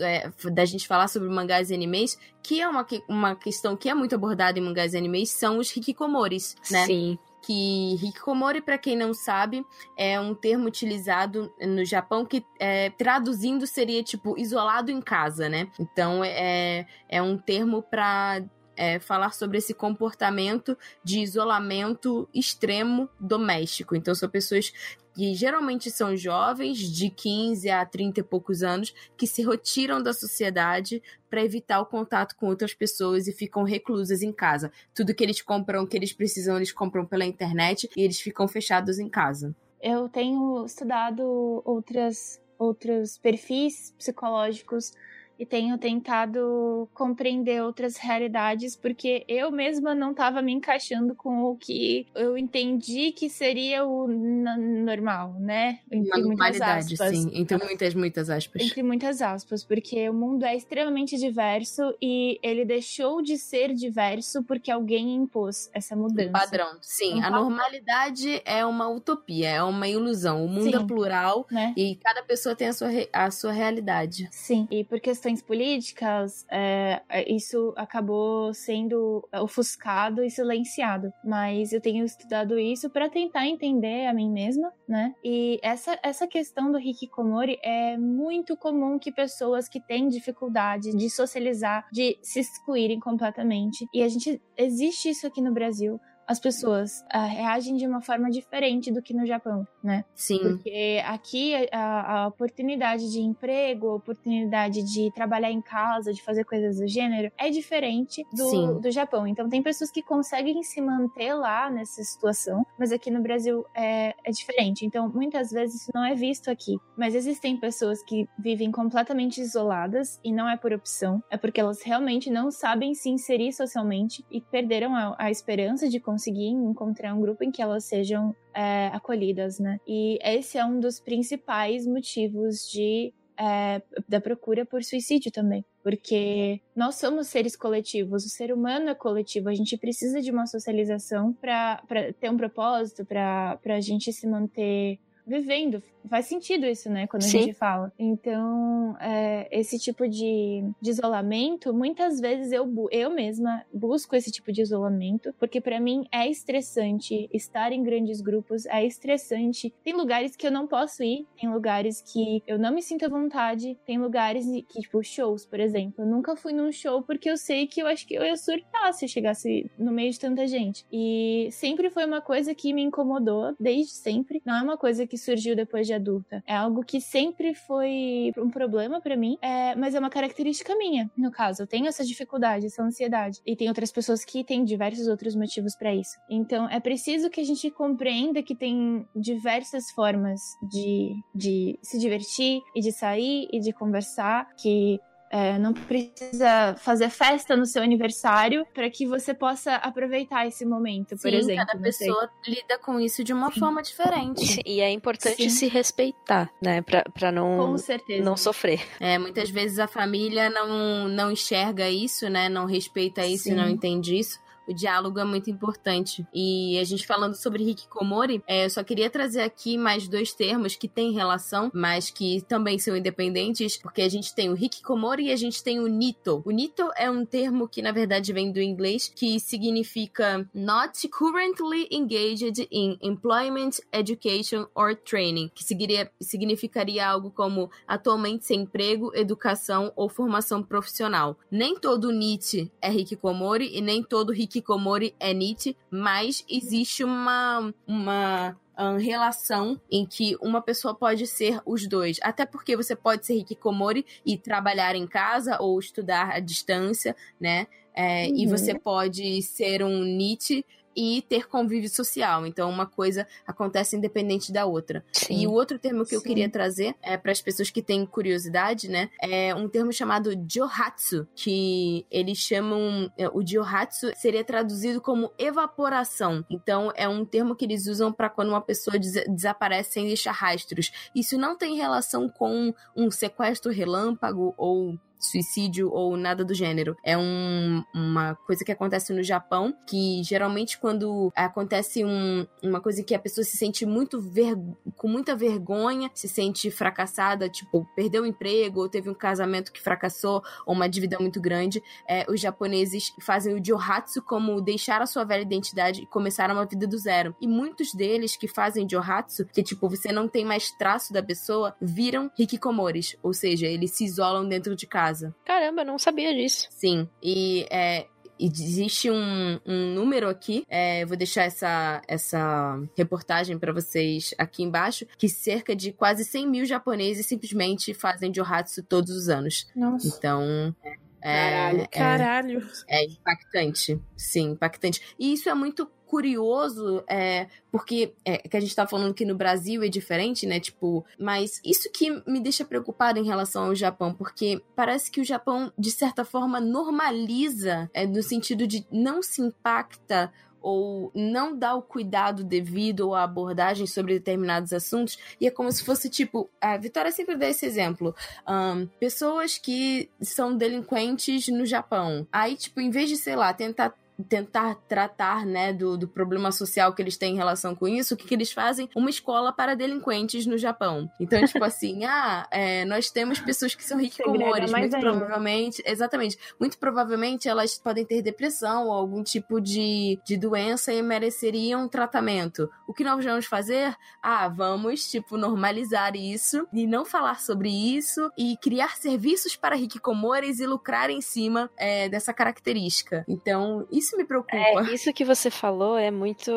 é, 0.01 0.29
da 0.51 0.65
gente 0.65 0.87
falar 0.87 1.07
sobre 1.07 1.29
mangás 1.29 1.69
e 1.69 1.73
animes, 1.73 2.17
que 2.43 2.59
é 2.59 2.67
uma, 2.67 2.85
uma 3.07 3.35
questão 3.35 3.77
que 3.77 3.87
é 3.87 3.93
muito 3.93 4.15
abordada 4.15 4.57
em 4.57 4.61
mangás 4.61 4.93
e 4.93 4.97
animes, 4.97 5.29
são 5.29 5.59
os 5.59 5.73
hikikomoris, 5.75 6.55
né? 6.69 6.85
Sim 6.85 7.19
que 7.41 7.95
hikikomori, 7.95 8.61
para 8.61 8.77
quem 8.77 8.95
não 8.95 9.13
sabe, 9.13 9.65
é 9.97 10.19
um 10.19 10.35
termo 10.35 10.67
utilizado 10.67 11.51
no 11.59 11.83
Japão 11.83 12.23
que 12.23 12.45
é, 12.59 12.91
traduzindo 12.91 13.65
seria 13.65 14.03
tipo 14.03 14.37
isolado 14.37 14.91
em 14.91 15.01
casa, 15.01 15.49
né? 15.49 15.67
Então 15.79 16.23
é, 16.23 16.85
é 17.09 17.21
um 17.21 17.37
termo 17.37 17.81
para 17.81 18.43
é, 18.75 18.99
falar 18.99 19.33
sobre 19.33 19.57
esse 19.57 19.73
comportamento 19.73 20.77
de 21.03 21.19
isolamento 21.19 22.27
extremo 22.33 23.09
doméstico. 23.19 23.95
Então, 23.95 24.15
são 24.15 24.29
pessoas 24.29 24.73
que 25.13 25.33
geralmente 25.33 25.91
são 25.91 26.15
jovens, 26.15 26.77
de 26.77 27.09
15 27.09 27.69
a 27.69 27.85
30 27.85 28.21
e 28.21 28.23
poucos 28.23 28.63
anos, 28.63 28.93
que 29.17 29.27
se 29.27 29.43
retiram 29.43 30.01
da 30.01 30.13
sociedade 30.13 31.01
para 31.29 31.43
evitar 31.43 31.81
o 31.81 31.85
contato 31.85 32.35
com 32.35 32.47
outras 32.47 32.73
pessoas 32.73 33.27
e 33.27 33.33
ficam 33.33 33.63
reclusas 33.63 34.21
em 34.21 34.31
casa. 34.31 34.71
Tudo 34.93 35.13
que 35.13 35.23
eles 35.23 35.41
compram, 35.41 35.85
que 35.85 35.97
eles 35.97 36.13
precisam, 36.13 36.55
eles 36.55 36.71
compram 36.71 37.05
pela 37.05 37.25
internet 37.25 37.89
e 37.95 38.01
eles 38.01 38.19
ficam 38.19 38.47
fechados 38.47 38.99
em 38.99 39.09
casa. 39.09 39.55
Eu 39.81 40.07
tenho 40.07 40.63
estudado 40.65 41.61
outras, 41.65 42.39
outros 42.57 43.17
perfis 43.17 43.93
psicológicos 43.97 44.93
e 45.41 45.45
tenho 45.45 45.75
tentado 45.75 46.87
compreender 46.93 47.63
outras 47.63 47.97
realidades, 47.97 48.75
porque 48.75 49.25
eu 49.27 49.49
mesma 49.49 49.95
não 49.95 50.11
estava 50.11 50.39
me 50.39 50.51
encaixando 50.51 51.15
com 51.15 51.45
o 51.45 51.55
que 51.55 52.05
eu 52.13 52.37
entendi 52.37 53.11
que 53.11 53.27
seria 53.27 53.83
o 53.83 54.07
normal, 54.07 55.33
né? 55.39 55.79
Entre 55.91 56.21
muitas 56.21 56.61
aspas. 56.61 57.09
sim. 57.09 57.31
Entre 57.33 57.57
muitas, 57.57 57.95
muitas 57.95 58.29
aspas. 58.29 58.61
Entre 58.61 58.83
muitas 58.83 59.19
aspas, 59.19 59.63
porque 59.63 60.07
o 60.07 60.13
mundo 60.13 60.45
é 60.45 60.55
extremamente 60.55 61.17
diverso 61.17 61.91
e 61.99 62.39
ele 62.43 62.63
deixou 62.63 63.23
de 63.23 63.35
ser 63.35 63.73
diverso 63.73 64.43
porque 64.43 64.69
alguém 64.69 65.15
impôs 65.15 65.71
essa 65.73 65.95
mudança. 65.95 66.29
Um 66.29 66.33
padrão, 66.33 66.77
sim. 66.81 67.15
Um 67.15 67.17
a 67.17 67.21
padrão. 67.23 67.49
normalidade 67.49 68.41
é 68.45 68.63
uma 68.63 68.87
utopia, 68.87 69.49
é 69.49 69.63
uma 69.63 69.87
ilusão. 69.87 70.45
O 70.45 70.47
mundo 70.47 70.67
é 70.67 70.77
sim. 70.77 70.83
é 70.83 70.87
plural 70.87 71.47
né? 71.49 71.73
e 71.75 71.95
cada 71.95 72.21
pessoa 72.21 72.55
tem 72.55 72.67
a 72.67 72.73
sua, 72.73 72.89
a 73.11 73.31
sua 73.31 73.51
realidade. 73.51 74.29
Sim, 74.29 74.67
e 74.69 74.83
por 74.83 74.99
questões 74.99 75.30
questões 75.31 75.41
políticas, 75.41 76.45
é, 76.51 77.01
é, 77.09 77.33
isso 77.33 77.73
acabou 77.77 78.53
sendo 78.53 79.27
ofuscado 79.41 80.23
e 80.23 80.29
silenciado. 80.29 81.11
Mas 81.23 81.71
eu 81.71 81.81
tenho 81.81 82.03
estudado 82.03 82.59
isso 82.59 82.89
para 82.89 83.09
tentar 83.09 83.47
entender 83.47 84.07
a 84.07 84.13
mim 84.13 84.29
mesma, 84.29 84.71
né? 84.87 85.13
E 85.23 85.59
essa, 85.63 85.97
essa 86.03 86.27
questão 86.27 86.71
do 86.71 86.79
hikikomori 86.79 87.57
é 87.63 87.97
muito 87.97 88.57
comum 88.57 88.99
que 88.99 89.11
pessoas 89.11 89.67
que 89.67 89.79
têm 89.79 90.07
dificuldade 90.07 90.95
de 90.95 91.09
socializar, 91.09 91.87
de 91.91 92.17
se 92.21 92.39
excluírem 92.39 92.99
completamente. 92.99 93.87
E 93.93 94.03
a 94.03 94.07
gente 94.07 94.41
existe 94.57 95.09
isso 95.09 95.27
aqui 95.27 95.41
no 95.41 95.53
Brasil 95.53 95.99
as 96.27 96.39
pessoas 96.39 97.01
uh, 97.13 97.27
reagem 97.27 97.75
de 97.75 97.85
uma 97.85 98.01
forma 98.01 98.29
diferente 98.29 98.91
do 98.91 99.01
que 99.01 99.13
no 99.13 99.25
Japão, 99.25 99.67
né? 99.83 100.05
Sim. 100.15 100.39
Porque 100.39 101.01
aqui 101.05 101.53
a, 101.71 102.23
a, 102.23 102.27
oportunidade 102.27 103.11
de 103.11 103.19
emprego, 103.19 103.89
a 103.89 103.95
oportunidade 103.95 104.81
de 104.83 105.11
trabalhar 105.13 105.51
em 105.51 105.61
casa, 105.61 106.13
de 106.13 106.23
fazer 106.23 106.45
coisas 106.45 106.79
do 106.79 106.87
gênero, 106.87 107.31
é 107.37 107.49
diferente 107.49 108.23
do, 108.33 108.79
do 108.79 108.91
Japão. 108.91 109.27
Então 109.27 109.49
tem 109.49 109.61
pessoas 109.61 109.91
que 109.91 110.01
conseguem 110.01 110.63
se 110.63 110.79
manter 110.81 111.33
lá 111.33 111.69
nessa 111.69 112.01
situação, 112.03 112.65
mas 112.79 112.91
aqui 112.91 113.11
no 113.11 113.21
Brasil 113.21 113.65
é, 113.75 114.15
é 114.23 114.31
diferente. 114.31 114.85
Então 114.85 115.09
muitas 115.09 115.51
vezes 115.51 115.81
isso 115.81 115.91
não 115.93 116.05
é 116.05 116.15
visto 116.15 116.49
aqui. 116.49 116.77
Mas 116.97 117.13
existem 117.13 117.57
pessoas 117.57 118.01
que 118.03 118.27
vivem 118.39 118.71
completamente 118.71 119.41
isoladas 119.41 120.19
e 120.23 120.31
não 120.31 120.49
é 120.49 120.55
por 120.55 120.71
opção, 120.71 121.21
é 121.29 121.35
porque 121.35 121.59
elas 121.59 121.81
realmente 121.81 122.29
não 122.29 122.49
sabem 122.51 122.93
se 122.93 123.09
inserir 123.09 123.51
socialmente 123.51 124.25
e 124.31 124.39
perderam 124.39 124.95
a, 124.95 125.15
a 125.17 125.31
esperança 125.31 125.89
de 125.89 125.99
conseguir 125.99 126.20
encontrar 126.29 127.13
um 127.13 127.21
grupo 127.21 127.43
em 127.43 127.51
que 127.51 127.61
elas 127.61 127.85
sejam 127.85 128.35
é, 128.53 128.87
acolhidas, 128.87 129.59
né? 129.59 129.79
E 129.87 130.19
esse 130.21 130.57
é 130.57 130.65
um 130.65 130.79
dos 130.79 130.99
principais 130.99 131.87
motivos 131.87 132.69
de 132.69 133.13
é, 133.37 133.81
da 134.07 134.21
procura 134.21 134.65
por 134.65 134.83
suicídio 134.83 135.31
também. 135.31 135.65
Porque 135.81 136.61
nós 136.75 136.95
somos 136.95 137.27
seres 137.27 137.55
coletivos, 137.55 138.23
o 138.23 138.29
ser 138.29 138.53
humano 138.53 138.89
é 138.89 138.95
coletivo, 138.95 139.49
a 139.49 139.53
gente 139.55 139.75
precisa 139.77 140.21
de 140.21 140.29
uma 140.29 140.45
socialização 140.45 141.33
para 141.33 141.81
ter 142.19 142.29
um 142.29 142.37
propósito, 142.37 143.03
para 143.03 143.59
a 143.65 143.81
gente 143.81 144.13
se 144.13 144.27
manter 144.27 144.99
vivendo. 145.25 145.81
Faz 146.09 146.25
sentido 146.25 146.65
isso, 146.65 146.89
né? 146.89 147.07
Quando 147.07 147.23
Sim. 147.23 147.37
a 147.37 147.41
gente 147.41 147.53
fala. 147.53 147.91
Então, 147.97 148.95
é, 148.99 149.47
esse 149.51 149.77
tipo 149.77 150.07
de, 150.07 150.63
de, 150.81 150.89
isolamento, 150.89 151.73
muitas 151.73 152.19
vezes 152.19 152.51
eu, 152.51 152.67
eu 152.91 153.11
mesma 153.11 153.63
busco 153.73 154.15
esse 154.15 154.31
tipo 154.31 154.51
de 154.51 154.61
isolamento, 154.61 155.33
porque 155.39 155.61
para 155.61 155.79
mim 155.79 156.07
é 156.11 156.27
estressante 156.27 157.29
estar 157.31 157.71
em 157.71 157.83
grandes 157.83 158.21
grupos, 158.21 158.65
é 158.65 158.85
estressante. 158.85 159.73
Tem 159.83 159.93
lugares 159.93 160.35
que 160.35 160.47
eu 160.47 160.51
não 160.51 160.67
posso 160.67 161.03
ir, 161.03 161.27
tem 161.39 161.51
lugares 161.51 162.01
que 162.01 162.41
eu 162.47 162.57
não 162.57 162.73
me 162.73 162.81
sinto 162.81 163.05
à 163.05 163.09
vontade, 163.09 163.77
tem 163.85 163.99
lugares 163.99 164.45
que, 164.69 164.81
tipo, 164.81 165.03
shows, 165.03 165.45
por 165.45 165.59
exemplo. 165.59 166.03
Eu 166.03 166.07
nunca 166.07 166.35
fui 166.35 166.53
num 166.53 166.71
show 166.71 167.01
porque 167.03 167.29
eu 167.29 167.37
sei 167.37 167.67
que 167.67 167.81
eu 167.81 167.87
acho 167.87 168.07
que 168.07 168.15
eu 168.15 168.23
ia 168.23 168.35
surtar 168.35 168.93
se 168.93 169.05
eu 169.05 169.09
chegasse 169.09 169.69
no 169.77 169.91
meio 169.91 170.11
de 170.11 170.19
tanta 170.19 170.47
gente. 170.47 170.85
E 170.91 171.49
sempre 171.51 171.89
foi 171.89 172.05
uma 172.05 172.21
coisa 172.21 172.55
que 172.55 172.73
me 172.73 172.81
incomodou, 172.81 173.55
desde 173.59 173.91
sempre. 173.91 174.41
Não 174.45 174.55
é 174.55 174.61
uma 174.61 174.77
coisa 174.77 175.05
que 175.05 175.10
surgiu 175.17 175.55
depois 175.55 175.87
de 175.87 175.93
adulta. 175.93 176.43
É 176.47 176.55
algo 176.55 176.83
que 176.83 176.99
sempre 176.99 177.53
foi 177.53 178.31
um 178.37 178.49
problema 178.49 179.01
para 179.01 179.15
mim, 179.15 179.37
é, 179.41 179.75
mas 179.75 179.95
é 179.95 179.99
uma 179.99 180.09
característica 180.09 180.75
minha. 180.75 181.09
No 181.17 181.31
caso, 181.31 181.63
eu 181.63 181.67
tenho 181.67 181.87
essa 181.87 182.03
dificuldade, 182.03 182.65
essa 182.65 182.83
ansiedade. 182.83 183.39
E 183.45 183.55
tem 183.55 183.67
outras 183.67 183.91
pessoas 183.91 184.23
que 184.23 184.43
têm 184.43 184.63
diversos 184.63 185.07
outros 185.07 185.35
motivos 185.35 185.75
para 185.75 185.93
isso. 185.93 186.17
Então, 186.29 186.69
é 186.69 186.79
preciso 186.79 187.29
que 187.29 187.41
a 187.41 187.45
gente 187.45 187.69
compreenda 187.71 188.41
que 188.43 188.55
tem 188.55 189.05
diversas 189.15 189.91
formas 189.91 190.39
de, 190.71 191.13
de 191.33 191.79
se 191.81 191.97
divertir 191.97 192.61
e 192.75 192.81
de 192.81 192.91
sair 192.91 193.47
e 193.51 193.59
de 193.59 193.71
conversar, 193.73 194.47
que 194.55 194.99
é, 195.31 195.57
não 195.57 195.73
precisa 195.73 196.75
fazer 196.77 197.09
festa 197.09 197.55
no 197.55 197.65
seu 197.65 197.81
aniversário 197.81 198.65
para 198.73 198.89
que 198.89 199.07
você 199.07 199.33
possa 199.33 199.75
aproveitar 199.75 200.45
esse 200.45 200.65
momento, 200.65 201.15
por 201.15 201.31
Sim, 201.31 201.37
exemplo. 201.37 201.65
Cada 201.65 201.79
pessoa 201.79 202.29
lida 202.45 202.77
com 202.77 202.99
isso 202.99 203.23
de 203.23 203.31
uma 203.31 203.51
Sim. 203.51 203.59
forma 203.59 203.81
diferente. 203.81 204.61
E 204.71 204.79
é 204.79 204.89
importante 204.89 205.43
Sim. 205.43 205.49
se 205.49 205.67
respeitar, 205.67 206.49
né? 206.61 206.81
Pra, 206.81 207.03
pra 207.13 207.31
não, 207.31 207.75
não 208.21 208.37
sofrer. 208.37 208.81
É, 208.99 209.17
muitas 209.17 209.49
vezes 209.49 209.79
a 209.79 209.87
família 209.87 210.49
não, 210.49 211.07
não 211.07 211.31
enxerga 211.31 211.89
isso, 211.89 212.29
né? 212.29 212.49
Não 212.49 212.65
respeita 212.65 213.25
isso 213.25 213.49
e 213.49 213.53
não 213.53 213.69
entende 213.69 214.17
isso 214.17 214.39
o 214.67 214.73
diálogo 214.73 215.19
é 215.19 215.23
muito 215.23 215.49
importante. 215.49 216.25
E 216.33 216.77
a 216.79 216.83
gente 216.83 217.05
falando 217.05 217.35
sobre 217.35 217.63
Hikikomori, 217.63 218.41
é, 218.47 218.65
eu 218.65 218.69
só 218.69 218.83
queria 218.83 219.09
trazer 219.09 219.41
aqui 219.41 219.77
mais 219.77 220.07
dois 220.07 220.33
termos 220.33 220.75
que 220.75 220.87
têm 220.87 221.11
relação, 221.11 221.69
mas 221.73 222.09
que 222.09 222.41
também 222.47 222.79
são 222.79 222.95
independentes, 222.95 223.77
porque 223.77 224.01
a 224.01 224.09
gente 224.09 224.33
tem 224.33 224.49
o 224.49 224.57
Hikikomori 224.57 225.25
e 225.25 225.31
a 225.31 225.35
gente 225.35 225.63
tem 225.63 225.79
o 225.79 225.87
Nito. 225.87 226.41
O 226.45 226.51
Nito 226.51 226.89
é 226.95 227.09
um 227.09 227.25
termo 227.25 227.67
que 227.67 227.81
na 227.81 227.91
verdade 227.91 228.31
vem 228.31 228.51
do 228.51 228.61
inglês, 228.61 229.11
que 229.13 229.39
significa 229.39 230.47
not 230.53 231.07
currently 231.09 231.87
engaged 231.91 232.67
in 232.71 232.97
employment, 233.01 233.71
education 233.91 234.67
or 234.73 234.95
training, 234.95 235.51
que 235.53 235.63
seguiria, 235.63 236.09
significaria 236.19 237.07
algo 237.07 237.31
como 237.31 237.69
atualmente 237.87 238.45
sem 238.45 238.61
emprego, 238.61 239.11
educação 239.15 239.91
ou 239.95 240.07
formação 240.07 240.63
profissional. 240.63 241.37
Nem 241.49 241.75
todo 241.75 242.11
Nite 242.11 242.71
é 242.81 242.93
Hikikomori 242.93 243.75
e 243.75 243.81
nem 243.81 244.03
todo 244.03 244.33
Hikikomori 244.33 244.60
hikikomori 244.61 245.15
é 245.19 245.33
NIT, 245.33 245.75
mas 245.89 246.45
existe 246.49 247.03
uma, 247.03 247.73
uma 247.85 248.57
um, 248.77 248.97
relação 248.97 249.79
em 249.91 250.05
que 250.05 250.37
uma 250.41 250.61
pessoa 250.61 250.93
pode 250.93 251.27
ser 251.27 251.59
os 251.65 251.87
dois. 251.87 252.19
Até 252.21 252.45
porque 252.45 252.77
você 252.77 252.95
pode 252.95 253.25
ser 253.25 253.35
hikikomori 253.35 254.05
e 254.25 254.37
trabalhar 254.37 254.95
em 254.95 255.07
casa 255.07 255.57
ou 255.59 255.79
estudar 255.79 256.31
à 256.31 256.39
distância, 256.39 257.15
né? 257.39 257.67
É, 257.93 258.27
uhum. 258.27 258.37
E 258.37 258.47
você 258.47 258.77
pode 258.77 259.41
ser 259.41 259.83
um 259.83 260.03
NIT 260.03 260.65
e 260.95 261.21
ter 261.27 261.47
convívio 261.47 261.89
social. 261.89 262.45
Então, 262.45 262.69
uma 262.69 262.85
coisa 262.85 263.27
acontece 263.45 263.95
independente 263.95 264.51
da 264.51 264.65
outra. 264.65 265.03
Sim. 265.11 265.41
E 265.41 265.47
o 265.47 265.51
outro 265.51 265.79
termo 265.79 266.03
que 266.03 266.11
Sim. 266.11 266.15
eu 266.15 266.21
queria 266.21 266.49
trazer 266.49 266.95
é 267.01 267.17
para 267.17 267.31
as 267.31 267.41
pessoas 267.41 267.69
que 267.69 267.81
têm 267.81 268.05
curiosidade, 268.05 268.89
né? 268.89 269.09
É 269.21 269.53
um 269.55 269.67
termo 269.67 269.91
chamado 269.91 270.31
Johatsu, 270.47 271.27
que 271.35 272.05
eles 272.09 272.37
chamam. 272.37 273.11
É, 273.17 273.27
o 273.29 273.45
Johatsu 273.45 274.11
seria 274.15 274.43
traduzido 274.43 275.01
como 275.01 275.31
evaporação. 275.37 276.45
Então, 276.49 276.91
é 276.95 277.07
um 277.07 277.25
termo 277.25 277.55
que 277.55 277.65
eles 277.65 277.87
usam 277.87 278.11
para 278.11 278.29
quando 278.29 278.49
uma 278.49 278.61
pessoa 278.61 278.97
des 278.97 279.11
desaparece 279.29 279.93
sem 279.93 280.07
deixar 280.07 280.31
rastros. 280.31 280.91
Isso 281.15 281.37
não 281.37 281.57
tem 281.57 281.75
relação 281.75 282.29
com 282.29 282.73
um 282.95 283.11
sequestro 283.11 283.71
relâmpago 283.71 284.53
ou 284.57 284.97
suicídio 285.21 285.91
ou 285.91 286.17
nada 286.17 286.43
do 286.43 286.53
gênero. 286.53 286.97
É 287.03 287.17
um, 287.17 287.83
uma 287.93 288.35
coisa 288.35 288.65
que 288.65 288.71
acontece 288.71 289.13
no 289.13 289.23
Japão, 289.23 289.73
que 289.87 290.21
geralmente 290.23 290.77
quando 290.79 291.31
acontece 291.35 292.03
um, 292.03 292.45
uma 292.63 292.81
coisa 292.81 293.03
que 293.03 293.13
a 293.13 293.19
pessoa 293.19 293.45
se 293.45 293.55
sente 293.55 293.85
muito 293.85 294.19
ver, 294.19 294.55
com 294.95 295.07
muita 295.07 295.35
vergonha, 295.35 296.09
se 296.13 296.27
sente 296.27 296.71
fracassada, 296.71 297.47
tipo, 297.47 297.87
perdeu 297.95 298.23
o 298.23 298.25
emprego, 298.25 298.81
ou 298.81 298.89
teve 298.89 299.09
um 299.09 299.13
casamento 299.13 299.71
que 299.71 299.81
fracassou, 299.81 300.41
ou 300.65 300.73
uma 300.73 300.89
dívida 300.89 301.17
muito 301.19 301.39
grande, 301.39 301.81
é, 302.07 302.25
os 302.29 302.39
japoneses 302.39 303.13
fazem 303.21 303.53
o 303.53 303.63
Johatsu 303.63 304.21
como 304.21 304.59
deixar 304.61 305.01
a 305.01 305.05
sua 305.05 305.23
velha 305.23 305.41
identidade 305.41 306.01
e 306.01 306.05
começar 306.05 306.49
uma 306.49 306.65
vida 306.65 306.87
do 306.87 306.97
zero. 306.97 307.35
E 307.39 307.47
muitos 307.47 307.93
deles 307.93 308.35
que 308.35 308.47
fazem 308.47 308.89
Johatsu, 308.89 309.45
que 309.45 309.61
tipo, 309.61 309.87
você 309.87 310.11
não 310.11 310.27
tem 310.27 310.43
mais 310.43 310.71
traço 310.71 311.13
da 311.13 311.21
pessoa, 311.21 311.75
viram 311.79 312.31
hikikomoris, 312.37 313.15
ou 313.21 313.33
seja, 313.33 313.67
eles 313.67 313.91
se 313.91 314.05
isolam 314.05 314.47
dentro 314.47 314.75
de 314.75 314.87
casa 314.87 315.10
casa. 315.11 315.35
Caramba, 315.45 315.83
não 315.83 315.99
sabia 315.99 316.33
disso. 316.33 316.67
Sim, 316.71 317.07
e 317.21 317.65
é, 317.69 318.07
existe 318.39 319.11
um, 319.11 319.59
um, 319.65 319.93
número 319.93 320.29
aqui, 320.29 320.65
é, 320.69 321.05
vou 321.05 321.17
deixar 321.17 321.43
essa, 321.43 322.01
essa 322.07 322.79
reportagem 322.97 323.59
para 323.59 323.73
vocês 323.73 324.33
aqui 324.37 324.63
embaixo, 324.63 325.05
que 325.17 325.27
cerca 325.27 325.75
de 325.75 325.91
quase 325.91 326.23
100 326.23 326.47
mil 326.47 326.65
japoneses 326.65 327.25
simplesmente 327.25 327.93
fazem 327.93 328.33
Johatsu 328.33 328.83
todos 328.83 329.11
os 329.11 329.29
anos. 329.29 329.67
Nossa. 329.75 330.07
Então... 330.07 330.75
É, 331.23 331.51
Caralho. 331.51 331.81
É, 331.81 331.87
Caralho. 331.87 332.69
É, 332.89 333.03
é 333.03 333.05
impactante. 333.05 334.01
Sim, 334.17 334.53
impactante. 334.53 335.01
E 335.19 335.33
isso 335.33 335.49
é 335.49 335.53
muito 335.53 335.87
curioso, 336.11 337.01
é, 337.07 337.47
porque 337.71 338.13
é, 338.25 338.39
que 338.39 338.57
a 338.57 338.59
gente 338.59 338.75
tá 338.75 338.85
falando 338.85 339.13
que 339.13 339.23
no 339.23 339.33
Brasil 339.33 339.81
é 339.81 339.87
diferente, 339.87 340.45
né? 340.45 340.59
Tipo, 340.59 341.05
mas 341.17 341.61
isso 341.63 341.89
que 341.89 342.21
me 342.29 342.41
deixa 342.41 342.65
preocupada 342.65 343.17
em 343.17 343.23
relação 343.23 343.67
ao 343.67 343.75
Japão, 343.75 344.13
porque 344.13 344.61
parece 344.75 345.09
que 345.09 345.21
o 345.21 345.23
Japão, 345.23 345.71
de 345.79 345.89
certa 345.89 346.25
forma, 346.25 346.59
normaliza, 346.59 347.89
é, 347.93 348.05
no 348.05 348.21
sentido 348.21 348.67
de 348.67 348.85
não 348.91 349.23
se 349.23 349.41
impacta 349.41 350.29
ou 350.61 351.13
não 351.15 351.57
dá 351.57 351.73
o 351.75 351.81
cuidado 351.81 352.43
devido 352.43 353.07
ou 353.07 353.15
a 353.15 353.23
abordagem 353.23 353.87
sobre 353.87 354.15
determinados 354.15 354.73
assuntos, 354.73 355.17
e 355.39 355.47
é 355.47 355.49
como 355.49 355.71
se 355.71 355.81
fosse 355.81 356.09
tipo, 356.09 356.49
a 356.59 356.75
Vitória 356.75 357.11
sempre 357.11 357.37
dá 357.37 357.47
esse 357.47 357.65
exemplo, 357.65 358.13
um, 358.45 358.85
pessoas 358.99 359.57
que 359.57 360.09
são 360.21 360.57
delinquentes 360.57 361.47
no 361.47 361.65
Japão, 361.65 362.27
aí 362.33 362.57
tipo, 362.57 362.81
em 362.81 362.89
vez 362.89 363.07
de, 363.07 363.15
sei 363.15 363.37
lá, 363.37 363.53
tentar 363.53 363.95
tentar 364.23 364.75
tratar, 364.87 365.45
né, 365.45 365.73
do, 365.73 365.97
do 365.97 366.07
problema 366.07 366.51
social 366.51 366.93
que 366.93 367.01
eles 367.01 367.17
têm 367.17 367.33
em 367.33 367.37
relação 367.37 367.75
com 367.75 367.87
isso, 367.87 368.13
o 368.13 368.17
que, 368.17 368.27
que 368.27 368.33
eles 368.33 368.51
fazem? 368.51 368.89
Uma 368.95 369.09
escola 369.09 369.51
para 369.51 369.75
delinquentes 369.75 370.45
no 370.45 370.57
Japão. 370.57 371.09
Então, 371.19 371.43
tipo 371.45 371.63
assim, 371.63 372.05
ah, 372.05 372.47
é, 372.51 372.85
nós 372.85 373.09
temos 373.09 373.39
pessoas 373.39 373.75
que 373.75 373.83
são 373.83 373.99
hikikomores, 373.99 374.71
muito 374.71 374.95
ainda. 374.95 374.99
provavelmente, 374.99 375.81
exatamente, 375.85 376.37
muito 376.59 376.77
provavelmente 376.77 377.47
elas 377.47 377.77
podem 377.77 378.05
ter 378.05 378.21
depressão 378.21 378.87
ou 378.87 378.93
algum 378.93 379.23
tipo 379.23 379.59
de, 379.59 380.19
de 380.25 380.37
doença 380.37 380.93
e 380.93 381.01
mereceriam 381.01 381.87
tratamento. 381.87 382.69
O 382.87 382.93
que 382.93 383.03
nós 383.03 383.23
vamos 383.23 383.45
fazer? 383.45 383.95
Ah, 384.21 384.47
vamos, 384.47 385.09
tipo, 385.09 385.37
normalizar 385.37 386.15
isso 386.15 386.67
e 386.73 386.85
não 386.87 387.05
falar 387.05 387.39
sobre 387.39 387.69
isso 387.69 388.31
e 388.37 388.57
criar 388.57 388.97
serviços 388.97 389.55
para 389.55 389.77
hikikomores 389.77 390.59
e 390.59 390.65
lucrar 390.65 391.09
em 391.09 391.21
cima 391.21 391.69
é, 391.77 392.09
dessa 392.09 392.33
característica. 392.33 393.25
Então, 393.27 393.87
isso 393.91 394.10
isso 394.11 394.17
me 394.17 394.25
preocupa. 394.25 394.55
É, 394.55 394.93
isso 394.93 395.11
que 395.13 395.23
você 395.23 395.49
falou 395.49 395.97
é 395.97 396.11
muito. 396.11 396.51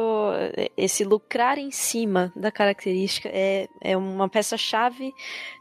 Esse 0.76 1.04
lucrar 1.04 1.58
em 1.58 1.70
cima 1.70 2.32
da 2.34 2.50
característica 2.50 3.28
é, 3.32 3.68
é 3.80 3.96
uma 3.96 4.28
peça-chave 4.28 5.12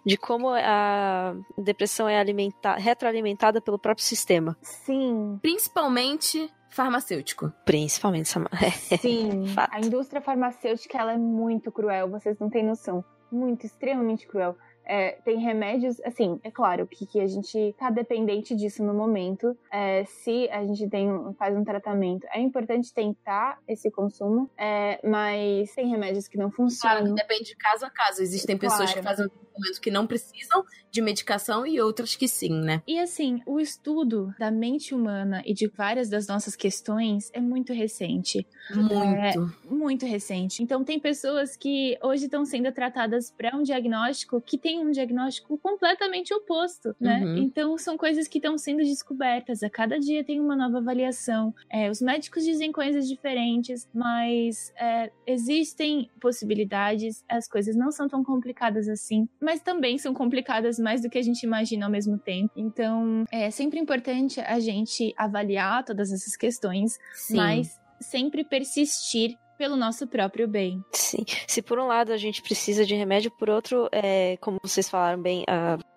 de 0.05 0.17
como 0.17 0.49
a 0.49 1.35
depressão 1.57 2.09
é 2.09 2.19
alimentada, 2.19 2.79
retroalimentada 2.79 3.61
pelo 3.61 3.77
próprio 3.77 4.05
sistema. 4.05 4.57
Sim. 4.61 5.37
Principalmente 5.41 6.51
farmacêutico. 6.69 7.51
Principalmente. 7.65 8.29
Sim, 8.99 9.45
a 9.55 9.79
indústria 9.79 10.21
farmacêutica 10.21 10.97
ela 10.97 11.13
é 11.13 11.17
muito 11.17 11.71
cruel, 11.71 12.09
vocês 12.09 12.39
não 12.39 12.49
têm 12.49 12.65
noção. 12.65 13.05
Muito, 13.31 13.65
extremamente 13.65 14.27
cruel. 14.27 14.55
É, 14.85 15.11
tem 15.23 15.39
remédios, 15.39 15.99
assim, 16.01 16.39
é 16.43 16.51
claro 16.51 16.85
que, 16.87 17.05
que 17.05 17.19
a 17.19 17.27
gente 17.27 17.75
tá 17.77 17.89
dependente 17.89 18.55
disso 18.55 18.83
no 18.83 18.93
momento. 18.93 19.57
É, 19.71 20.03
se 20.05 20.49
a 20.49 20.65
gente 20.65 20.87
tem, 20.89 21.07
faz 21.37 21.55
um 21.55 21.63
tratamento, 21.63 22.27
é 22.33 22.39
importante 22.39 22.93
tentar 22.93 23.59
esse 23.67 23.89
consumo, 23.89 24.49
é, 24.57 24.99
mas 25.07 25.73
tem 25.73 25.89
remédios 25.89 26.27
que 26.27 26.37
não 26.37 26.51
funcionam. 26.51 26.99
Claro, 26.99 27.15
depende 27.15 27.45
de 27.45 27.55
caso 27.55 27.85
a 27.85 27.89
caso. 27.89 28.21
Existem 28.21 28.57
claro. 28.57 28.73
pessoas 28.73 28.93
que 28.93 29.01
fazem 29.01 29.29
tratamento 29.53 29.81
que 29.81 29.91
não 29.91 30.07
precisam 30.07 30.65
de 30.91 31.01
medicação 31.01 31.65
e 31.65 31.79
outras 31.79 32.15
que 32.15 32.27
sim, 32.27 32.51
né? 32.51 32.81
E 32.87 32.99
assim, 32.99 33.41
o 33.45 33.59
estudo 33.59 34.33
da 34.37 34.51
mente 34.51 34.93
humana 34.93 35.41
e 35.45 35.53
de 35.53 35.67
várias 35.67 36.09
das 36.09 36.27
nossas 36.27 36.55
questões 36.55 37.29
é 37.33 37.39
muito 37.39 37.73
recente. 37.73 38.45
Muito. 38.73 38.93
É, 38.93 39.33
muito 39.65 40.05
recente. 40.05 40.61
Então, 40.61 40.83
tem 40.83 40.99
pessoas 40.99 41.55
que 41.55 41.97
hoje 42.01 42.25
estão 42.25 42.45
sendo 42.45 42.71
tratadas 42.71 43.31
para 43.31 43.55
um 43.55 43.63
diagnóstico 43.63 44.41
que 44.41 44.57
tem 44.57 44.72
tem 44.73 44.83
um 44.83 44.89
diagnóstico 44.89 45.55
completamente 45.59 46.33
oposto, 46.33 46.95
né? 46.99 47.23
Uhum. 47.23 47.37
Então 47.37 47.77
são 47.77 47.95
coisas 47.95 48.27
que 48.27 48.39
estão 48.39 48.57
sendo 48.57 48.79
descobertas. 48.79 49.61
A 49.61 49.69
cada 49.69 49.99
dia 49.99 50.23
tem 50.23 50.39
uma 50.39 50.55
nova 50.55 50.79
avaliação. 50.79 51.53
É, 51.71 51.91
os 51.91 52.01
médicos 52.01 52.43
dizem 52.43 52.71
coisas 52.71 53.07
diferentes, 53.07 53.87
mas 53.93 54.73
é, 54.75 55.11
existem 55.27 56.09
possibilidades. 56.19 57.23
As 57.29 57.47
coisas 57.47 57.75
não 57.75 57.91
são 57.91 58.07
tão 58.07 58.23
complicadas 58.23 58.89
assim, 58.89 59.29
mas 59.39 59.61
também 59.61 59.99
são 59.99 60.13
complicadas 60.13 60.79
mais 60.79 61.01
do 61.01 61.09
que 61.09 61.19
a 61.19 61.23
gente 61.23 61.43
imagina 61.43 61.85
ao 61.85 61.91
mesmo 61.91 62.17
tempo. 62.17 62.51
Então 62.55 63.25
é 63.31 63.51
sempre 63.51 63.79
importante 63.79 64.39
a 64.39 64.59
gente 64.59 65.13
avaliar 65.15 65.85
todas 65.85 66.11
essas 66.11 66.35
questões, 66.35 66.97
Sim. 67.13 67.37
mas 67.37 67.79
sempre 67.99 68.43
persistir 68.43 69.37
pelo 69.57 69.75
nosso 69.75 70.07
próprio 70.07 70.47
bem. 70.47 70.83
Sim. 70.91 71.25
Se 71.47 71.61
por 71.61 71.79
um 71.79 71.87
lado 71.87 72.11
a 72.11 72.17
gente 72.17 72.41
precisa 72.41 72.85
de 72.85 72.95
remédio, 72.95 73.31
por 73.31 73.49
outro, 73.49 73.87
é, 73.91 74.37
como 74.37 74.57
vocês 74.61 74.89
falaram 74.89 75.21
bem, 75.21 75.45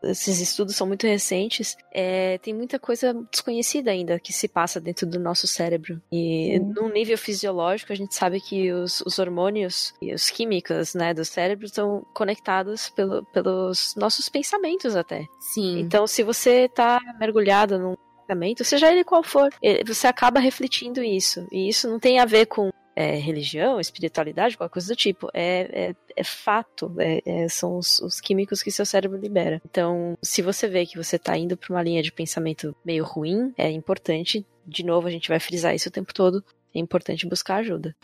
esses 0.02 0.40
estudos 0.40 0.76
são 0.76 0.86
muito 0.86 1.06
recentes, 1.06 1.76
é, 1.92 2.38
tem 2.38 2.54
muita 2.54 2.78
coisa 2.78 3.14
desconhecida 3.30 3.90
ainda 3.90 4.18
que 4.18 4.32
se 4.32 4.48
passa 4.48 4.80
dentro 4.80 5.06
do 5.06 5.18
nosso 5.18 5.46
cérebro. 5.46 6.00
E 6.12 6.58
Sim. 6.58 6.72
num 6.74 6.88
nível 6.88 7.18
fisiológico, 7.18 7.92
a 7.92 7.96
gente 7.96 8.14
sabe 8.14 8.40
que 8.40 8.72
os, 8.72 9.00
os 9.02 9.18
hormônios 9.18 9.94
e 10.00 10.12
os 10.12 10.30
químicos 10.30 10.94
né, 10.94 11.12
do 11.14 11.24
cérebro 11.24 11.66
estão 11.66 12.06
conectados 12.14 12.90
pelo, 12.90 13.24
pelos 13.26 13.94
nossos 13.96 14.28
pensamentos 14.28 14.96
até. 14.96 15.26
Sim. 15.40 15.80
Então, 15.80 16.06
se 16.06 16.22
você 16.22 16.64
está 16.64 17.00
mergulhado 17.18 17.78
num 17.78 17.96
pensamento, 18.26 18.64
seja 18.64 18.90
ele 18.90 19.04
qual 19.04 19.22
for, 19.22 19.48
você 19.86 20.06
acaba 20.06 20.40
refletindo 20.40 21.02
isso. 21.02 21.46
E 21.50 21.68
isso 21.68 21.88
não 21.88 21.98
tem 21.98 22.18
a 22.18 22.24
ver 22.24 22.46
com 22.46 22.70
é, 22.96 23.16
religião, 23.16 23.78
espiritualidade, 23.78 24.56
qualquer 24.56 24.72
coisa 24.72 24.88
do 24.88 24.96
tipo. 24.96 25.28
É, 25.34 25.90
é, 25.90 25.94
é 26.16 26.24
fato, 26.24 26.94
é, 26.98 27.20
é, 27.26 27.48
são 27.48 27.76
os, 27.76 28.00
os, 28.00 28.20
químicos 28.20 28.62
que 28.62 28.70
seu 28.70 28.86
cérebro 28.86 29.18
libera. 29.18 29.60
Então, 29.70 30.16
se 30.22 30.40
você 30.40 30.66
vê 30.66 30.86
que 30.86 30.96
você 30.96 31.16
está 31.16 31.36
indo 31.36 31.56
para 31.56 31.74
uma 31.74 31.82
linha 31.82 32.02
de 32.02 32.10
pensamento 32.10 32.74
meio 32.82 33.04
ruim, 33.04 33.52
é 33.58 33.70
importante, 33.70 34.46
de 34.66 34.82
novo, 34.82 35.06
a 35.06 35.10
gente 35.10 35.28
vai 35.28 35.38
frisar 35.38 35.74
isso 35.74 35.90
o 35.90 35.92
tempo 35.92 36.14
todo, 36.14 36.42
é 36.74 36.78
importante 36.78 37.26
buscar 37.26 37.56
ajuda. 37.56 37.94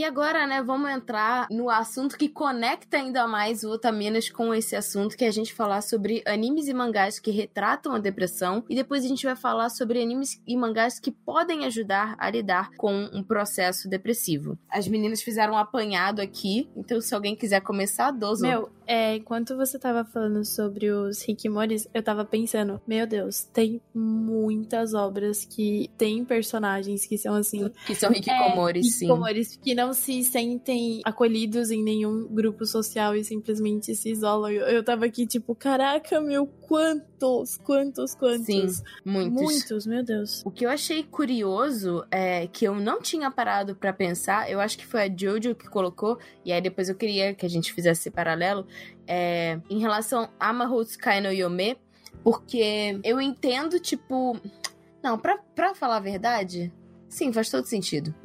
E 0.00 0.04
agora, 0.04 0.46
né, 0.46 0.62
vamos 0.62 0.90
entrar 0.90 1.46
no 1.50 1.68
assunto 1.68 2.16
que 2.16 2.26
conecta 2.26 2.96
ainda 2.96 3.28
mais 3.28 3.64
o 3.64 3.68
Otaminas 3.68 4.30
com 4.30 4.54
esse 4.54 4.74
assunto, 4.74 5.14
que 5.14 5.26
é 5.26 5.28
a 5.28 5.30
gente 5.30 5.52
falar 5.52 5.82
sobre 5.82 6.22
animes 6.24 6.68
e 6.68 6.72
mangás 6.72 7.18
que 7.18 7.30
retratam 7.30 7.94
a 7.94 7.98
depressão. 7.98 8.64
E 8.66 8.74
depois 8.74 9.04
a 9.04 9.08
gente 9.08 9.26
vai 9.26 9.36
falar 9.36 9.68
sobre 9.68 10.00
animes 10.00 10.40
e 10.46 10.56
mangás 10.56 10.98
que 10.98 11.10
podem 11.10 11.66
ajudar 11.66 12.16
a 12.18 12.30
lidar 12.30 12.70
com 12.78 13.10
um 13.12 13.22
processo 13.22 13.90
depressivo. 13.90 14.58
As 14.70 14.88
meninas 14.88 15.20
fizeram 15.20 15.52
um 15.52 15.58
apanhado 15.58 16.22
aqui, 16.22 16.70
então 16.74 16.98
se 16.98 17.14
alguém 17.14 17.36
quiser 17.36 17.60
começar, 17.60 18.10
dozo. 18.10 18.46
Meu, 18.46 18.70
É, 18.92 19.14
enquanto 19.14 19.56
você 19.56 19.78
tava 19.78 20.04
falando 20.04 20.44
sobre 20.44 20.90
os 20.90 21.22
Rikimoris, 21.22 21.86
eu 21.94 22.02
tava 22.02 22.24
pensando, 22.24 22.82
meu 22.84 23.06
Deus, 23.06 23.44
tem 23.44 23.80
muitas 23.94 24.94
obras 24.94 25.44
que 25.44 25.88
tem 25.96 26.24
personagens 26.24 27.06
que 27.06 27.16
são 27.16 27.36
assim. 27.36 27.70
Que 27.86 27.94
são 27.94 28.10
Rikikomores, 28.10 28.84
é, 28.84 28.90
sim. 28.90 29.04
Rikikomores, 29.04 29.56
que 29.62 29.76
não 29.76 29.92
se 29.92 30.24
sentem 30.24 31.02
acolhidos 31.04 31.70
em 31.70 31.84
nenhum 31.84 32.26
grupo 32.26 32.66
social 32.66 33.14
e 33.14 33.22
simplesmente 33.22 33.94
se 33.94 34.10
isolam. 34.10 34.50
Eu, 34.50 34.66
eu 34.66 34.82
tava 34.82 35.04
aqui, 35.04 35.24
tipo, 35.24 35.54
caraca, 35.54 36.20
meu, 36.20 36.44
quantos, 37.20 37.58
quantos, 37.58 38.14
quantos. 38.14 38.46
Sim, 38.46 38.66
muitos. 39.04 39.42
Muitos, 39.42 39.86
meu 39.86 40.02
Deus. 40.02 40.42
O 40.44 40.50
que 40.50 40.64
eu 40.64 40.70
achei 40.70 41.02
curioso 41.02 42.04
é 42.10 42.46
que 42.46 42.64
eu 42.64 42.74
não 42.74 43.00
tinha 43.00 43.30
parado 43.30 43.76
para 43.76 43.92
pensar, 43.92 44.50
eu 44.50 44.58
acho 44.58 44.78
que 44.78 44.86
foi 44.86 45.02
a 45.02 45.14
Jojo 45.14 45.54
que 45.54 45.68
colocou, 45.68 46.18
e 46.44 46.52
aí 46.52 46.60
depois 46.60 46.88
eu 46.88 46.94
queria 46.94 47.34
que 47.34 47.44
a 47.44 47.48
gente 47.48 47.72
fizesse 47.72 48.00
esse 48.00 48.10
paralelo, 48.10 48.66
é, 49.06 49.60
em 49.68 49.78
relação 49.78 50.30
a 50.38 50.52
Mahotsukai 50.52 51.20
no 51.20 51.30
Yome, 51.30 51.76
porque 52.24 52.98
eu 53.04 53.20
entendo, 53.20 53.78
tipo. 53.78 54.38
Não, 55.02 55.18
pra, 55.18 55.38
pra 55.54 55.74
falar 55.74 55.96
a 55.96 56.00
verdade, 56.00 56.72
sim, 57.08 57.32
faz 57.32 57.50
todo 57.50 57.66
sentido. 57.66 58.14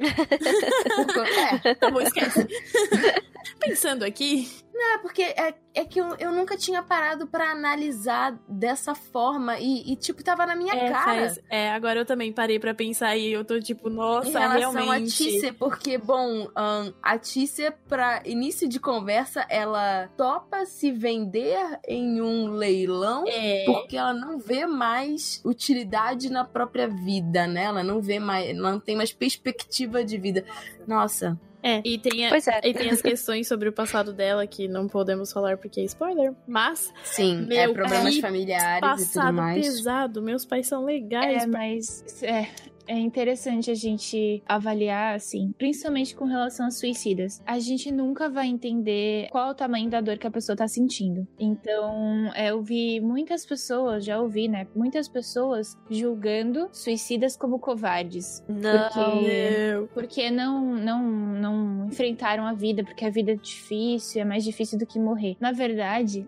É, 1.64 1.74
tá 1.74 1.90
bom, 1.90 2.00
esquece. 2.00 2.46
Pensando 3.58 4.04
aqui. 4.04 4.48
Não, 4.76 4.94
é 4.94 4.98
porque 4.98 5.22
é, 5.22 5.54
é 5.74 5.84
que 5.86 5.98
eu, 5.98 6.14
eu 6.18 6.30
nunca 6.30 6.54
tinha 6.54 6.82
parado 6.82 7.26
para 7.26 7.50
analisar 7.50 8.38
dessa 8.46 8.94
forma 8.94 9.58
e, 9.58 9.90
e, 9.90 9.96
tipo, 9.96 10.22
tava 10.22 10.44
na 10.44 10.54
minha 10.54 10.74
é, 10.74 10.90
cara. 10.90 11.04
Faz, 11.04 11.40
é, 11.48 11.70
agora 11.70 12.00
eu 12.00 12.04
também 12.04 12.30
parei 12.30 12.58
para 12.58 12.74
pensar 12.74 13.16
e 13.16 13.32
eu 13.32 13.42
tô 13.42 13.58
tipo, 13.58 13.88
nossa, 13.88 14.28
em 14.28 14.32
relação 14.32 14.72
realmente. 14.72 15.12
a 15.12 15.26
Tícia, 15.26 15.54
porque, 15.54 15.96
bom, 15.96 16.42
um, 16.44 16.92
a 17.02 17.18
Tícia, 17.18 17.74
pra 17.88 18.20
início 18.26 18.68
de 18.68 18.78
conversa, 18.78 19.46
ela 19.48 20.08
topa 20.14 20.66
se 20.66 20.92
vender 20.92 21.58
em 21.88 22.20
um 22.20 22.50
leilão 22.50 23.24
é. 23.26 23.64
porque 23.64 23.96
ela 23.96 24.12
não 24.12 24.38
vê 24.38 24.66
mais 24.66 25.40
utilidade 25.42 26.30
na 26.30 26.44
própria 26.44 26.86
vida, 26.86 27.46
né? 27.46 27.64
Ela 27.64 27.82
não 27.82 28.02
vê 28.02 28.18
mais, 28.18 28.50
ela 28.50 28.72
não 28.72 28.80
tem 28.80 28.94
mais 28.94 29.10
perspectiva 29.10 30.04
de 30.04 30.18
vida. 30.18 30.44
Nossa, 30.86 31.38
é, 31.66 31.82
e 31.84 31.98
tem, 31.98 32.24
a, 32.24 32.36
é. 32.36 32.60
e 32.62 32.72
tem 32.72 32.90
as 32.90 33.02
questões 33.02 33.48
sobre 33.48 33.68
o 33.68 33.72
passado 33.72 34.12
dela 34.12 34.46
que 34.46 34.68
não 34.68 34.86
podemos 34.86 35.32
falar 35.32 35.56
porque 35.56 35.80
é 35.80 35.84
spoiler. 35.84 36.32
Mas. 36.46 36.94
Sim, 37.02 37.42
é 37.42 37.46
meu, 37.46 37.58
é 37.58 37.72
problemas 37.72 38.16
familiares 38.18 39.08
e 39.08 39.12
tudo 39.12 39.32
mais. 39.32 39.66
pesado, 39.66 40.22
meus 40.22 40.44
pais 40.44 40.68
são 40.68 40.84
legais. 40.84 41.42
É, 41.42 41.46
mas. 41.46 42.22
É, 42.22 42.46
é 42.86 42.98
interessante 42.98 43.70
a 43.70 43.74
gente 43.74 44.42
avaliar, 44.46 45.14
assim, 45.14 45.52
principalmente 45.58 46.14
com 46.14 46.24
relação 46.24 46.66
a 46.66 46.70
suicidas. 46.70 47.42
A 47.46 47.58
gente 47.58 47.90
nunca 47.90 48.28
vai 48.28 48.46
entender 48.46 49.28
qual 49.30 49.50
o 49.50 49.54
tamanho 49.54 49.90
da 49.90 50.00
dor 50.00 50.18
que 50.18 50.26
a 50.26 50.30
pessoa 50.30 50.56
tá 50.56 50.68
sentindo. 50.68 51.26
Então, 51.38 52.30
é, 52.34 52.50
eu 52.50 52.62
vi 52.62 53.00
muitas 53.00 53.44
pessoas, 53.44 54.04
já 54.04 54.20
ouvi, 54.20 54.48
né? 54.48 54.66
Muitas 54.74 55.08
pessoas 55.08 55.76
julgando 55.90 56.68
suicidas 56.72 57.36
como 57.36 57.58
covardes. 57.58 58.44
Não. 58.48 58.88
Porque, 58.88 59.88
porque 59.94 60.30
não, 60.30 60.74
não, 60.74 61.02
não 61.02 61.86
enfrentaram 61.86 62.46
a 62.46 62.52
vida, 62.52 62.84
porque 62.84 63.04
a 63.04 63.10
vida 63.10 63.32
é 63.32 63.36
difícil, 63.36 64.22
é 64.22 64.24
mais 64.24 64.44
difícil 64.44 64.78
do 64.78 64.86
que 64.86 64.98
morrer. 64.98 65.36
Na 65.40 65.52
verdade, 65.52 66.26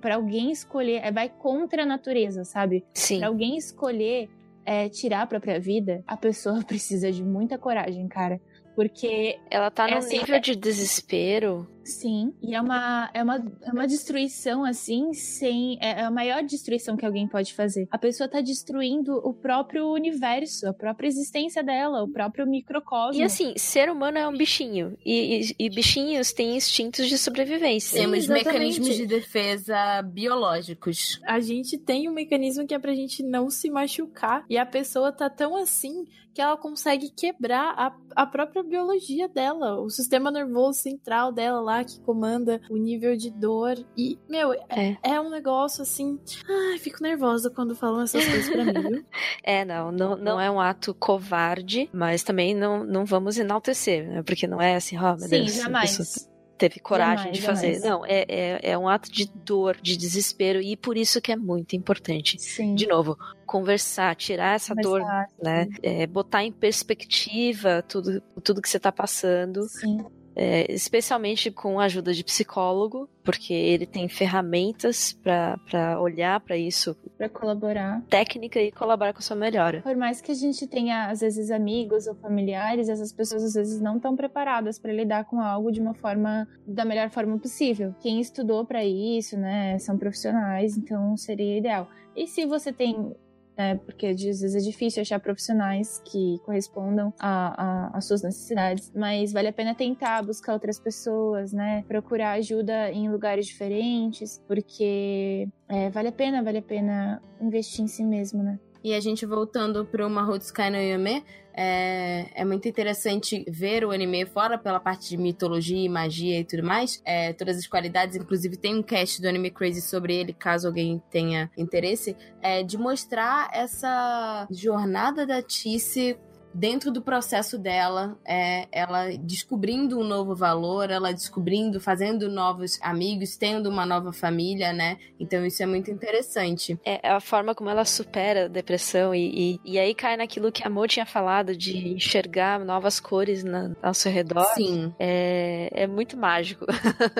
para 0.00 0.16
alguém 0.16 0.50
escolher, 0.50 1.00
é, 1.02 1.10
vai 1.10 1.28
contra 1.28 1.82
a 1.82 1.86
natureza, 1.86 2.44
sabe? 2.44 2.84
Sim. 2.94 3.18
Pra 3.18 3.28
alguém 3.28 3.56
escolher 3.56 4.28
é, 4.66 4.88
tirar 4.88 5.22
a 5.22 5.26
própria 5.26 5.58
vida, 5.60 6.02
a 6.06 6.16
pessoa 6.16 6.62
precisa 6.66 7.10
de 7.10 7.22
muita 7.24 7.56
coragem, 7.56 8.06
cara. 8.08 8.40
Porque. 8.74 9.38
Ela 9.50 9.70
tá 9.70 9.88
é 9.88 9.92
num 9.92 9.98
assim, 9.98 10.18
nível 10.18 10.34
é- 10.36 10.40
de 10.40 10.54
desespero. 10.56 11.66
Sim. 11.86 12.34
E 12.42 12.54
é 12.54 12.60
uma, 12.60 13.08
é 13.14 13.22
uma, 13.22 13.36
é 13.62 13.70
uma 13.70 13.86
destruição, 13.86 14.64
assim, 14.64 15.12
sem. 15.12 15.78
É 15.80 16.02
a 16.02 16.10
maior 16.10 16.42
destruição 16.42 16.96
que 16.96 17.06
alguém 17.06 17.28
pode 17.28 17.54
fazer. 17.54 17.86
A 17.90 17.96
pessoa 17.96 18.28
tá 18.28 18.40
destruindo 18.40 19.16
o 19.24 19.32
próprio 19.32 19.86
universo, 19.92 20.68
a 20.68 20.74
própria 20.74 21.06
existência 21.06 21.62
dela, 21.62 22.02
o 22.02 22.08
próprio 22.08 22.46
microcosmo. 22.46 23.20
E 23.20 23.24
assim, 23.24 23.54
ser 23.56 23.88
humano 23.88 24.18
é 24.18 24.26
um 24.26 24.36
bichinho. 24.36 24.98
E, 25.04 25.54
e, 25.58 25.66
e 25.66 25.70
bichinhos 25.70 26.32
têm 26.32 26.56
instintos 26.56 27.08
de 27.08 27.16
sobrevivência. 27.16 28.00
Temos 28.00 28.18
exatamente. 28.18 28.46
mecanismos 28.46 28.96
de 28.96 29.06
defesa 29.06 30.02
biológicos. 30.02 31.20
A 31.24 31.38
gente 31.38 31.78
tem 31.78 32.08
um 32.08 32.12
mecanismo 32.12 32.66
que 32.66 32.74
é 32.74 32.78
pra 32.78 32.94
gente 32.94 33.22
não 33.22 33.48
se 33.48 33.70
machucar. 33.70 34.44
E 34.50 34.58
a 34.58 34.66
pessoa 34.66 35.12
tá 35.12 35.30
tão 35.30 35.56
assim 35.56 36.04
que 36.36 36.42
ela 36.42 36.54
consegue 36.54 37.08
quebrar 37.08 37.72
a, 37.78 37.96
a 38.14 38.26
própria 38.26 38.62
biologia 38.62 39.26
dela, 39.26 39.80
o 39.80 39.88
sistema 39.88 40.30
nervoso 40.30 40.80
central 40.80 41.32
dela 41.32 41.62
lá 41.62 41.75
que 41.84 42.00
comanda 42.00 42.60
o 42.70 42.76
nível 42.76 43.16
de 43.16 43.30
dor. 43.30 43.76
E, 43.96 44.18
meu, 44.28 44.52
é, 44.52 44.96
é 45.02 45.20
um 45.20 45.30
negócio 45.30 45.82
assim. 45.82 46.18
Ai, 46.48 46.78
fico 46.78 47.02
nervosa 47.02 47.50
quando 47.50 47.74
falam 47.74 48.02
essas 48.02 48.24
coisas 48.26 48.48
pra 48.50 48.64
mim, 48.64 48.90
viu? 48.90 49.04
É, 49.42 49.64
não, 49.64 49.92
não, 49.92 50.16
não 50.16 50.40
é 50.40 50.50
um 50.50 50.60
ato 50.60 50.94
covarde, 50.94 51.88
mas 51.92 52.22
também 52.22 52.54
não, 52.54 52.84
não 52.84 53.04
vamos 53.04 53.38
enaltecer, 53.38 54.08
né? 54.08 54.22
Porque 54.22 54.46
não 54.46 54.60
é 54.60 54.76
assim, 54.76 54.96
ó, 54.98 55.12
oh, 55.12 55.16
meu 55.16 55.28
Sim, 55.28 55.28
Deus. 55.28 55.54
jamais 55.54 56.28
teve 56.56 56.80
coragem 56.80 57.16
jamais, 57.16 57.38
de 57.38 57.42
fazer. 57.42 57.74
jamais. 57.74 57.84
Não, 57.84 58.06
é, 58.06 58.24
é, 58.28 58.70
é, 58.70 58.78
um 58.78 58.88
ato 58.88 59.10
de 59.10 59.30
dor, 59.44 59.76
de 59.80 59.96
desespero, 59.96 60.60
e 60.60 60.76
por 60.76 60.96
isso 60.96 61.20
que 61.20 61.30
é 61.30 61.36
muito 61.36 61.76
importante. 61.76 62.40
Sim. 62.40 62.74
De 62.74 62.86
novo, 62.86 63.16
conversar, 63.44 64.14
tirar 64.16 64.56
essa 64.56 64.74
Conversar, 64.74 65.26
dor, 65.36 65.44
né? 65.44 65.68
É, 65.82 66.06
botar 66.06 66.44
em 66.44 66.52
perspectiva 66.52 67.82
tudo, 67.82 68.20
tudo 68.42 68.62
que 68.62 68.68
você 68.68 68.80
tá 68.80 68.90
passando. 68.90 69.62
Sim. 69.68 70.04
É, 70.38 70.70
especialmente 70.70 71.50
com 71.50 71.80
a 71.80 71.84
ajuda 71.84 72.12
de 72.12 72.22
psicólogo, 72.22 73.08
porque 73.24 73.54
ele 73.54 73.86
tem 73.86 74.06
ferramentas 74.06 75.14
para 75.14 75.98
olhar 75.98 76.38
para 76.40 76.58
isso, 76.58 76.94
para 77.16 77.26
colaborar, 77.26 78.02
técnica 78.02 78.60
e 78.60 78.70
colaborar 78.70 79.14
com 79.14 79.20
a 79.20 79.22
sua 79.22 79.34
melhora. 79.34 79.80
Por 79.80 79.96
mais 79.96 80.20
que 80.20 80.30
a 80.30 80.34
gente 80.34 80.66
tenha 80.66 81.06
às 81.08 81.20
vezes 81.20 81.50
amigos 81.50 82.06
ou 82.06 82.14
familiares, 82.14 82.90
essas 82.90 83.14
pessoas 83.14 83.44
às 83.44 83.54
vezes 83.54 83.80
não 83.80 83.96
estão 83.96 84.14
preparadas 84.14 84.78
para 84.78 84.92
lidar 84.92 85.24
com 85.24 85.40
algo 85.40 85.72
de 85.72 85.80
uma 85.80 85.94
forma 85.94 86.46
da 86.66 86.84
melhor 86.84 87.08
forma 87.08 87.38
possível. 87.38 87.94
Quem 88.00 88.20
estudou 88.20 88.62
para 88.64 88.84
isso, 88.84 89.38
né, 89.38 89.78
são 89.78 89.96
profissionais, 89.96 90.76
então 90.76 91.16
seria 91.16 91.56
ideal. 91.56 91.88
E 92.14 92.26
se 92.26 92.44
você 92.44 92.72
tem 92.72 93.16
né? 93.56 93.76
Porque 93.76 94.06
às 94.06 94.20
vezes 94.20 94.54
é 94.54 94.58
difícil 94.58 95.02
achar 95.02 95.18
profissionais 95.18 96.00
que 96.04 96.38
correspondam 96.44 97.12
às 97.18 98.06
suas 98.06 98.22
necessidades, 98.22 98.92
mas 98.94 99.32
vale 99.32 99.48
a 99.48 99.52
pena 99.52 99.74
tentar 99.74 100.22
buscar 100.22 100.52
outras 100.52 100.78
pessoas, 100.78 101.52
né? 101.52 101.84
Procurar 101.88 102.32
ajuda 102.32 102.90
em 102.90 103.10
lugares 103.10 103.46
diferentes, 103.46 104.42
porque 104.46 105.48
é, 105.68 105.90
vale 105.90 106.08
a 106.08 106.12
pena, 106.12 106.42
vale 106.42 106.58
a 106.58 106.62
pena 106.62 107.22
investir 107.40 107.84
em 107.84 107.88
si 107.88 108.04
mesmo, 108.04 108.42
né? 108.42 108.58
E 108.86 108.94
a 108.94 109.00
gente 109.00 109.26
voltando 109.26 109.84
pro 109.84 110.08
Mahotsukai 110.08 110.70
no 110.70 110.76
Yome, 110.76 111.24
é, 111.56 112.26
é, 112.34 112.44
muito 112.44 112.68
interessante 112.68 113.42
ver 113.48 113.82
o 113.82 113.90
anime 113.90 114.26
fora 114.26 114.58
pela 114.58 114.78
parte 114.78 115.08
de 115.08 115.16
mitologia, 115.16 115.90
magia 115.90 116.38
e 116.38 116.44
tudo 116.44 116.62
mais. 116.62 117.00
É, 117.02 117.32
todas 117.32 117.56
as 117.56 117.66
qualidades, 117.66 118.14
inclusive 118.14 118.58
tem 118.58 118.76
um 118.76 118.82
cast 118.82 119.22
do 119.22 119.28
Anime 119.28 119.50
Crazy 119.50 119.80
sobre 119.80 120.14
ele, 120.14 120.34
caso 120.34 120.66
alguém 120.66 121.02
tenha 121.10 121.50
interesse. 121.56 122.14
É, 122.42 122.62
de 122.62 122.76
mostrar 122.76 123.48
essa 123.54 124.46
jornada 124.50 125.26
da 125.26 125.40
Tice 125.40 126.18
dentro 126.56 126.90
do 126.90 127.02
processo 127.02 127.58
dela, 127.58 128.18
é, 128.24 128.66
ela 128.72 129.10
descobrindo 129.18 129.98
um 129.98 130.04
novo 130.04 130.34
valor, 130.34 130.90
ela 130.90 131.12
descobrindo, 131.12 131.78
fazendo 131.78 132.30
novos 132.30 132.78
amigos, 132.80 133.36
tendo 133.36 133.68
uma 133.68 133.84
nova 133.84 134.12
família, 134.12 134.72
né? 134.72 134.96
Então 135.20 135.44
isso 135.44 135.62
é 135.62 135.66
muito 135.66 135.90
interessante. 135.90 136.78
É 136.84 137.10
a 137.10 137.20
forma 137.20 137.54
como 137.54 137.68
ela 137.68 137.84
supera 137.84 138.46
a 138.46 138.48
depressão 138.48 139.14
e, 139.14 139.58
e, 139.64 139.72
e 139.72 139.78
aí 139.78 139.94
cai 139.94 140.16
naquilo 140.16 140.50
que 140.50 140.66
a 140.66 140.70
Mo 140.70 140.86
tinha 140.86 141.04
falado 141.04 141.54
de 141.54 141.88
enxergar 141.88 142.58
novas 142.58 142.98
cores 142.98 143.44
na, 143.44 143.72
ao 143.82 143.92
seu 143.92 144.10
redor. 144.10 144.44
Sim. 144.54 144.94
É, 144.98 145.68
é 145.72 145.86
muito 145.86 146.16
mágico. 146.16 146.64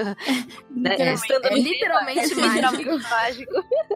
né? 0.71 0.97
é, 0.99 1.13
é, 1.53 1.55
literalmente, 1.55 2.35
mágico. 2.35 2.99
mágico. 3.11 3.53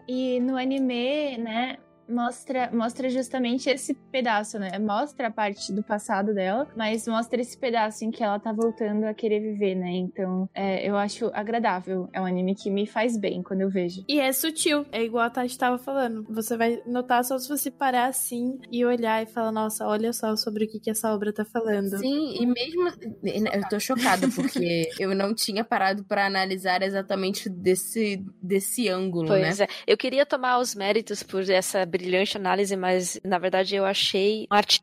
E 0.07 0.39
no 0.39 0.55
anime, 0.55 1.37
né? 1.39 1.77
Mostra, 2.11 2.69
mostra 2.71 3.09
justamente 3.09 3.69
esse 3.69 3.93
pedaço, 3.93 4.59
né? 4.59 4.77
Mostra 4.77 5.27
a 5.27 5.31
parte 5.31 5.71
do 5.73 5.81
passado 5.81 6.33
dela, 6.33 6.67
mas 6.75 7.07
mostra 7.07 7.41
esse 7.41 7.57
pedaço 7.57 8.03
em 8.05 8.11
que 8.11 8.23
ela 8.23 8.39
tá 8.39 8.51
voltando 8.51 9.05
a 9.05 9.13
querer 9.13 9.39
viver, 9.39 9.75
né? 9.75 9.91
Então, 9.91 10.49
é, 10.53 10.87
eu 10.87 10.95
acho 10.97 11.31
agradável. 11.33 12.09
É 12.13 12.21
um 12.21 12.25
anime 12.25 12.53
que 12.55 12.69
me 12.69 12.85
faz 12.85 13.17
bem 13.17 13.41
quando 13.41 13.61
eu 13.61 13.69
vejo. 13.69 14.03
E 14.07 14.19
é 14.19 14.31
sutil. 14.31 14.85
É 14.91 15.01
igual 15.03 15.25
a 15.25 15.29
Tati 15.29 15.57
tava 15.57 15.77
falando. 15.77 16.25
Você 16.29 16.57
vai 16.57 16.81
notar 16.85 17.23
só 17.23 17.37
se 17.37 17.47
você 17.47 17.71
parar 17.71 18.07
assim 18.07 18.59
e 18.71 18.85
olhar 18.85 19.23
e 19.23 19.25
falar, 19.25 19.51
nossa, 19.51 19.87
olha 19.87 20.11
só 20.13 20.35
sobre 20.35 20.65
o 20.65 20.67
que, 20.67 20.79
que 20.79 20.91
essa 20.91 21.13
obra 21.13 21.33
tá 21.33 21.45
falando. 21.45 21.97
Sim, 21.97 22.35
e 22.39 22.45
mesmo. 22.45 22.91
Eu 23.23 23.69
tô 23.69 23.79
chocada, 23.79 24.27
porque 24.35 24.89
eu 24.99 25.15
não 25.15 25.33
tinha 25.33 25.63
parado 25.63 26.03
para 26.03 26.25
analisar 26.25 26.81
exatamente 26.81 27.49
desse, 27.49 28.23
desse 28.41 28.89
ângulo, 28.89 29.27
pois 29.27 29.59
né? 29.59 29.65
É. 29.65 29.67
Eu 29.87 29.97
queria 29.97 30.25
tomar 30.25 30.59
os 30.59 30.75
méritos 30.75 31.23
por 31.23 31.49
essa 31.49 31.85
brilhante 31.85 32.00
análise, 32.37 32.75
mas 32.75 33.19
na 33.23 33.37
verdade 33.37 33.75
eu 33.75 33.85
achei 33.85 34.47
um 34.51 34.55
arte 34.55 34.81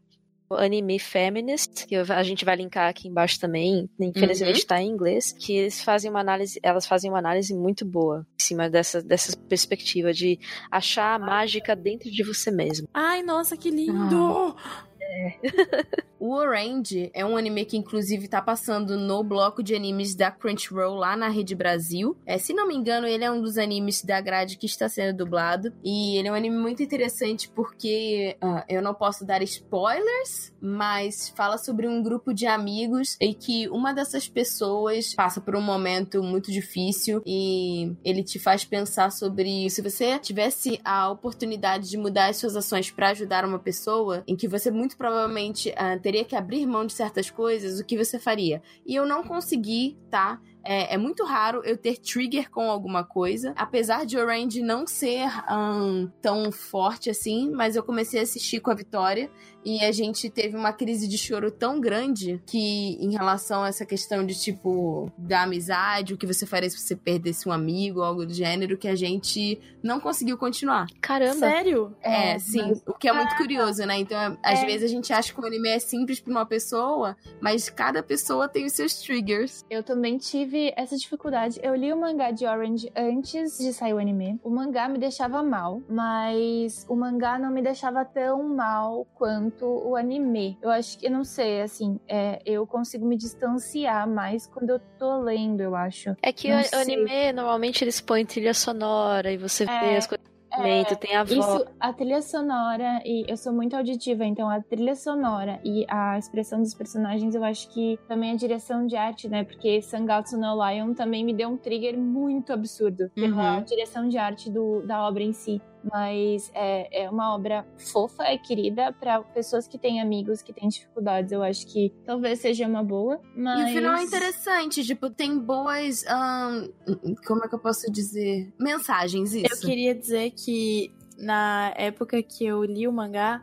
Anime 0.50 0.98
Feminist, 0.98 1.86
que 1.86 1.94
a 1.94 2.22
gente 2.22 2.44
vai 2.44 2.56
linkar 2.56 2.88
aqui 2.88 3.08
embaixo 3.08 3.38
também, 3.38 3.88
infelizmente 4.00 4.58
está 4.58 4.76
uhum. 4.76 4.80
em 4.80 4.88
inglês, 4.88 5.32
que 5.32 5.52
eles 5.52 5.82
fazem 5.82 6.10
uma 6.10 6.20
análise, 6.20 6.58
elas 6.62 6.86
fazem 6.86 7.10
uma 7.10 7.18
análise 7.18 7.54
muito 7.54 7.84
boa 7.84 8.26
em 8.40 8.42
cima 8.42 8.70
dessa, 8.70 9.02
dessa 9.02 9.36
perspectiva 9.36 10.12
de 10.12 10.38
achar 10.70 11.14
a 11.14 11.18
mágica 11.18 11.76
dentro 11.76 12.10
de 12.10 12.22
você 12.22 12.50
mesmo. 12.50 12.88
Ai, 12.94 13.22
nossa, 13.22 13.56
que 13.56 13.70
lindo! 13.70 14.56
Ah. 14.56 14.87
É. 15.08 15.34
o 16.20 16.34
Orange 16.34 17.10
é 17.14 17.24
um 17.24 17.36
anime 17.36 17.64
que, 17.64 17.76
inclusive, 17.76 18.28
tá 18.28 18.42
passando 18.42 18.96
no 18.96 19.22
bloco 19.22 19.62
de 19.62 19.74
animes 19.74 20.14
da 20.14 20.30
Crunchyroll 20.30 20.94
lá 20.94 21.16
na 21.16 21.28
Rede 21.28 21.54
Brasil. 21.54 22.16
É, 22.26 22.36
se 22.38 22.52
não 22.52 22.68
me 22.68 22.74
engano, 22.74 23.06
ele 23.06 23.24
é 23.24 23.30
um 23.30 23.40
dos 23.40 23.56
animes 23.56 24.02
da 24.02 24.20
grade 24.20 24.56
que 24.56 24.66
está 24.66 24.88
sendo 24.88 25.16
dublado. 25.16 25.72
E 25.82 26.16
ele 26.18 26.28
é 26.28 26.32
um 26.32 26.34
anime 26.34 26.56
muito 26.56 26.82
interessante 26.82 27.48
porque 27.48 28.36
uh, 28.42 28.62
eu 28.68 28.82
não 28.82 28.94
posso 28.94 29.24
dar 29.24 29.42
spoilers, 29.42 30.52
mas 30.60 31.28
fala 31.30 31.56
sobre 31.56 31.86
um 31.88 32.02
grupo 32.02 32.34
de 32.34 32.46
amigos 32.46 33.16
e 33.20 33.32
que 33.32 33.68
uma 33.68 33.92
dessas 33.94 34.28
pessoas 34.28 35.14
passa 35.14 35.40
por 35.40 35.56
um 35.56 35.60
momento 35.60 36.22
muito 36.22 36.50
difícil 36.52 37.22
e 37.24 37.92
ele 38.04 38.22
te 38.22 38.38
faz 38.38 38.64
pensar 38.64 39.10
sobre 39.10 39.70
se 39.70 39.80
você 39.80 40.18
tivesse 40.18 40.80
a 40.84 41.08
oportunidade 41.10 41.88
de 41.88 41.96
mudar 41.96 42.28
as 42.28 42.36
suas 42.36 42.56
ações 42.56 42.90
para 42.90 43.10
ajudar 43.10 43.44
uma 43.44 43.58
pessoa, 43.58 44.22
em 44.26 44.36
que 44.36 44.48
você 44.48 44.70
muito 44.70 44.97
provavelmente 44.98 45.70
uh, 45.70 45.98
teria 46.02 46.24
que 46.24 46.34
abrir 46.34 46.66
mão 46.66 46.84
de 46.84 46.92
certas 46.92 47.30
coisas, 47.30 47.78
o 47.78 47.84
que 47.84 47.96
você 47.96 48.18
faria? 48.18 48.60
E 48.84 48.96
eu 48.96 49.06
não 49.06 49.22
consegui, 49.22 49.96
tá? 50.10 50.40
É, 50.64 50.94
é, 50.94 50.98
muito 50.98 51.24
raro 51.24 51.62
eu 51.64 51.78
ter 51.78 51.96
trigger 51.96 52.50
com 52.50 52.68
alguma 52.68 53.02
coisa. 53.02 53.54
Apesar 53.56 54.04
de 54.04 54.18
Orange 54.18 54.60
não 54.60 54.86
ser 54.86 55.26
um, 55.50 56.10
tão 56.20 56.52
forte 56.52 57.08
assim, 57.08 57.50
mas 57.50 57.76
eu 57.76 57.82
comecei 57.82 58.20
a 58.20 58.24
assistir 58.24 58.60
com 58.60 58.70
a 58.70 58.74
Vitória 58.74 59.30
e 59.64 59.84
a 59.84 59.92
gente 59.92 60.30
teve 60.30 60.56
uma 60.56 60.72
crise 60.72 61.06
de 61.06 61.18
choro 61.18 61.50
tão 61.50 61.80
grande 61.80 62.40
que, 62.46 62.96
em 63.00 63.12
relação 63.12 63.62
a 63.62 63.68
essa 63.68 63.84
questão 63.84 64.24
de 64.24 64.38
tipo, 64.38 65.10
da 65.18 65.42
amizade, 65.42 66.14
o 66.14 66.16
que 66.16 66.26
você 66.26 66.46
faria 66.46 66.70
se 66.70 66.78
você 66.78 66.96
perdesse 66.96 67.48
um 67.48 67.52
amigo, 67.52 68.02
algo 68.02 68.24
do 68.24 68.32
gênero, 68.32 68.78
que 68.78 68.88
a 68.88 68.94
gente 68.94 69.60
não 69.82 70.00
conseguiu 70.00 70.38
continuar. 70.38 70.86
Caramba! 71.00 71.34
Sério? 71.34 71.94
É, 72.02 72.32
é 72.32 72.38
sim. 72.38 72.62
Mas... 72.62 72.82
O 72.86 72.94
que 72.94 73.08
é 73.08 73.12
muito 73.12 73.36
curioso, 73.36 73.84
né? 73.84 73.98
Então, 73.98 74.38
às 74.42 74.60
é. 74.60 74.66
vezes 74.66 74.90
a 74.90 74.94
gente 74.94 75.12
acha 75.12 75.32
que 75.32 75.40
o 75.40 75.46
anime 75.46 75.68
é 75.68 75.78
simples 75.78 76.20
pra 76.20 76.30
uma 76.30 76.46
pessoa, 76.46 77.16
mas 77.40 77.68
cada 77.68 78.02
pessoa 78.02 78.48
tem 78.48 78.64
os 78.64 78.72
seus 78.72 78.94
triggers. 78.94 79.64
Eu 79.68 79.82
também 79.82 80.18
tive 80.18 80.72
essa 80.76 80.96
dificuldade. 80.96 81.58
Eu 81.62 81.74
li 81.74 81.92
o 81.92 82.00
mangá 82.00 82.30
de 82.30 82.46
Orange 82.46 82.90
antes 82.96 83.58
de 83.58 83.72
sair 83.72 83.94
o 83.94 83.98
anime. 83.98 84.38
O 84.42 84.50
mangá 84.50 84.88
me 84.88 84.98
deixava 84.98 85.42
mal, 85.42 85.82
mas 85.88 86.86
o 86.88 86.96
mangá 86.96 87.38
não 87.38 87.50
me 87.50 87.62
deixava 87.62 88.04
tão 88.04 88.42
mal 88.54 89.06
quanto 89.14 89.47
quanto 89.48 89.66
o 89.66 89.96
anime. 89.96 90.58
Eu 90.60 90.70
acho 90.70 90.98
que, 90.98 91.06
eu 91.06 91.10
não 91.10 91.24
sei, 91.24 91.62
assim, 91.62 91.98
é, 92.06 92.40
eu 92.44 92.66
consigo 92.66 93.06
me 93.06 93.16
distanciar 93.16 94.08
mais 94.08 94.46
quando 94.46 94.70
eu 94.70 94.80
tô 94.98 95.20
lendo, 95.20 95.60
eu 95.62 95.74
acho. 95.74 96.14
É 96.22 96.32
que 96.32 96.50
não 96.50 96.60
o 96.60 96.64
sei. 96.64 96.80
anime, 96.80 97.32
normalmente 97.32 97.82
eles 97.82 98.00
põem 98.00 98.24
trilha 98.24 98.54
sonora 98.54 99.32
e 99.32 99.36
você 99.36 99.64
é, 99.64 99.66
vê 99.66 99.96
as 99.96 100.06
coisas 100.06 100.28
é, 100.50 100.82
tem 100.96 101.14
a 101.14 101.24
voz. 101.24 101.38
Isso, 101.38 101.66
a 101.78 101.92
trilha 101.92 102.22
sonora, 102.22 103.00
e 103.04 103.24
eu 103.28 103.36
sou 103.36 103.52
muito 103.52 103.76
auditiva, 103.76 104.24
então 104.24 104.48
a 104.48 104.60
trilha 104.60 104.94
sonora 104.94 105.60
e 105.64 105.84
a 105.88 106.18
expressão 106.18 106.60
dos 106.60 106.74
personagens, 106.74 107.34
eu 107.34 107.44
acho 107.44 107.68
que 107.68 107.98
também 108.08 108.32
a 108.32 108.36
direção 108.36 108.86
de 108.86 108.96
arte, 108.96 109.28
né? 109.28 109.44
Porque 109.44 109.80
Sangatsu 109.82 110.38
no 110.38 110.54
Lion 110.66 110.94
também 110.94 111.24
me 111.24 111.34
deu 111.34 111.50
um 111.50 111.56
trigger 111.56 111.96
muito 111.98 112.52
absurdo 112.52 113.10
pela 113.14 113.58
uhum. 113.58 113.62
direção 113.62 114.08
de 114.08 114.18
arte 114.18 114.50
do, 114.50 114.82
da 114.82 115.06
obra 115.06 115.22
em 115.22 115.32
si 115.32 115.60
mas 115.82 116.50
é, 116.54 117.04
é 117.04 117.10
uma 117.10 117.34
obra 117.34 117.66
fofa 117.76 118.24
e 118.32 118.38
querida 118.38 118.92
para 118.92 119.20
pessoas 119.22 119.66
que 119.66 119.78
têm 119.78 120.00
amigos 120.00 120.42
que 120.42 120.52
têm 120.52 120.68
dificuldades. 120.68 121.32
Eu 121.32 121.42
acho 121.42 121.66
que 121.66 121.92
talvez 122.04 122.40
seja 122.40 122.66
uma 122.66 122.82
boa, 122.82 123.20
mas... 123.36 123.60
E 123.60 123.70
o 123.70 123.74
final 123.74 123.94
é 123.96 124.02
interessante, 124.02 124.84
tipo, 124.84 125.10
tem 125.10 125.38
boas... 125.38 126.04
Um, 126.04 127.16
como 127.26 127.44
é 127.44 127.48
que 127.48 127.54
eu 127.54 127.58
posso 127.58 127.90
dizer? 127.90 128.52
Mensagens, 128.58 129.34
isso. 129.34 129.54
Eu 129.54 129.60
queria 129.60 129.94
dizer 129.94 130.30
que 130.32 130.92
na 131.18 131.72
época 131.76 132.22
que 132.22 132.46
eu 132.46 132.64
li 132.64 132.86
o 132.86 132.92
mangá, 132.92 133.42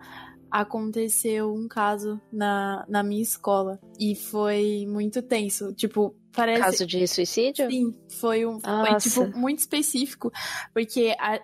aconteceu 0.50 1.54
um 1.54 1.68
caso 1.68 2.20
na, 2.32 2.86
na 2.88 3.04
minha 3.04 3.22
escola. 3.22 3.80
E 4.00 4.16
foi 4.16 4.86
muito 4.88 5.22
tenso. 5.22 5.74
Tipo, 5.74 6.16
parece. 6.32 6.62
Caso 6.62 6.88
de 6.88 7.06
suicídio? 7.08 7.70
Sim, 7.70 7.94
foi 8.20 8.46
um. 8.46 8.60
Foi, 8.60 8.96
tipo, 8.98 9.38
muito 9.38 9.60
específico. 9.60 10.32
Porque 10.74 11.16
a, 11.20 11.42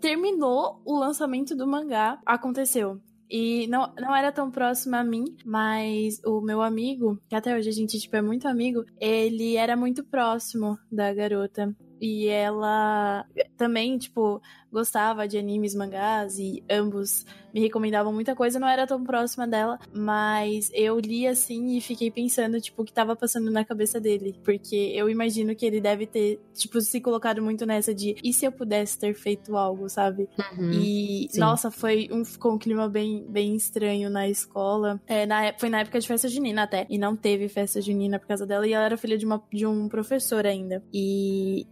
terminou 0.00 0.80
o 0.84 0.98
lançamento 0.98 1.54
do 1.56 1.66
mangá, 1.66 2.20
aconteceu. 2.24 3.00
E 3.30 3.66
não, 3.66 3.92
não 3.98 4.16
era 4.16 4.32
tão 4.32 4.50
próximo 4.50 4.96
a 4.96 5.04
mim, 5.04 5.36
mas 5.44 6.20
o 6.24 6.40
meu 6.40 6.62
amigo, 6.62 7.20
que 7.28 7.34
até 7.34 7.54
hoje 7.54 7.68
a 7.68 7.72
gente 7.72 8.00
tipo, 8.00 8.16
é 8.16 8.22
muito 8.22 8.48
amigo, 8.48 8.84
ele 8.98 9.56
era 9.56 9.76
muito 9.76 10.02
próximo 10.02 10.78
da 10.90 11.12
garota. 11.12 11.76
E 12.00 12.26
ela 12.28 13.26
também, 13.56 13.98
tipo, 13.98 14.40
gostava 14.72 15.26
de 15.26 15.38
animes, 15.38 15.74
mangás 15.74 16.38
e 16.38 16.62
ambos 16.70 17.24
me 17.52 17.60
recomendavam 17.60 18.12
muita 18.12 18.34
coisa. 18.34 18.58
Não 18.58 18.68
era 18.68 18.86
tão 18.86 19.02
próxima 19.02 19.46
dela, 19.46 19.78
mas 19.92 20.70
eu 20.74 20.98
li 20.98 21.26
assim 21.26 21.76
e 21.76 21.80
fiquei 21.80 22.10
pensando, 22.10 22.60
tipo, 22.60 22.82
o 22.82 22.84
que 22.84 22.92
tava 22.92 23.16
passando 23.16 23.50
na 23.50 23.64
cabeça 23.64 24.00
dele. 24.00 24.34
Porque 24.44 24.92
eu 24.94 25.08
imagino 25.08 25.54
que 25.54 25.64
ele 25.64 25.80
deve 25.80 26.06
ter, 26.06 26.40
tipo, 26.54 26.80
se 26.80 27.00
colocado 27.00 27.42
muito 27.42 27.64
nessa 27.64 27.94
de 27.94 28.16
e 28.22 28.32
se 28.32 28.44
eu 28.44 28.52
pudesse 28.52 28.98
ter 28.98 29.14
feito 29.14 29.56
algo, 29.56 29.88
sabe? 29.88 30.28
Uhum, 30.38 30.70
e, 30.72 31.28
sim. 31.30 31.40
nossa, 31.40 31.70
foi 31.70 32.08
um, 32.12 32.24
ficou 32.24 32.52
um 32.52 32.58
clima 32.58 32.88
bem, 32.88 33.24
bem 33.28 33.54
estranho 33.56 34.10
na 34.10 34.28
escola. 34.28 35.00
É, 35.06 35.26
na, 35.26 35.52
foi 35.58 35.68
na 35.68 35.80
época 35.80 35.98
de 35.98 36.06
festa 36.06 36.28
junina 36.28 36.64
até. 36.64 36.86
E 36.90 36.98
não 36.98 37.16
teve 37.16 37.48
festa 37.48 37.80
junina 37.80 38.18
por 38.18 38.28
causa 38.28 38.46
dela. 38.46 38.66
E 38.66 38.72
ela 38.72 38.84
era 38.84 38.96
filha 38.96 39.16
de, 39.16 39.24
uma, 39.24 39.42
de 39.52 39.66
um 39.66 39.88
professor 39.88 40.46
ainda. 40.46 40.82
E 40.92 41.66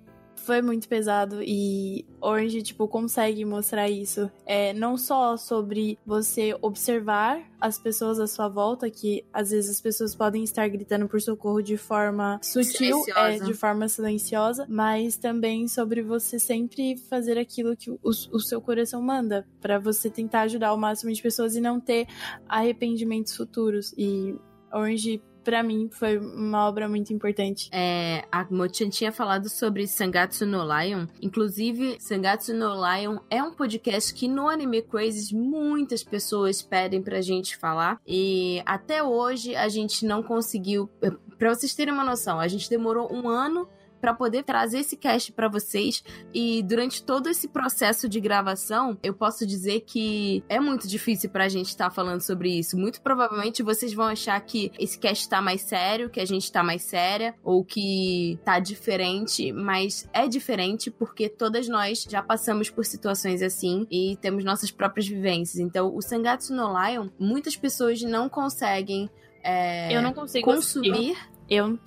foi 0.46 0.62
muito 0.62 0.88
pesado 0.88 1.42
e 1.42 2.06
Orange, 2.20 2.62
tipo, 2.62 2.86
consegue 2.86 3.44
mostrar 3.44 3.90
isso. 3.90 4.30
É 4.46 4.72
não 4.72 4.96
só 4.96 5.36
sobre 5.36 5.98
você 6.06 6.56
observar 6.62 7.42
as 7.60 7.80
pessoas 7.80 8.20
à 8.20 8.28
sua 8.28 8.48
volta, 8.48 8.88
que 8.88 9.24
às 9.32 9.50
vezes 9.50 9.68
as 9.68 9.80
pessoas 9.80 10.14
podem 10.14 10.44
estar 10.44 10.68
gritando 10.68 11.08
por 11.08 11.20
socorro 11.20 11.60
de 11.60 11.76
forma 11.76 12.38
sutil, 12.40 13.02
é, 13.16 13.40
de 13.40 13.54
forma 13.54 13.88
silenciosa, 13.88 14.66
mas 14.68 15.16
também 15.16 15.66
sobre 15.66 16.00
você 16.00 16.38
sempre 16.38 16.96
fazer 16.96 17.36
aquilo 17.38 17.76
que 17.76 17.90
o, 17.90 17.98
o 18.04 18.38
seu 18.38 18.60
coração 18.60 19.02
manda, 19.02 19.44
para 19.60 19.80
você 19.80 20.08
tentar 20.08 20.42
ajudar 20.42 20.72
o 20.72 20.78
máximo 20.78 21.12
de 21.12 21.20
pessoas 21.20 21.56
e 21.56 21.60
não 21.60 21.80
ter 21.80 22.06
arrependimentos 22.48 23.36
futuros. 23.36 23.92
E 23.98 24.36
Orange 24.72 25.20
para 25.46 25.62
mim 25.62 25.88
foi 25.92 26.18
uma 26.18 26.66
obra 26.66 26.88
muito 26.88 27.12
importante. 27.12 27.70
É, 27.72 28.24
a 28.32 28.44
Mochan 28.50 28.90
tinha 28.90 29.12
falado 29.12 29.48
sobre 29.48 29.86
Sangatsu 29.86 30.44
no 30.44 30.60
Lion. 30.64 31.06
Inclusive, 31.22 31.98
Sangatsu 32.00 32.52
no 32.52 32.74
Lion 32.74 33.18
é 33.30 33.40
um 33.40 33.54
podcast 33.54 34.12
que 34.12 34.26
no 34.26 34.48
Anime 34.48 34.82
Crazes 34.82 35.30
muitas 35.30 36.02
pessoas 36.02 36.62
pedem 36.62 37.00
pra 37.00 37.20
gente 37.20 37.56
falar. 37.56 38.00
E 38.04 38.60
até 38.66 39.04
hoje 39.04 39.54
a 39.54 39.68
gente 39.68 40.04
não 40.04 40.20
conseguiu. 40.20 40.90
Pra 41.38 41.54
vocês 41.54 41.72
terem 41.76 41.94
uma 41.94 42.02
noção, 42.02 42.40
a 42.40 42.48
gente 42.48 42.68
demorou 42.68 43.08
um 43.12 43.28
ano 43.28 43.68
para 44.06 44.14
poder 44.14 44.44
trazer 44.44 44.78
esse 44.78 44.96
cast 44.96 45.32
para 45.32 45.48
vocês. 45.48 46.04
E 46.32 46.62
durante 46.62 47.02
todo 47.02 47.28
esse 47.28 47.48
processo 47.48 48.08
de 48.08 48.20
gravação, 48.20 48.96
eu 49.02 49.12
posso 49.12 49.44
dizer 49.44 49.80
que 49.80 50.44
é 50.48 50.60
muito 50.60 50.86
difícil 50.86 51.28
pra 51.28 51.48
gente 51.48 51.70
estar 51.70 51.86
tá 51.86 51.90
falando 51.90 52.20
sobre 52.20 52.56
isso. 52.56 52.78
Muito 52.78 53.02
provavelmente 53.02 53.64
vocês 53.64 53.92
vão 53.92 54.06
achar 54.06 54.40
que 54.42 54.70
esse 54.78 54.96
cast 54.96 55.28
tá 55.28 55.42
mais 55.42 55.62
sério, 55.62 56.08
que 56.08 56.20
a 56.20 56.24
gente 56.24 56.52
tá 56.52 56.62
mais 56.62 56.82
séria, 56.82 57.34
ou 57.42 57.64
que 57.64 58.38
tá 58.44 58.60
diferente, 58.60 59.52
mas 59.52 60.08
é 60.12 60.28
diferente 60.28 60.88
porque 60.88 61.28
todas 61.28 61.66
nós 61.66 62.06
já 62.08 62.22
passamos 62.22 62.70
por 62.70 62.84
situações 62.84 63.42
assim 63.42 63.88
e 63.90 64.16
temos 64.20 64.44
nossas 64.44 64.70
próprias 64.70 65.08
vivências. 65.08 65.58
Então, 65.58 65.92
o 65.92 66.00
Sangatsu 66.00 66.54
no 66.54 66.68
Lion, 66.80 67.08
muitas 67.18 67.56
pessoas 67.56 68.00
não 68.02 68.28
conseguem. 68.28 69.10
É, 69.42 69.92
eu 69.92 70.00
não 70.00 70.12
consigo 70.12 70.44
consumir. 70.44 70.92
Assistir. 70.92 71.35
Eu 71.48 71.78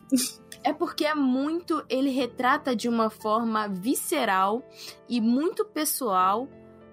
é 0.63 0.73
porque 0.73 1.05
é 1.05 1.15
muito. 1.15 1.83
Ele 1.89 2.09
retrata 2.09 2.75
de 2.75 2.89
uma 2.89 3.09
forma 3.09 3.67
visceral 3.67 4.63
e 5.07 5.21
muito 5.21 5.65
pessoal 5.65 6.47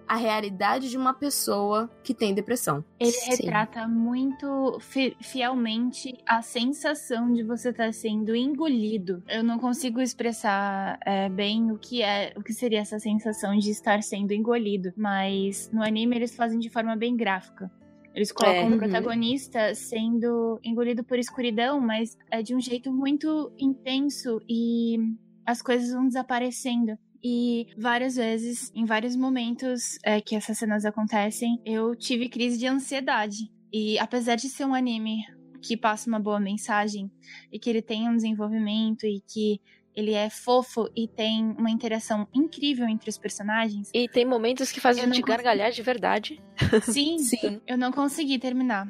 a 0.09 0.15
realidade 0.15 0.89
de 0.89 0.97
uma 0.97 1.13
pessoa 1.13 1.91
que 2.05 2.15
tem 2.15 2.33
depressão. 2.33 2.85
Ele 2.99 3.11
Sim. 3.11 3.31
retrata 3.31 3.89
muito 3.89 4.79
fielmente 5.21 6.17
a 6.25 6.43
sensação 6.43 7.33
de 7.33 7.43
você 7.43 7.71
estar 7.71 7.87
tá 7.87 7.93
sendo 7.93 8.35
engolido. 8.35 9.21
Eu 9.29 9.43
não 9.43 9.59
consigo 9.59 10.01
expressar 10.01 10.99
é, 11.05 11.29
bem 11.29 11.73
o 11.73 11.79
que 11.79 12.03
é, 12.03 12.33
o 12.37 12.43
que 12.43 12.53
seria 12.53 12.81
essa 12.81 13.01
sensação 13.01 13.57
de 13.59 13.71
estar 13.71 14.01
sendo 14.03 14.33
engolido, 14.33 14.93
mas 14.97 15.69
no 15.73 15.83
anime 15.83 16.15
eles 16.15 16.37
fazem 16.37 16.61
de 16.61 16.71
forma 16.71 16.95
bem 16.95 17.17
gráfica. 17.17 17.69
Eles 18.17 18.33
colocam 18.33 18.63
é, 18.63 18.65
o 18.65 18.73
uhum. 18.73 18.79
protagonista 18.79 19.75
sendo 19.75 20.59
engolido 20.65 21.05
por 21.05 21.19
escuridão, 21.19 21.79
mas 21.79 22.17
é 22.31 22.43
de 22.43 22.55
um 22.55 22.61
jeito 22.61 22.91
muito 22.91 23.53
intenso 23.59 24.41
e 24.49 24.97
as 25.45 25.61
coisas 25.61 25.93
vão 25.93 26.09
desaparecendo. 26.09 26.99
E 27.23 27.67
várias 27.77 28.17
vezes, 28.17 28.73
em 28.75 28.87
vários 28.87 29.15
momentos 29.15 29.99
é, 30.03 30.19
que 30.19 30.35
essas 30.35 30.57
cenas 30.57 30.87
acontecem, 30.87 31.61
eu 31.63 31.95
tive 31.95 32.31
crise 32.31 32.57
de 32.59 32.67
ansiedade. 32.67 33.53
E 33.71 33.99
apesar 33.99 34.37
de 34.37 34.49
ser 34.49 34.65
um 34.65 34.73
anime 34.73 35.19
que 35.61 35.77
passa 35.77 36.09
uma 36.09 36.19
boa 36.19 36.41
mensagem 36.41 37.11
e 37.53 37.59
que 37.59 37.69
ele 37.69 37.83
tem 37.83 38.09
um 38.09 38.17
desenvolvimento 38.17 39.05
e 39.05 39.21
que 39.29 39.61
ele 39.97 40.13
é 40.13 40.29
fofo 40.29 40.91
e 40.95 41.09
tem 41.09 41.57
uma 41.59 41.71
interação 41.71 42.29
incrível 42.35 42.87
entre 42.87 43.09
os 43.09 43.17
personagens. 43.17 43.91
E 43.95 44.07
tem 44.07 44.27
momentos 44.27 44.71
que 44.71 44.79
fazem 44.79 45.03
a 45.03 45.07
gente 45.07 45.23
gargalhar 45.23 45.73
de 45.73 45.83
verdade. 45.83 46.43
Sim, 46.85 47.19
sim. 47.19 47.61
Eu 47.67 47.79
não 47.79 47.91
consegui 47.91 48.39
terminar. 48.39 48.87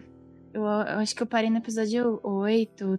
Eu, 0.52 0.62
eu, 0.62 0.98
acho 0.98 1.14
que 1.14 1.22
eu 1.22 1.26
parei 1.26 1.48
no 1.48 1.58
episódio 1.58 2.18
8, 2.22 2.98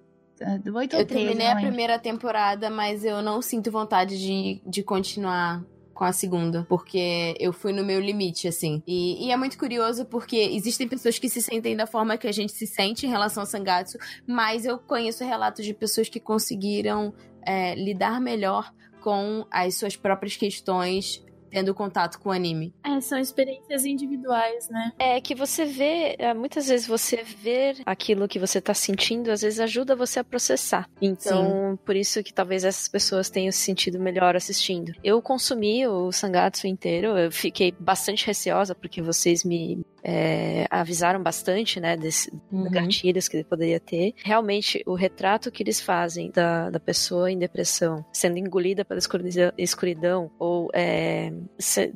do 0.63 0.75
8 0.75 0.93
eu 0.93 0.99
ou 0.99 1.05
13. 1.05 1.05
Eu 1.05 1.05
terminei 1.05 1.47
a 1.47 1.55
primeira 1.55 1.99
temporada, 1.99 2.69
mas 2.69 3.03
eu 3.03 3.21
não 3.21 3.41
sinto 3.41 3.71
vontade 3.71 4.17
de, 4.17 4.61
de 4.65 4.84
continuar 4.84 5.63
com 5.97 6.03
a 6.03 6.13
segunda, 6.13 6.63
porque 6.69 7.35
eu 7.39 7.51
fui 7.51 7.73
no 7.73 7.84
meu 7.84 7.99
limite, 7.99 8.47
assim. 8.47 8.84
E, 8.85 9.25
e, 9.25 9.31
é 9.31 9.35
muito 9.35 9.57
curioso 9.57 10.05
porque 10.05 10.35
existem 10.35 10.88
pessoas 10.88 11.17
que 11.17 11.27
se 11.27 11.41
sentem 11.41 11.75
da 11.75 11.88
forma 11.88 12.17
que 12.17 12.27
a 12.27 12.31
gente 12.31 12.51
se 12.51 12.67
sente 12.67 13.07
em 13.07 13.09
relação 13.09 13.41
ao 13.41 13.47
Sangatsu, 13.47 13.97
mas 14.27 14.63
eu 14.63 14.77
conheço 14.77 15.25
relatos 15.25 15.65
de 15.65 15.73
pessoas 15.73 16.07
que 16.07 16.19
conseguiram 16.19 17.15
é, 17.48 17.74
lidar 17.76 18.19
melhor 18.19 18.74
com 18.99 19.48
as 19.49 19.76
suas 19.76 19.95
próprias 19.95 20.36
questões 20.36 21.26
tendo 21.49 21.74
contato 21.74 22.19
com 22.19 22.30
o 22.30 22.32
anime. 22.32 22.74
É, 22.84 22.99
são 22.99 23.19
experiências 23.19 23.86
individuais, 23.86 24.69
né? 24.69 24.91
É 24.98 25.22
que 25.22 25.36
você 25.36 25.65
vê, 25.65 26.15
é, 26.18 26.34
muitas 26.34 26.68
vezes 26.68 26.88
você 26.88 27.24
ver 27.24 27.78
aquilo 27.86 28.28
que 28.28 28.40
você 28.40 28.60
tá 28.60 28.74
sentindo, 28.74 29.32
às 29.32 29.41
vezes 29.41 29.60
ajuda 29.60 29.95
você 29.95 30.19
a 30.19 30.24
processar. 30.24 30.90
Então, 31.02 31.72
Sim. 31.72 31.80
por 31.86 31.95
isso 31.95 32.24
que 32.24 32.34
talvez 32.34 32.64
essas 32.64 32.88
pessoas 32.88 33.30
tenham 33.30 33.52
se 33.52 33.68
sentido 33.68 33.99
melhor 33.99 34.36
assistindo. 34.36 34.94
Eu 35.03 35.22
consumi 35.22 35.86
o 35.86 36.11
Sangatsu 36.11 36.68
inteiro, 36.68 37.18
eu 37.18 37.32
fiquei 37.32 37.74
bastante 37.78 38.26
receosa 38.26 38.74
porque 38.74 39.02
vocês 39.02 39.44
me 39.44 39.86
é, 40.03 40.65
avisaram 40.69 41.22
bastante, 41.22 41.82
né, 41.82 41.98
desse 41.98 42.32
uhum. 42.49 42.72
gatilhos 42.72 43.28
que 43.28 43.36
ele 43.36 43.44
poderia 43.44 43.80
ter. 43.80 44.14
Realmente, 44.24 44.82
o 44.86 44.95
retrato 44.95 45.52
que 45.52 45.61
eles 45.61 45.82
fazem 45.82 46.32
da, 46.32 46.69
da 46.69 46.80
pessoa 46.80 47.30
em 47.30 47.38
depressão, 47.38 48.06
sendo 48.14 48.38
engolida 48.38 48.86
pela 48.86 48.99
escuridão, 48.99 49.52
escuridão 49.57 50.32
ou 50.40 50.69
é, 50.74 51.34
se, 51.57 51.93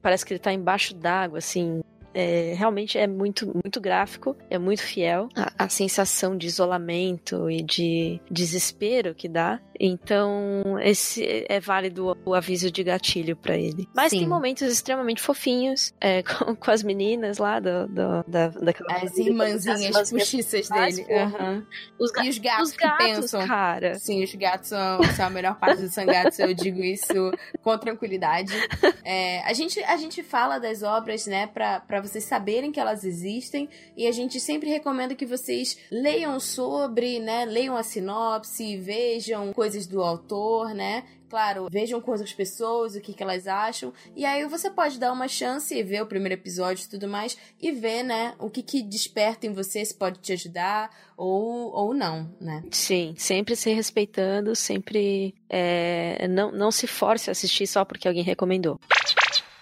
parece 0.00 0.24
que 0.24 0.32
ele 0.32 0.38
está 0.38 0.52
embaixo 0.52 0.94
d'água, 0.94 1.38
assim, 1.38 1.80
é, 2.14 2.54
realmente 2.56 2.96
é 2.96 3.06
muito, 3.06 3.46
muito 3.46 3.80
gráfico, 3.80 4.36
é 4.48 4.56
muito 4.56 4.82
fiel. 4.82 5.28
A, 5.34 5.64
a, 5.64 5.68
sensação 5.68 6.36
de 6.36 6.46
isolamento 6.46 7.50
e 7.50 7.60
de 7.60 8.20
desespero 8.30 9.14
que 9.14 9.28
dá. 9.28 9.60
Então, 9.78 10.78
esse 10.80 11.44
é 11.48 11.60
válido 11.60 12.16
o 12.24 12.34
aviso 12.34 12.70
de 12.70 12.82
gatilho 12.82 13.36
para 13.36 13.56
ele. 13.56 13.88
Mas 13.94 14.10
Sim. 14.10 14.20
tem 14.20 14.28
momentos 14.28 14.62
extremamente 14.62 15.20
fofinhos 15.20 15.92
é, 16.00 16.22
com, 16.24 16.54
com, 16.54 16.70
as 16.70 16.82
meninas 16.82 17.38
lá 17.38 17.58
do, 17.58 17.86
do, 17.88 18.24
da, 18.26 18.48
daquela. 18.48 18.94
As 18.94 19.16
irmãzinhas 19.16 19.96
as 19.96 20.10
postiças 20.10 20.68
dele. 20.68 21.06
Uhum. 21.08 21.64
Os 21.98 22.12
e 22.24 22.28
os 22.28 22.38
gatos, 22.38 22.70
os 22.70 22.76
gatos 22.76 22.98
que 22.98 23.04
pensam. 23.04 23.46
cara. 23.46 23.98
Sim, 23.98 24.22
os 24.22 24.34
gatos 24.34 24.68
são, 24.68 25.02
são 25.16 25.26
a 25.26 25.30
melhor 25.30 25.58
parte 25.58 25.82
do 25.82 25.88
Sangatsu, 25.88 26.42
eu 26.42 26.54
digo 26.54 26.82
isso 26.82 27.32
com 27.62 27.76
tranquilidade. 27.78 28.52
É, 29.06 29.42
a, 29.42 29.52
gente, 29.52 29.82
a 29.84 29.98
gente 29.98 30.22
fala 30.22 30.58
das 30.58 30.82
obras, 30.82 31.26
né, 31.26 31.46
pra, 31.46 31.80
pra 31.80 32.00
vocês 32.00 32.24
saberem 32.24 32.72
que 32.72 32.80
elas 32.80 33.04
existem 33.04 33.68
e 33.94 34.06
a 34.06 34.12
gente 34.12 34.40
sempre 34.40 34.70
recomenda 34.70 35.14
que 35.14 35.26
vocês 35.26 35.76
leiam 35.90 36.40
sobre, 36.40 37.20
né, 37.20 37.44
leiam 37.44 37.76
a 37.76 37.82
sinopse, 37.82 38.78
vejam 38.78 39.52
coisas 39.52 39.63
do 39.88 40.02
autor, 40.02 40.74
né? 40.74 41.04
Claro, 41.28 41.66
vejam 41.70 42.00
com 42.00 42.12
outras 42.12 42.32
pessoas 42.32 42.94
o 42.94 43.00
que, 43.00 43.12
que 43.12 43.22
elas 43.22 43.48
acham. 43.48 43.92
E 44.14 44.24
aí 44.24 44.46
você 44.46 44.70
pode 44.70 44.98
dar 45.00 45.12
uma 45.12 45.26
chance 45.26 45.74
e 45.74 45.82
ver 45.82 46.02
o 46.02 46.06
primeiro 46.06 46.34
episódio 46.34 46.84
e 46.84 46.88
tudo 46.88 47.08
mais. 47.08 47.36
E 47.60 47.72
ver, 47.72 48.04
né, 48.04 48.34
o 48.38 48.48
que, 48.48 48.62
que 48.62 48.82
desperta 48.82 49.46
em 49.46 49.52
você, 49.52 49.84
se 49.84 49.94
pode 49.94 50.20
te 50.20 50.32
ajudar 50.32 50.90
ou, 51.16 51.72
ou 51.72 51.92
não, 51.92 52.32
né? 52.40 52.62
Sim, 52.70 53.14
sempre 53.18 53.56
se 53.56 53.72
respeitando, 53.72 54.54
sempre 54.54 55.34
é, 55.48 56.28
não, 56.28 56.52
não 56.52 56.70
se 56.70 56.86
force 56.86 57.30
a 57.30 57.32
assistir 57.32 57.66
só 57.66 57.84
porque 57.84 58.06
alguém 58.06 58.22
recomendou. 58.22 58.78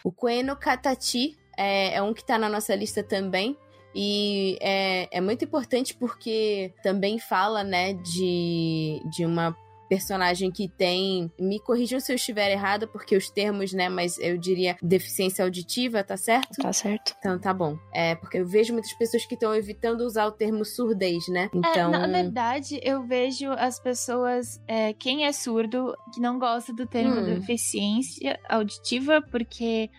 O 0.04 0.12
Koeno 0.12 0.56
Katachi 0.56 1.38
é, 1.56 1.94
é 1.94 2.02
um 2.02 2.12
que 2.12 2.24
tá 2.24 2.36
na 2.36 2.48
nossa 2.48 2.74
lista 2.74 3.02
também. 3.02 3.56
E 3.94 4.58
é, 4.60 5.08
é 5.10 5.20
muito 5.20 5.44
importante 5.44 5.94
porque 5.94 6.72
também 6.82 7.18
fala, 7.18 7.62
né, 7.62 7.92
de, 7.94 9.02
de 9.10 9.26
uma 9.26 9.56
personagem 9.92 10.50
que 10.50 10.68
tem. 10.68 11.30
Me 11.38 11.60
corrijam 11.60 12.00
se 12.00 12.10
eu 12.10 12.16
estiver 12.16 12.50
errada, 12.50 12.86
porque 12.86 13.14
os 13.14 13.28
termos, 13.28 13.74
né? 13.74 13.90
Mas 13.90 14.18
eu 14.18 14.38
diria 14.38 14.74
deficiência 14.82 15.44
auditiva, 15.44 16.02
tá 16.02 16.16
certo? 16.16 16.62
Tá 16.62 16.72
certo. 16.72 17.14
Então 17.18 17.38
tá 17.38 17.52
bom. 17.52 17.76
É, 17.92 18.14
porque 18.14 18.38
eu 18.38 18.46
vejo 18.46 18.72
muitas 18.72 18.94
pessoas 18.94 19.26
que 19.26 19.34
estão 19.34 19.54
evitando 19.54 20.00
usar 20.00 20.26
o 20.26 20.32
termo 20.32 20.64
surdez, 20.64 21.28
né? 21.28 21.50
Então. 21.52 21.94
É, 21.94 21.98
na 21.98 22.06
verdade, 22.06 22.80
eu 22.82 23.02
vejo 23.02 23.50
as 23.52 23.78
pessoas. 23.78 24.58
É, 24.66 24.94
quem 24.94 25.26
é 25.26 25.32
surdo, 25.32 25.94
que 26.14 26.20
não 26.20 26.38
gosta 26.38 26.72
do 26.72 26.86
termo 26.86 27.20
hum. 27.20 27.24
deficiência 27.24 28.40
auditiva, 28.48 29.20
porque 29.30 29.90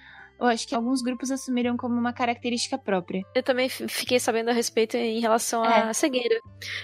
eu 0.46 0.50
acho 0.50 0.68
que 0.68 0.76
alguns 0.76 1.02
grupos 1.02 1.32
assumiram 1.32 1.78
como 1.78 1.96
uma 1.96 2.14
característica 2.14 2.78
própria. 2.78 3.24
Eu 3.34 3.44
também 3.44 3.70
fiquei 3.70 4.20
sabendo 4.20 4.50
a 4.50 4.54
respeito 4.54 4.98
em 4.98 5.20
relação 5.20 5.64
à 5.64 5.90
é. 5.90 5.94
cegueira. 5.94 6.40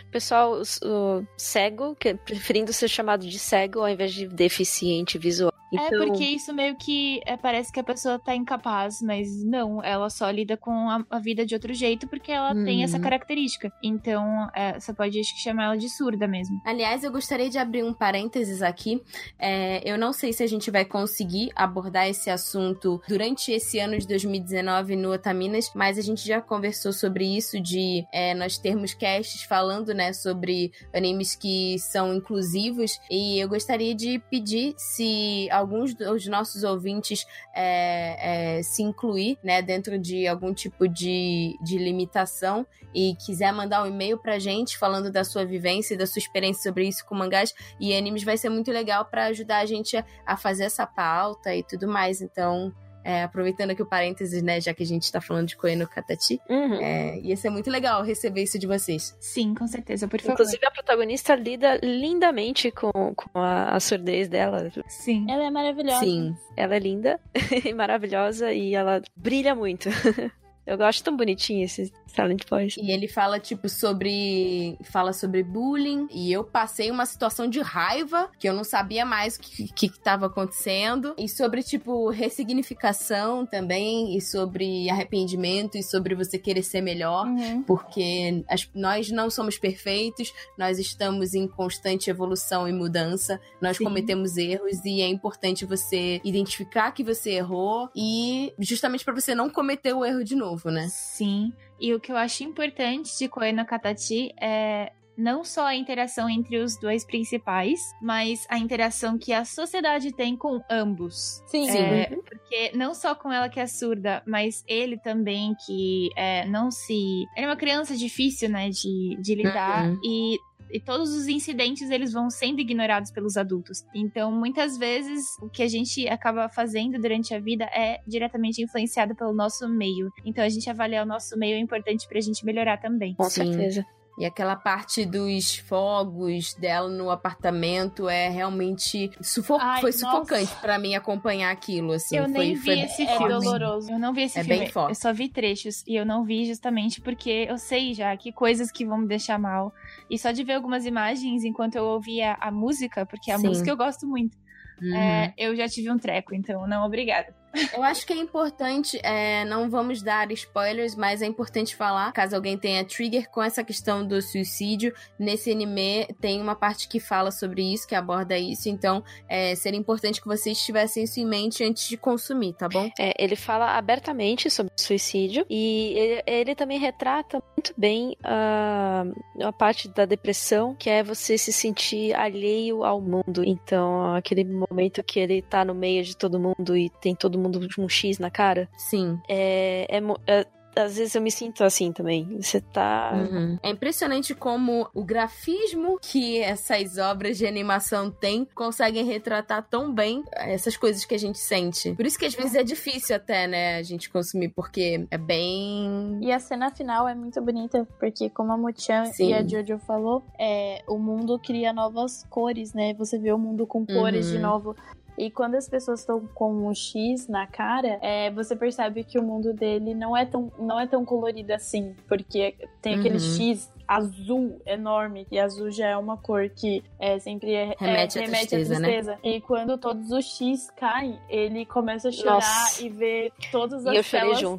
O 0.08 0.12
pessoal 0.12 0.62
o, 0.62 1.26
cego, 1.38 1.96
que, 1.96 2.16
preferindo 2.16 2.72
ser 2.72 2.88
chamado 2.88 3.28
de 3.28 3.38
cego 3.38 3.80
ao 3.80 3.90
invés 3.90 4.14
de 4.14 4.28
deficiente 4.28 5.18
visual. 5.18 5.59
É, 5.72 5.88
então... 5.88 6.04
É 6.04 6.08
porque 6.08 6.24
isso 6.24 6.54
meio 6.54 6.76
que 6.76 7.22
é, 7.26 7.38
parece 7.38 7.72
que 7.72 7.80
a 7.80 7.84
pessoa 7.84 8.20
tá 8.20 8.36
incapaz, 8.36 9.02
mas 9.02 9.44
não, 9.44 9.84
ela 9.84 10.10
só 10.10 10.30
lida 10.30 10.58
com 10.58 10.90
a, 10.90 11.06
a 11.10 11.20
vida 11.20 11.46
de 11.46 11.54
outro 11.54 11.74
jeito 11.74 12.08
porque 12.08 12.32
ela 12.32 12.54
hum. 12.54 12.64
tem 12.64 12.84
essa 12.84 12.98
uhum. 12.98 13.04
característica. 13.04 13.72
Então, 13.84 14.50
é, 14.54 14.80
você 14.80 14.94
pode 14.94 15.20
acho 15.20 15.34
que 15.34 15.42
chamar 15.42 15.66
ela 15.66 15.78
de 15.78 15.90
surda 15.90 16.28
mesmo. 16.28 16.60
Aliás, 16.66 17.04
eu 17.04 17.12
gostaria 17.12 17.50
de 17.50 17.58
abrir 17.58 17.84
um 17.84 17.94
parênteses 17.94 18.62
aqui. 18.62 19.02
É, 19.38 19.82
eu 19.90 19.98
não 19.98 20.14
sei 20.14 20.34
se 20.34 20.44
a 20.44 20.48
gente 20.48 20.72
vai 20.72 20.86
conseguir 20.86 21.52
abordar 21.56 22.08
esse 22.08 22.30
assunto 22.30 23.02
durante 23.08 23.52
esse 23.52 23.80
ano 23.80 23.98
de 23.98 24.08
2019 24.08 24.96
no 24.96 25.12
Otaminas, 25.12 25.72
mas 25.76 25.98
a 25.98 26.02
gente 26.02 26.26
já 26.26 26.42
conversou 26.42 26.94
sobre 26.94 27.26
isso 27.26 27.60
de 27.62 28.06
é, 28.12 28.34
nós 28.34 28.58
termos 28.58 28.94
casts 28.94 29.44
falando, 29.44 29.94
né, 29.94 30.14
sobre 30.14 30.72
animes 30.94 31.36
que 31.36 31.78
são 31.80 32.14
inclusivos 32.14 33.00
e 33.10 33.40
eu 33.40 33.48
gostaria 33.48 33.94
de 33.94 34.20
pedir 34.30 34.74
se 34.78 35.50
alguns 35.60 35.94
dos 35.94 36.26
nossos 36.28 36.64
ouvintes 36.64 37.26
é, 37.54 38.58
é, 38.58 38.64
se 38.64 38.82
incluir, 38.82 39.38
né, 39.44 39.62
dentro 39.62 40.00
de 40.00 40.28
algum 40.28 40.54
tipo 40.54 40.88
de, 40.88 41.58
de 41.62 41.78
limitação 41.78 42.66
e 42.94 43.16
quiser 43.24 43.54
mandar 43.54 43.84
um 43.84 43.88
e-mail 43.88 44.18
pra 44.18 44.40
gente 44.40 44.78
falando 44.78 45.12
da 45.12 45.24
sua 45.24 45.46
vivência 45.46 45.94
e 45.94 45.98
da 45.98 46.08
sua 46.08 46.20
experiência 46.20 46.64
sobre 46.64 46.88
isso 46.88 47.06
com 47.06 47.16
mangás 47.16 47.54
e 47.80 47.96
animes, 47.96 48.24
vai 48.24 48.38
ser 48.38 48.50
muito 48.50 48.72
legal 48.72 49.06
para 49.06 49.26
ajudar 49.26 49.60
a 49.60 49.66
gente 49.66 49.96
a, 49.96 50.06
a 50.26 50.36
fazer 50.36 50.64
essa 50.64 50.88
pauta 50.88 51.56
e 51.56 51.64
tudo 51.64 51.88
mais. 51.88 52.22
Então, 52.22 52.74
é, 53.04 53.24
aproveitando 53.24 53.72
aqui 53.72 53.82
o 53.82 53.86
parênteses, 53.86 54.42
né, 54.42 54.60
já 54.60 54.74
que 54.74 54.84
a 54.84 54.86
gente 54.86 55.04
está 55.04 55.22
falando 55.22 55.48
de 55.48 55.58
Koe 55.58 55.76
no 55.76 55.88
Katachi, 55.88 56.40
uhum. 56.50 56.76
é, 56.76 57.20
ia 57.20 57.36
ser 57.36 57.50
muito 57.50 57.70
legal 57.70 58.04
receber 58.04 58.44
isso 58.44 58.60
de 58.60 58.68
vocês. 58.68 59.16
Sim, 59.20 59.54
com 59.54 59.68
certeza, 59.68 60.08
por 60.08 60.20
favor. 60.20 60.34
Inclusive, 60.34 60.66
a 60.66 60.72
protagonista 60.72 61.36
lida 61.36 61.80
lindamente 61.82 62.72
com, 62.72 63.14
com 63.16 63.40
a, 63.40 63.76
a 63.76 63.80
surdez 63.80 64.28
dela. 64.28 64.72
Sim. 64.88 65.26
Ela 65.30 65.46
é 65.46 65.50
maravilhosa. 65.50 66.00
Sim. 66.00 66.36
Ela 66.56 66.76
é 66.76 66.80
linda 66.80 67.20
e 67.66 67.74
maravilhosa 67.74 68.52
e 68.52 68.76
ela 68.76 69.02
brilha 69.16 69.56
muito. 69.56 69.90
Eu 70.70 70.78
gosto 70.78 71.04
tão 71.04 71.18
bonitinho 71.18 71.66
esse 71.66 71.92
Silent 72.06 72.44
Boys. 72.48 72.78
E 72.78 72.92
ele 72.92 73.08
fala, 73.08 73.40
tipo, 73.40 73.68
sobre. 73.68 74.78
Fala 74.84 75.14
sobre 75.14 75.42
bullying. 75.42 76.08
E 76.12 76.32
eu 76.32 76.44
passei 76.44 76.92
uma 76.92 77.08
situação 77.08 77.48
de 77.48 77.60
raiva, 77.60 78.30
que 78.40 78.48
eu 78.48 78.54
não 78.54 78.64
sabia 78.64 79.04
mais 79.04 79.36
o 79.36 79.40
que, 79.40 79.68
que, 79.74 79.90
que 79.90 80.00
tava 80.00 80.28
acontecendo. 80.28 81.16
E 81.18 81.28
sobre, 81.28 81.64
tipo, 81.64 82.10
ressignificação 82.10 83.48
também. 83.48 84.16
E 84.16 84.22
sobre 84.22 84.88
arrependimento. 84.92 85.76
E 85.76 85.82
sobre 85.82 86.14
você 86.14 86.38
querer 86.38 86.62
ser 86.62 86.82
melhor. 86.82 87.26
Uhum. 87.26 87.64
Porque 87.64 88.44
as, 88.48 88.70
nós 88.76 89.10
não 89.10 89.32
somos 89.32 89.58
perfeitos. 89.58 90.32
Nós 90.56 90.78
estamos 90.78 91.34
em 91.34 91.48
constante 91.48 92.12
evolução 92.12 92.68
e 92.68 92.72
mudança. 92.72 93.42
Nós 93.60 93.78
Sim. 93.78 93.86
cometemos 93.86 94.38
erros. 94.38 94.86
E 94.86 95.02
é 95.02 95.08
importante 95.08 95.66
você 95.66 96.22
identificar 96.24 96.92
que 96.92 97.04
você 97.04 97.32
errou. 97.32 97.90
E 97.96 98.54
justamente 98.60 99.04
para 99.04 99.16
você 99.16 99.34
não 99.34 99.50
cometer 99.50 99.94
o 99.94 100.06
erro 100.06 100.24
de 100.24 100.36
novo 100.36 100.59
novo, 100.60 100.70
né? 100.70 100.88
Sim. 100.90 101.54
E 101.80 101.94
o 101.94 102.00
que 102.00 102.12
eu 102.12 102.18
acho 102.18 102.44
importante 102.44 103.18
de 103.18 103.28
Koe 103.30 103.52
no 103.54 103.66
Katachi 103.66 104.34
é 104.40 104.92
não 105.18 105.44
só 105.44 105.66
a 105.66 105.76
interação 105.76 106.30
entre 106.30 106.58
os 106.60 106.78
dois 106.78 107.06
principais, 107.06 107.82
mas 108.02 108.46
a 108.50 108.58
interação 108.58 109.18
que 109.18 109.34
a 109.34 109.44
sociedade 109.44 110.14
tem 110.14 110.38
com 110.38 110.62
ambos. 110.70 111.44
Sim. 111.48 111.70
É, 111.70 112.06
porque 112.26 112.72
não 112.74 112.94
só 112.94 113.14
com 113.14 113.32
ela 113.32 113.50
que 113.50 113.60
é 113.60 113.68
surda, 113.68 114.24
mas 114.26 114.64
ele 114.66 114.98
também 114.98 115.54
que 115.66 116.10
é, 116.16 116.46
não 116.46 116.72
se. 116.72 117.26
Ele 117.36 117.46
é 117.46 117.48
uma 117.48 117.58
criança 117.58 117.98
difícil, 117.98 118.50
né, 118.50 118.70
de, 118.70 119.18
de 119.20 119.36
lidar. 119.36 119.90
Uhum. 119.90 120.00
E 120.04 120.38
e 120.72 120.80
todos 120.80 121.10
os 121.14 121.28
incidentes 121.28 121.90
eles 121.90 122.14
vão 122.14 122.30
sendo 122.30 122.60
ignorados 122.60 123.12
pelos 123.12 123.38
adultos. 123.38 123.84
Então, 123.94 124.32
muitas 124.32 124.78
vezes 124.78 125.26
o 125.42 125.50
que 125.50 125.64
a 125.64 125.68
gente 125.68 126.08
acaba 126.08 126.50
fazendo 126.50 127.00
durante 127.00 127.34
a 127.34 127.40
vida 127.40 127.66
é 127.66 128.00
diretamente 128.08 128.62
influenciado 128.62 129.16
pelo 129.16 129.34
nosso 129.34 129.68
meio. 129.68 130.10
Então, 130.26 130.44
a 130.44 130.50
gente 130.50 130.70
avaliar 130.70 131.06
o 131.06 131.08
nosso 131.08 131.38
meio 131.38 131.56
é 131.56 131.60
importante 131.60 132.08
pra 132.08 132.20
gente 132.20 132.46
melhorar 132.46 132.78
também. 132.78 133.14
Com 133.16 133.30
Sim. 133.30 133.52
certeza. 133.52 133.86
E 134.20 134.26
aquela 134.26 134.58
parte 134.58 135.06
dos 135.06 135.56
fogos 135.56 136.54
dela 136.54 136.90
no 136.90 137.10
apartamento 137.10 138.10
é 138.10 138.28
realmente 138.28 139.10
sufo 139.22 139.56
Ai, 139.58 139.80
foi 139.80 139.94
sufocante 139.94 140.54
para 140.58 140.78
mim 140.78 140.94
acompanhar 140.94 141.52
aquilo 141.52 141.94
assim. 141.94 142.18
Eu 142.18 142.26
foi, 142.26 142.34
nem 142.34 142.54
vi 142.54 142.62
foi 142.62 142.80
esse 142.82 143.08
filme. 143.08 143.26
É 143.26 143.30
doloroso. 143.30 143.90
Eu 143.90 143.98
não 143.98 144.14
vi 144.14 144.24
esse 144.24 144.38
é 144.38 144.44
filme. 144.44 144.60
Bem 144.60 144.70
forte. 144.70 144.90
Eu 144.90 144.96
só 144.96 145.14
vi 145.14 145.30
trechos 145.30 145.86
e 145.88 145.96
eu 145.96 146.06
não 146.06 146.26
vi 146.26 146.46
justamente 146.46 147.00
porque 147.00 147.48
eu 147.50 147.58
sei 147.58 147.94
já 147.94 148.16
que 148.18 148.34
coisas 148.34 148.70
que 148.70 148.86
vão 148.86 148.98
me 148.98 149.08
deixar 149.08 149.40
mal. 149.40 149.74
E 150.10 150.20
só 150.20 150.34
de 150.34 150.44
ver 150.44 150.56
algumas 150.56 150.86
imagens 150.86 151.46
enquanto 151.46 151.76
eu 151.76 151.86
ouvia 151.86 152.36
a 152.42 152.52
música, 152.52 153.06
porque 153.06 153.32
a 153.32 153.38
Sim. 153.38 153.48
música 153.48 153.70
eu 153.70 153.78
gosto 153.78 154.06
muito. 154.06 154.38
Uhum. 154.82 154.96
É, 154.96 155.34
eu 155.38 155.56
já 155.56 155.68
tive 155.70 155.90
um 155.90 155.98
treco, 155.98 156.36
então 156.36 156.68
não 156.68 156.86
obrigada. 156.86 157.34
Eu 157.74 157.84
acho 157.84 158.06
que 158.06 158.14
é 158.14 158.16
importante, 158.16 159.00
é, 159.04 159.44
não 159.46 159.70
vamos 159.70 160.02
dar 160.02 160.32
spoilers, 160.32 160.96
mas 160.96 161.22
é 161.22 161.26
importante 161.26 161.76
falar, 161.76 162.12
caso 162.12 162.36
alguém 162.36 162.58
tenha 162.58 162.84
trigger 162.86 163.30
com 163.30 163.42
essa 163.42 163.64
questão 163.64 164.06
do 164.06 164.22
suicídio, 164.22 164.94
nesse 165.18 165.52
anime 165.52 166.08
tem 166.20 166.42
uma 166.42 166.56
parte 166.56 166.88
que 166.88 167.00
fala 167.00 167.32
sobre 167.32 167.74
isso, 167.74 167.88
que 167.88 167.96
aborda 167.96 168.38
isso, 168.38 168.70
então 168.70 169.04
é, 169.28 169.56
seria 169.56 169.80
importante 169.80 170.22
que 170.22 170.28
vocês 170.28 170.62
tivessem 170.62 171.04
isso 171.04 171.20
em 171.20 171.26
mente 171.26 171.64
antes 171.64 171.88
de 171.88 171.98
consumir, 171.98 172.54
tá 172.54 172.68
bom? 172.68 172.90
É, 173.00 173.14
ele 173.18 173.36
fala 173.36 173.78
abertamente 173.78 174.50
sobre 174.50 174.72
suicídio 174.76 175.46
e 175.50 175.94
ele, 175.98 176.24
ele 176.26 176.56
também 176.56 176.80
retrata 176.80 177.42
muito 177.56 177.74
bem 177.78 178.16
uh, 178.24 179.44
a 179.46 179.52
parte 179.52 179.88
da 179.88 180.06
depressão, 180.06 180.76
que 180.76 180.90
é 180.90 181.04
você 181.04 181.38
se 181.38 181.52
sentir 181.52 182.14
alheio 182.14 182.84
ao 182.84 183.02
mundo. 183.02 183.44
Então, 183.44 184.14
aquele 184.14 184.44
momento 184.44 185.04
que 185.04 185.20
ele 185.20 185.42
tá 185.42 185.64
no 185.64 185.74
meio 185.74 186.04
de 186.04 186.16
todo 186.16 186.40
mundo 186.40 186.76
e 186.76 186.90
tem 186.90 187.16
todo 187.16 187.39
mundo 187.40 187.60
com 187.76 187.84
um 187.84 187.90
X 187.90 188.20
na 188.20 188.30
cara. 188.30 188.70
Sim. 188.78 189.20
É, 189.28 189.88
é, 189.90 190.02
é 190.28 190.46
às 190.76 190.98
vezes 190.98 191.16
eu 191.16 191.22
me 191.22 191.32
sinto 191.32 191.64
assim 191.64 191.92
também. 191.92 192.38
Você 192.40 192.62
tá. 192.62 193.12
Uhum. 193.14 193.58
É 193.62 193.70
impressionante 193.70 194.34
como 194.34 194.88
o 194.94 195.04
grafismo 195.04 196.00
que 196.02 196.40
essas 196.40 196.98
obras 196.98 197.38
de 197.38 197.46
animação 197.46 198.10
têm 198.10 198.48
conseguem 198.56 199.06
retratar 199.06 199.66
tão 199.70 199.94
bem 199.94 200.24
essas 200.32 200.78
coisas 200.78 201.06
que 201.06 201.16
a 201.16 201.18
gente 201.18 201.40
sente. 201.40 201.94
Por 201.94 202.06
isso 202.06 202.18
que 202.18 202.26
às 202.26 202.34
vezes 202.34 202.56
é 202.56 202.64
difícil 202.64 203.16
até, 203.16 203.48
né, 203.48 203.78
a 203.78 203.84
gente 203.84 204.10
consumir, 204.10 204.50
porque 204.50 205.06
é 205.10 205.18
bem. 205.18 206.20
E 206.22 206.32
a 206.32 206.40
cena 206.40 206.72
final 206.72 207.08
é 207.08 207.16
muito 207.16 207.42
bonita, 207.42 207.88
porque 208.00 208.30
como 208.30 208.52
a 208.52 208.58
Muchan 208.58 209.04
e 209.20 209.34
a 209.34 209.46
Jojo 209.46 209.80
falou, 209.80 210.24
é, 210.38 210.84
o 210.88 210.98
mundo 210.98 211.40
cria 211.40 211.74
novas 211.74 212.26
cores, 212.30 212.74
né? 212.74 212.94
Você 212.96 213.18
vê 213.18 213.32
o 213.32 213.38
mundo 213.38 213.66
com 213.66 213.86
cores 213.86 214.28
uhum. 214.28 214.34
de 214.34 214.40
novo. 214.40 214.76
E 215.20 215.30
quando 215.30 215.56
as 215.56 215.68
pessoas 215.68 216.00
estão 216.00 216.26
com 216.34 216.50
um 216.66 216.74
X 216.74 217.28
na 217.28 217.46
cara, 217.46 218.00
é, 218.02 218.32
você 218.32 218.56
percebe 218.56 219.04
que 219.04 219.20
o 219.20 219.22
mundo 219.22 219.54
dele 219.54 219.94
não 219.94 220.16
é 220.16 220.26
tão, 220.26 220.50
não 220.58 220.80
é 220.80 220.88
tão 220.88 221.04
colorido 221.04 221.54
assim. 221.54 221.94
Porque 222.08 222.56
tem 222.82 222.96
aquele 222.96 223.16
uhum. 223.16 223.36
X 223.36 223.70
azul 223.86 224.62
enorme, 224.66 225.28
e 225.32 225.40
azul 225.40 225.72
já 225.72 225.88
é 225.88 225.98
uma 225.98 226.16
cor 226.16 226.48
que 226.48 226.84
é, 227.00 227.18
sempre 227.18 227.54
é, 227.54 227.76
remete, 227.78 228.20
é, 228.20 228.22
remete 228.22 228.56
à 228.56 228.60
tristeza, 228.60 228.76
tristeza. 228.76 229.12
Né? 229.14 229.20
E 229.24 229.42
quando 229.42 229.78
todos 229.78 230.12
os 230.12 230.26
X 230.38 230.70
caem, 230.78 231.20
ele 231.28 231.66
começa 231.66 232.08
a 232.10 232.12
chorar 232.12 232.36
Nossa. 232.36 232.82
e 232.82 232.88
ver 232.88 233.34
todas 233.52 233.86
as 233.86 234.08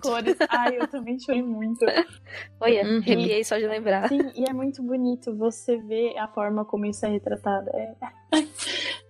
cores. 0.03 0.37
Ai, 0.49 0.79
eu 0.79 0.89
também 0.89 1.19
chorei 1.19 1.43
muito. 1.43 1.87
Olha, 2.61 2.85
uhum. 2.85 2.99
arrepiei 2.99 3.45
só 3.45 3.57
de 3.57 3.67
lembrar. 3.67 4.09
Sim, 4.09 4.33
e 4.35 4.45
é 4.51 4.53
muito 4.53 4.83
bonito 4.83 5.35
você 5.35 5.79
ver 5.79 6.19
a 6.19 6.27
forma 6.27 6.65
como 6.65 6.85
isso 6.85 7.07
é 7.07 7.09
retratado. 7.09 7.71
É... 7.71 7.95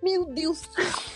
Meu 0.02 0.24
Deus! 0.26 0.62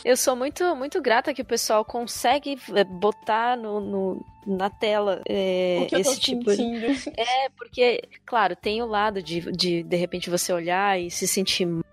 Eu 0.04 0.16
sou 0.16 0.36
muito, 0.36 0.76
muito 0.76 1.00
grata 1.00 1.32
que 1.32 1.42
o 1.42 1.44
pessoal 1.44 1.84
consegue 1.84 2.58
é, 2.74 2.84
botar 2.84 3.56
no, 3.56 3.80
no 3.80 4.26
na 4.46 4.68
tela 4.68 5.22
é, 5.26 5.86
esse 5.92 6.20
tipo 6.20 6.50
sentindo. 6.50 6.94
de... 6.94 7.12
É, 7.16 7.48
porque, 7.56 8.02
claro, 8.26 8.54
tem 8.54 8.82
o 8.82 8.86
lado 8.86 9.22
de, 9.22 9.40
de 9.52 9.82
de 9.82 9.96
repente 9.96 10.28
você 10.28 10.52
olhar 10.52 11.00
e 11.00 11.10
se 11.10 11.26
sentir 11.26 11.64
mal, 11.64 11.84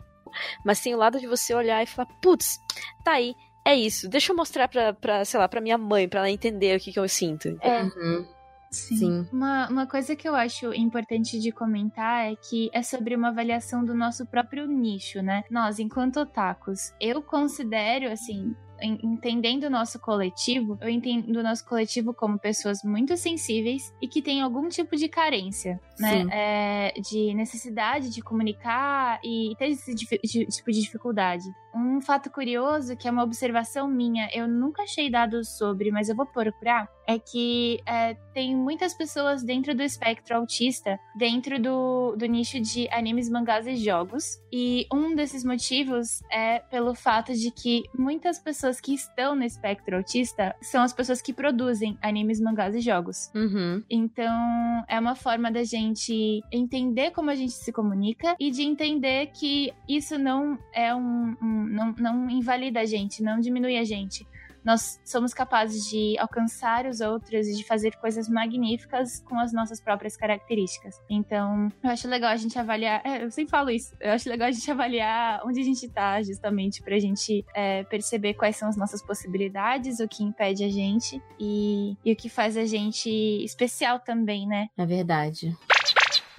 mas 0.66 0.82
tem 0.82 0.94
o 0.94 0.98
lado 0.98 1.20
de 1.20 1.28
você 1.28 1.54
olhar 1.54 1.82
e 1.82 1.86
falar, 1.86 2.08
putz, 2.22 2.60
tá 3.06 3.14
aí, 3.14 3.34
é 3.66 3.74
isso, 3.74 4.10
deixa 4.10 4.34
eu 4.34 4.36
mostrar 4.36 4.68
pra, 4.68 4.94
pra 4.94 5.24
sei 5.24 5.40
lá, 5.40 5.48
pra 5.48 5.62
minha 5.62 5.78
mãe, 5.78 6.10
pra 6.10 6.20
ela 6.20 6.30
entender 6.30 6.78
o 6.78 6.80
que, 6.80 6.92
que 6.92 7.00
eu 7.00 7.08
sinto. 7.08 7.58
É. 7.62 7.84
Uhum. 7.84 8.28
Sim. 8.72 8.98
Sim. 8.98 9.28
Uma, 9.32 9.68
uma 9.70 9.86
coisa 9.86 10.16
que 10.16 10.28
eu 10.28 10.34
acho 10.34 10.74
importante 10.74 11.38
de 11.40 11.52
comentar 11.52 12.32
é 12.32 12.36
que 12.36 12.70
é 12.74 12.82
sobre 12.82 13.16
uma 13.16 13.28
avaliação 13.28 13.84
do 13.84 13.94
nosso 13.94 14.26
próprio 14.26 14.66
nicho, 14.66 15.22
né? 15.22 15.44
Nós, 15.52 15.78
enquanto 15.78 16.22
otakus, 16.22 16.94
eu 17.00 17.22
considero, 17.22 18.10
assim, 18.10 18.56
entendendo 18.82 19.66
o 19.66 19.70
nosso 19.70 20.00
coletivo, 20.00 20.78
eu 20.82 20.90
entendo 20.90 21.38
o 21.38 21.44
nosso 21.44 21.66
coletivo 21.66 22.14
como 22.14 22.40
pessoas 22.40 22.82
muito 22.84 23.16
sensíveis 23.18 23.94
e 24.02 24.08
que 24.08 24.22
têm 24.22 24.42
algum 24.42 24.68
tipo 24.70 24.96
de 24.96 25.08
carência, 25.08 25.80
né? 26.00 26.26
É, 26.32 26.94
de 27.02 27.34
necessidade 27.34 28.10
de 28.10 28.22
comunicar 28.22 29.20
e 29.24 29.54
ter 29.58 29.68
esse 29.68 29.94
tipo 29.96 30.72
de 30.72 30.82
dificuldade. 30.82 31.44
Um 31.74 32.02
fato 32.02 32.30
curioso, 32.30 32.96
que 32.98 33.08
é 33.08 33.12
uma 33.12 33.24
observação 33.24 33.88
minha, 33.88 34.30
eu 34.34 34.48
nunca 34.48 34.84
achei 34.84 35.10
dados 35.10 35.58
sobre, 35.58 35.92
mas 35.92 36.10
eu 36.10 36.16
vou 36.16 36.26
procurar, 36.26 36.90
é 37.08 37.20
que 37.20 37.80
é, 37.86 38.14
tem 38.34 38.56
muitas 38.56 38.94
pessoas 38.94 39.44
dentro 39.44 39.76
do 39.76 39.84
espectro 39.84 40.36
autista, 40.36 41.00
dentro 41.16 41.62
do, 41.62 42.16
do 42.16 42.26
nicho 42.26 42.60
de 42.60 42.88
animes, 42.90 43.30
mangás 43.30 43.68
e 43.68 43.76
jogos. 43.76 44.42
E 44.52 44.88
um 44.94 45.16
desses 45.16 45.44
motivos 45.44 46.22
é 46.32 46.60
pelo 46.60 46.96
fato 46.96 47.34
de 47.34 47.52
que 47.52 47.84
muitas 47.98 48.40
pessoas 48.40 48.80
que 48.80 48.94
estão 48.94 49.36
no 49.36 49.44
espectro 49.44 49.98
autista 49.98 50.56
são 50.62 50.84
as 50.84 50.94
pessoas 50.94 51.22
que 51.22 51.34
produzem 51.34 51.98
animes, 52.02 52.40
mangás 52.40 52.76
e 52.76 52.80
jogos. 52.80 53.32
Uhum. 53.36 53.84
Então, 53.90 54.84
é 54.88 55.00
uma 55.00 55.16
forma 55.16 55.52
da 55.52 55.64
gente 55.64 56.42
entender 56.52 57.12
como 57.12 57.30
a 57.30 57.36
gente 57.36 57.54
se 57.54 57.72
comunica 57.72 58.36
e 58.40 58.52
de 58.52 58.62
entender 58.62 59.28
que 59.28 59.74
isso 59.88 60.18
não 60.18 60.58
é 60.74 60.94
um, 60.96 61.36
um 61.42 61.61
não, 61.66 61.94
não 61.94 62.30
invalida 62.30 62.82
a 62.82 62.86
gente, 62.86 63.24
não 63.24 63.40
diminui 63.40 63.78
a 63.78 63.84
gente. 63.84 64.26
Nós 64.64 65.00
somos 65.04 65.34
capazes 65.34 65.90
de 65.90 66.16
alcançar 66.20 66.86
os 66.86 67.02
outros 67.02 67.48
e 67.48 67.56
de 67.56 67.64
fazer 67.64 67.96
coisas 67.98 68.30
magníficas 68.30 69.20
com 69.22 69.40
as 69.40 69.52
nossas 69.52 69.82
próprias 69.82 70.16
características. 70.16 71.02
Então, 71.10 71.72
eu 71.84 71.90
acho 71.90 72.08
legal 72.08 72.30
a 72.30 72.36
gente 72.36 72.58
avaliar. 72.60 73.02
É, 73.04 73.24
eu 73.24 73.32
sempre 73.32 73.50
falo 73.50 73.72
isso. 73.72 73.96
Eu 74.00 74.12
acho 74.12 74.30
legal 74.30 74.48
a 74.48 74.52
gente 74.52 74.70
avaliar 74.70 75.42
onde 75.46 75.60
a 75.60 75.64
gente 75.64 75.88
tá, 75.90 76.22
justamente, 76.22 76.82
pra 76.82 77.00
gente 77.00 77.44
é, 77.56 77.84
perceber 77.86 78.36
quais 78.36 78.56
são 78.56 78.70
as 78.70 78.78
nossas 78.78 79.02
possibilidades, 79.02 80.00
o 80.00 80.08
que 80.08 80.24
impede 80.24 80.64
a 80.64 80.70
gente 80.70 81.22
e, 81.40 81.98
e 82.06 82.14
o 82.14 82.16
que 82.16 82.30
faz 82.30 82.56
a 82.56 82.66
gente 82.66 83.10
especial 83.44 84.00
também, 84.00 84.48
né? 84.48 84.68
É 84.78 84.86
verdade. 84.86 85.58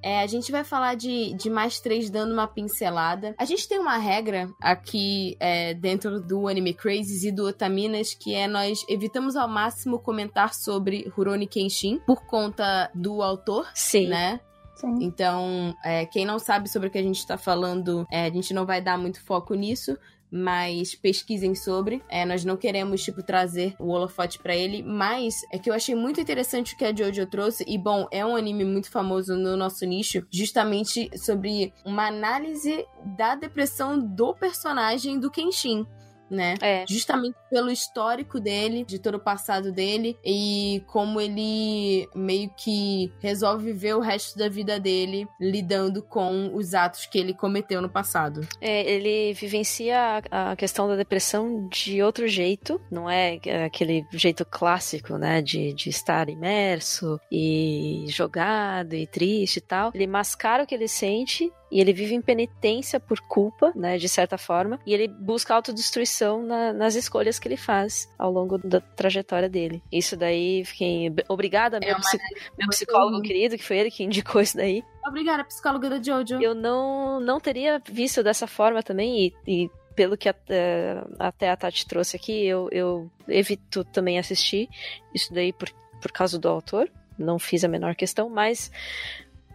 É, 0.02 0.20
a 0.20 0.26
gente 0.26 0.50
vai 0.50 0.64
falar 0.64 0.94
de, 0.94 1.32
de 1.34 1.48
mais 1.48 1.78
três 1.78 2.10
dando 2.10 2.32
uma 2.32 2.48
pincelada. 2.48 3.34
A 3.38 3.44
gente 3.44 3.68
tem 3.68 3.78
uma 3.78 3.96
regra 3.96 4.50
aqui 4.60 5.36
é, 5.38 5.74
dentro 5.74 6.20
do 6.20 6.48
Anime 6.48 6.74
Crazes 6.74 7.22
e 7.22 7.30
do 7.30 7.46
Otaminas, 7.46 8.12
que 8.14 8.34
é 8.34 8.48
nós 8.48 8.84
evitamos 8.88 9.36
ao 9.36 9.48
máximo 9.48 9.98
comentar 9.98 10.54
sobre 10.54 11.08
Rurouni 11.14 11.46
Kenshin 11.46 12.00
por 12.06 12.26
conta 12.26 12.90
do 12.94 13.22
autor, 13.22 13.68
Sim. 13.74 14.08
né? 14.08 14.40
Sim. 14.74 14.98
Então, 15.00 15.74
é, 15.84 16.06
quem 16.06 16.24
não 16.24 16.40
sabe 16.40 16.68
sobre 16.68 16.88
o 16.88 16.90
que 16.90 16.98
a 16.98 17.02
gente 17.02 17.18
está 17.18 17.38
falando, 17.38 18.04
é, 18.10 18.24
a 18.26 18.30
gente 18.30 18.52
não 18.52 18.66
vai 18.66 18.80
dar 18.80 18.98
muito 18.98 19.22
foco 19.24 19.54
nisso, 19.54 19.96
mas 20.32 20.94
pesquisem 20.94 21.54
sobre. 21.54 22.02
É, 22.08 22.24
nós 22.24 22.44
não 22.44 22.56
queremos, 22.56 23.02
tipo, 23.04 23.22
trazer 23.22 23.76
o 23.78 23.88
holofote 23.88 24.38
para 24.38 24.56
ele, 24.56 24.82
mas 24.82 25.34
é 25.52 25.58
que 25.58 25.68
eu 25.68 25.74
achei 25.74 25.94
muito 25.94 26.20
interessante 26.20 26.74
o 26.74 26.76
que 26.76 26.84
a 26.84 26.94
Jojo 26.94 27.26
trouxe, 27.26 27.64
e 27.68 27.76
bom, 27.76 28.08
é 28.10 28.24
um 28.24 28.34
anime 28.34 28.64
muito 28.64 28.90
famoso 28.90 29.36
no 29.36 29.56
nosso 29.56 29.84
nicho, 29.84 30.26
justamente 30.30 31.10
sobre 31.18 31.74
uma 31.84 32.06
análise 32.06 32.86
da 33.16 33.34
depressão 33.34 33.98
do 33.98 34.34
personagem 34.34 35.20
do 35.20 35.30
Kenshin 35.30 35.86
né? 36.32 36.54
É. 36.60 36.84
Justamente 36.88 37.36
pelo 37.50 37.70
histórico 37.70 38.40
dele, 38.40 38.84
de 38.84 38.98
todo 38.98 39.16
o 39.16 39.20
passado 39.20 39.70
dele 39.70 40.16
e 40.24 40.82
como 40.86 41.20
ele 41.20 42.08
meio 42.14 42.50
que 42.56 43.12
resolve 43.20 43.66
viver 43.66 43.94
o 43.94 44.00
resto 44.00 44.38
da 44.38 44.48
vida 44.48 44.80
dele 44.80 45.28
lidando 45.38 46.02
com 46.02 46.54
os 46.54 46.74
atos 46.74 47.06
que 47.06 47.18
ele 47.18 47.34
cometeu 47.34 47.82
no 47.82 47.88
passado. 47.88 48.46
É, 48.60 48.90
ele 48.90 49.34
vivencia 49.34 50.22
a 50.30 50.56
questão 50.56 50.88
da 50.88 50.96
depressão 50.96 51.68
de 51.68 52.02
outro 52.02 52.26
jeito, 52.26 52.80
não 52.90 53.08
é 53.08 53.38
aquele 53.66 54.06
jeito 54.12 54.44
clássico, 54.44 55.18
né, 55.18 55.42
de, 55.42 55.74
de 55.74 55.90
estar 55.90 56.28
imerso 56.28 57.20
e 57.30 58.06
jogado 58.08 58.94
e 58.94 59.06
triste 59.06 59.58
e 59.58 59.60
tal. 59.60 59.90
Ele 59.94 60.06
mascara 60.06 60.64
o 60.64 60.66
que 60.66 60.74
ele 60.74 60.88
sente 60.88 61.52
e 61.72 61.80
ele 61.80 61.92
vive 61.94 62.14
em 62.14 62.20
penitência 62.20 63.00
por 63.00 63.18
culpa, 63.20 63.72
né, 63.74 63.96
de 63.96 64.08
certa 64.08 64.36
forma, 64.36 64.78
e 64.86 64.92
ele 64.92 65.08
busca 65.08 65.54
autodestruição 65.54 66.42
na, 66.42 66.70
nas 66.72 66.94
escolhas 66.94 67.38
que 67.38 67.48
ele 67.48 67.56
faz 67.56 68.12
ao 68.18 68.30
longo 68.30 68.58
da 68.58 68.80
trajetória 68.80 69.48
dele. 69.48 69.82
Isso 69.90 70.14
daí, 70.14 70.62
fiquei 70.66 71.10
obrigada, 71.28 71.80
meu, 71.80 71.88
é 71.88 71.94
psic... 71.94 72.22
meu 72.58 72.68
psicólogo 72.68 73.22
querido, 73.22 73.56
que 73.56 73.64
foi 73.64 73.78
ele 73.78 73.90
que 73.90 74.04
indicou 74.04 74.42
isso 74.42 74.56
daí. 74.56 74.84
Obrigada, 75.06 75.44
psicóloga 75.44 75.88
da 75.88 76.00
Jojo. 76.00 76.40
Eu 76.42 76.54
não, 76.54 77.18
não 77.18 77.40
teria 77.40 77.80
visto 77.90 78.22
dessa 78.22 78.46
forma 78.46 78.82
também, 78.82 79.26
e, 79.26 79.34
e 79.64 79.70
pelo 79.96 80.16
que 80.16 80.28
até, 80.28 81.02
até 81.18 81.50
a 81.50 81.56
Tati 81.56 81.86
trouxe 81.86 82.16
aqui, 82.16 82.44
eu, 82.46 82.68
eu 82.70 83.10
evito 83.26 83.82
também 83.84 84.18
assistir 84.18 84.68
isso 85.14 85.32
daí 85.32 85.54
por, 85.54 85.70
por 86.00 86.12
causa 86.12 86.38
do 86.38 86.48
autor. 86.48 86.90
Não 87.18 87.38
fiz 87.38 87.64
a 87.64 87.68
menor 87.68 87.94
questão, 87.94 88.28
mas 88.28 88.70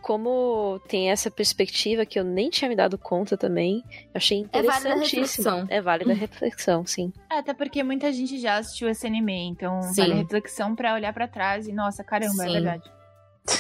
como 0.08 0.80
tem 0.88 1.12
essa 1.12 1.30
perspectiva 1.30 2.06
que 2.06 2.18
eu 2.18 2.24
nem 2.24 2.50
tinha 2.50 2.70
me 2.70 2.78
dado 2.78 2.98
conta 2.98 3.36
também, 3.36 3.84
eu 3.92 4.12
achei 4.14 4.38
interessantíssimo. 4.38 5.68
É 5.68 5.82
válida 5.82 6.14
a 6.14 6.16
reflexão, 6.16 6.86
sim. 6.86 7.12
É, 7.30 7.40
até 7.40 7.54
porque 7.54 7.84
muita 7.84 8.10
gente 8.14 8.40
já 8.40 8.56
assistiu 8.56 8.88
esse 8.88 9.06
anime, 9.06 9.50
então 9.50 9.84
sim. 9.84 10.00
vale 10.00 10.14
a 10.14 10.16
reflexão 10.16 10.74
para 10.74 10.94
olhar 10.94 11.12
para 11.12 11.28
trás 11.28 11.68
e, 11.68 11.74
nossa, 11.74 12.06
caramba, 12.06 12.46
é 12.46 12.48
sim. 12.48 12.50
é 12.52 12.54
verdade. 12.54 12.92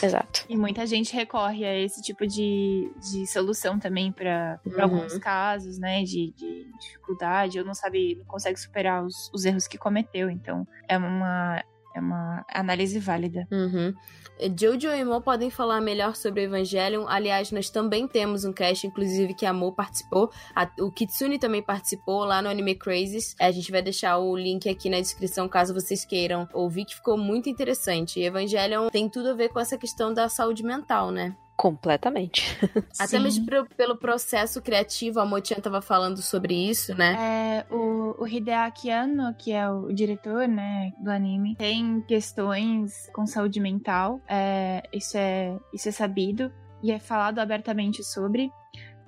Exato. 0.01 0.45
E 0.47 0.55
muita 0.55 0.85
gente 0.85 1.13
recorre 1.13 1.65
a 1.65 1.77
esse 1.77 2.01
tipo 2.01 2.25
de, 2.25 2.93
de 3.11 3.27
solução 3.27 3.77
também 3.77 4.09
para 4.13 4.57
uhum. 4.65 4.81
alguns 4.81 5.17
casos, 5.17 5.77
né? 5.77 6.03
De, 6.03 6.31
de, 6.31 6.71
dificuldade, 6.79 7.59
ou 7.59 7.65
não 7.65 7.73
sabe, 7.73 8.15
não 8.15 8.25
consegue 8.25 8.57
superar 8.57 9.03
os, 9.03 9.29
os 9.33 9.43
erros 9.43 9.67
que 9.67 9.77
cometeu. 9.77 10.29
Então, 10.29 10.65
é 10.87 10.97
uma, 10.97 11.61
é 11.97 11.99
uma 11.99 12.45
análise 12.53 12.99
válida. 12.99 13.47
Uhum. 13.51 13.93
Jojo 14.55 14.89
e 14.89 15.03
Mo 15.03 15.19
podem 15.19 15.49
falar 15.49 15.81
melhor 15.81 16.15
sobre 16.15 16.41
o 16.41 16.43
Evangelion. 16.43 17.07
Aliás, 17.07 17.51
nós 17.51 17.71
também 17.71 18.07
temos 18.07 18.45
um 18.45 18.53
cast, 18.53 18.85
inclusive, 18.85 19.33
que 19.33 19.45
a 19.45 19.53
Mo 19.53 19.73
participou. 19.73 20.29
A, 20.55 20.69
o 20.79 20.91
Kitsune 20.91 21.39
também 21.39 21.63
participou 21.63 22.23
lá 22.23 22.41
no 22.41 22.47
Anime 22.47 22.75
Crazes. 22.75 23.35
A 23.39 23.49
gente 23.49 23.71
vai 23.71 23.81
deixar 23.81 24.19
o 24.19 24.37
link 24.37 24.69
aqui 24.69 24.89
na 24.89 24.99
descrição 24.99 25.49
caso 25.49 25.73
vocês 25.73 26.05
queiram 26.05 26.47
ouvir, 26.53 26.85
que 26.85 26.95
ficou 26.95 27.17
muito 27.17 27.49
interessante. 27.49 28.19
E 28.19 28.25
Evangelion 28.25 28.89
tem 28.89 29.09
tudo 29.09 29.29
a 29.29 29.33
ver 29.33 29.49
com 29.49 29.59
essa 29.59 29.77
questão 29.77 30.13
da 30.13 30.29
saúde 30.29 30.63
mental, 30.63 31.09
né? 31.09 31.35
Completamente. 31.57 32.55
Até 32.99 33.17
mesmo 33.17 33.47
pelo 33.75 33.97
processo 33.97 34.61
criativo, 34.61 35.19
a 35.19 35.25
Motian 35.25 35.57
tava 35.57 35.81
falando 35.81 36.21
sobre 36.21 36.53
isso, 36.53 36.95
né? 36.95 37.65
É, 37.67 37.73
o, 37.73 38.15
o 38.21 38.27
Hideaki 38.27 38.91
Anno, 38.91 39.33
que 39.33 39.51
é 39.51 39.67
o 39.67 39.91
diretor, 39.91 40.47
né, 40.47 40.93
do 40.99 41.09
anime, 41.09 41.55
tem 41.55 41.99
questões 42.01 43.09
com 43.11 43.25
saúde 43.25 43.59
mental. 43.59 44.21
É, 44.27 44.83
isso, 44.93 45.17
é, 45.17 45.57
isso 45.73 45.89
é 45.89 45.91
sabido 45.91 46.53
e 46.83 46.91
é 46.91 46.99
falado 46.99 47.39
abertamente 47.39 48.03
sobre. 48.03 48.51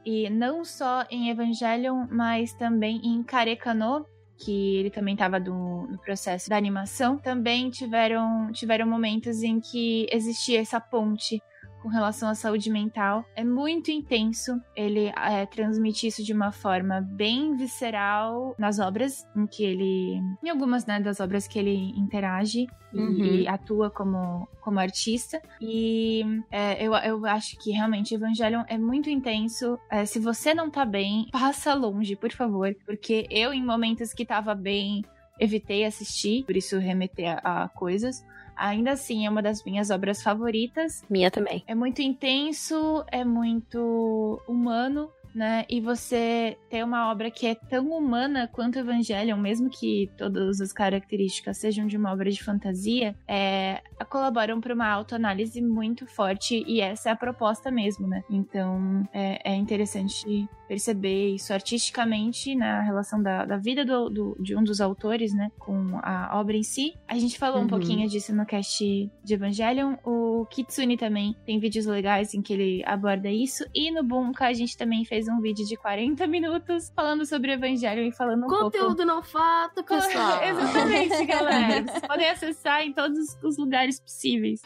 E 0.03 0.27
não 0.31 0.65
só 0.65 1.05
em 1.11 1.30
Evangelion, 1.30 2.07
mas 2.09 2.51
também 2.53 2.99
em 3.03 3.21
Karekano, 3.21 4.07
que 4.43 4.77
ele 4.77 4.89
também 4.89 5.13
estava 5.13 5.38
no 5.38 5.99
processo 6.03 6.49
da 6.49 6.57
animação, 6.57 7.15
também 7.15 7.69
tiveram, 7.69 8.51
tiveram 8.51 8.88
momentos 8.88 9.43
em 9.43 9.59
que 9.59 10.07
existia 10.11 10.61
essa 10.61 10.80
ponte 10.80 11.39
com 11.81 11.89
relação 11.89 12.30
à 12.30 12.35
saúde 12.35 12.69
mental. 12.69 13.26
É 13.35 13.43
muito 13.43 13.91
intenso. 13.91 14.60
Ele 14.76 15.11
é, 15.15 15.45
transmite 15.45 16.07
isso 16.07 16.23
de 16.23 16.34
uma 16.34 16.51
forma 16.51 17.01
bem 17.01 17.56
visceral 17.56 18.56
nas 18.57 18.80
obras 18.80 19.27
em 19.35 19.45
que 19.45 19.64
ele. 19.64 20.22
Em 20.43 20.49
algumas 20.49 20.85
né, 20.85 20.99
das 20.99 21.19
obras 21.19 21.47
que 21.47 21.57
ele 21.57 21.93
interage 21.97 22.68
uhum. 22.93 23.26
e, 23.26 23.47
atua 23.47 23.89
como, 23.89 24.47
como 24.61 24.80
artista. 24.80 25.41
E 25.61 26.23
é, 26.51 26.84
eu, 26.85 26.93
eu 26.93 27.26
acho 27.26 27.57
que 27.60 27.72
realmente 27.72 28.14
Evangelion 28.14 28.64
é 28.68 28.77
muito 28.77 29.10
intenso. 29.10 29.77
É, 29.89 30.06
se 30.06 30.19
você 30.19 30.53
não 30.53 30.69
tá 30.69 30.85
bem, 30.85 31.27
passa 31.31 31.73
longe, 31.73 32.15
por 32.15 32.31
favor. 32.31 32.76
Porque 32.85 33.27
eu, 33.30 33.53
em 33.53 33.64
momentos 33.64 34.14
que 34.14 34.26
tava 34.26 34.53
bem, 34.53 35.03
evitei 35.39 35.85
assistir, 35.85 36.43
por 36.43 36.56
isso 36.56 36.77
remeter 36.77 37.39
a, 37.43 37.64
a 37.64 37.69
coisas 37.69 38.23
ainda 38.60 38.91
assim 38.91 39.26
é 39.26 39.30
uma 39.30 39.41
das 39.41 39.64
minhas 39.64 39.90
obras 39.90 40.22
favoritas. 40.22 41.03
Minha 41.10 41.31
também. 41.31 41.64
É 41.65 41.73
muito 41.73 42.02
intenso, 42.02 43.03
é 43.11 43.23
muito 43.23 44.41
humano 44.48 45.10
né? 45.40 45.64
E 45.70 45.80
você 45.80 46.57
ter 46.70 46.84
uma 46.84 47.10
obra 47.10 47.32
que 47.32 47.48
é 47.48 47.56
tão 47.56 47.91
humana 47.91 48.49
quanto 48.52 48.78
Evangelion, 48.78 49.38
mesmo 49.38 49.70
que 49.70 50.11
todas 50.18 50.60
as 50.60 50.74
características 50.74 51.57
sejam 51.57 51.88
de 51.88 51.95
uma 51.95 52.11
obra 52.11 52.30
de 52.30 52.44
fantasia, 52.44 53.16
é, 53.26 53.82
colaboram 54.10 54.60
para 54.60 54.74
uma 54.74 54.90
autoanálise 54.90 55.61
muito 55.61 56.06
forte 56.06 56.61
e 56.68 56.82
essa 56.82 57.07
é 57.07 57.11
a 57.14 57.16
proposta 57.16 57.72
mesmo, 57.72 58.06
né? 58.06 58.22
Então 58.30 59.07
é, 59.14 59.53
é 59.53 59.56
interessante 59.56 60.45
perceber 60.70 61.34
isso 61.34 61.52
artisticamente 61.52 62.53
na 62.53 62.82
relação 62.82 63.24
da, 63.24 63.44
da 63.44 63.57
vida 63.57 63.84
do, 63.84 64.07
do, 64.07 64.38
de 64.40 64.56
um 64.56 64.64
dos 64.64 64.80
autores, 64.80 65.34
né, 65.34 65.49
com 65.57 65.99
a 66.03 66.40
obra 66.40 66.56
em 66.56 66.61
si. 66.61 66.94
A 67.07 67.18
gente 67.18 67.40
falou 67.40 67.57
uhum. 67.57 67.66
um 67.66 67.68
pouquinho 67.68 68.07
disso 68.07 68.36
no 68.36 68.45
cast 68.45 68.86
de 69.24 69.34
Evangelion. 69.34 69.95
O 70.06 70.45
Kitsune 70.45 70.95
também 70.95 71.36
tem 71.44 71.60
vídeos 71.60 71.88
legais 71.88 72.36
em 72.36 72.41
que 72.44 72.53
ele 72.53 72.84
aborda 72.86 73.32
isso. 73.32 73.66
E 73.74 73.90
no 73.90 74.03
Bunka 74.03 74.45
a 74.45 74.53
gente 74.53 74.78
também 74.78 75.03
fez 75.03 75.28
um 75.31 75.41
vídeo 75.41 75.65
de 75.65 75.76
40 75.76 76.26
minutos 76.27 76.91
falando 76.95 77.26
sobre 77.26 77.51
o 77.51 77.53
Evangelho 77.53 78.03
e 78.03 78.11
falando 78.11 78.45
um 78.45 78.47
Conteúdo 78.47 78.97
pouco... 78.97 79.06
não 79.06 79.22
fato, 79.23 79.84
pessoal. 79.84 80.41
Exatamente, 80.43 81.26
galera. 81.26 81.84
Vocês 81.84 82.01
podem 82.07 82.30
acessar 82.30 82.81
em 82.81 82.93
todos 82.93 83.38
os 83.43 83.57
lugares 83.57 83.99
possíveis. 83.99 84.61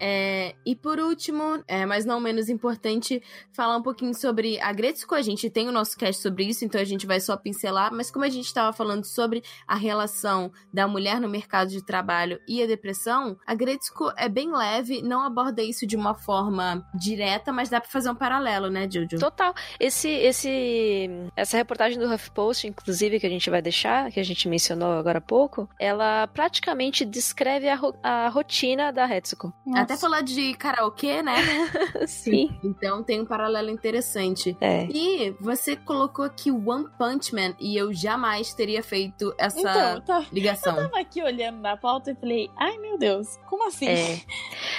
É, 0.00 0.54
e 0.64 0.74
por 0.74 0.98
último, 0.98 1.62
é, 1.68 1.84
mas 1.84 2.06
não 2.06 2.18
menos 2.18 2.48
importante, 2.48 3.22
falar 3.52 3.76
um 3.76 3.82
pouquinho 3.82 4.14
sobre 4.14 4.58
a 4.60 4.72
Gretzko. 4.72 5.14
A 5.14 5.22
gente 5.22 5.50
tem 5.50 5.68
o 5.68 5.72
nosso 5.72 5.96
cast 5.96 6.22
sobre 6.22 6.44
isso, 6.44 6.64
então 6.64 6.80
a 6.80 6.84
gente 6.84 7.06
vai 7.06 7.20
só 7.20 7.36
pincelar. 7.36 7.92
Mas 7.92 8.10
como 8.10 8.24
a 8.24 8.28
gente 8.28 8.46
estava 8.46 8.72
falando 8.72 9.04
sobre 9.04 9.42
a 9.68 9.74
relação 9.74 10.50
da 10.72 10.88
mulher 10.88 11.20
no 11.20 11.28
mercado 11.28 11.68
de 11.68 11.84
trabalho 11.84 12.40
e 12.48 12.62
a 12.62 12.66
depressão, 12.66 13.36
a 13.46 13.54
Gretzko 13.54 14.12
é 14.16 14.28
bem 14.28 14.50
leve, 14.50 15.02
não 15.02 15.22
aborda 15.22 15.62
isso 15.62 15.86
de 15.86 15.96
uma 15.96 16.14
forma 16.14 16.82
direta, 16.94 17.52
mas 17.52 17.68
dá 17.68 17.80
para 17.80 17.90
fazer 17.90 18.10
um 18.10 18.14
paralelo, 18.14 18.70
né, 18.70 18.88
Jojo? 18.90 19.18
Total. 19.18 19.54
Esse, 19.78 20.08
esse, 20.08 21.10
essa 21.36 21.56
reportagem 21.56 21.98
do 21.98 22.12
HuffPost, 22.12 22.66
inclusive, 22.66 23.20
que 23.20 23.26
a 23.26 23.30
gente 23.30 23.50
vai 23.50 23.60
deixar, 23.60 24.10
que 24.10 24.18
a 24.18 24.24
gente 24.24 24.48
mencionou 24.48 24.92
agora 24.92 25.18
há 25.18 25.22
pouco, 25.22 25.68
ela 25.78 26.26
praticamente 26.28 27.04
descreve 27.04 27.68
a, 27.68 27.78
a 28.02 28.28
rotina 28.28 28.92
da 28.92 29.04
Retsuko. 29.04 29.52
Até 29.90 29.98
falar 29.98 30.20
de 30.20 30.54
karaokê, 30.54 31.20
né? 31.20 31.34
Sim. 32.06 32.56
Então 32.62 33.02
tem 33.02 33.20
um 33.20 33.26
paralelo 33.26 33.70
interessante. 33.70 34.56
É. 34.60 34.84
E 34.84 35.34
você 35.40 35.74
colocou 35.74 36.24
aqui 36.24 36.48
One 36.48 36.86
Punch 36.96 37.34
Man 37.34 37.56
e 37.58 37.76
eu 37.76 37.92
jamais 37.92 38.54
teria 38.54 38.84
feito 38.84 39.34
essa 39.36 39.58
então, 39.58 40.00
tá, 40.02 40.26
ligação. 40.32 40.76
Eu 40.76 40.84
tava 40.84 41.00
aqui 41.00 41.20
olhando 41.20 41.58
na 41.58 41.76
pauta 41.76 42.12
e 42.12 42.14
falei, 42.14 42.48
ai 42.56 42.78
meu 42.78 42.96
Deus, 42.96 43.36
como 43.48 43.66
assim? 43.66 43.88
É. 43.88 44.20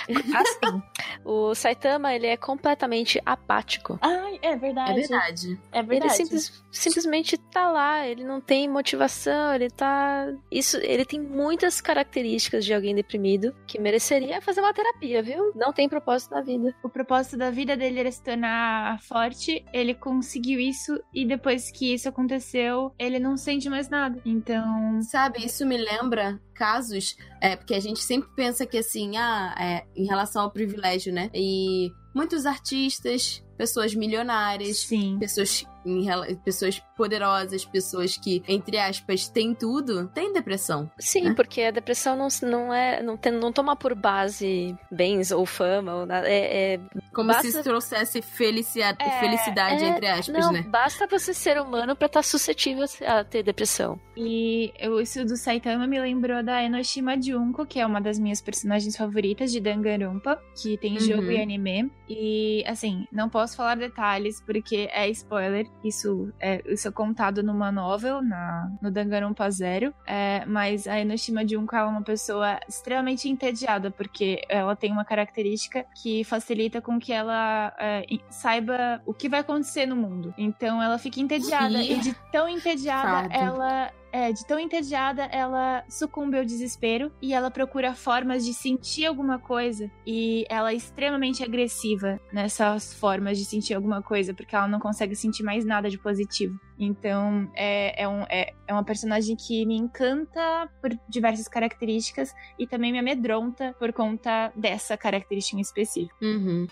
Assim, 0.33 0.81
o 1.23 1.53
Saitama, 1.53 2.13
ele 2.13 2.27
é 2.27 2.35
completamente 2.35 3.21
apático. 3.25 3.99
Ai, 4.01 4.39
é 4.41 4.55
verdade. 4.55 4.91
É 4.91 4.95
verdade. 4.95 5.59
É 5.71 5.83
verdade. 5.83 6.13
Ele 6.13 6.23
simples, 6.23 6.63
simplesmente 6.71 7.37
tá 7.37 7.69
lá, 7.69 8.07
ele 8.07 8.23
não 8.23 8.41
tem 8.41 8.67
motivação, 8.67 9.53
ele 9.53 9.69
tá... 9.69 10.27
Isso, 10.49 10.77
ele 10.77 11.05
tem 11.05 11.19
muitas 11.19 11.81
características 11.81 12.65
de 12.65 12.73
alguém 12.73 12.95
deprimido 12.95 13.53
que 13.67 13.79
mereceria 13.79 14.41
fazer 14.41 14.61
uma 14.61 14.73
terapia 14.73 15.00
terapia, 15.01 15.23
viu? 15.23 15.51
Não 15.55 15.73
tem 15.73 15.89
propósito 15.89 16.31
na 16.31 16.41
vida. 16.41 16.73
O 16.83 16.89
propósito 16.89 17.37
da 17.37 17.49
vida 17.49 17.75
dele 17.75 17.99
era 17.99 18.11
se 18.11 18.21
tornar 18.23 19.01
forte, 19.01 19.65
ele 19.73 19.95
conseguiu 19.95 20.59
isso 20.59 21.01
e 21.13 21.25
depois 21.25 21.71
que 21.71 21.93
isso 21.93 22.07
aconteceu, 22.07 22.93
ele 22.97 23.19
não 23.19 23.35
sente 23.35 23.69
mais 23.69 23.89
nada. 23.89 24.21
Então. 24.23 25.01
Sabe, 25.01 25.43
isso 25.45 25.65
me 25.65 25.77
lembra 25.77 26.39
casos, 26.61 27.17
é, 27.41 27.55
porque 27.55 27.73
a 27.73 27.79
gente 27.79 28.03
sempre 28.03 28.29
pensa 28.35 28.67
que 28.67 28.77
assim, 28.77 29.17
ah, 29.17 29.55
é, 29.59 29.83
em 29.95 30.05
relação 30.05 30.43
ao 30.43 30.51
privilégio, 30.51 31.11
né? 31.11 31.31
E 31.33 31.91
muitos 32.13 32.45
artistas, 32.45 33.43
pessoas 33.57 33.95
milionárias, 33.95 34.77
Sim. 34.81 35.17
pessoas 35.19 35.65
em, 35.85 36.05
pessoas 36.43 36.79
poderosas, 36.95 37.65
pessoas 37.65 38.17
que, 38.17 38.43
entre 38.47 38.77
aspas, 38.77 39.27
têm 39.27 39.53
tudo, 39.53 40.07
têm 40.09 40.31
depressão. 40.31 40.89
Sim, 40.99 41.29
né? 41.29 41.33
porque 41.35 41.63
a 41.63 41.71
depressão 41.71 42.15
não, 42.15 42.27
não 42.43 42.73
é. 42.73 43.01
Não, 43.01 43.17
tem, 43.17 43.31
não 43.31 43.51
toma 43.51 43.75
por 43.75 43.95
base 43.95 44.75
bens 44.91 45.31
ou 45.31 45.45
fama 45.45 45.95
ou 45.95 46.05
nada. 46.05 46.27
É, 46.27 46.73
é 46.73 46.79
Como 47.13 47.29
basta... 47.29 47.49
se 47.49 47.63
trouxesse 47.63 48.21
felicidade, 48.21 48.97
é, 49.01 49.19
felicidade, 49.19 49.83
é, 49.83 49.87
entre 49.87 50.07
aspas, 50.07 50.45
não, 50.45 50.51
né? 50.51 50.61
Basta 50.67 51.07
você 51.07 51.33
ser 51.33 51.59
humano 51.59 51.95
para 51.95 52.05
estar 52.07 52.19
tá 52.19 52.23
suscetível 52.23 52.85
a 53.05 53.23
ter 53.23 53.43
depressão. 53.43 53.99
E 54.15 54.71
eu, 54.79 54.99
isso 55.01 55.23
do 55.25 55.35
Saitama 55.35 55.87
me 55.87 55.99
lembrou 55.99 56.43
da 56.43 56.50
Enoshima 56.63 57.21
Junko, 57.21 57.65
que 57.65 57.79
é 57.79 57.85
uma 57.85 58.01
das 58.01 58.17
minhas 58.17 58.41
personagens 58.41 58.95
favoritas 58.97 59.51
de 59.51 59.59
Danganronpa, 59.59 60.41
que 60.55 60.77
tem 60.77 60.93
uhum. 60.93 60.99
jogo 60.99 61.31
e 61.31 61.41
anime. 61.41 61.91
E, 62.09 62.63
assim, 62.67 63.07
não 63.11 63.29
posso 63.29 63.55
falar 63.55 63.75
detalhes 63.75 64.41
porque 64.41 64.89
é 64.91 65.07
spoiler, 65.09 65.67
isso 65.83 66.31
é, 66.39 66.61
isso 66.65 66.87
é 66.87 66.91
contado 66.91 67.43
numa 67.43 67.71
novel, 67.71 68.21
na, 68.21 68.71
no 68.81 68.89
Danganronpa 68.89 69.49
Zero. 69.51 69.93
É, 70.05 70.43
mas 70.45 70.87
a 70.87 70.99
Enoshima 70.99 71.47
Junko 71.47 71.75
é 71.75 71.83
uma 71.83 72.01
pessoa 72.01 72.59
extremamente 72.67 73.29
entediada, 73.29 73.91
porque 73.91 74.41
ela 74.49 74.75
tem 74.75 74.91
uma 74.91 75.05
característica 75.05 75.85
que 76.01 76.23
facilita 76.23 76.81
com 76.81 76.99
que 76.99 77.13
ela 77.13 77.73
é, 77.79 78.05
saiba 78.29 79.01
o 79.05 79.13
que 79.13 79.29
vai 79.29 79.41
acontecer 79.41 79.85
no 79.85 79.95
mundo. 79.95 80.33
Então 80.37 80.81
ela 80.81 80.97
fica 80.97 81.19
entediada. 81.19 81.81
E 81.81 81.99
de 81.99 82.13
tão 82.31 82.47
entediada, 82.49 83.33
ela 83.33 83.91
é, 84.11 84.31
de 84.31 84.45
tão 84.45 84.59
entediada, 84.59 85.23
ela 85.25 85.83
sucumbe 85.89 86.37
ao 86.37 86.45
desespero 86.45 87.11
e 87.21 87.33
ela 87.33 87.49
procura 87.49 87.95
formas 87.95 88.45
de 88.45 88.53
sentir 88.53 89.05
alguma 89.05 89.39
coisa. 89.39 89.89
E 90.05 90.45
ela 90.49 90.71
é 90.71 90.75
extremamente 90.75 91.43
agressiva 91.43 92.19
nessas 92.31 92.93
formas 92.93 93.37
de 93.37 93.45
sentir 93.45 93.73
alguma 93.73 94.01
coisa, 94.01 94.33
porque 94.33 94.55
ela 94.55 94.67
não 94.67 94.79
consegue 94.79 95.15
sentir 95.15 95.43
mais 95.43 95.65
nada 95.65 95.89
de 95.89 95.97
positivo. 95.97 96.59
Então, 96.77 97.49
é, 97.55 98.03
é, 98.03 98.07
um, 98.07 98.23
é, 98.23 98.53
é 98.67 98.73
uma 98.73 98.83
personagem 98.83 99.35
que 99.35 99.65
me 99.65 99.75
encanta 99.75 100.69
por 100.81 100.91
diversas 101.07 101.47
características 101.47 102.33
e 102.57 102.65
também 102.65 102.91
me 102.91 102.99
amedronta 102.99 103.75
por 103.77 103.93
conta 103.93 104.51
dessa 104.55 104.97
característica 104.97 105.57
em 105.57 105.61
específico. 105.61 106.15
Uhum. 106.21 106.67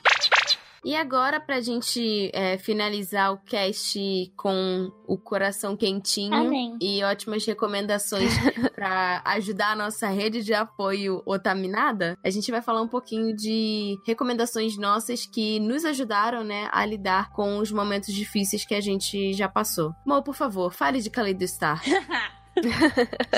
E 0.84 0.96
agora, 0.96 1.40
pra 1.40 1.62
gente 1.62 2.32
é, 2.34 2.58
finalizar 2.58 3.34
o 3.34 3.38
cast 3.38 4.00
com 4.38 4.92
o 5.08 5.18
coração 5.18 5.76
quentinho 5.76 6.34
Amém. 6.34 6.78
e 6.82 7.04
ótimas 7.04 7.46
recomendações 7.46 8.32
para 8.76 9.22
ajudar 9.26 9.72
a 9.72 9.76
nossa 9.76 10.08
rede 10.08 10.44
de 10.44 10.54
apoio 10.54 11.22
Otaminada, 11.26 12.18
a 12.24 12.30
gente 12.30 12.52
vai 12.52 12.62
falar 12.62 12.82
um 12.82 12.88
pouquinho 12.88 13.36
de 13.36 13.98
recomendações 14.06 14.78
nossas 14.78 15.26
que 15.26 15.60
nos 15.60 15.84
ajudaram, 15.84 16.44
né, 16.44 16.70
a 16.72 16.86
lidar 16.86 17.32
com 17.32 17.58
os 17.58 17.72
momentos 17.72 18.14
difíceis 18.14 18.66
que 18.66 18.76
a 18.76 18.82
gente 18.82 19.34
já 19.34 19.50
passou. 19.50 19.94
Mo, 20.06 20.24
por 20.24 20.36
favor, 20.36 20.72
fale 20.72 21.02
de 21.02 21.10
Kaleido 21.10 21.48
Star. 21.48 21.82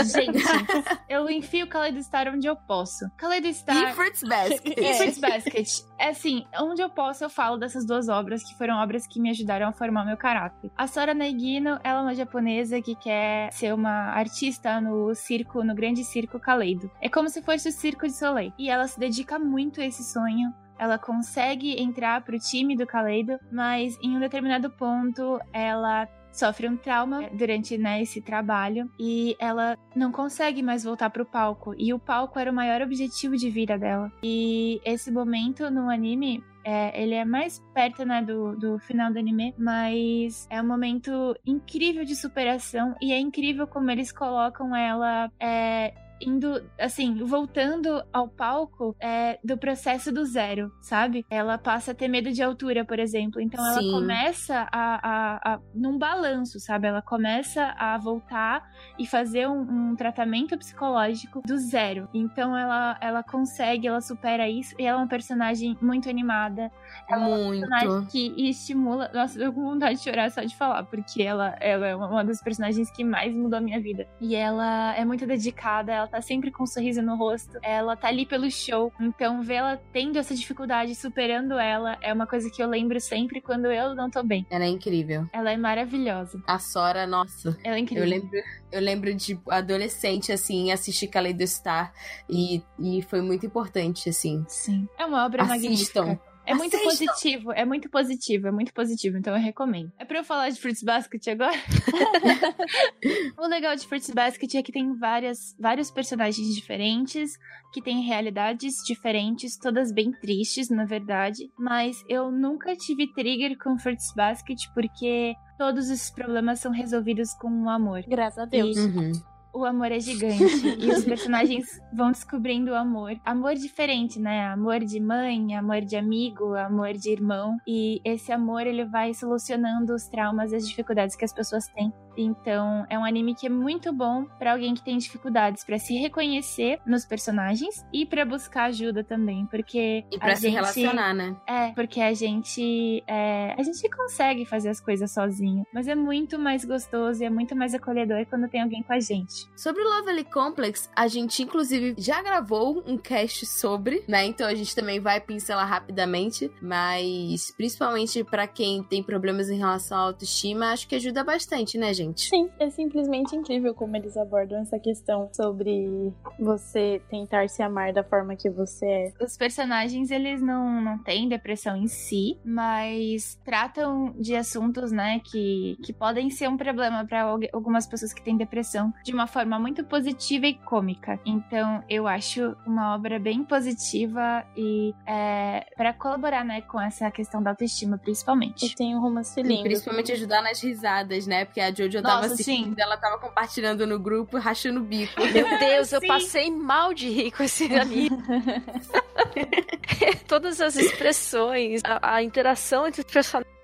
Gente, 0.03 0.43
eu 1.09 1.29
enfio 1.29 1.67
Kaleido 1.67 2.01
Star 2.03 2.27
onde 2.33 2.47
eu 2.47 2.55
posso. 2.55 3.05
Kaleido 3.17 3.51
Star. 3.53 3.91
E 3.91 3.93
Fruits 3.93 4.23
Basket. 4.23 4.77
E 4.81 4.93
Fruits 4.95 5.19
Basket. 5.19 5.67
É 5.99 6.09
assim, 6.09 6.45
onde 6.59 6.81
eu 6.81 6.89
posso 6.89 7.23
eu 7.23 7.29
falo 7.29 7.57
dessas 7.57 7.85
duas 7.85 8.09
obras, 8.09 8.43
que 8.43 8.57
foram 8.57 8.75
obras 8.77 9.05
que 9.07 9.19
me 9.19 9.29
ajudaram 9.29 9.67
a 9.67 9.71
formar 9.71 10.05
meu 10.05 10.17
caráter. 10.17 10.71
A 10.75 10.87
Sora 10.87 11.13
Naigino, 11.13 11.79
ela 11.83 11.99
é 11.99 12.01
uma 12.01 12.15
japonesa 12.15 12.81
que 12.81 12.95
quer 12.95 13.51
ser 13.51 13.73
uma 13.73 14.11
artista 14.11 14.81
no 14.81 15.13
circo, 15.13 15.63
no 15.63 15.75
grande 15.75 16.03
circo 16.03 16.39
Kaleido. 16.39 16.89
É 17.01 17.09
como 17.09 17.29
se 17.29 17.41
fosse 17.41 17.69
o 17.69 17.71
Circo 17.71 18.07
de 18.07 18.13
Soleil. 18.13 18.53
E 18.57 18.69
ela 18.69 18.87
se 18.87 18.99
dedica 18.99 19.37
muito 19.37 19.81
a 19.81 19.85
esse 19.85 20.03
sonho 20.03 20.53
ela 20.81 20.97
consegue 20.97 21.79
entrar 21.79 22.23
pro 22.23 22.39
time 22.39 22.75
do 22.75 22.87
Kaleido, 22.87 23.37
mas 23.51 23.95
em 24.01 24.17
um 24.17 24.19
determinado 24.19 24.67
ponto 24.67 25.39
ela 25.53 26.07
sofre 26.31 26.67
um 26.67 26.77
trauma 26.77 27.29
durante 27.31 27.77
né, 27.77 28.01
esse 28.01 28.21
trabalho 28.21 28.89
e 28.99 29.35
ela 29.39 29.77
não 29.95 30.11
consegue 30.11 30.61
mais 30.61 30.83
voltar 30.83 31.09
pro 31.09 31.25
palco. 31.25 31.73
E 31.77 31.93
o 31.93 31.99
palco 31.99 32.39
era 32.39 32.51
o 32.51 32.53
maior 32.53 32.81
objetivo 32.81 33.35
de 33.35 33.49
vida 33.49 33.77
dela. 33.77 34.11
E 34.23 34.81
esse 34.85 35.11
momento 35.11 35.69
no 35.69 35.89
anime 35.89 36.43
é, 36.63 37.01
ele 37.01 37.15
é 37.15 37.25
mais 37.25 37.59
perto, 37.73 38.05
né, 38.05 38.21
do, 38.21 38.55
do 38.55 38.79
final 38.79 39.11
do 39.11 39.19
anime, 39.19 39.53
mas 39.57 40.47
é 40.49 40.61
um 40.61 40.67
momento 40.67 41.35
incrível 41.45 42.05
de 42.05 42.15
superação 42.15 42.95
e 43.01 43.11
é 43.11 43.19
incrível 43.19 43.67
como 43.67 43.89
eles 43.89 44.11
colocam 44.11 44.75
ela 44.75 45.31
é, 45.39 45.93
indo, 46.21 46.63
assim, 46.79 47.23
voltando 47.23 48.03
ao 48.11 48.27
palco 48.27 48.95
é, 48.99 49.39
do 49.43 49.57
processo 49.57 50.11
do 50.11 50.25
zero, 50.25 50.71
sabe? 50.81 51.25
Ela 51.29 51.57
passa 51.57 51.91
a 51.91 51.95
ter 51.95 52.07
medo 52.07 52.31
de 52.31 52.41
altura, 52.41 52.85
por 52.85 52.99
exemplo. 52.99 53.41
Então 53.41 53.65
ela 53.65 53.81
Sim. 53.81 53.91
começa 53.91 54.67
a, 54.71 55.09
a, 55.09 55.53
a, 55.53 55.59
num 55.73 55.97
balanço, 55.97 56.59
sabe? 56.59 56.87
Ela 56.87 57.01
começa 57.01 57.73
a 57.77 57.97
voltar 57.97 58.63
e 58.97 59.05
fazer 59.05 59.47
um, 59.47 59.91
um 59.91 59.95
tratamento 59.95 60.57
psicológico 60.57 61.41
do 61.45 61.57
zero. 61.57 62.07
Então 62.13 62.57
ela, 62.57 62.97
ela 63.01 63.23
consegue, 63.23 63.87
ela 63.87 64.01
supera 64.01 64.49
isso. 64.49 64.75
E 64.79 64.85
ela 64.85 64.99
é 64.99 65.01
uma 65.01 65.07
personagem 65.07 65.77
muito 65.81 66.09
animada. 66.09 66.71
Ela 67.09 67.27
é 67.27 67.27
uma 67.27 67.49
personagem 67.49 67.89
Muito. 67.89 68.11
que 68.11 68.49
estimula. 68.49 69.09
Nossa, 69.13 69.39
eu 69.39 69.47
tô 69.47 69.53
com 69.53 69.63
vontade 69.63 69.97
de 69.97 70.03
chorar 70.03 70.31
só 70.31 70.41
de 70.41 70.55
falar, 70.55 70.83
porque 70.83 71.21
ela, 71.21 71.55
ela 71.59 71.87
é 71.87 71.95
uma 71.95 72.23
das 72.23 72.41
personagens 72.41 72.89
que 72.91 73.03
mais 73.03 73.33
mudou 73.33 73.57
a 73.57 73.61
minha 73.61 73.79
vida. 73.79 74.07
E 74.19 74.35
ela 74.35 74.95
é 74.95 75.03
muito 75.03 75.25
dedicada, 75.25 75.91
ela 75.91 76.07
tá 76.11 76.21
sempre 76.21 76.51
com 76.51 76.63
um 76.63 76.67
sorriso 76.67 77.01
no 77.01 77.15
rosto, 77.15 77.57
ela 77.63 77.95
tá 77.95 78.09
ali 78.09 78.25
pelo 78.25 78.51
show. 78.51 78.91
Então, 78.99 79.41
ver 79.41 79.55
ela 79.55 79.81
tendo 79.93 80.19
essa 80.19 80.35
dificuldade, 80.35 80.93
superando 80.93 81.57
ela, 81.57 81.97
é 82.01 82.13
uma 82.13 82.27
coisa 82.27 82.49
que 82.51 82.61
eu 82.61 82.67
lembro 82.67 82.99
sempre 82.99 83.39
quando 83.39 83.67
eu 83.67 83.95
não 83.95 84.09
tô 84.09 84.21
bem. 84.21 84.45
Ela 84.49 84.65
é 84.65 84.67
incrível. 84.67 85.25
Ela 85.31 85.51
é 85.51 85.57
maravilhosa. 85.57 86.43
A 86.45 86.59
Sora, 86.59 87.07
nossa. 87.07 87.57
Ela 87.63 87.77
é 87.77 87.79
incrível. 87.79 88.03
Eu 88.03 88.09
lembro, 88.09 88.39
eu 88.71 88.81
lembro 88.81 89.15
de 89.15 89.39
adolescente, 89.49 90.31
assim, 90.31 90.71
assistir 90.71 91.07
Kaleido 91.07 91.47
Star 91.47 91.93
e, 92.29 92.61
e 92.77 93.01
foi 93.03 93.21
muito 93.21 93.45
importante, 93.45 94.09
assim. 94.09 94.43
Sim. 94.47 94.87
É 94.97 95.05
uma 95.05 95.25
obra 95.25 95.43
Assistam. 95.43 96.05
magnífica. 96.05 96.30
É 96.45 96.53
muito 96.53 96.75
Assistam. 96.75 97.05
positivo, 97.05 97.51
é 97.51 97.65
muito 97.65 97.89
positivo, 97.89 98.47
é 98.47 98.51
muito 98.51 98.73
positivo, 98.73 99.17
então 99.17 99.35
eu 99.35 99.41
recomendo. 99.41 99.91
É 99.97 100.05
pra 100.05 100.19
eu 100.19 100.23
falar 100.23 100.49
de 100.49 100.59
Fruits 100.59 100.83
Basket 100.83 101.27
agora? 101.27 101.57
o 103.37 103.47
legal 103.47 103.75
de 103.75 103.85
Fruits 103.87 104.09
Basket 104.09 104.55
é 104.55 104.63
que 104.63 104.71
tem 104.71 104.93
várias, 104.97 105.55
vários 105.59 105.91
personagens 105.91 106.53
diferentes, 106.55 107.37
que 107.73 107.81
têm 107.81 108.01
realidades 108.01 108.75
diferentes, 108.85 109.57
todas 109.57 109.91
bem 109.91 110.11
tristes, 110.11 110.69
na 110.69 110.85
verdade. 110.85 111.49
Mas 111.57 112.03
eu 112.09 112.31
nunca 112.31 112.75
tive 112.75 113.11
trigger 113.13 113.57
com 113.57 113.77
Fruits 113.77 114.13
Basket 114.15 114.59
porque 114.73 115.35
todos 115.57 115.89
esses 115.89 116.09
problemas 116.09 116.59
são 116.59 116.71
resolvidos 116.71 117.33
com 117.35 117.49
o 117.63 117.69
amor. 117.69 118.03
Graças 118.07 118.39
a 118.39 118.45
Deus. 118.45 118.77
E 118.77 118.81
Uhum. 118.81 119.11
O 119.53 119.65
amor 119.65 119.91
é 119.91 119.99
gigante 119.99 120.43
e 120.79 120.89
os 120.91 121.03
personagens 121.03 121.79
vão 121.93 122.11
descobrindo 122.11 122.71
o 122.71 122.75
amor. 122.75 123.19
Amor 123.25 123.53
diferente, 123.55 124.19
né? 124.19 124.47
Amor 124.47 124.79
de 124.79 124.99
mãe, 124.99 125.55
amor 125.55 125.81
de 125.81 125.95
amigo, 125.95 126.55
amor 126.55 126.93
de 126.93 127.09
irmão. 127.11 127.57
E 127.67 128.01
esse 128.03 128.31
amor 128.31 128.65
ele 128.65 128.85
vai 128.85 129.13
solucionando 129.13 129.93
os 129.93 130.07
traumas 130.07 130.51
e 130.51 130.55
as 130.55 130.67
dificuldades 130.67 131.15
que 131.15 131.25
as 131.25 131.33
pessoas 131.33 131.65
têm. 131.67 131.91
Então, 132.17 132.85
é 132.89 132.99
um 132.99 133.05
anime 133.05 133.33
que 133.33 133.47
é 133.47 133.49
muito 133.49 133.93
bom 133.93 134.25
pra 134.37 134.51
alguém 134.51 134.73
que 134.73 134.83
tem 134.83 134.97
dificuldades 134.97 135.63
pra 135.63 135.79
se 135.79 135.95
reconhecer 135.95 136.79
nos 136.85 137.05
personagens 137.05 137.85
e 137.93 138.05
pra 138.05 138.25
buscar 138.25 138.65
ajuda 138.65 139.01
também, 139.01 139.45
porque 139.45 140.03
E 140.11 140.19
pra 140.19 140.33
a 140.33 140.35
se 140.35 140.41
gente 140.43 140.53
relacionar, 140.55 141.13
né? 141.13 141.35
é, 141.47 141.71
porque 141.71 142.01
a 142.01 142.13
gente 142.13 143.01
é, 143.07 143.55
a 143.57 143.63
gente 143.63 143.89
consegue 143.89 144.45
fazer 144.45 144.69
as 144.69 144.81
coisas 144.81 145.09
sozinho, 145.13 145.63
mas 145.73 145.87
é 145.87 145.95
muito 145.95 146.37
mais 146.37 146.65
gostoso 146.65 147.23
e 147.23 147.25
é 147.25 147.29
muito 147.29 147.55
mais 147.55 147.73
acolhedor 147.73 148.25
quando 148.29 148.49
tem 148.49 148.61
alguém 148.61 148.83
com 148.83 148.91
a 148.91 148.99
gente. 148.99 149.40
Sobre 149.55 149.81
o 149.81 149.89
Lovely 149.89 150.23
Complex, 150.25 150.89
a 150.95 151.07
gente 151.07 151.41
inclusive 151.43 151.95
já 151.97 152.21
gravou 152.21 152.83
um 152.85 152.97
cast 152.97 153.45
sobre, 153.45 154.03
né? 154.07 154.25
Então 154.25 154.47
a 154.47 154.55
gente 154.55 154.75
também 154.75 154.99
vai 154.99 155.19
pincelar 155.19 155.67
rapidamente, 155.67 156.51
mas 156.61 157.51
principalmente 157.55 158.23
pra 158.23 158.47
quem 158.47 158.83
tem 158.83 159.03
problemas 159.03 159.49
em 159.49 159.57
relação 159.57 159.97
à 159.97 160.01
autoestima, 160.01 160.71
acho 160.71 160.87
que 160.87 160.95
ajuda 160.95 161.23
bastante, 161.23 161.77
né, 161.77 161.93
gente? 161.93 162.29
Sim, 162.29 162.49
é 162.59 162.69
simplesmente 162.69 163.35
incrível 163.35 163.73
como 163.73 163.95
eles 163.95 164.15
abordam 164.17 164.59
essa 164.61 164.79
questão 164.79 165.29
sobre 165.33 166.11
você 166.39 167.01
tentar 167.09 167.47
se 167.49 167.61
amar 167.61 167.93
da 167.93 168.03
forma 168.03 168.35
que 168.35 168.49
você 168.49 168.85
é. 168.85 169.13
Os 169.21 169.37
personagens, 169.37 170.11
eles 170.11 170.41
não, 170.41 170.81
não 170.81 170.97
têm 170.97 171.27
depressão 171.27 171.75
em 171.75 171.87
si, 171.87 172.37
mas 172.45 173.39
tratam 173.43 174.13
de 174.17 174.35
assuntos, 174.35 174.91
né, 174.91 175.19
que, 175.23 175.77
que 175.83 175.93
podem 175.93 176.29
ser 176.29 176.47
um 176.49 176.57
problema 176.57 177.05
pra 177.05 177.23
algu- 177.23 177.47
algumas 177.53 177.87
pessoas 177.87 178.13
que 178.13 178.23
têm 178.23 178.37
depressão 178.37 178.93
de 179.03 179.13
uma 179.13 179.27
forma 179.31 179.57
muito 179.57 179.83
positiva 179.83 180.45
e 180.45 180.53
cômica. 180.53 181.19
Então, 181.25 181.83
eu 181.89 182.07
acho 182.07 182.55
uma 182.65 182.93
obra 182.95 183.17
bem 183.19 183.43
positiva 183.43 184.45
e 184.55 184.93
é, 185.07 185.65
para 185.75 185.93
colaborar, 185.93 186.43
né, 186.45 186.61
com 186.61 186.79
essa 186.79 187.09
questão 187.09 187.41
da 187.41 187.51
autoestima, 187.51 187.95
E 187.95 187.99
principalmente. 187.99 188.75
tem 188.75 188.95
um 188.95 188.99
romance 189.01 189.39
E 189.39 189.43
lindo. 189.43 189.63
principalmente 189.63 190.11
ajudar 190.11 190.41
nas 190.41 190.61
risadas, 190.61 191.25
né? 191.25 191.45
Porque 191.45 191.59
a 191.61 191.73
Jojo 191.73 192.01
tava 192.01 192.21
Nossa, 192.21 192.33
assistindo, 192.33 192.75
sim. 192.75 192.81
ela 192.81 192.97
tava 192.97 193.17
compartilhando 193.19 193.87
no 193.87 193.97
grupo, 193.99 194.37
rachando 194.37 194.79
o 194.79 194.83
bico. 194.83 195.21
Meu 195.21 195.47
Deus, 195.59 195.91
eu 195.93 196.01
passei 196.05 196.51
mal 196.51 196.93
de 196.93 197.09
rir 197.09 197.31
com 197.31 197.43
esse 197.43 197.73
anime. 197.73 198.09
Todas 200.27 200.59
as 200.61 200.75
expressões, 200.75 201.81
a, 201.85 202.15
a 202.15 202.23
interação 202.23 202.87
entre 202.87 203.01
os 203.01 203.07
personagens. 203.11 203.60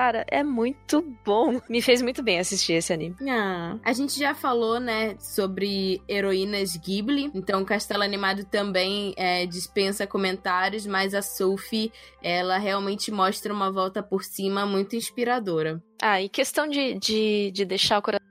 Cara, 0.00 0.24
é 0.30 0.42
muito 0.42 1.02
bom. 1.22 1.60
Me 1.68 1.82
fez 1.82 2.00
muito 2.00 2.22
bem 2.22 2.38
assistir 2.38 2.72
esse 2.72 2.90
anime. 2.90 3.14
Ah, 3.28 3.76
a 3.84 3.92
gente 3.92 4.18
já 4.18 4.34
falou, 4.34 4.80
né, 4.80 5.14
sobre 5.18 6.00
heroínas 6.08 6.74
Ghibli, 6.74 7.30
então 7.34 7.60
o 7.60 7.66
Castelo 7.66 8.02
Animado 8.02 8.46
também 8.46 9.12
é, 9.14 9.44
dispensa 9.44 10.06
comentários, 10.06 10.86
mas 10.86 11.12
a 11.12 11.20
Sophie, 11.20 11.92
ela 12.22 12.56
realmente 12.56 13.12
mostra 13.12 13.52
uma 13.52 13.70
volta 13.70 14.02
por 14.02 14.24
cima 14.24 14.64
muito 14.64 14.96
inspiradora. 14.96 15.82
Ah, 16.00 16.18
e 16.18 16.30
questão 16.30 16.66
de, 16.66 16.94
de, 16.94 17.50
de 17.50 17.66
deixar 17.66 17.98
o 17.98 18.02
coração. 18.02 18.26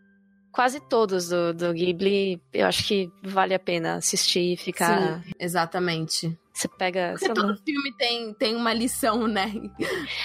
Quase 0.51 0.79
todos 0.79 1.29
do, 1.29 1.53
do 1.53 1.71
Ghibli, 1.71 2.41
eu 2.51 2.65
acho 2.65 2.83
que 2.87 3.11
vale 3.23 3.53
a 3.53 3.59
pena 3.59 3.97
assistir 3.97 4.53
e 4.53 4.57
ficar. 4.57 5.21
Sim, 5.21 5.33
exatamente. 5.39 6.35
Você 6.59 6.67
pega. 6.67 7.13
Porque 7.17 7.33
todo 7.33 7.55
filme 7.63 7.93
tem, 7.97 8.33
tem 8.33 8.53
uma 8.55 8.73
lição, 8.73 9.27
né? 9.27 9.49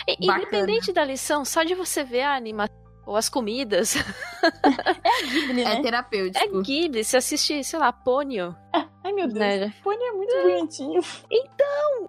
E-. 0.08 0.16
Independente 0.26 0.92
da 0.92 1.04
lição, 1.04 1.44
só 1.44 1.62
de 1.62 1.74
você 1.76 2.02
ver 2.02 2.22
a 2.22 2.34
animação 2.34 2.74
ou 3.06 3.14
as 3.16 3.28
comidas, 3.28 3.94
Ghibli, 5.30 5.60
É 5.62 5.64
né? 5.76 5.82
terapêutico. 5.82 6.44
é 6.44 6.62
Ghibli. 6.62 7.04
Você 7.04 7.18
assiste, 7.18 7.62
sei 7.62 7.78
lá, 7.78 7.92
Ponyo. 7.92 8.56
Ai, 8.72 9.12
meu 9.12 9.26
Deus. 9.28 9.38
Né? 9.38 9.74
Pony 9.84 10.02
é 10.02 10.12
muito 10.12 10.34
bonitinho. 10.42 11.00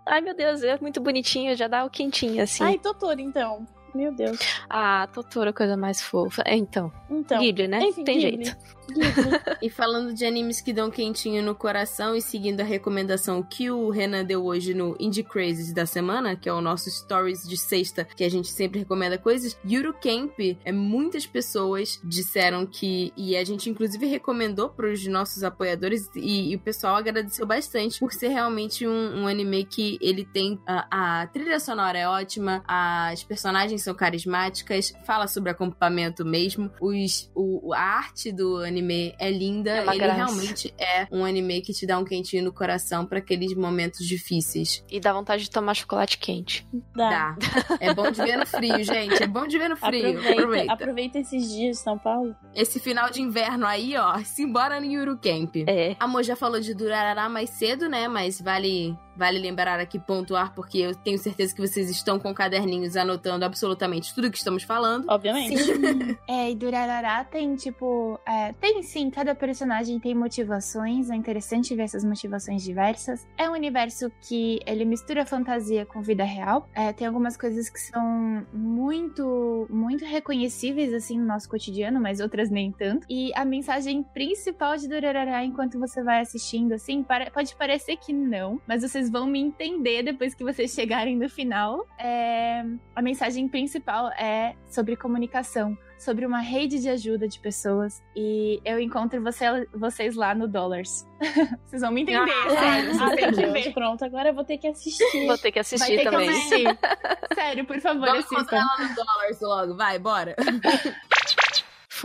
Ai, 0.08 0.22
meu 0.22 0.36
Deus, 0.36 0.64
é 0.64 0.78
muito 0.80 1.02
bonitinho, 1.02 1.56
já 1.56 1.68
dá 1.68 1.84
o 1.86 1.90
quentinho, 1.90 2.42
assim. 2.42 2.64
Ai, 2.64 2.78
Totoro, 2.80 3.20
então. 3.20 3.66
Meu 3.94 4.12
Deus. 4.14 4.38
Ah, 4.70 5.08
Totoro, 5.14 5.54
coisa 5.54 5.78
mais 5.78 6.02
fofa. 6.02 6.42
É, 6.46 6.56
então, 6.56 6.92
Então. 7.10 7.40
Ghibli, 7.40 7.68
né? 7.68 7.80
Enfim, 7.84 8.04
Tem 8.04 8.20
Ghibli. 8.20 8.46
jeito. 8.46 8.58
e 9.62 9.70
falando 9.70 10.14
de 10.14 10.26
animes 10.26 10.62
que 10.62 10.74
dão 10.74 10.90
quentinho 10.90 11.44
no 11.44 11.56
coração 11.56 12.16
e 12.16 12.22
seguindo 12.22 12.62
a 12.62 12.64
recomendação 12.64 13.42
que 13.44 13.70
o 13.70 13.90
Renan 13.90 14.24
deu 14.24 14.46
hoje 14.46 14.74
no 14.74 14.96
Indie 15.00 15.24
Crazes 15.24 15.74
da 15.74 15.86
semana, 15.86 16.36
que 16.36 16.48
é 16.48 16.54
o 16.54 16.62
nosso 16.62 16.90
Stories 16.90 17.48
de 17.48 17.58
sexta, 17.58 18.06
que 18.06 18.24
a 18.24 18.30
gente 18.30 18.48
sempre 18.48 18.80
recomenda 18.80 19.18
coisas, 19.18 19.58
Yuru 19.68 19.94
Camp, 19.94 20.40
é, 20.64 20.72
muitas 20.72 21.26
pessoas 21.26 22.00
disseram 22.04 22.66
que, 22.66 23.12
e 23.18 23.36
a 23.36 23.44
gente 23.44 23.70
inclusive 23.70 24.06
recomendou 24.06 24.70
para 24.70 24.92
os 24.92 25.06
nossos 25.08 25.44
apoiadores, 25.44 26.10
e, 26.16 26.52
e, 26.52 26.56
o 26.56 26.60
pessoal 26.60 26.96
agradeceu 26.96 27.46
bastante 27.46 28.00
por 28.00 28.14
ser 28.14 28.30
realmente 28.30 28.88
um, 28.88 29.24
um 29.24 29.28
anime 29.28 29.66
que 29.66 29.98
ele 30.02 30.26
tem 30.26 30.60
a, 30.66 31.22
a 31.22 31.28
trilha 31.28 31.60
sonora 31.60 31.98
é 31.98 32.08
ótima, 32.08 32.64
as 32.68 33.24
personagens 33.24 33.84
são 33.84 33.94
carismáticas, 33.94 34.94
fala 35.06 35.28
sobre 35.28 35.50
acampamento 35.50 36.26
mesmo, 36.26 36.72
os, 36.80 37.30
o, 37.36 37.74
a 37.74 37.80
arte 37.80 38.32
do 38.32 38.58
anime 38.58 38.75
é 39.20 39.32
linda, 39.32 39.72
é 39.72 39.88
ele 39.88 39.98
graça. 39.98 40.14
realmente 40.16 40.74
é 40.78 41.08
um 41.12 41.24
anime 41.24 41.62
que 41.62 41.74
te 41.74 41.86
dá 41.86 41.98
um 41.98 42.04
quentinho 42.04 42.44
no 42.44 42.54
coração 42.54 43.06
para 43.06 43.20
aqueles 43.20 43.54
momentos 43.56 44.06
difíceis. 44.06 44.84
E 44.90 45.00
dá 45.00 45.14
vontade 45.14 45.44
de 45.44 45.50
tomar 45.50 45.74
chocolate 45.74 46.18
quente. 46.18 46.68
Dá. 46.96 47.10
dá. 47.10 47.38
É 47.80 47.94
bom 47.94 48.10
de 48.12 48.22
ver 48.22 48.38
no 48.38 48.46
frio, 48.46 48.84
gente, 48.84 49.22
é 49.22 49.28
bom 49.28 49.48
de 49.48 49.58
ver 49.58 49.70
no 49.70 49.78
frio. 49.78 50.10
Aproveita, 50.10 50.32
aproveita. 50.32 50.74
aproveita 50.74 51.20
esses 51.20 51.52
dias 51.52 51.78
de 51.78 51.84
São 51.84 51.98
Paulo. 51.98 52.36
Esse 52.54 52.80
final 52.80 53.10
de 53.10 53.22
inverno 53.22 53.66
aí, 53.66 53.96
ó, 53.98 54.18
simbora 54.24 54.80
no 54.80 54.86
Yuru 54.86 55.18
Camp. 55.18 55.56
É. 55.68 55.96
A 56.00 56.08
Mo 56.08 56.22
já 56.24 56.36
falou 56.36 56.60
de 56.60 56.74
Durarará 56.74 57.30
mais 57.30 57.50
cedo, 57.52 57.90
né, 57.90 58.08
mas 58.08 58.42
vale 58.42 58.96
Vale 59.16 59.40
lembrar 59.40 59.80
aqui, 59.80 60.00
pontuar, 60.00 60.54
porque 60.54 60.80
eu 60.80 60.96
tenho 60.96 61.18
certeza 61.18 61.54
que 61.54 61.62
vocês 61.62 61.90
estão 61.90 62.20
com 62.20 62.34
caderninhos 62.34 62.96
anotando 62.96 63.46
absolutamente 63.46 64.14
tudo 64.14 64.30
que 64.30 64.38
estamos 64.38 64.64
falando. 64.64 65.06
Obviamente. 65.10 65.58
Sim. 65.58 66.18
é, 66.28 66.52
e 66.52 66.56
Durarará 66.56 67.24
tem, 67.24 67.56
tipo. 67.56 68.20
É, 68.28 68.54
tem 68.54 68.82
sim, 68.84 69.10
cada 69.10 69.34
personagem 69.34 70.00
tem 70.00 70.14
motivações. 70.14 71.10
É 71.10 71.16
interessante 71.16 71.76
ver 71.76 71.84
essas 71.84 72.04
motivações 72.04 72.64
diversas. 72.64 73.28
É 73.38 73.50
um 73.50 73.54
universo 73.54 74.12
que 74.22 74.60
ele 74.66 74.86
mistura 74.86 75.26
fantasia 75.26 75.86
com 75.86 76.02
vida 76.02 76.24
real. 76.24 76.70
É, 76.74 76.92
tem 76.92 77.08
algumas 77.08 77.38
coisas 77.38 77.70
que 77.70 77.80
são 77.80 78.46
muito, 78.54 79.68
muito 79.70 80.06
reconhecíveis, 80.06 80.94
assim, 80.94 81.18
no 81.20 81.26
nosso 81.26 81.50
cotidiano, 81.50 82.00
mas 82.00 82.20
outras 82.20 82.50
nem 82.50 82.72
tanto. 82.72 83.06
E 83.10 83.32
a 83.36 83.46
mensagem 83.46 84.04
principal 84.04 84.78
de 84.78 84.88
Durarará, 84.88 85.44
enquanto 85.44 85.80
você 85.80 86.04
vai 86.04 86.22
assistindo, 86.22 86.74
assim, 86.74 87.06
pode 87.34 87.56
parecer 87.56 87.98
que 87.98 88.14
não, 88.14 88.62
mas 88.68 88.82
vocês 88.82 89.05
vocês 89.06 89.10
vão 89.10 89.26
me 89.26 89.40
entender 89.40 90.04
depois 90.04 90.34
que 90.34 90.44
vocês 90.44 90.72
chegarem 90.72 91.16
no 91.16 91.30
final. 91.30 91.86
É, 92.00 92.64
a 92.96 93.02
mensagem 93.02 93.48
principal 93.48 94.10
é 94.12 94.56
sobre 94.70 94.96
comunicação, 94.96 95.78
sobre 95.98 96.26
uma 96.26 96.40
rede 96.40 96.80
de 96.80 96.90
ajuda 96.90 97.28
de 97.28 97.40
pessoas. 97.40 98.02
E 98.16 98.60
eu 98.66 98.80
encontro 98.80 99.22
você, 99.22 99.46
vocês 99.74 100.16
lá 100.16 100.34
no 100.34 100.48
Dollars. 100.48 101.08
vocês 101.66 101.82
vão 101.82 101.92
me 101.92 102.02
entender, 102.02 102.32
ah, 102.32 102.50
sério. 102.50 102.94
Vocês 102.94 103.16
têm 103.16 103.32
que 103.34 103.46
ver. 103.52 103.74
Pronto, 103.74 104.04
agora 104.04 104.30
eu 104.30 104.34
vou 104.34 104.44
ter 104.44 104.58
que 104.58 104.68
assistir. 104.68 105.28
Vou 105.28 105.38
ter 105.38 105.52
que 105.52 105.60
assistir 105.60 105.98
ter 105.98 106.04
também. 106.04 106.30
Que 106.30 106.36
assistir. 106.36 106.80
sério, 107.36 107.66
por 107.66 107.80
favor, 107.80 108.08
Vamos 108.08 108.26
assistam. 108.26 108.58
Vamos 108.58 108.80
ela 108.80 108.90
no 108.90 108.96
Dollars 108.96 109.42
logo, 109.42 109.76
vai, 109.76 110.00
bora. 110.00 110.36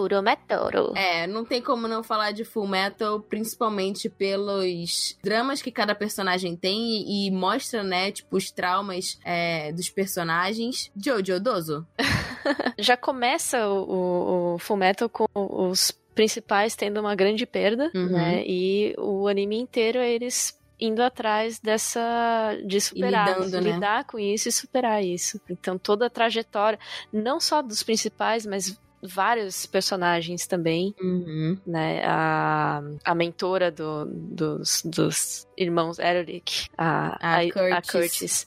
Furometal. 0.00 0.94
É, 0.96 1.26
não 1.26 1.44
tem 1.44 1.60
como 1.60 1.86
não 1.86 2.02
falar 2.02 2.32
de 2.32 2.44
Full 2.44 2.66
Metal, 2.66 3.20
principalmente 3.20 4.08
pelos 4.08 5.18
dramas 5.22 5.60
que 5.60 5.70
cada 5.70 5.94
personagem 5.94 6.56
tem 6.56 7.02
e, 7.02 7.26
e 7.26 7.30
mostra, 7.30 7.82
né, 7.82 8.10
tipo, 8.10 8.36
os 8.36 8.50
traumas 8.50 9.18
é, 9.24 9.72
dos 9.72 9.90
personagens. 9.90 10.90
Jojo 10.96 11.38
Dozo. 11.38 11.86
Já 12.78 12.96
começa 12.96 13.68
o, 13.68 13.82
o, 13.82 14.54
o 14.54 14.58
Full 14.58 14.76
Metal 14.76 15.08
com 15.08 15.26
os 15.34 15.92
principais 16.14 16.74
tendo 16.74 17.00
uma 17.00 17.14
grande 17.14 17.46
perda, 17.46 17.90
uhum. 17.94 18.10
né? 18.10 18.42
E 18.46 18.94
o 18.98 19.28
anime 19.28 19.58
inteiro 19.58 19.98
eles 19.98 20.58
indo 20.80 21.02
atrás 21.02 21.58
dessa 21.58 22.56
de 22.64 22.80
superar, 22.80 23.28
lidando, 23.28 23.60
né? 23.60 23.72
lidar 23.72 24.04
com 24.04 24.18
isso 24.18 24.48
e 24.48 24.52
superar 24.52 25.04
isso. 25.04 25.40
Então 25.48 25.78
toda 25.78 26.06
a 26.06 26.10
trajetória, 26.10 26.78
não 27.12 27.38
só 27.38 27.60
dos 27.62 27.82
principais, 27.82 28.46
mas 28.46 28.78
vários 29.02 29.66
personagens 29.66 30.46
também, 30.46 30.94
uhum. 31.00 31.58
né? 31.66 32.02
A, 32.04 32.82
a 33.04 33.14
mentora 33.14 33.70
do, 33.70 34.04
dos, 34.06 34.82
dos 34.84 35.48
irmãos 35.56 35.98
Eric, 35.98 36.66
a, 36.76 37.16
a, 37.20 37.38
a, 37.38 37.42
Curtis. 37.50 37.72
a 37.72 37.92
Curtis 37.92 38.46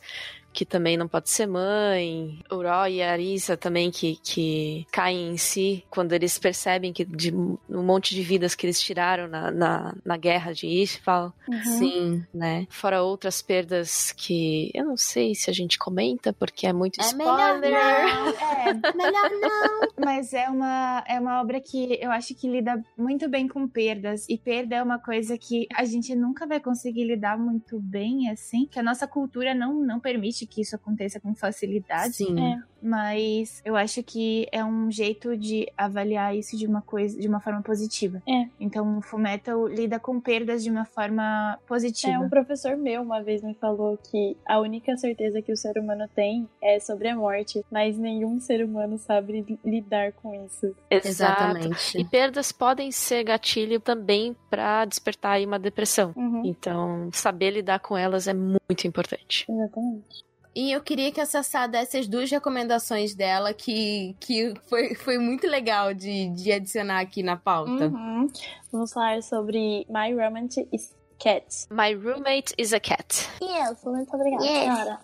que 0.53 0.65
também 0.65 0.95
não 0.95 1.07
pode 1.07 1.29
ser 1.29 1.47
mãe, 1.47 2.39
o 2.49 2.55
Roy 2.55 2.95
e 2.95 3.01
a 3.01 3.11
Arisa 3.11 3.57
também 3.57 3.89
que, 3.91 4.17
que 4.23 4.85
caem 4.91 5.31
em 5.31 5.37
si 5.37 5.83
quando 5.89 6.13
eles 6.13 6.37
percebem 6.37 6.93
que 6.93 7.03
de 7.03 7.33
um 7.33 7.57
monte 7.69 8.13
de 8.13 8.21
vidas 8.21 8.55
que 8.55 8.65
eles 8.65 8.79
tiraram 8.79 9.27
na, 9.27 9.51
na, 9.51 9.95
na 10.05 10.17
guerra 10.17 10.53
de 10.53 10.67
Ishval. 10.67 11.33
Uhum. 11.47 11.63
Sim. 11.63 12.25
Né? 12.33 12.67
Fora 12.69 13.01
outras 13.01 13.41
perdas 13.41 14.11
que 14.11 14.71
eu 14.73 14.85
não 14.85 14.97
sei 14.97 15.33
se 15.33 15.49
a 15.49 15.53
gente 15.53 15.77
comenta 15.77 16.31
porque 16.31 16.67
é 16.67 16.73
muito 16.73 17.01
é 17.01 17.03
spoiler. 17.03 17.59
Melhor 17.59 17.71
não. 17.71 18.27
É, 18.29 18.73
melhor 18.95 19.29
não. 19.31 19.87
Mas 20.05 20.33
é 20.33 20.49
uma, 20.49 21.03
é 21.07 21.19
uma 21.19 21.41
obra 21.41 21.59
que 21.59 21.97
eu 22.01 22.11
acho 22.11 22.35
que 22.35 22.47
lida 22.47 22.83
muito 22.97 23.27
bem 23.29 23.47
com 23.47 23.67
perdas. 23.67 24.27
E 24.29 24.37
perda 24.37 24.75
é 24.75 24.83
uma 24.83 24.99
coisa 24.99 25.37
que 25.37 25.67
a 25.73 25.83
gente 25.85 26.15
nunca 26.15 26.45
vai 26.45 26.59
conseguir 26.59 27.05
lidar 27.05 27.37
muito 27.37 27.79
bem, 27.79 28.29
assim, 28.29 28.65
que 28.65 28.79
a 28.79 28.83
nossa 28.83 29.07
cultura 29.07 29.53
não, 29.53 29.73
não 29.73 29.99
permite 29.99 30.42
que 30.47 30.61
isso 30.61 30.75
aconteça 30.75 31.19
com 31.19 31.33
facilidade. 31.35 32.15
Sim. 32.15 32.39
É, 32.39 32.61
mas 32.81 33.61
eu 33.63 33.77
acho 33.77 34.03
que 34.03 34.45
é 34.51 34.63
um 34.63 34.91
jeito 34.91 35.37
de 35.37 35.71
avaliar 35.77 36.35
isso 36.35 36.57
de 36.57 36.67
uma 36.67 36.81
coisa, 36.81 37.17
de 37.17 37.27
uma 37.27 37.39
forma 37.39 37.61
positiva. 37.61 38.21
É. 38.27 38.47
Então, 38.59 38.97
o 38.97 39.01
Fullmetal 39.01 39.67
lida 39.67 39.99
com 39.99 40.19
perdas 40.19 40.63
de 40.63 40.69
uma 40.69 40.83
forma 40.83 41.57
positiva. 41.65 42.13
É, 42.13 42.19
um 42.19 42.29
professor 42.29 42.75
meu 42.75 43.01
uma 43.01 43.23
vez 43.23 43.41
me 43.41 43.53
falou 43.53 43.97
que 43.97 44.35
a 44.45 44.59
única 44.59 44.97
certeza 44.97 45.41
que 45.41 45.51
o 45.51 45.57
ser 45.57 45.79
humano 45.79 46.09
tem 46.13 46.47
é 46.61 46.79
sobre 46.79 47.07
a 47.07 47.15
morte, 47.15 47.63
mas 47.71 47.97
nenhum 47.97 48.39
ser 48.39 48.63
humano 48.65 48.97
sabe 48.97 49.45
lidar 49.63 50.11
com 50.13 50.45
isso. 50.45 50.75
Exatamente. 50.89 51.97
E 51.97 52.03
perdas 52.03 52.51
podem 52.51 52.91
ser 52.91 53.23
gatilho 53.23 53.79
também 53.79 54.35
para 54.49 54.83
despertar 54.85 55.39
uma 55.41 55.57
depressão. 55.57 56.13
Uhum. 56.15 56.41
Então, 56.45 57.09
saber 57.13 57.51
lidar 57.51 57.79
com 57.79 57.97
elas 57.97 58.27
é 58.27 58.33
muito 58.33 58.85
importante. 58.85 59.45
Exatamente. 59.49 60.32
E 60.55 60.71
eu 60.71 60.81
queria 60.81 61.11
que 61.11 61.19
a 61.19 61.25
Sassá 61.25 61.65
desse 61.65 61.97
as 61.97 62.07
duas 62.07 62.29
recomendações 62.29 63.15
dela, 63.15 63.53
que, 63.53 64.15
que 64.19 64.53
foi, 64.69 64.93
foi 64.95 65.17
muito 65.17 65.47
legal 65.47 65.93
de, 65.93 66.29
de 66.29 66.51
adicionar 66.51 66.99
aqui 66.99 67.23
na 67.23 67.35
pauta. 67.35 67.87
Uhum. 67.87 68.27
Vamos 68.71 68.93
falar 68.93 69.21
sobre 69.23 69.85
My 69.89 70.13
Romantic 70.13 70.67
is 70.71 70.93
Cat. 71.23 71.67
My 71.71 71.93
Roommate 71.93 72.53
is 72.57 72.73
a 72.73 72.79
Cat. 72.79 73.29
Isso, 73.41 73.89
muito 73.89 74.13
obrigada, 74.13 74.43
senhora. 74.43 74.99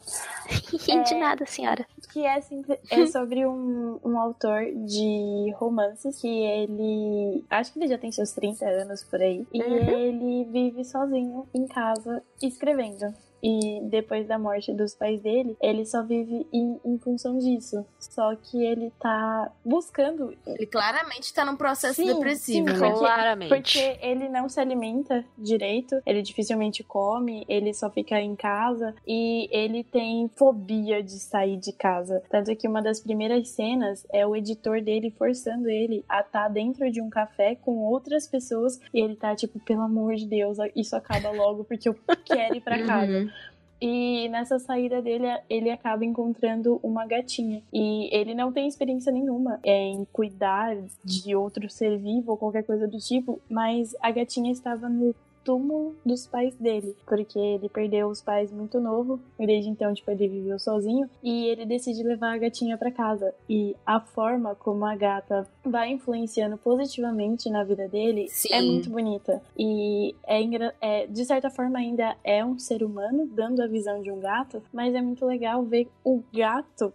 de 1.06 1.14
é, 1.14 1.20
nada, 1.20 1.46
senhora. 1.46 1.88
Que 2.12 2.26
é, 2.26 2.44
é 2.90 3.06
sobre 3.08 3.46
um, 3.46 4.00
um 4.04 4.20
autor 4.20 4.66
de 4.86 5.54
romances 5.56 6.20
que 6.20 6.28
ele. 6.28 7.46
Acho 7.50 7.72
que 7.72 7.80
ele 7.80 7.88
já 7.88 7.98
tem 7.98 8.12
seus 8.12 8.32
30 8.34 8.66
anos 8.66 9.04
por 9.04 9.22
aí. 9.22 9.48
E 9.54 9.62
uhum. 9.62 9.90
ele 9.90 10.46
vive 10.52 10.84
sozinho 10.84 11.48
em 11.54 11.66
casa 11.68 12.22
escrevendo. 12.42 13.14
E 13.42 13.82
depois 13.90 14.28
da 14.28 14.38
morte 14.38 14.74
dos 14.74 14.94
pais 14.94 15.22
dele, 15.22 15.56
ele 15.62 15.86
só 15.86 16.04
vive 16.04 16.46
em, 16.52 16.80
em 16.84 16.98
função 16.98 17.38
disso. 17.38 17.86
Só 18.00 18.36
que 18.36 18.64
ele 18.64 18.92
tá 19.00 19.52
buscando. 19.64 20.36
Ele 20.46 20.66
claramente 20.66 21.34
tá 21.34 21.46
num 21.46 21.56
processo 21.56 21.96
sim, 21.96 22.08
depressivo, 22.08 22.68
sim, 22.68 22.74
né? 22.74 22.80
Porque, 22.80 23.00
claramente. 23.00 23.50
Porque 23.50 23.98
ele 24.02 24.30
não 24.30 24.50
se 24.50 24.60
alimenta 24.60 25.24
direito, 25.38 26.02
ele 26.06 26.22
dificilmente 26.22 26.84
come, 26.84 27.46
ele 27.48 27.74
só 27.74 27.90
fica 27.90 28.20
em 28.20 28.36
casa 28.36 28.94
e 29.08 29.48
ele 29.52 29.84
tem 29.84 30.30
fobia 30.36 31.02
de 31.02 31.20
sair 31.20 31.58
de 31.58 31.72
casa. 31.72 32.22
Tanto 32.30 32.56
que 32.56 32.68
uma 32.68 32.82
das 32.82 33.00
primeiras 33.00 33.50
cenas 33.50 34.06
é 34.12 34.26
o 34.26 34.36
editor 34.36 34.82
dele 34.82 35.14
forçando 35.18 35.70
ele 35.70 36.04
a 36.08 36.22
estar 36.22 36.44
tá 36.44 36.48
dentro 36.48 36.92
de 36.92 37.02
um 37.02 37.10
café 37.10 37.56
com 37.56 37.78
outras 37.78 38.28
pessoas 38.28 38.80
e 38.94 39.00
ele 39.00 39.16
tá 39.16 39.36
tipo, 39.36 39.60
pelo 39.60 39.82
amor 39.82 40.16
de 40.16 40.28
Deus, 40.28 40.58
isso 40.76 40.96
acaba 40.96 41.32
logo 41.32 41.64
porque 41.64 41.90
eu 41.90 41.96
quero 42.26 42.56
ir 42.56 42.62
pra 42.62 42.86
casa. 42.86 43.12
Uhum. 43.12 43.29
E 43.82 44.28
nessa 44.30 44.60
saída 44.60 45.02
dele, 45.02 45.26
ele 45.50 45.70
acaba 45.70 46.04
encontrando 46.04 46.80
uma 46.84 47.06
gatinha. 47.06 47.62
E 47.72 48.10
ele 48.16 48.36
não 48.36 48.52
tem 48.52 48.68
experiência 48.68 49.12
nenhuma 49.12 49.60
em 49.64 50.06
cuidar 50.12 50.76
de 51.04 51.36
outro 51.36 51.70
ser 51.70 51.98
vivo 51.98 52.32
ou 52.32 52.38
qualquer 52.38 52.64
coisa 52.64 52.88
do 52.88 52.98
tipo, 53.00 53.40
mas 53.50 53.96
a 54.02 54.12
gatinha 54.12 54.52
estava 54.52 54.90
no 54.90 55.16
túmulo 55.50 55.96
dos 56.06 56.28
pais 56.28 56.54
dele, 56.58 56.96
porque 57.08 57.40
ele 57.40 57.68
perdeu 57.68 58.08
os 58.08 58.22
pais 58.22 58.52
muito 58.52 58.80
novo, 58.80 59.20
e 59.40 59.48
desde 59.48 59.68
então, 59.68 59.92
tipo, 59.96 60.12
ele 60.12 60.28
viveu 60.28 60.60
sozinho, 60.60 61.10
e 61.24 61.48
ele 61.48 61.66
decide 61.66 62.04
levar 62.04 62.36
a 62.36 62.38
gatinha 62.38 62.78
para 62.78 62.92
casa. 62.92 63.34
E 63.50 63.76
a 63.84 64.00
forma 64.00 64.54
como 64.54 64.86
a 64.86 64.96
gata 64.96 65.48
vai 65.66 65.90
influenciando 65.92 66.56
positivamente 66.56 67.50
na 67.50 67.64
vida 67.64 67.88
dele 67.88 68.26
é 68.26 68.28
Sim. 68.28 68.54
é 68.54 68.62
muito 68.62 68.92
bonita. 68.92 69.42
E 69.58 70.14
é, 70.28 70.40
é, 70.82 71.08
de 71.08 71.26
certa 71.26 71.50
forma 71.50 71.80
ainda 71.80 72.16
é 72.24 72.46
um 72.46 72.60
ser 72.60 72.84
humano 72.84 73.26
dando 73.26 73.64
a 73.64 73.68
visão 73.68 74.04
de 74.04 74.12
um 74.12 74.20
gato, 74.20 74.62
mas 74.72 74.94
é 74.94 75.02
muito 75.02 75.26
legal 75.26 75.64
ver 75.64 75.88
o 76.04 76.22
gato 76.32 76.94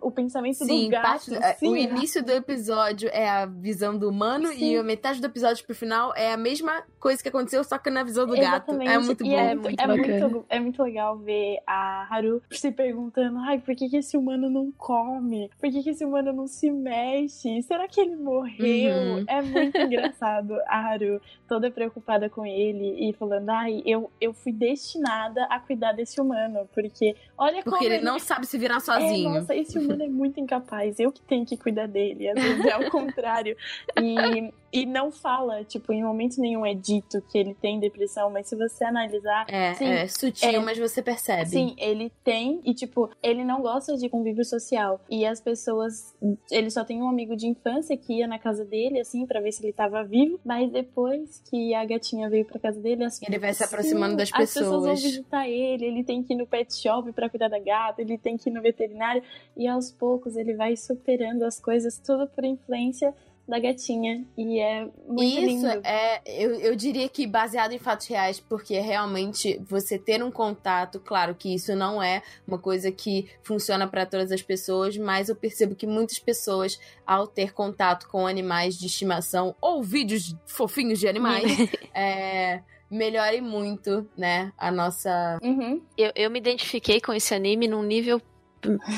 o 0.00 0.10
pensamento 0.10 0.56
Sim, 0.64 0.84
do 0.86 0.90
gato. 0.90 1.02
parte, 1.02 1.34
é, 1.34 1.54
sim, 1.54 1.68
o 1.68 1.76
início 1.76 2.22
do 2.24 2.32
episódio 2.32 3.08
é 3.12 3.28
a 3.28 3.46
visão 3.46 3.96
do 3.96 4.08
humano 4.08 4.48
Sim. 4.48 4.72
e 4.72 4.76
a 4.76 4.82
metade 4.82 5.20
do 5.20 5.26
episódio 5.26 5.64
pro 5.64 5.74
final 5.74 6.12
é 6.16 6.32
a 6.32 6.36
mesma 6.36 6.82
coisa 6.98 7.22
que 7.22 7.28
aconteceu, 7.28 7.62
só 7.62 7.78
que 7.78 7.88
na 7.90 8.02
visão 8.02 8.26
do 8.26 8.32
gato. 8.34 8.72
É 8.72 8.74
Exatamente. 8.74 9.06
muito 9.06 9.24
E 9.24 9.28
bom. 9.30 9.36
É, 9.36 9.54
muito 9.54 9.80
é, 9.80 9.86
muito, 9.86 10.46
é 10.48 10.60
muito 10.60 10.82
legal 10.82 11.16
ver 11.18 11.58
a 11.66 12.06
Haru 12.10 12.42
se 12.50 12.72
perguntando: 12.72 13.38
ai, 13.38 13.58
por 13.60 13.74
que, 13.76 13.88
que 13.88 13.96
esse 13.98 14.16
humano 14.16 14.50
não 14.50 14.72
come? 14.72 15.50
Por 15.60 15.70
que, 15.70 15.82
que 15.82 15.90
esse 15.90 16.04
humano 16.04 16.32
não 16.32 16.46
se 16.48 16.70
mexe? 16.70 17.62
Será 17.62 17.86
que 17.86 18.00
ele 18.00 18.16
morreu? 18.16 18.96
Uhum. 19.18 19.24
É 19.28 19.40
muito 19.42 19.76
engraçado 19.78 20.54
a 20.66 20.78
Haru 20.78 21.20
toda 21.48 21.70
preocupada 21.70 22.28
com 22.28 22.44
ele 22.44 23.08
e 23.08 23.12
falando: 23.12 23.48
ai, 23.50 23.82
eu, 23.86 24.10
eu 24.20 24.32
fui 24.34 24.52
destinada 24.52 25.44
a 25.44 25.60
cuidar 25.60 25.92
desse 25.92 26.20
humano, 26.20 26.68
porque 26.74 27.14
olha 27.38 27.62
como. 27.62 27.76
Porque 27.76 27.84
ele 27.86 28.04
não 28.04 28.18
sabe 28.18 28.46
se 28.46 28.58
virar 28.58 28.76
É, 28.76 28.80
sozinho. 28.80 29.30
nossa, 29.30 29.54
esse 29.54 29.75
humano 29.78 30.02
é 30.02 30.08
muito 30.08 30.40
incapaz. 30.40 30.98
Eu 30.98 31.12
que 31.12 31.22
tenho 31.22 31.44
que 31.44 31.56
cuidar 31.56 31.86
dele. 31.86 32.28
Às 32.28 32.42
vezes 32.42 32.64
é 32.64 32.76
o 32.76 32.90
contrário. 32.90 33.56
E, 34.00 34.52
e 34.76 34.86
não 34.86 35.10
fala, 35.10 35.64
tipo, 35.64 35.92
em 35.92 36.02
momento 36.02 36.40
nenhum 36.40 36.64
é 36.64 36.74
dito 36.74 37.22
que 37.22 37.38
ele 37.38 37.54
tem 37.54 37.80
depressão, 37.80 38.30
mas 38.30 38.46
se 38.46 38.56
você 38.56 38.84
analisar. 38.84 39.46
É, 39.48 39.74
sim, 39.74 39.86
é 39.86 40.06
sutil, 40.06 40.48
é. 40.48 40.58
mas 40.58 40.78
você 40.78 41.02
percebe. 41.02 41.48
Sim, 41.48 41.74
ele 41.78 42.12
tem, 42.22 42.60
e 42.64 42.74
tipo, 42.74 43.10
ele 43.22 43.44
não 43.44 43.62
gosta 43.62 43.96
de 43.96 44.08
convívio 44.08 44.44
social. 44.44 45.00
E 45.08 45.24
as 45.24 45.40
pessoas. 45.40 46.14
Ele 46.50 46.70
só 46.70 46.84
tem 46.84 47.02
um 47.02 47.08
amigo 47.08 47.34
de 47.36 47.46
infância 47.46 47.96
que 47.96 48.18
ia 48.18 48.26
na 48.26 48.38
casa 48.38 48.64
dele, 48.64 49.00
assim, 49.00 49.26
pra 49.26 49.40
ver 49.40 49.52
se 49.52 49.64
ele 49.64 49.72
tava 49.72 50.04
vivo. 50.04 50.38
Mas 50.44 50.70
depois 50.70 51.42
que 51.48 51.74
a 51.74 51.84
gatinha 51.84 52.28
veio 52.28 52.44
pra 52.44 52.60
casa 52.60 52.80
dele, 52.80 53.04
as 53.04 53.20
Ele 53.22 53.38
vai 53.38 53.54
se 53.54 53.64
aproximando 53.64 54.16
das 54.16 54.30
As 54.32 54.38
pessoas 54.38 54.66
vão 54.66 54.80
pessoas. 54.82 55.02
visitar 55.02 55.48
ele, 55.48 55.86
ele 55.86 56.04
tem 56.04 56.22
que 56.22 56.34
ir 56.34 56.36
no 56.36 56.46
pet 56.46 56.74
shop 56.74 57.12
pra 57.12 57.30
cuidar 57.30 57.48
da 57.48 57.58
gata, 57.58 58.02
ele 58.02 58.18
tem 58.18 58.36
que 58.36 58.50
ir 58.50 58.52
no 58.52 58.60
veterinário. 58.60 59.22
E 59.56 59.66
aos 59.66 59.90
poucos 59.90 60.36
ele 60.36 60.54
vai 60.54 60.76
superando 60.76 61.44
as 61.44 61.58
coisas, 61.58 61.98
tudo 61.98 62.26
por 62.28 62.44
influência 62.44 63.14
da 63.48 63.58
gatinha. 63.58 64.24
E 64.36 64.58
é 64.60 64.88
muito 65.06 65.40
Isso 65.40 65.66
lindo. 65.66 65.80
é, 65.84 66.20
eu, 66.26 66.54
eu 66.56 66.74
diria 66.74 67.08
que 67.08 67.26
baseado 67.26 67.72
em 67.72 67.78
fatos 67.78 68.06
reais, 68.06 68.40
porque 68.40 68.78
realmente 68.80 69.60
você 69.68 69.98
ter 69.98 70.22
um 70.22 70.30
contato, 70.30 71.00
claro 71.00 71.34
que 71.34 71.54
isso 71.54 71.74
não 71.76 72.02
é 72.02 72.22
uma 72.46 72.58
coisa 72.58 72.90
que 72.90 73.28
funciona 73.42 73.86
para 73.86 74.04
todas 74.04 74.32
as 74.32 74.42
pessoas, 74.42 74.96
mas 74.96 75.28
eu 75.28 75.36
percebo 75.36 75.74
que 75.74 75.86
muitas 75.86 76.18
pessoas, 76.18 76.78
ao 77.06 77.26
ter 77.26 77.52
contato 77.52 78.08
com 78.08 78.26
animais 78.26 78.76
de 78.76 78.86
estimação 78.86 79.54
ou 79.60 79.82
vídeos 79.82 80.34
fofinhos 80.46 80.98
de 80.98 81.06
animais, 81.06 81.44
é, 81.94 82.62
melhore 82.90 83.40
muito, 83.40 84.08
né, 84.16 84.52
a 84.58 84.70
nossa. 84.70 85.38
Uhum. 85.42 85.80
Eu, 85.96 86.12
eu 86.14 86.30
me 86.30 86.38
identifiquei 86.38 87.00
com 87.00 87.12
esse 87.12 87.34
anime 87.34 87.68
num 87.68 87.82
nível 87.82 88.20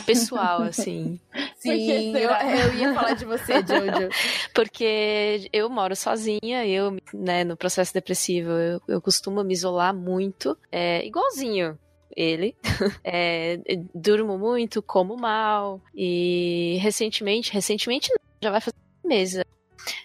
pessoal, 0.07 0.63
assim. 0.63 1.21
Sim, 1.59 2.17
eu, 2.17 2.21
será? 2.21 2.57
eu 2.57 2.75
ia 2.75 2.95
falar 2.95 3.15
de 3.15 3.25
você, 3.25 3.55
Jojo. 3.67 4.09
Porque 4.55 5.49
eu 5.53 5.69
moro 5.69 5.95
sozinha, 5.97 6.67
eu, 6.67 6.97
né, 7.13 7.45
no 7.45 7.57
processo 7.57 7.93
depressivo, 7.93 8.51
eu, 8.51 8.81
eu 8.89 9.01
costumo 9.01 9.43
me 9.43 9.53
isolar 9.53 9.95
muito, 9.95 10.57
é, 10.71 11.05
igualzinho 11.05 11.79
ele. 12.17 12.57
É, 13.05 13.59
durmo 13.95 14.37
muito, 14.37 14.83
como 14.83 15.17
mal, 15.17 15.81
e 15.95 16.79
recentemente, 16.81 17.53
recentemente 17.53 18.11
não, 18.11 18.19
já 18.43 18.51
vai 18.51 18.61
fazer 18.61 18.77
meses, 19.05 19.43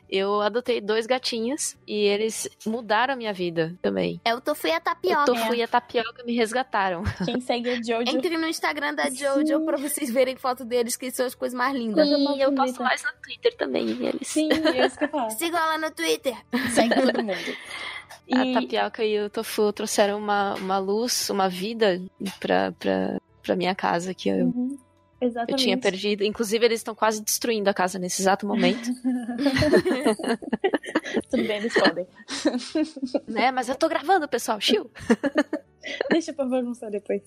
eu 0.10 0.42
adotei 0.42 0.80
dois 0.82 1.06
gatinhos 1.06 1.76
e 1.88 1.96
eles 2.06 2.48
mudaram 2.66 3.14
a 3.14 3.18
minha 3.18 3.34
vida 3.34 3.76
também. 3.82 4.20
É 4.26 4.34
o 4.36 4.42
Tofu 4.42 4.68
e 4.68 4.72
a 4.72 4.78
O 4.78 4.82
tapioca. 4.82 5.26
Tofu 5.26 5.56
e 5.56 5.64
a 5.64 5.68
Tapioca 5.68 6.24
me 6.24 6.36
resgataram. 6.36 7.04
Quem 7.26 7.40
segue 7.42 7.70
a 7.70 7.76
Jojo. 7.76 8.16
Entre 8.18 8.38
no 8.38 8.48
Instagram 8.48 8.94
da 8.96 9.10
Jojo 9.10 9.66
pra 9.66 9.78
vocês 9.78 10.12
verem 10.12 10.36
foto 10.36 10.64
deles, 10.66 10.96
que 10.96 11.10
são 11.12 11.26
as 11.26 11.36
coisas 11.36 11.58
mais 11.58 11.74
lindas. 11.76 12.08
Mais 12.10 12.38
E 12.38 12.42
eu 12.42 12.54
posto 12.54 12.82
mais 12.84 13.04
no 13.04 13.10
Twitter 13.22 13.56
também, 13.58 13.90
eles. 13.90 14.28
Sim, 14.28 14.50
é 14.52 14.86
isso 14.86 14.98
que 14.98 15.06
eu 15.06 15.10
falo. 15.10 15.30
Sigam 15.32 15.60
ela 15.60 15.78
no 15.78 15.92
Twitter. 15.92 16.36
Segue 16.74 16.96
todo 16.96 17.24
mundo. 17.24 17.58
A 18.32 18.46
E- 18.46 18.54
tapioca 18.54 19.04
e 19.04 19.20
o 19.20 19.30
tofu 19.30 19.74
trouxeram 19.74 20.18
uma, 20.18 20.54
uma 20.56 20.78
luz, 20.78 21.30
uma 21.30 21.50
vida 21.50 22.02
pra, 22.40 22.72
pra, 22.80 23.20
pra 23.42 23.56
minha 23.56 23.76
casa 23.76 24.14
que 24.14 24.30
eu, 24.30 24.46
Uhum, 24.46 24.78
eu 25.24 25.30
Exatamente. 25.30 25.64
tinha 25.64 25.78
perdido. 25.78 26.24
Inclusive, 26.24 26.66
eles 26.66 26.80
estão 26.80 26.96
quase 26.96 27.22
destruindo 27.22 27.70
a 27.70 27.74
casa 27.74 28.00
nesse 28.00 28.22
exato 28.22 28.48
momento. 28.48 28.90
Tudo 31.30 31.44
bem, 31.48 31.58
eles 31.58 31.74
podem. 31.74 32.08
né? 33.28 33.52
Mas 33.52 33.70
eu 33.70 33.76
tô 33.76 33.88
gravando, 33.88 34.28
pessoal. 34.28 34.60
Chiu! 34.60 34.90
Deixa 36.10 36.32
pra 36.32 36.46
bagunçar 36.46 36.90
depois. 36.90 37.22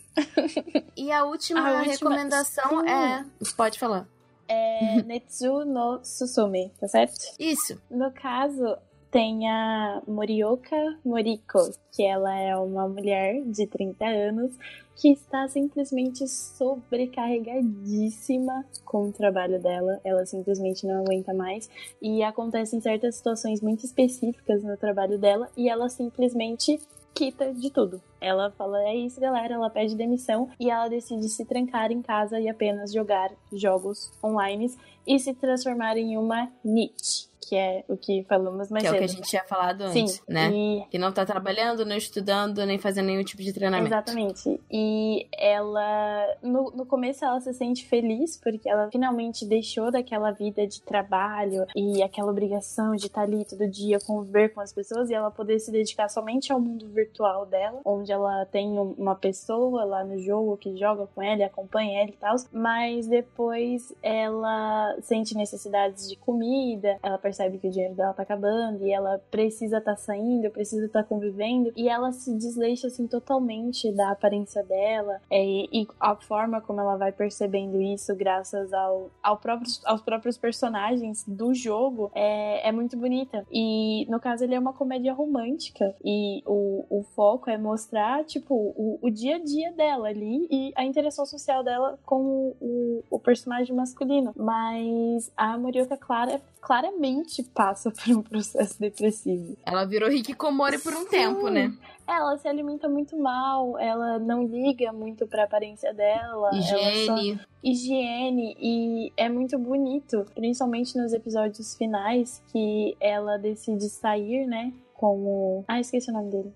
E 0.96 1.12
a 1.12 1.24
última, 1.24 1.60
A 1.60 1.72
última- 1.78 1.92
recomendação 1.92 2.80
Sim. 2.80 2.88
é. 2.88 3.24
Pode 3.56 3.78
falar. 3.78 4.08
É 4.48 5.02
Netsu 5.02 5.64
no 5.64 6.00
Susume, 6.04 6.72
tá 6.80 6.88
certo? 6.88 7.14
Isso. 7.38 7.80
No 7.90 8.10
caso, 8.12 8.78
tem 9.16 9.48
a 9.48 10.02
Morioka 10.06 10.76
Moriko, 11.02 11.70
que 11.90 12.02
ela 12.02 12.38
é 12.38 12.54
uma 12.54 12.86
mulher 12.86 13.42
de 13.46 13.66
30 13.66 14.04
anos 14.04 14.54
que 14.94 15.10
está 15.10 15.48
simplesmente 15.48 16.28
sobrecarregadíssima 16.28 18.66
com 18.84 19.08
o 19.08 19.12
trabalho 19.12 19.58
dela. 19.58 19.98
Ela 20.04 20.26
simplesmente 20.26 20.86
não 20.86 21.00
aguenta 21.00 21.32
mais. 21.32 21.70
E 22.02 22.22
acontecem 22.22 22.78
certas 22.78 23.14
situações 23.14 23.62
muito 23.62 23.86
específicas 23.86 24.62
no 24.62 24.76
trabalho 24.76 25.18
dela 25.18 25.48
e 25.56 25.70
ela 25.70 25.88
simplesmente 25.88 26.78
quita 27.14 27.54
de 27.54 27.70
tudo. 27.70 28.02
Ela 28.20 28.50
fala, 28.50 28.82
é 28.82 28.94
isso, 28.94 29.18
galera, 29.18 29.54
ela 29.54 29.70
pede 29.70 29.96
demissão 29.96 30.50
e 30.60 30.70
ela 30.70 30.88
decide 30.88 31.26
se 31.30 31.46
trancar 31.46 31.90
em 31.90 32.02
casa 32.02 32.38
e 32.38 32.50
apenas 32.50 32.92
jogar 32.92 33.32
jogos 33.50 34.12
online 34.22 34.70
e 35.06 35.18
se 35.18 35.32
transformar 35.32 35.96
em 35.96 36.18
uma 36.18 36.52
niche, 36.62 37.30
que 37.48 37.54
é 37.56 37.84
o 37.88 37.96
que 37.96 38.24
falamos 38.28 38.70
mais 38.70 38.82
que 38.82 38.88
é 38.88 38.90
o 38.90 38.94
cedo. 38.94 38.98
que 38.98 39.04
a 39.04 39.08
gente 39.08 39.28
tinha 39.28 39.44
falado 39.44 39.82
antes, 39.82 40.12
Sim, 40.14 40.20
né? 40.28 40.50
e 40.52 40.84
Que 40.90 40.98
não 40.98 41.12
tá 41.12 41.24
trabalhando, 41.24 41.84
não 41.84 41.96
estudando, 41.96 42.64
nem 42.66 42.78
fazendo 42.78 43.06
nenhum 43.06 43.22
tipo 43.22 43.42
de 43.42 43.52
treinamento. 43.52 43.88
Exatamente. 43.88 44.60
E 44.70 45.26
ela, 45.32 46.26
no, 46.42 46.70
no 46.72 46.84
começo, 46.86 47.24
ela 47.24 47.40
se 47.40 47.52
sente 47.54 47.84
feliz 47.86 48.36
porque 48.36 48.68
ela 48.68 48.88
finalmente 48.90 49.44
deixou 49.46 49.90
daquela 49.92 50.32
vida 50.32 50.66
de 50.66 50.80
trabalho 50.82 51.64
e 51.76 52.02
aquela 52.02 52.30
obrigação 52.30 52.96
de 52.96 53.06
estar 53.06 53.22
ali 53.22 53.44
todo 53.44 53.68
dia, 53.68 53.98
conviver 54.00 54.48
com 54.54 54.60
as 54.60 54.72
pessoas 54.72 55.08
e 55.08 55.14
ela 55.14 55.30
poder 55.30 55.58
se 55.60 55.70
dedicar 55.70 56.08
somente 56.08 56.52
ao 56.52 56.58
mundo 56.60 56.86
virtual 56.88 57.46
dela, 57.46 57.80
onde 57.84 58.10
ela 58.10 58.44
tem 58.46 58.66
um- 58.78 58.94
uma 58.98 59.14
pessoa 59.14 59.84
lá 59.84 60.02
no 60.02 60.18
jogo 60.18 60.56
que 60.56 60.76
joga 60.76 61.06
com 61.14 61.22
ela, 61.22 61.46
acompanha 61.46 62.00
ela 62.00 62.10
e 62.10 62.16
tal. 62.16 62.34
Mas 62.52 63.06
depois 63.06 63.94
ela 64.02 64.96
sente 65.02 65.36
necessidades 65.36 66.08
de 66.08 66.16
comida, 66.16 66.98
ela 67.02 67.18
percebe 67.18 67.35
que 67.58 67.68
o 67.68 67.70
dinheiro 67.70 67.94
dela 67.94 68.12
tá 68.12 68.22
acabando 68.22 68.84
e 68.84 68.92
ela 68.92 69.20
precisa 69.30 69.78
estar 69.78 69.96
saindo, 69.96 70.50
precisa 70.50 70.86
estar 70.86 71.04
convivendo 71.04 71.72
e 71.76 71.88
ela 71.88 72.12
se 72.12 72.34
desleixa 72.34 72.86
assim 72.88 73.06
totalmente 73.06 73.90
da 73.92 74.10
aparência 74.10 74.62
dela 74.62 75.20
é, 75.30 75.44
e 75.44 75.86
a 76.00 76.14
forma 76.16 76.60
como 76.60 76.80
ela 76.80 76.96
vai 76.96 77.12
percebendo 77.12 77.80
isso 77.80 78.14
graças 78.14 78.72
ao, 78.72 79.10
ao 79.22 79.36
próprios, 79.36 79.80
aos 79.84 80.02
próprios 80.02 80.36
personagens 80.36 81.24
do 81.26 81.54
jogo 81.54 82.10
é, 82.14 82.68
é 82.68 82.72
muito 82.72 82.96
bonita. 82.96 83.44
E 83.50 84.06
no 84.08 84.20
caso 84.20 84.44
ele 84.44 84.54
é 84.54 84.58
uma 84.58 84.72
comédia 84.72 85.12
romântica 85.12 85.94
e 86.04 86.42
o, 86.46 86.84
o 86.90 87.02
foco 87.02 87.50
é 87.50 87.58
mostrar 87.58 88.24
tipo 88.24 88.54
o, 88.54 88.98
o 89.02 89.10
dia 89.10 89.36
a 89.36 89.38
dia 89.38 89.72
dela 89.72 90.08
ali 90.08 90.46
e 90.50 90.72
a 90.76 90.84
interação 90.84 91.26
social 91.26 91.62
dela 91.62 91.98
com 92.04 92.54
o, 92.60 93.02
o 93.10 93.18
personagem 93.18 93.74
masculino. 93.74 94.32
Mas 94.36 95.32
a 95.36 95.58
Morioka 95.58 95.96
Clara 95.96 96.40
claramente 96.60 97.25
passa 97.54 97.90
por 97.90 98.16
um 98.16 98.22
processo 98.22 98.78
depressivo. 98.80 99.56
Ela 99.64 99.84
virou 99.84 100.10
Hikikomori 100.10 100.78
por 100.78 100.92
um 100.94 101.02
Sim. 101.02 101.08
tempo, 101.10 101.48
né? 101.48 101.72
Ela 102.08 102.36
se 102.38 102.46
alimenta 102.46 102.88
muito 102.88 103.16
mal, 103.18 103.76
ela 103.78 104.18
não 104.18 104.44
liga 104.46 104.92
muito 104.92 105.26
pra 105.26 105.44
aparência 105.44 105.92
dela. 105.92 106.50
ela 106.52 106.62
só- 106.62 107.16
Higiene. 107.16 107.40
higiene 107.64 108.56
e 108.60 109.12
é 109.16 109.28
muito 109.28 109.58
bonito, 109.58 110.24
principalmente 110.34 110.96
nos 110.96 111.12
episódios 111.12 111.76
finais 111.76 112.42
que 112.52 112.96
ela 113.00 113.36
decide 113.38 113.88
sair, 113.88 114.46
né, 114.46 114.72
com 114.94 115.16
o... 115.18 115.64
Ah, 115.66 115.80
esqueci 115.80 116.10
o 116.10 116.14
nome 116.14 116.30
dele. 116.30 116.52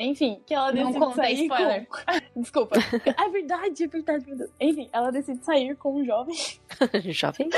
Enfim, 0.00 0.40
que 0.46 0.54
ela 0.54 0.66
Não 0.72 0.74
decide 0.86 0.98
conta 0.98 1.14
sair 1.16 1.42
spoiler. 1.42 1.86
com... 1.88 1.96
Desculpa. 2.40 2.76
É 3.04 3.28
verdade, 3.30 3.82
é 3.84 3.86
verdade, 3.88 4.26
meu 4.26 4.36
Deus. 4.36 4.50
Enfim, 4.60 4.88
ela 4.92 5.10
decide 5.10 5.44
sair 5.44 5.76
com 5.76 5.94
um 6.00 6.04
jovem 6.04 6.36
Jovem. 7.12 7.48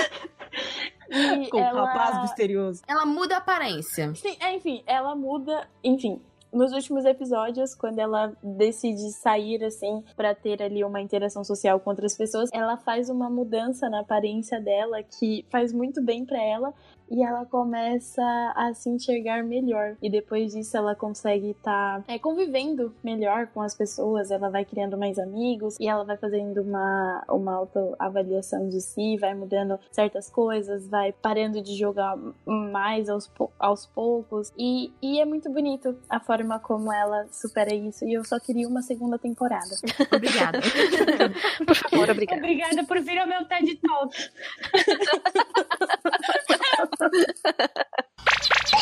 E 1.10 1.48
Com 1.50 1.58
um 1.58 1.60
ela... 1.60 1.86
rapaz 1.86 2.22
misterioso. 2.22 2.82
Ela 2.86 3.04
muda 3.04 3.36
a 3.36 3.38
aparência. 3.38 4.14
Sim, 4.14 4.36
é, 4.40 4.54
enfim, 4.54 4.82
ela 4.86 5.14
muda. 5.14 5.68
Enfim, 5.82 6.20
nos 6.52 6.72
últimos 6.72 7.04
episódios, 7.04 7.74
quando 7.74 7.98
ela 7.98 8.32
decide 8.42 9.12
sair 9.12 9.62
assim 9.64 10.02
para 10.16 10.34
ter 10.34 10.60
ali 10.62 10.82
uma 10.82 11.00
interação 11.00 11.44
social 11.44 11.78
com 11.78 11.90
outras 11.90 12.16
pessoas, 12.16 12.50
ela 12.52 12.76
faz 12.76 13.08
uma 13.08 13.30
mudança 13.30 13.88
na 13.88 14.00
aparência 14.00 14.60
dela 14.60 15.02
que 15.02 15.46
faz 15.50 15.72
muito 15.72 16.02
bem 16.02 16.24
para 16.24 16.42
ela 16.42 16.74
e 17.10 17.22
ela 17.22 17.44
começa 17.44 18.22
a 18.54 18.72
se 18.72 18.88
enxergar 18.88 19.42
melhor. 19.42 19.96
E 20.00 20.08
depois 20.08 20.52
disso 20.52 20.76
ela 20.76 20.94
consegue 20.94 21.50
estar 21.50 22.02
tá, 22.02 22.12
é, 22.12 22.18
convivendo 22.18 22.94
melhor 23.02 23.48
com 23.48 23.60
as 23.60 23.74
pessoas, 23.74 24.30
ela 24.30 24.48
vai 24.48 24.64
criando 24.64 24.96
mais 24.96 25.18
amigos 25.18 25.76
e 25.80 25.88
ela 25.88 26.04
vai 26.04 26.16
fazendo 26.16 26.62
uma, 26.62 27.24
uma 27.28 27.54
autoavaliação 27.56 28.68
de 28.68 28.80
si, 28.80 29.16
vai 29.18 29.34
mudando 29.34 29.78
certas 29.90 30.30
coisas, 30.30 30.86
vai 30.86 31.12
parando 31.12 31.60
de 31.60 31.76
jogar 31.76 32.16
mais 32.46 33.08
aos, 33.08 33.30
aos 33.58 33.86
poucos. 33.86 34.52
E, 34.56 34.92
e 35.02 35.20
é 35.20 35.24
muito 35.24 35.50
bonito 35.50 35.96
a 36.08 36.20
forma 36.20 36.58
como 36.60 36.92
ela 36.92 37.26
supera 37.32 37.74
isso. 37.74 38.04
E 38.04 38.14
eu 38.14 38.24
só 38.24 38.38
queria 38.38 38.68
uma 38.68 38.82
segunda 38.82 39.18
temporada. 39.18 39.70
Obrigada. 40.14 40.60
por 41.66 41.74
favor, 41.74 42.10
obrigada. 42.10 42.40
Obrigada 42.40 42.84
por 42.84 43.00
vir 43.00 43.18
ao 43.18 43.26
meu 43.26 43.44
TED 43.46 43.76
Talk. 43.76 44.14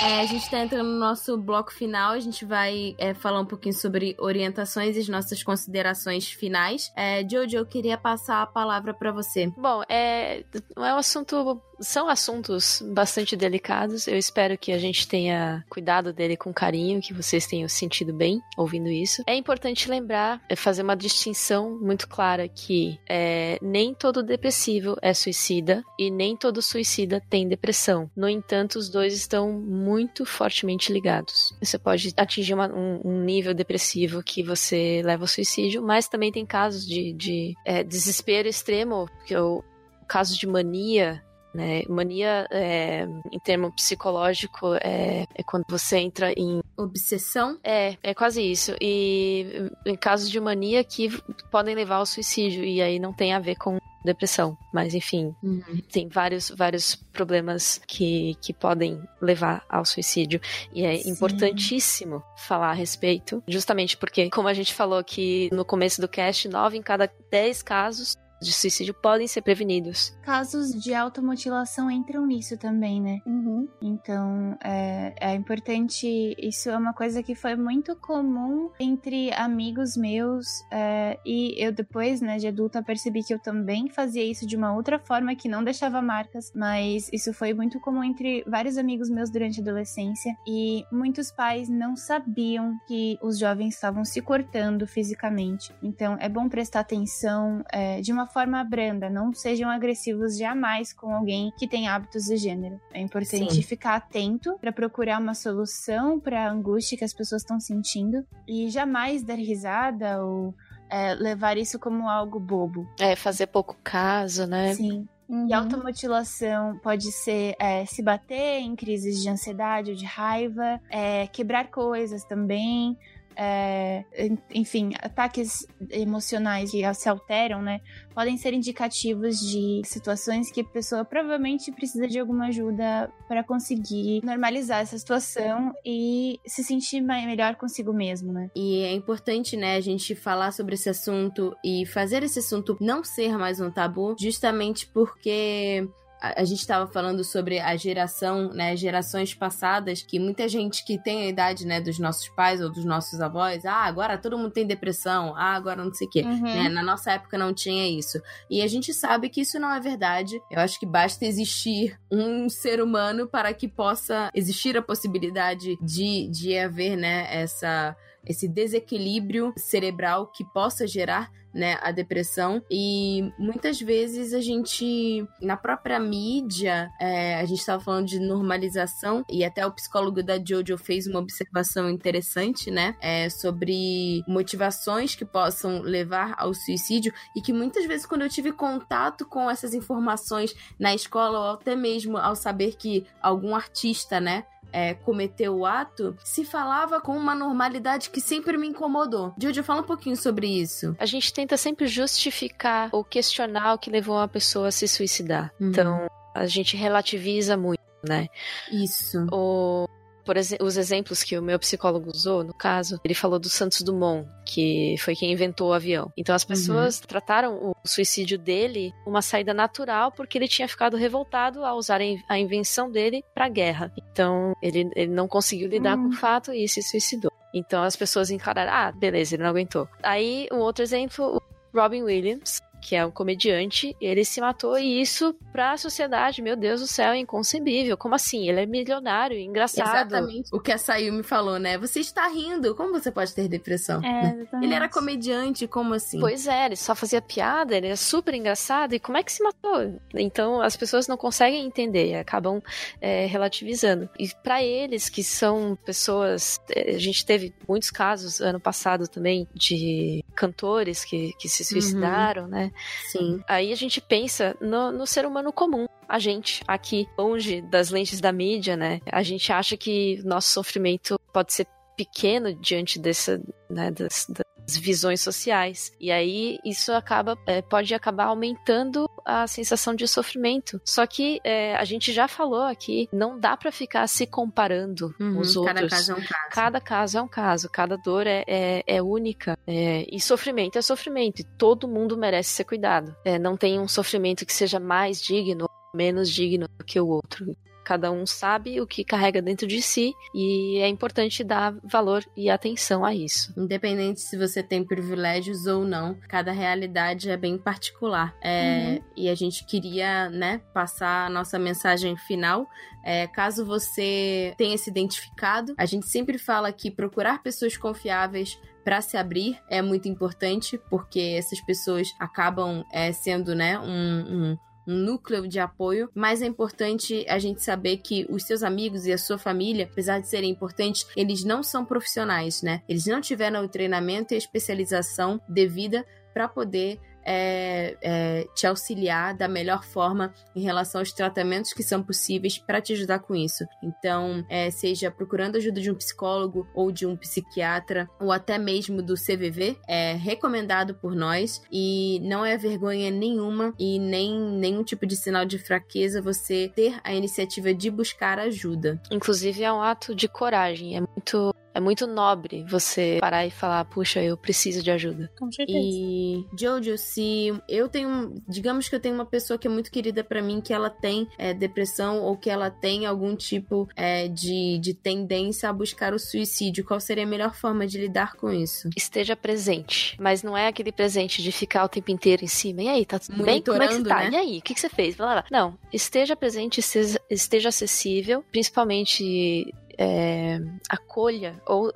É, 0.01 0.21
a 0.21 0.27
gente 0.27 0.45
está 0.45 0.61
entrando 0.61 0.87
no 0.89 0.99
nosso 0.99 1.37
bloco 1.37 1.73
final. 1.73 2.13
A 2.13 2.21
gente 2.21 2.45
vai 2.45 2.95
é, 2.99 3.15
falar 3.15 3.41
um 3.41 3.47
pouquinho 3.47 3.75
sobre 3.75 4.15
orientações 4.19 4.97
e 4.97 5.01
as 5.01 5.09
nossas 5.09 5.43
considerações 5.43 6.31
finais. 6.31 6.93
É, 6.97 7.27
Jojo, 7.29 7.57
eu 7.57 7.67
queria 7.67 7.99
passar 7.99 8.43
a 8.43 8.47
palavra 8.47 8.95
para 8.95 9.11
você. 9.11 9.53
Bom, 9.57 9.83
é, 9.89 10.41
é 10.41 10.95
um 10.95 10.99
assunto 10.99 11.61
são 11.81 12.09
assuntos 12.09 12.83
bastante 12.93 13.37
delicados. 13.37 14.07
Eu 14.07 14.17
espero 14.17 14.59
que 14.59 14.73
a 14.73 14.79
gente 14.79 15.07
tenha 15.07 15.65
cuidado 15.69 16.13
dele 16.13 16.37
com 16.37 16.53
carinho, 16.53 17.01
que 17.01 17.15
vocês 17.15 17.47
tenham 17.47 17.69
sentido 17.69 18.13
bem 18.13 18.41
ouvindo 18.57 18.89
isso. 18.89 19.23
É 19.27 19.35
importante 19.35 19.89
lembrar, 19.89 20.41
é 20.49 20.57
fazer 20.57 20.83
uma 20.83 20.97
distinção 20.97 21.79
muito 21.81 22.09
clara 22.09 22.49
que 22.49 22.99
é, 23.09 23.59
nem 23.63 23.95
todo 23.95 24.23
depressivo 24.23 24.97
é 25.03 25.15
suicida 25.15 25.83
e 25.99 26.11
nem 26.11 26.37
todo 26.37 26.63
suicida 26.63 27.23
tem 27.29 27.49
depressão. 27.49 28.11
No 28.17 28.29
entanto, 28.29 28.79
os 28.79 28.89
dois 28.89 29.15
estão 29.15 29.53
muito 29.53 30.25
fortemente 30.25 30.93
ligados. 30.93 31.55
Você 31.61 31.79
pode 31.79 32.13
atingir 32.17 32.55
uma, 32.55 32.69
um, 32.69 33.01
um, 33.05 33.21
nível 33.23 33.55
depressivo 33.55 34.23
que 34.23 34.43
você 34.43 35.03
leva 35.05 35.25
ao 35.25 35.29
suicídio, 35.29 35.83
mas 35.83 36.09
também 36.09 36.33
tem 36.33 36.47
casos 36.47 36.87
de, 36.87 37.13
de 37.13 37.55
é, 37.65 37.83
desespero 37.83 38.49
extremo, 38.49 39.09
que 39.27 39.35
é 39.35 39.41
o 39.41 39.63
caso 40.07 40.39
de 40.39 40.47
mania 40.47 41.23
né? 41.55 41.83
Mania, 41.89 42.47
é, 42.51 43.07
em 43.33 43.39
termo 43.39 43.73
psicológico, 43.73 44.75
é, 44.75 45.27
é, 45.35 45.43
quando 45.43 45.65
você 45.69 45.99
entra 45.99 46.33
em. 46.33 46.61
Obsessão? 46.77 47.59
É, 47.65 47.97
é 48.03 48.15
quase 48.15 48.43
isso. 48.43 48.75
E 48.81 49.71
em 49.85 49.97
casos 49.97 50.31
de 50.31 50.39
mania 50.39 50.85
que 50.85 51.11
podem 51.51 51.75
levar 51.75 51.97
ao 51.97 52.07
suicídio, 52.07 52.65
e 52.65 52.81
aí 52.81 52.99
não 52.99 53.13
tem 53.13 53.33
a 53.33 53.41
ver 53.41 53.57
com 53.57 53.79
depressão. 54.05 54.57
Mas 54.73 54.95
enfim, 54.95 55.35
uhum. 55.43 55.83
tem 55.91 56.09
vários, 56.09 56.51
vários 56.51 56.95
problemas 56.95 57.81
que, 57.87 58.37
que 58.41 58.53
podem 58.53 59.01
levar 59.21 59.65
ao 59.69 59.85
suicídio. 59.85 60.41
E 60.73 60.85
é 60.85 60.97
Sim. 60.97 61.11
importantíssimo 61.11 62.23
falar 62.37 62.71
a 62.71 62.75
respeito, 62.75 63.43
justamente 63.49 63.97
porque, 63.97 64.31
como 64.31 64.49
a 64.49 64.55
gente 64.55 64.73
falou 64.73 64.99
aqui 64.99 65.49
no 65.53 65.65
começo 65.65 66.01
do 66.01 66.09
cast, 66.09 66.49
nove 66.49 66.77
em 66.77 66.83
cada 66.83 67.11
dez 67.31 67.63
casos 67.63 68.17
de 68.41 68.53
suicídio 68.53 68.95
podem 68.95 69.27
ser 69.27 69.43
prevenidos. 69.43 70.17
Casos 70.23 70.71
de 70.73 70.95
automutilação 70.95 71.91
entram 71.91 72.27
nisso 72.27 72.57
também, 72.57 73.01
né? 73.01 73.21
Uhum. 73.27 73.69
Então, 73.81 74.57
é, 74.63 75.15
é 75.21 75.35
importante. 75.35 76.35
Isso 76.39 76.71
é 76.71 76.77
uma 76.77 76.93
coisa 76.93 77.23
que 77.23 77.35
foi 77.35 77.57
muito 77.57 77.97
comum 77.97 78.71
entre 78.79 79.33
amigos 79.33 79.97
meus. 79.97 80.47
É, 80.71 81.19
e 81.25 81.55
eu, 81.63 81.73
depois, 81.73 82.21
né, 82.21 82.39
de 82.39 82.47
adulta, 82.47 82.83
percebi 82.83 83.23
que 83.23 83.35
eu 83.35 83.39
também 83.39 83.89
fazia 83.89 84.25
isso 84.25 84.47
de 84.47 84.57
uma 84.57 84.75
outra 84.75 84.99
forma 84.99 85.35
que 85.35 85.49
não 85.49 85.65
deixava 85.65 86.01
marcas. 86.01 86.53
Mas 86.55 87.09
isso 87.13 87.33
foi 87.33 87.53
muito 87.53 87.81
comum 87.81 88.05
entre 88.05 88.45
vários 88.47 88.77
amigos 88.77 89.11
meus 89.11 89.31
durante 89.31 89.61
a 89.61 89.63
adolescência. 89.63 90.37
E 90.47 90.85
muitos 90.93 91.33
pais 91.33 91.69
não 91.69 91.97
sabiam 91.97 92.77
que 92.87 93.19
os 93.23 93.39
jovens 93.39 93.75
estavam 93.75 94.05
se 94.05 94.21
cortando 94.21 94.87
fisicamente. 94.87 95.75
Então, 95.83 96.17
é 96.21 96.29
bom 96.29 96.49
prestar 96.49 96.81
atenção 96.81 97.65
é, 97.73 98.01
de 98.01 98.13
uma 98.13 98.28
forma 98.29 98.63
branda, 98.63 99.11
não 99.11 99.33
sejam 99.33 99.69
agressivos 99.71 100.37
jamais 100.37 100.93
com 100.93 101.13
alguém 101.13 101.53
que 101.59 101.67
tem 101.67 101.89
hábitos 101.89 102.25
de 102.27 102.37
gênero. 102.37 102.81
É 102.93 103.01
importante 103.01 103.55
Sim. 103.55 103.63
ficar 103.63 103.97
atento 103.97 104.57
para 104.61 104.73
procurar 104.73 105.21
uma 105.21 105.35
solução 105.35 106.21
para 106.21 106.47
a 106.47 106.51
angústia 106.51 106.97
que 106.97 107.05
as 107.05 107.13
pessoas 107.13 107.43
estão 107.43 107.59
sentindo 107.59 108.25
e 108.47 108.69
jamais 108.71 109.23
dar 109.23 109.35
risada 109.35 110.23
ou 110.23 110.55
é, 110.91 111.15
levar 111.15 111.57
isso 111.57 111.79
como 111.79 112.09
algo 112.09 112.39
bobo. 112.39 112.89
É, 112.99 113.17
fazer 113.17 113.49
pouco 113.49 113.77
caso, 113.83 114.47
né? 114.47 114.75
Sim. 114.75 115.07
Uhum. 115.29 115.47
E 115.47 115.53
automutilação 115.53 116.79
pode 116.79 117.13
ser 117.13 117.55
é, 117.59 117.85
se 117.85 118.03
bater 118.03 118.61
em 118.61 118.75
crises 118.75 119.21
de 119.21 119.29
ansiedade 119.29 119.91
ou 119.91 119.97
de 119.97 120.07
raiva, 120.07 120.81
é, 120.91 121.27
quebrar 121.27 121.71
coisas 121.71 122.25
também, 122.25 122.97
é, 123.41 124.05
enfim, 124.53 124.91
ataques 125.01 125.65
emocionais 125.91 126.73
que 126.73 126.83
se 126.95 127.09
alteram, 127.09 127.63
né, 127.63 127.81
podem 128.13 128.37
ser 128.37 128.53
indicativos 128.53 129.39
de 129.39 129.81
situações 129.85 130.51
que 130.51 130.63
a 130.63 130.65
pessoa 130.65 131.05
provavelmente 131.05 131.71
precisa 131.71 132.09
de 132.09 132.19
alguma 132.19 132.49
ajuda 132.49 133.13
para 133.29 133.45
conseguir 133.45 134.21
normalizar 134.25 134.81
essa 134.81 134.99
situação 134.99 135.73
e 135.87 136.41
se 136.45 136.65
sentir 136.65 137.01
melhor 137.01 137.55
consigo 137.55 137.93
mesmo, 137.93 138.33
né? 138.33 138.51
E 138.57 138.83
é 138.83 138.93
importante, 138.93 139.57
né, 139.57 139.77
a 139.77 139.81
gente 139.81 140.17
falar 140.17 140.51
sobre 140.51 140.75
esse 140.75 140.91
assunto 140.91 141.55
e 141.65 141.87
fazer 141.87 142.25
esse 142.25 142.41
assunto 142.41 142.77
não 142.81 143.05
ser 143.05 143.39
mais 143.39 143.61
um 143.61 143.71
tabu, 143.71 144.17
justamente 144.19 144.87
porque 144.89 145.89
a, 146.21 146.45
gente 146.45 146.61
estava 146.61 146.87
falando 146.87 147.23
sobre 147.23 147.61
a 147.61 147.77
geração, 147.77 148.53
né, 148.53 148.77
gerações 148.77 149.35
passadas, 149.35 150.03
que 150.03 150.19
muita 150.19 150.49
gente 150.49 150.85
que 150.85 150.99
tem 150.99 151.23
a 151.23 151.29
idade, 151.29 151.67
né, 151.67 151.81
dos 151.81 151.99
nossos 151.99 152.29
pais 152.29 152.61
ou 152.61 152.71
dos 152.71 152.85
nossos 152.85 153.21
avós, 153.21 153.65
ah, 153.65 153.85
agora 153.85 154.19
todo 154.19 154.37
mundo 154.37 154.51
tem 154.51 154.67
depressão, 154.67 155.35
ah, 155.37 155.55
agora 155.55 155.85
não 155.85 155.93
sei 155.93 156.07
o 156.07 156.11
quê. 156.11 156.23
Uhum. 156.23 156.43
Né? 156.43 156.69
Na 156.69 156.83
nossa 156.83 157.13
época 157.13 157.39
não 157.39 157.55
tinha 157.55 157.89
isso. 157.89 158.21
E 158.51 158.63
a 158.63 158.67
gente 158.67 158.93
sabe 158.93 159.29
que 159.29 159.41
isso 159.41 159.59
não 159.59 159.73
é 159.73 159.81
verdade. 159.81 160.41
Eu 160.51 160.61
acho 160.61 160.79
que 160.79 160.87
basta 160.87 161.25
existir 161.25 161.99
um 162.11 162.49
ser 162.49 162.83
humano 162.83 163.27
para 163.29 163.53
que 163.55 163.69
possa 163.69 164.31
existir 164.35 164.77
a 164.77 164.83
possibilidade 164.83 165.79
de, 165.81 166.29
de 166.29 166.57
haver, 166.59 166.97
né, 166.97 167.27
essa 167.31 167.97
esse 168.27 168.47
desequilíbrio 168.47 169.55
cerebral 169.57 170.27
que 170.27 170.45
possa 170.45 170.87
gerar 170.87 171.31
né, 171.53 171.79
a 171.83 171.91
depressão. 171.91 172.63
E 172.71 173.33
muitas 173.39 173.81
vezes 173.81 174.33
a 174.33 174.41
gente, 174.41 175.27
na 175.41 175.57
própria 175.57 175.99
mídia, 175.99 176.91
é, 177.01 177.37
a 177.37 177.45
gente 177.45 177.61
estava 177.61 177.83
falando 177.83 178.07
de 178.07 178.19
normalização, 178.19 179.25
e 179.31 179.45
até 179.45 179.67
o 179.67 179.73
psicólogo 179.73 180.23
da 180.23 180.39
Jojo 180.43 180.77
fez 180.79 181.07
uma 181.07 181.21
observação 181.21 181.89
interessante, 181.91 182.71
né, 182.71 182.97
é, 183.01 183.29
sobre 183.29 184.23
motivações 184.27 185.15
que 185.15 185.25
possam 185.25 185.81
levar 185.81 186.35
ao 186.39 186.55
suicídio, 186.55 187.13
e 187.37 187.41
que 187.41 187.53
muitas 187.53 187.87
vezes, 187.87 188.07
quando 188.07 188.23
eu 188.23 188.29
tive 188.29 188.53
contato 188.53 189.27
com 189.27 189.51
essas 189.51 189.75
informações 189.75 190.55
na 190.79 190.95
escola, 190.95 191.39
ou 191.39 191.51
até 191.55 191.75
mesmo 191.75 192.17
ao 192.17 192.35
saber 192.35 192.77
que 192.77 193.07
algum 193.21 193.55
artista, 193.55 194.21
né, 194.21 194.45
é, 194.73 194.95
cometeu 194.95 195.57
o 195.57 195.67
ato, 195.67 196.17
se 196.25 196.45
falava 196.45 197.01
com 197.01 197.17
uma 197.17 197.35
normalidade 197.35 198.11
que 198.11 198.21
sempre 198.21 198.57
me 198.57 198.67
incomodou. 198.67 199.35
Jojo, 199.41 199.63
fala 199.63 199.81
um 199.81 199.85
pouquinho 199.85 200.17
sobre 200.17 200.47
isso. 200.47 200.97
A 200.99 201.07
gente 201.07 201.33
tenta 201.33 201.57
sempre 201.57 201.87
justificar 201.87 202.89
ou 202.93 203.05
questionar 203.05 203.75
o 203.75 203.79
que 203.79 203.91
levou 203.91 204.17
uma 204.17 204.29
pessoa 204.29 204.69
a 204.69 204.73
se 204.73 204.87
suicidar. 204.87 205.53
Uhum. 205.61 205.69
Então, 205.69 206.07
a 206.35 206.47
gente 206.47 206.77
relativiza 206.77 207.57
muito, 207.57 207.83
né? 208.07 208.29
Isso. 208.71 209.27
O 209.33 209.89
por 210.29 210.37
os 210.37 210.77
exemplos 210.77 211.23
que 211.23 211.39
o 211.39 211.43
meu 211.43 211.59
psicólogo 211.59 212.11
usou, 212.15 212.45
no 212.45 212.53
caso, 212.53 213.01
ele 213.03 213.15
falou 213.15 213.39
do 213.39 213.49
Santos 213.49 213.81
Dumont, 213.81 214.29
que 214.45 214.95
foi 214.99 215.17
quem 215.17 215.33
inventou 215.33 215.71
o 215.71 215.73
avião. 215.73 216.13
Então 216.19 216.35
as 216.35 216.45
pessoas 216.45 216.99
uhum. 216.99 217.07
trataram 217.07 217.55
o 217.55 217.75
suicídio 217.83 218.39
dele 218.39 218.93
uma 219.07 219.23
saída 219.23 219.55
natural 219.55 220.13
porque 220.13 220.37
ele 220.37 220.47
tinha 220.47 220.69
ficado 220.69 220.99
revoltado 220.99 221.65
ao 221.65 221.79
usar 221.79 222.03
a 222.29 222.39
invenção 222.39 222.93
dele 222.93 223.25
para 223.35 223.49
guerra. 223.49 223.91
Então 223.97 224.53
ele, 224.63 224.91
ele 224.95 225.11
não 225.11 225.27
conseguiu 225.27 225.67
lidar 225.67 225.97
uhum. 225.97 226.11
com 226.11 226.11
o 226.11 226.19
fato 226.19 226.53
e 226.53 226.69
se 226.69 226.83
suicidou. 226.83 227.33
Então 227.55 227.83
as 227.83 227.97
pessoas 227.97 228.29
encararam, 228.29 228.71
ah, 228.71 228.93
beleza, 228.93 229.35
ele 229.35 229.45
não 229.45 229.51
aguentou. 229.51 229.89
Aí 230.03 230.47
um 230.53 230.59
outro 230.59 230.83
exemplo, 230.83 231.39
o 231.39 231.43
Robin 231.75 232.03
Williams, 232.03 232.61
que 232.81 232.97
é 232.97 233.05
um 233.05 233.11
comediante, 233.11 233.97
ele 234.01 234.25
se 234.25 234.41
matou 234.41 234.79
e 234.79 235.01
isso 235.01 235.35
pra 235.53 235.77
sociedade, 235.77 236.43
meu 236.43 236.57
Deus 236.57 236.81
do 236.81 236.87
céu, 236.87 237.13
é 237.13 237.19
inconcebível. 237.19 237.97
Como 237.97 238.15
assim? 238.15 238.49
Ele 238.49 238.61
é 238.61 238.67
milionário, 238.67 239.39
engraçado. 239.39 239.89
Exatamente 239.89 240.49
o 240.53 240.61
que 240.61 240.73
a 240.73 240.79
Sayumi 240.79 241.23
falou, 241.23 241.59
né? 241.59 241.79
Você 241.79 242.01
está 242.01 242.27
rindo, 242.29 242.75
como 242.75 242.93
você 242.93 243.11
pode 243.11 243.35
ter 243.35 243.49
depressão? 243.49 244.03
É, 244.05 244.47
ele 244.63 244.75
era 244.75 244.89
comediante, 244.89 245.67
como 245.67 245.95
assim? 245.95 246.21
Pois 246.21 246.47
é, 246.47 246.67
ele 246.67 246.77
só 246.77 246.95
fazia 246.95 247.21
piada, 247.21 247.77
ele 247.77 247.89
é 247.89 247.97
super 247.97 248.35
engraçado, 248.35 248.95
e 248.95 248.99
como 248.99 249.19
é 249.19 249.23
que 249.23 249.33
se 249.33 249.43
matou? 249.43 250.01
Então 250.15 250.61
as 250.61 250.77
pessoas 250.77 251.07
não 251.07 251.17
conseguem 251.17 251.65
entender, 251.65 252.17
acabam 252.17 252.63
é, 253.01 253.27
relativizando. 253.27 254.09
E 254.19 254.29
para 254.43 254.63
eles, 254.63 255.09
que 255.09 255.23
são 255.23 255.77
pessoas. 255.85 256.61
É, 256.71 256.95
a 256.95 256.99
gente 256.99 257.25
teve 257.25 257.55
muitos 257.69 257.91
casos 257.91 258.41
ano 258.41 258.61
passado 258.61 259.09
também 259.09 259.47
de 259.55 260.25
cantores 260.35 261.05
que, 261.05 261.33
que 261.39 261.49
se 261.49 261.65
suicidaram, 261.65 262.45
uhum. 262.45 262.49
né? 262.49 262.68
Sim. 263.11 263.43
Aí 263.49 263.73
a 263.73 263.77
gente 263.77 264.01
pensa 264.01 264.57
no, 264.61 264.93
no 264.93 265.07
ser 265.07 265.27
humano 265.27 265.53
comum. 265.53 265.87
A 266.09 266.19
gente, 266.19 266.63
aqui, 266.67 267.07
longe 267.19 267.61
das 267.63 267.91
lentes 267.91 268.21
da 268.21 268.33
mídia, 268.33 268.77
né? 268.77 269.01
A 269.11 269.23
gente 269.23 269.53
acha 269.53 269.77
que 269.77 270.23
nosso 270.25 270.51
sofrimento 270.51 271.19
pode 271.33 271.53
ser 271.53 271.67
pequeno 271.97 272.55
diante 272.55 272.99
dessa, 272.99 273.43
né, 273.69 273.91
das, 273.91 274.27
das 274.29 274.47
visões 274.77 275.21
sociais. 275.21 275.93
E 276.01 276.11
aí 276.11 276.59
isso 276.65 276.93
acaba 276.93 277.39
é, 277.47 277.63
pode 277.63 277.95
acabar 277.95 278.27
aumentando 278.27 279.09
a 279.25 279.47
sensação 279.47 279.95
de 279.95 280.07
sofrimento. 280.07 280.81
Só 280.85 281.07
que 281.07 281.41
é, 281.45 281.77
a 281.77 281.85
gente 281.85 282.13
já 282.13 282.29
falou 282.29 282.63
aqui, 282.63 283.09
não 283.13 283.39
dá 283.39 283.57
para 283.57 283.73
ficar 283.73 284.07
se 284.07 284.27
comparando 284.27 285.15
uhum, 285.21 285.39
os 285.39 285.57
outros. 285.57 285.75
Cada 285.75 285.89
caso 285.89 286.13
é 286.13 286.15
um 286.15 286.19
caso. 286.19 286.51
Cada 286.51 286.81
caso 286.81 287.19
é 287.19 287.23
um 287.23 287.29
caso, 287.29 287.71
cada 287.71 287.97
dor 287.97 288.27
é, 288.27 288.45
é, 288.47 288.83
é 288.87 289.03
única. 289.03 289.59
É, 289.67 290.07
e 290.11 290.21
sofrimento 290.21 290.79
é 290.79 290.83
sofrimento. 290.83 291.41
E 291.41 291.45
todo 291.45 291.89
mundo 291.89 292.17
merece 292.17 292.51
ser 292.51 292.65
cuidado. 292.65 293.15
É, 293.25 293.39
não 293.39 293.57
tem 293.57 293.79
um 293.79 293.89
sofrimento 293.89 294.45
que 294.45 294.53
seja 294.53 294.79
mais 294.81 295.23
digno 295.23 295.69
menos 295.95 296.31
digno 296.31 296.69
do 296.79 296.85
que 296.85 297.01
o 297.01 297.09
outro. 297.09 297.57
Cada 297.89 298.13
um 298.13 298.27
sabe 298.27 298.83
o 298.83 298.87
que 298.87 299.03
carrega 299.03 299.41
dentro 299.41 299.67
de 299.67 299.81
si 299.81 300.13
e 300.35 300.77
é 300.77 300.89
importante 300.89 301.43
dar 301.43 301.75
valor 301.83 302.23
e 302.37 302.51
atenção 302.51 303.03
a 303.03 303.15
isso. 303.15 303.51
Independente 303.57 304.21
se 304.21 304.37
você 304.37 304.63
tem 304.63 304.85
privilégios 304.85 305.67
ou 305.67 305.87
não, 305.87 306.15
cada 306.29 306.53
realidade 306.53 307.31
é 307.31 307.37
bem 307.39 307.57
particular. 307.57 308.37
É, 308.43 308.99
uhum. 308.99 309.05
E 309.17 309.31
a 309.31 309.35
gente 309.35 309.65
queria, 309.65 310.29
né, 310.29 310.61
passar 310.75 311.29
a 311.29 311.31
nossa 311.31 311.59
mensagem 311.59 312.15
final 312.15 312.69
é, 313.03 313.27
caso 313.27 313.65
você 313.65 314.53
tenha 314.59 314.77
se 314.77 314.91
identificado, 314.91 315.75
a 315.79 315.87
gente 315.87 316.07
sempre 316.09 316.37
fala 316.37 316.71
que 316.71 316.91
procurar 316.91 317.43
pessoas 317.43 317.75
confiáveis 317.75 318.61
para 318.85 319.01
se 319.01 319.17
abrir 319.17 319.59
é 319.71 319.81
muito 319.81 320.09
importante, 320.09 320.79
porque 320.91 321.37
essas 321.39 321.59
pessoas 321.61 322.09
acabam 322.19 322.85
é, 322.93 323.13
sendo 323.13 323.55
né, 323.55 323.79
um, 323.79 323.85
um, 323.85 324.53
um 324.53 324.59
núcleo 324.89 325.47
de 325.47 325.61
apoio, 325.61 326.11
mas 326.15 326.41
é 326.41 326.47
importante 326.47 327.25
a 327.29 327.39
gente 327.39 327.63
saber 327.63 327.99
que 327.99 328.27
os 328.31 328.45
seus 328.45 328.63
amigos 328.63 329.07
e 329.07 329.13
a 329.13 329.19
sua 329.19 329.39
família, 329.39 329.89
apesar 329.91 330.21
de 330.21 330.29
serem 330.29 330.51
importantes, 330.51 331.07
eles 331.17 331.45
não 331.45 331.63
são 331.63 331.85
profissionais, 331.85 332.63
né? 332.63 332.83
Eles 332.89 333.07
não 333.07 333.21
tiveram 333.21 333.65
o 333.65 333.69
treinamento 333.69 334.33
e 334.33 334.37
a 334.37 334.39
especialização 334.39 335.41
devida 335.49 336.07
para 336.33 336.49
poder 336.49 337.01
é, 337.31 337.95
é, 338.01 338.47
te 338.55 338.67
auxiliar 338.67 339.35
da 339.35 339.47
melhor 339.47 339.85
forma 339.85 340.33
em 340.57 340.63
relação 340.63 341.03
aos 341.03 341.13
tratamentos 341.13 341.75
que 341.75 341.83
são 341.83 342.03
possíveis 342.03 342.57
para 342.57 342.81
te 342.81 342.95
ajudar 342.95 343.19
com 343.19 343.37
isso. 343.37 343.67
Então, 343.83 344.43
é, 344.49 344.71
seja 344.71 345.11
procurando 345.11 345.57
ajuda 345.57 345.79
de 345.79 345.91
um 345.91 345.95
psicólogo 345.95 346.67
ou 346.75 346.91
de 346.91 347.05
um 347.05 347.15
psiquiatra 347.15 348.09
ou 348.19 348.33
até 348.33 348.57
mesmo 348.57 349.03
do 349.03 349.15
CVV, 349.15 349.77
é 349.87 350.15
recomendado 350.15 350.95
por 350.95 351.15
nós 351.15 351.61
e 351.71 352.19
não 352.23 352.47
é 352.47 352.57
vergonha 352.57 353.11
nenhuma 353.11 353.75
e 353.79 353.99
nem 353.99 354.41
nenhum 354.41 354.83
tipo 354.83 355.07
de 355.07 355.15
sinal 355.15 355.45
de 355.45 355.59
fraqueza 355.59 356.23
você 356.23 356.73
ter 356.75 356.99
a 357.05 357.13
iniciativa 357.13 357.75
de 357.75 357.91
buscar 357.91 358.39
ajuda. 358.39 358.99
Inclusive, 359.11 359.63
é 359.63 359.71
um 359.73 359.83
ato 359.83 360.15
de 360.15 360.29
coragem, 360.29 360.97
é 360.97 361.01
muito 361.01 361.55
é 361.79 361.81
muito 361.81 362.07
nobre 362.07 362.65
você 362.69 363.19
parar 363.21 363.47
e 363.47 363.51
falar, 363.51 363.85
puxa, 363.85 364.21
eu 364.21 364.37
preciso 364.37 364.83
de 364.83 364.91
ajuda. 364.91 365.31
Com 365.39 365.51
certeza. 365.51 365.79
E, 365.81 366.45
Jojo, 366.59 366.99
se 366.99 367.55
eu 367.69 367.89
tenho, 367.89 368.35
digamos 368.49 368.89
que 368.89 368.95
eu 368.97 369.01
tenho 369.01 369.15
uma 369.15 369.25
pessoa 369.25 369.57
que 369.57 369.69
é 369.69 369.71
muito 369.71 369.91
querida 369.91 370.25
para 370.25 370.43
mim, 370.43 370.61
que 370.61 370.73
ela 370.73 370.91
tem 370.91 371.29
é, 371.39 371.55
depressão 371.55 372.21
ou 372.21 372.37
que 372.37 372.51
ela 372.51 372.69
tem 372.69 373.07
algum 373.07 373.37
tipo 373.37 373.89
é, 373.95 374.27
de, 374.27 374.79
de 374.81 374.93
tendência 374.93 375.69
a 375.69 375.73
buscar 375.73 376.13
o 376.13 376.19
suicídio, 376.19 376.85
qual 376.85 376.99
seria 376.99 377.25
a 377.25 377.27
melhor 377.27 377.55
forma 377.55 377.87
de 377.87 377.99
lidar 377.99 378.35
com 378.35 378.51
isso? 378.51 378.91
Esteja 378.97 379.37
presente, 379.37 380.17
mas 380.21 380.43
não 380.43 380.57
é 380.57 380.67
aquele 380.67 380.91
presente 380.91 381.43
de 381.43 381.53
ficar 381.53 381.85
o 381.85 381.89
tempo 381.89 382.11
inteiro 382.11 382.45
em 382.45 382.49
cima. 382.49 382.83
E 382.83 382.89
aí, 382.89 383.07
tá 383.07 383.21
tudo 383.21 383.45
bem? 383.45 383.63
Como 383.63 383.81
é 383.81 383.87
que 383.87 383.95
você 383.95 384.05
tá? 384.05 384.25
Né? 384.25 384.31
E 384.33 384.37
aí, 384.37 384.59
o 384.59 384.63
que, 384.63 384.75
que 384.75 384.81
você 384.81 384.89
fez? 384.89 385.17
Não, 385.51 385.79
esteja 385.93 386.35
presente, 386.35 386.81
esteja, 386.81 387.21
esteja 387.31 387.69
acessível, 387.69 388.45
principalmente 388.51 389.73
é, 389.99 390.61
acolha 390.89 391.61
ou 391.67 391.93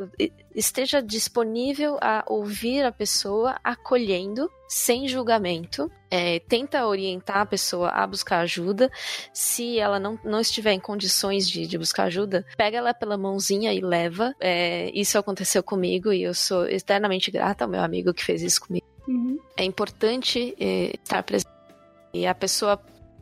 esteja 0.52 1.00
disponível 1.00 1.96
a 2.00 2.24
ouvir 2.26 2.84
a 2.84 2.90
pessoa 2.90 3.56
acolhendo, 3.62 4.50
sem 4.68 5.06
julgamento. 5.06 5.90
É, 6.10 6.40
tenta 6.40 6.84
orientar 6.84 7.38
a 7.38 7.46
pessoa 7.46 7.90
a 7.90 8.04
buscar 8.06 8.40
ajuda. 8.40 8.90
Se 9.32 9.78
ela 9.78 10.00
não, 10.00 10.18
não 10.24 10.40
estiver 10.40 10.72
em 10.72 10.80
condições 10.80 11.48
de, 11.48 11.66
de 11.66 11.78
buscar 11.78 12.04
ajuda, 12.04 12.44
pega 12.56 12.78
ela 12.78 12.92
pela 12.92 13.16
mãozinha 13.16 13.72
e 13.72 13.80
leva. 13.80 14.34
É, 14.40 14.90
isso 14.92 15.16
aconteceu 15.16 15.62
comigo 15.62 16.12
e 16.12 16.24
eu 16.24 16.34
sou 16.34 16.66
eternamente 16.66 17.30
grata 17.30 17.64
ao 17.64 17.70
meu 17.70 17.82
amigo 17.82 18.12
que 18.12 18.24
fez 18.24 18.42
isso 18.42 18.62
comigo. 18.62 18.86
Uhum. 19.06 19.38
É 19.56 19.64
importante 19.64 20.56
é, 20.58 20.96
estar 21.02 21.22
presente. 21.22 21.52
E 22.12 22.26
a 22.26 22.34
pessoa 22.34 22.74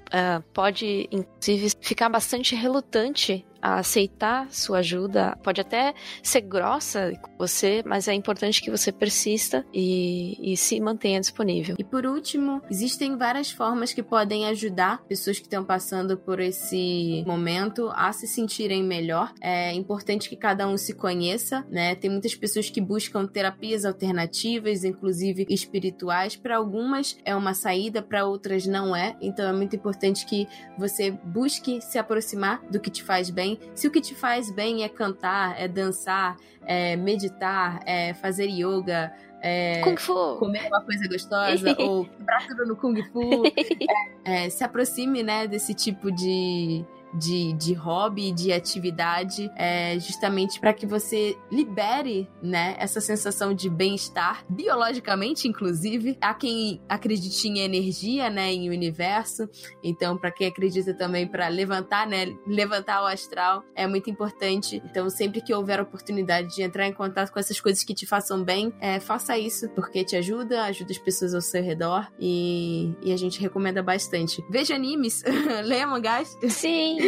uh, 0.09 0.43
pode, 0.53 1.09
inclusive, 1.13 1.71
ficar 1.81 2.09
bastante 2.09 2.57
relutante 2.57 3.45
a 3.61 3.79
aceitar 3.79 4.51
sua 4.51 4.79
ajuda. 4.79 5.37
Pode 5.43 5.61
até 5.61 5.95
ser 6.23 6.41
grossa 6.43 7.13
com 7.21 7.37
você, 7.39 7.83
mas 7.85 8.09
é 8.09 8.15
importante 8.15 8.61
que 8.61 8.71
você 8.71 8.91
persista 8.93 9.65
e, 9.73 10.53
e, 10.53 10.57
se 10.57 10.81
mantenha 10.81 11.21
disponível. 11.21 11.77
E 11.79 11.85
por 11.85 12.07
último, 12.07 12.63
existem 12.71 13.17
várias 13.17 13.51
formas 13.51 13.93
que 13.93 14.03
podem 14.03 14.47
ajudar 14.47 15.03
pessoas 15.05 15.39
que 15.39 15.45
estão 15.45 15.65
passando 15.65 16.17
por 16.17 16.41
esse 16.41 17.25
momento 17.27 17.91
a 17.95 18.13
se 18.13 18.27
sentirem 18.27 18.83
melhor. 18.83 19.33
É 19.41 19.73
importante 19.73 20.29
que 20.29 20.37
cada 20.37 20.67
um 20.67 20.77
se 20.77 20.95
conheça, 20.95 21.67
né? 21.71 21.95
Tem 21.95 22.11
muitas 22.11 22.35
pessoas 22.35 22.71
que 22.71 22.81
buscam 22.81 23.27
terapias 23.27 23.85
alternativas, 23.85 24.85
inclusive 24.85 25.47
espirituais. 25.49 26.37
Para 26.37 26.57
algumas 26.57 27.17
é 27.25 27.35
uma 27.35 27.55
saída, 27.55 28.03
para 28.03 28.27
outras 28.27 28.67
não 28.67 28.95
é. 28.95 29.17
Então 29.21 29.49
é 29.49 29.53
muito 29.53 29.77
importante 29.77 30.25
que 30.27 30.47
você 30.79 31.11
busque 31.11 31.81
se 31.81 31.99
aproximar 31.99 32.63
do 32.71 32.81
que 32.81 32.91
te 32.91 33.03
faz 33.03 33.31
bem 33.31 33.50
bem. 33.57 33.71
Se 33.75 33.87
o 33.87 33.91
que 33.91 34.01
te 34.01 34.15
faz 34.15 34.51
bem 34.51 34.85
é 34.85 34.89
cantar, 34.89 35.61
é 35.61 35.67
dançar, 35.67 36.37
é 36.67 36.97
meditar, 36.97 37.81
é 37.87 38.15
fazer 38.15 38.47
yoga, 38.47 39.13
é, 39.43 39.81
Kung 39.83 39.97
Fu. 39.97 40.37
comer 40.37 40.67
uma 40.67 40.83
coisa 40.83 41.09
gostosa 41.09 41.75
ou 41.81 42.05
quebrar 42.05 42.47
tudo 42.47 42.67
no 42.67 42.77
Kung 42.77 43.03
Fu, 43.11 43.43
é, 44.25 44.47
é, 44.47 44.51
se 44.51 44.63
aproxime 44.63 45.23
né, 45.23 45.47
desse 45.47 45.75
tipo 45.75 46.13
de, 46.13 46.85
de, 47.15 47.53
de 47.55 47.75
hobby, 47.75 48.33
de 48.33 48.53
atividade, 48.53 49.51
é, 49.57 49.99
justamente 49.99 50.61
para 50.61 50.73
que 50.73 50.87
você 50.87 51.37
libere, 51.51 52.29
né, 52.43 52.77
essa 52.79 53.01
sensação 53.01 53.53
de 53.53 53.69
bem-estar, 53.69 54.45
biologicamente, 54.49 55.49
inclusive. 55.49 56.17
Há 56.21 56.35
quem 56.35 56.81
acredite 56.89 57.49
em 57.49 57.61
energia, 57.61 58.31
né, 58.31 58.53
em 58.53 58.71
universo. 58.71 59.49
Então, 59.83 60.17
para 60.17 60.31
quem 60.31 60.47
acredita 60.47 60.95
também 60.95 61.27
para 61.27 61.49
levantar, 61.49 62.07
né, 62.07 62.27
levantar 62.47 63.03
o 63.03 63.07
astral, 63.07 63.65
é 63.75 63.87
muito 63.87 64.11
importante. 64.11 64.83
Então, 64.85 65.09
sempre 65.11 65.41
que 65.41 65.53
houver 65.53 65.81
oportunidade 65.81 66.55
de 66.55 66.63
entrar 66.63 66.87
em 66.87 66.93
contato 66.93 67.33
com 67.33 67.39
essas 67.39 67.61
coisas 67.61 67.83
que 67.83 67.95
te 67.95 68.07
façam 68.07 68.43
bem, 68.43 68.73
é, 68.81 69.01
faça 69.01 69.37
isso, 69.37 69.69
porque 69.71 70.05
te 70.05 70.17
ajuda, 70.17 70.65
ajuda 70.65 70.93
as 70.93 70.99
pessoas 70.99 71.35
ao 71.35 71.41
seu 71.41 71.63
redor 71.63 72.07
e, 72.19 72.95
e 73.03 73.13
a 73.13 73.17
gente 73.17 73.41
recomenda 73.41 73.83
bastante. 73.83 74.45
Veja 74.49 74.75
animes, 74.75 75.23
leia 75.65 75.87
mangás. 75.87 76.37
Sim. 76.49 77.00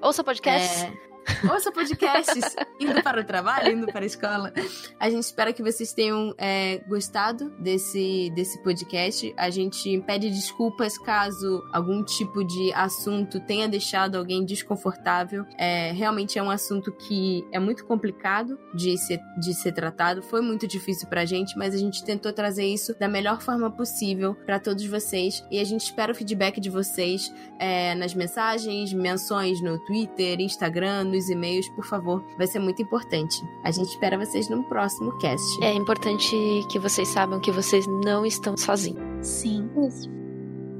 Ouça 0.00 0.22
podcast. 0.24 0.84
É, 0.86 1.07
Ouça 1.50 1.70
podcasts 1.70 2.56
indo 2.80 3.02
para 3.02 3.20
o 3.20 3.24
trabalho, 3.24 3.72
indo 3.72 3.86
para 3.86 4.00
a 4.00 4.06
escola. 4.06 4.52
A 4.98 5.08
gente 5.08 5.22
espera 5.22 5.52
que 5.52 5.62
vocês 5.62 5.92
tenham 5.92 6.34
é, 6.36 6.78
gostado 6.88 7.50
desse, 7.58 8.30
desse 8.34 8.62
podcast. 8.62 9.32
A 9.36 9.50
gente 9.50 10.00
pede 10.06 10.30
desculpas 10.30 10.98
caso 10.98 11.62
algum 11.72 12.02
tipo 12.02 12.44
de 12.44 12.72
assunto 12.72 13.40
tenha 13.40 13.68
deixado 13.68 14.16
alguém 14.16 14.44
desconfortável. 14.44 15.44
É, 15.56 15.92
realmente 15.92 16.38
é 16.38 16.42
um 16.42 16.50
assunto 16.50 16.92
que 16.92 17.46
é 17.52 17.58
muito 17.58 17.84
complicado 17.84 18.58
de 18.74 18.96
ser, 18.98 19.20
de 19.38 19.54
ser 19.54 19.72
tratado. 19.72 20.22
Foi 20.22 20.40
muito 20.40 20.66
difícil 20.66 21.08
para 21.08 21.22
a 21.22 21.24
gente, 21.24 21.56
mas 21.56 21.74
a 21.74 21.78
gente 21.78 22.04
tentou 22.04 22.32
trazer 22.32 22.66
isso 22.66 22.98
da 22.98 23.08
melhor 23.08 23.40
forma 23.40 23.70
possível 23.70 24.34
para 24.34 24.58
todos 24.58 24.84
vocês. 24.86 25.44
E 25.50 25.60
a 25.60 25.64
gente 25.64 25.82
espera 25.82 26.12
o 26.12 26.14
feedback 26.14 26.60
de 26.60 26.70
vocês 26.70 27.32
é, 27.58 27.94
nas 27.94 28.14
mensagens, 28.14 28.92
menções 28.92 29.62
no 29.62 29.78
Twitter, 29.84 30.40
Instagram, 30.40 31.04
no 31.04 31.14
nos 31.18 31.28
e-mails, 31.28 31.68
por 31.70 31.84
favor. 31.84 32.24
Vai 32.36 32.46
ser 32.46 32.60
muito 32.60 32.80
importante. 32.80 33.42
A 33.64 33.70
gente 33.70 33.88
espera 33.88 34.16
vocês 34.16 34.48
no 34.48 34.62
próximo 34.64 35.16
cast. 35.18 35.62
É 35.62 35.74
importante 35.74 36.36
que 36.70 36.78
vocês 36.78 37.08
saibam 37.08 37.40
que 37.40 37.50
vocês 37.50 37.86
não 37.86 38.24
estão 38.24 38.56
sozinhos. 38.56 39.26
Sim. 39.26 39.68
Isso. 39.86 40.08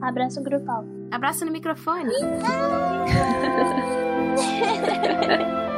Abraço 0.01 0.43
grupal. 0.43 0.85
Abraço 1.10 1.44
no 1.44 1.51
microfone. 1.51 2.12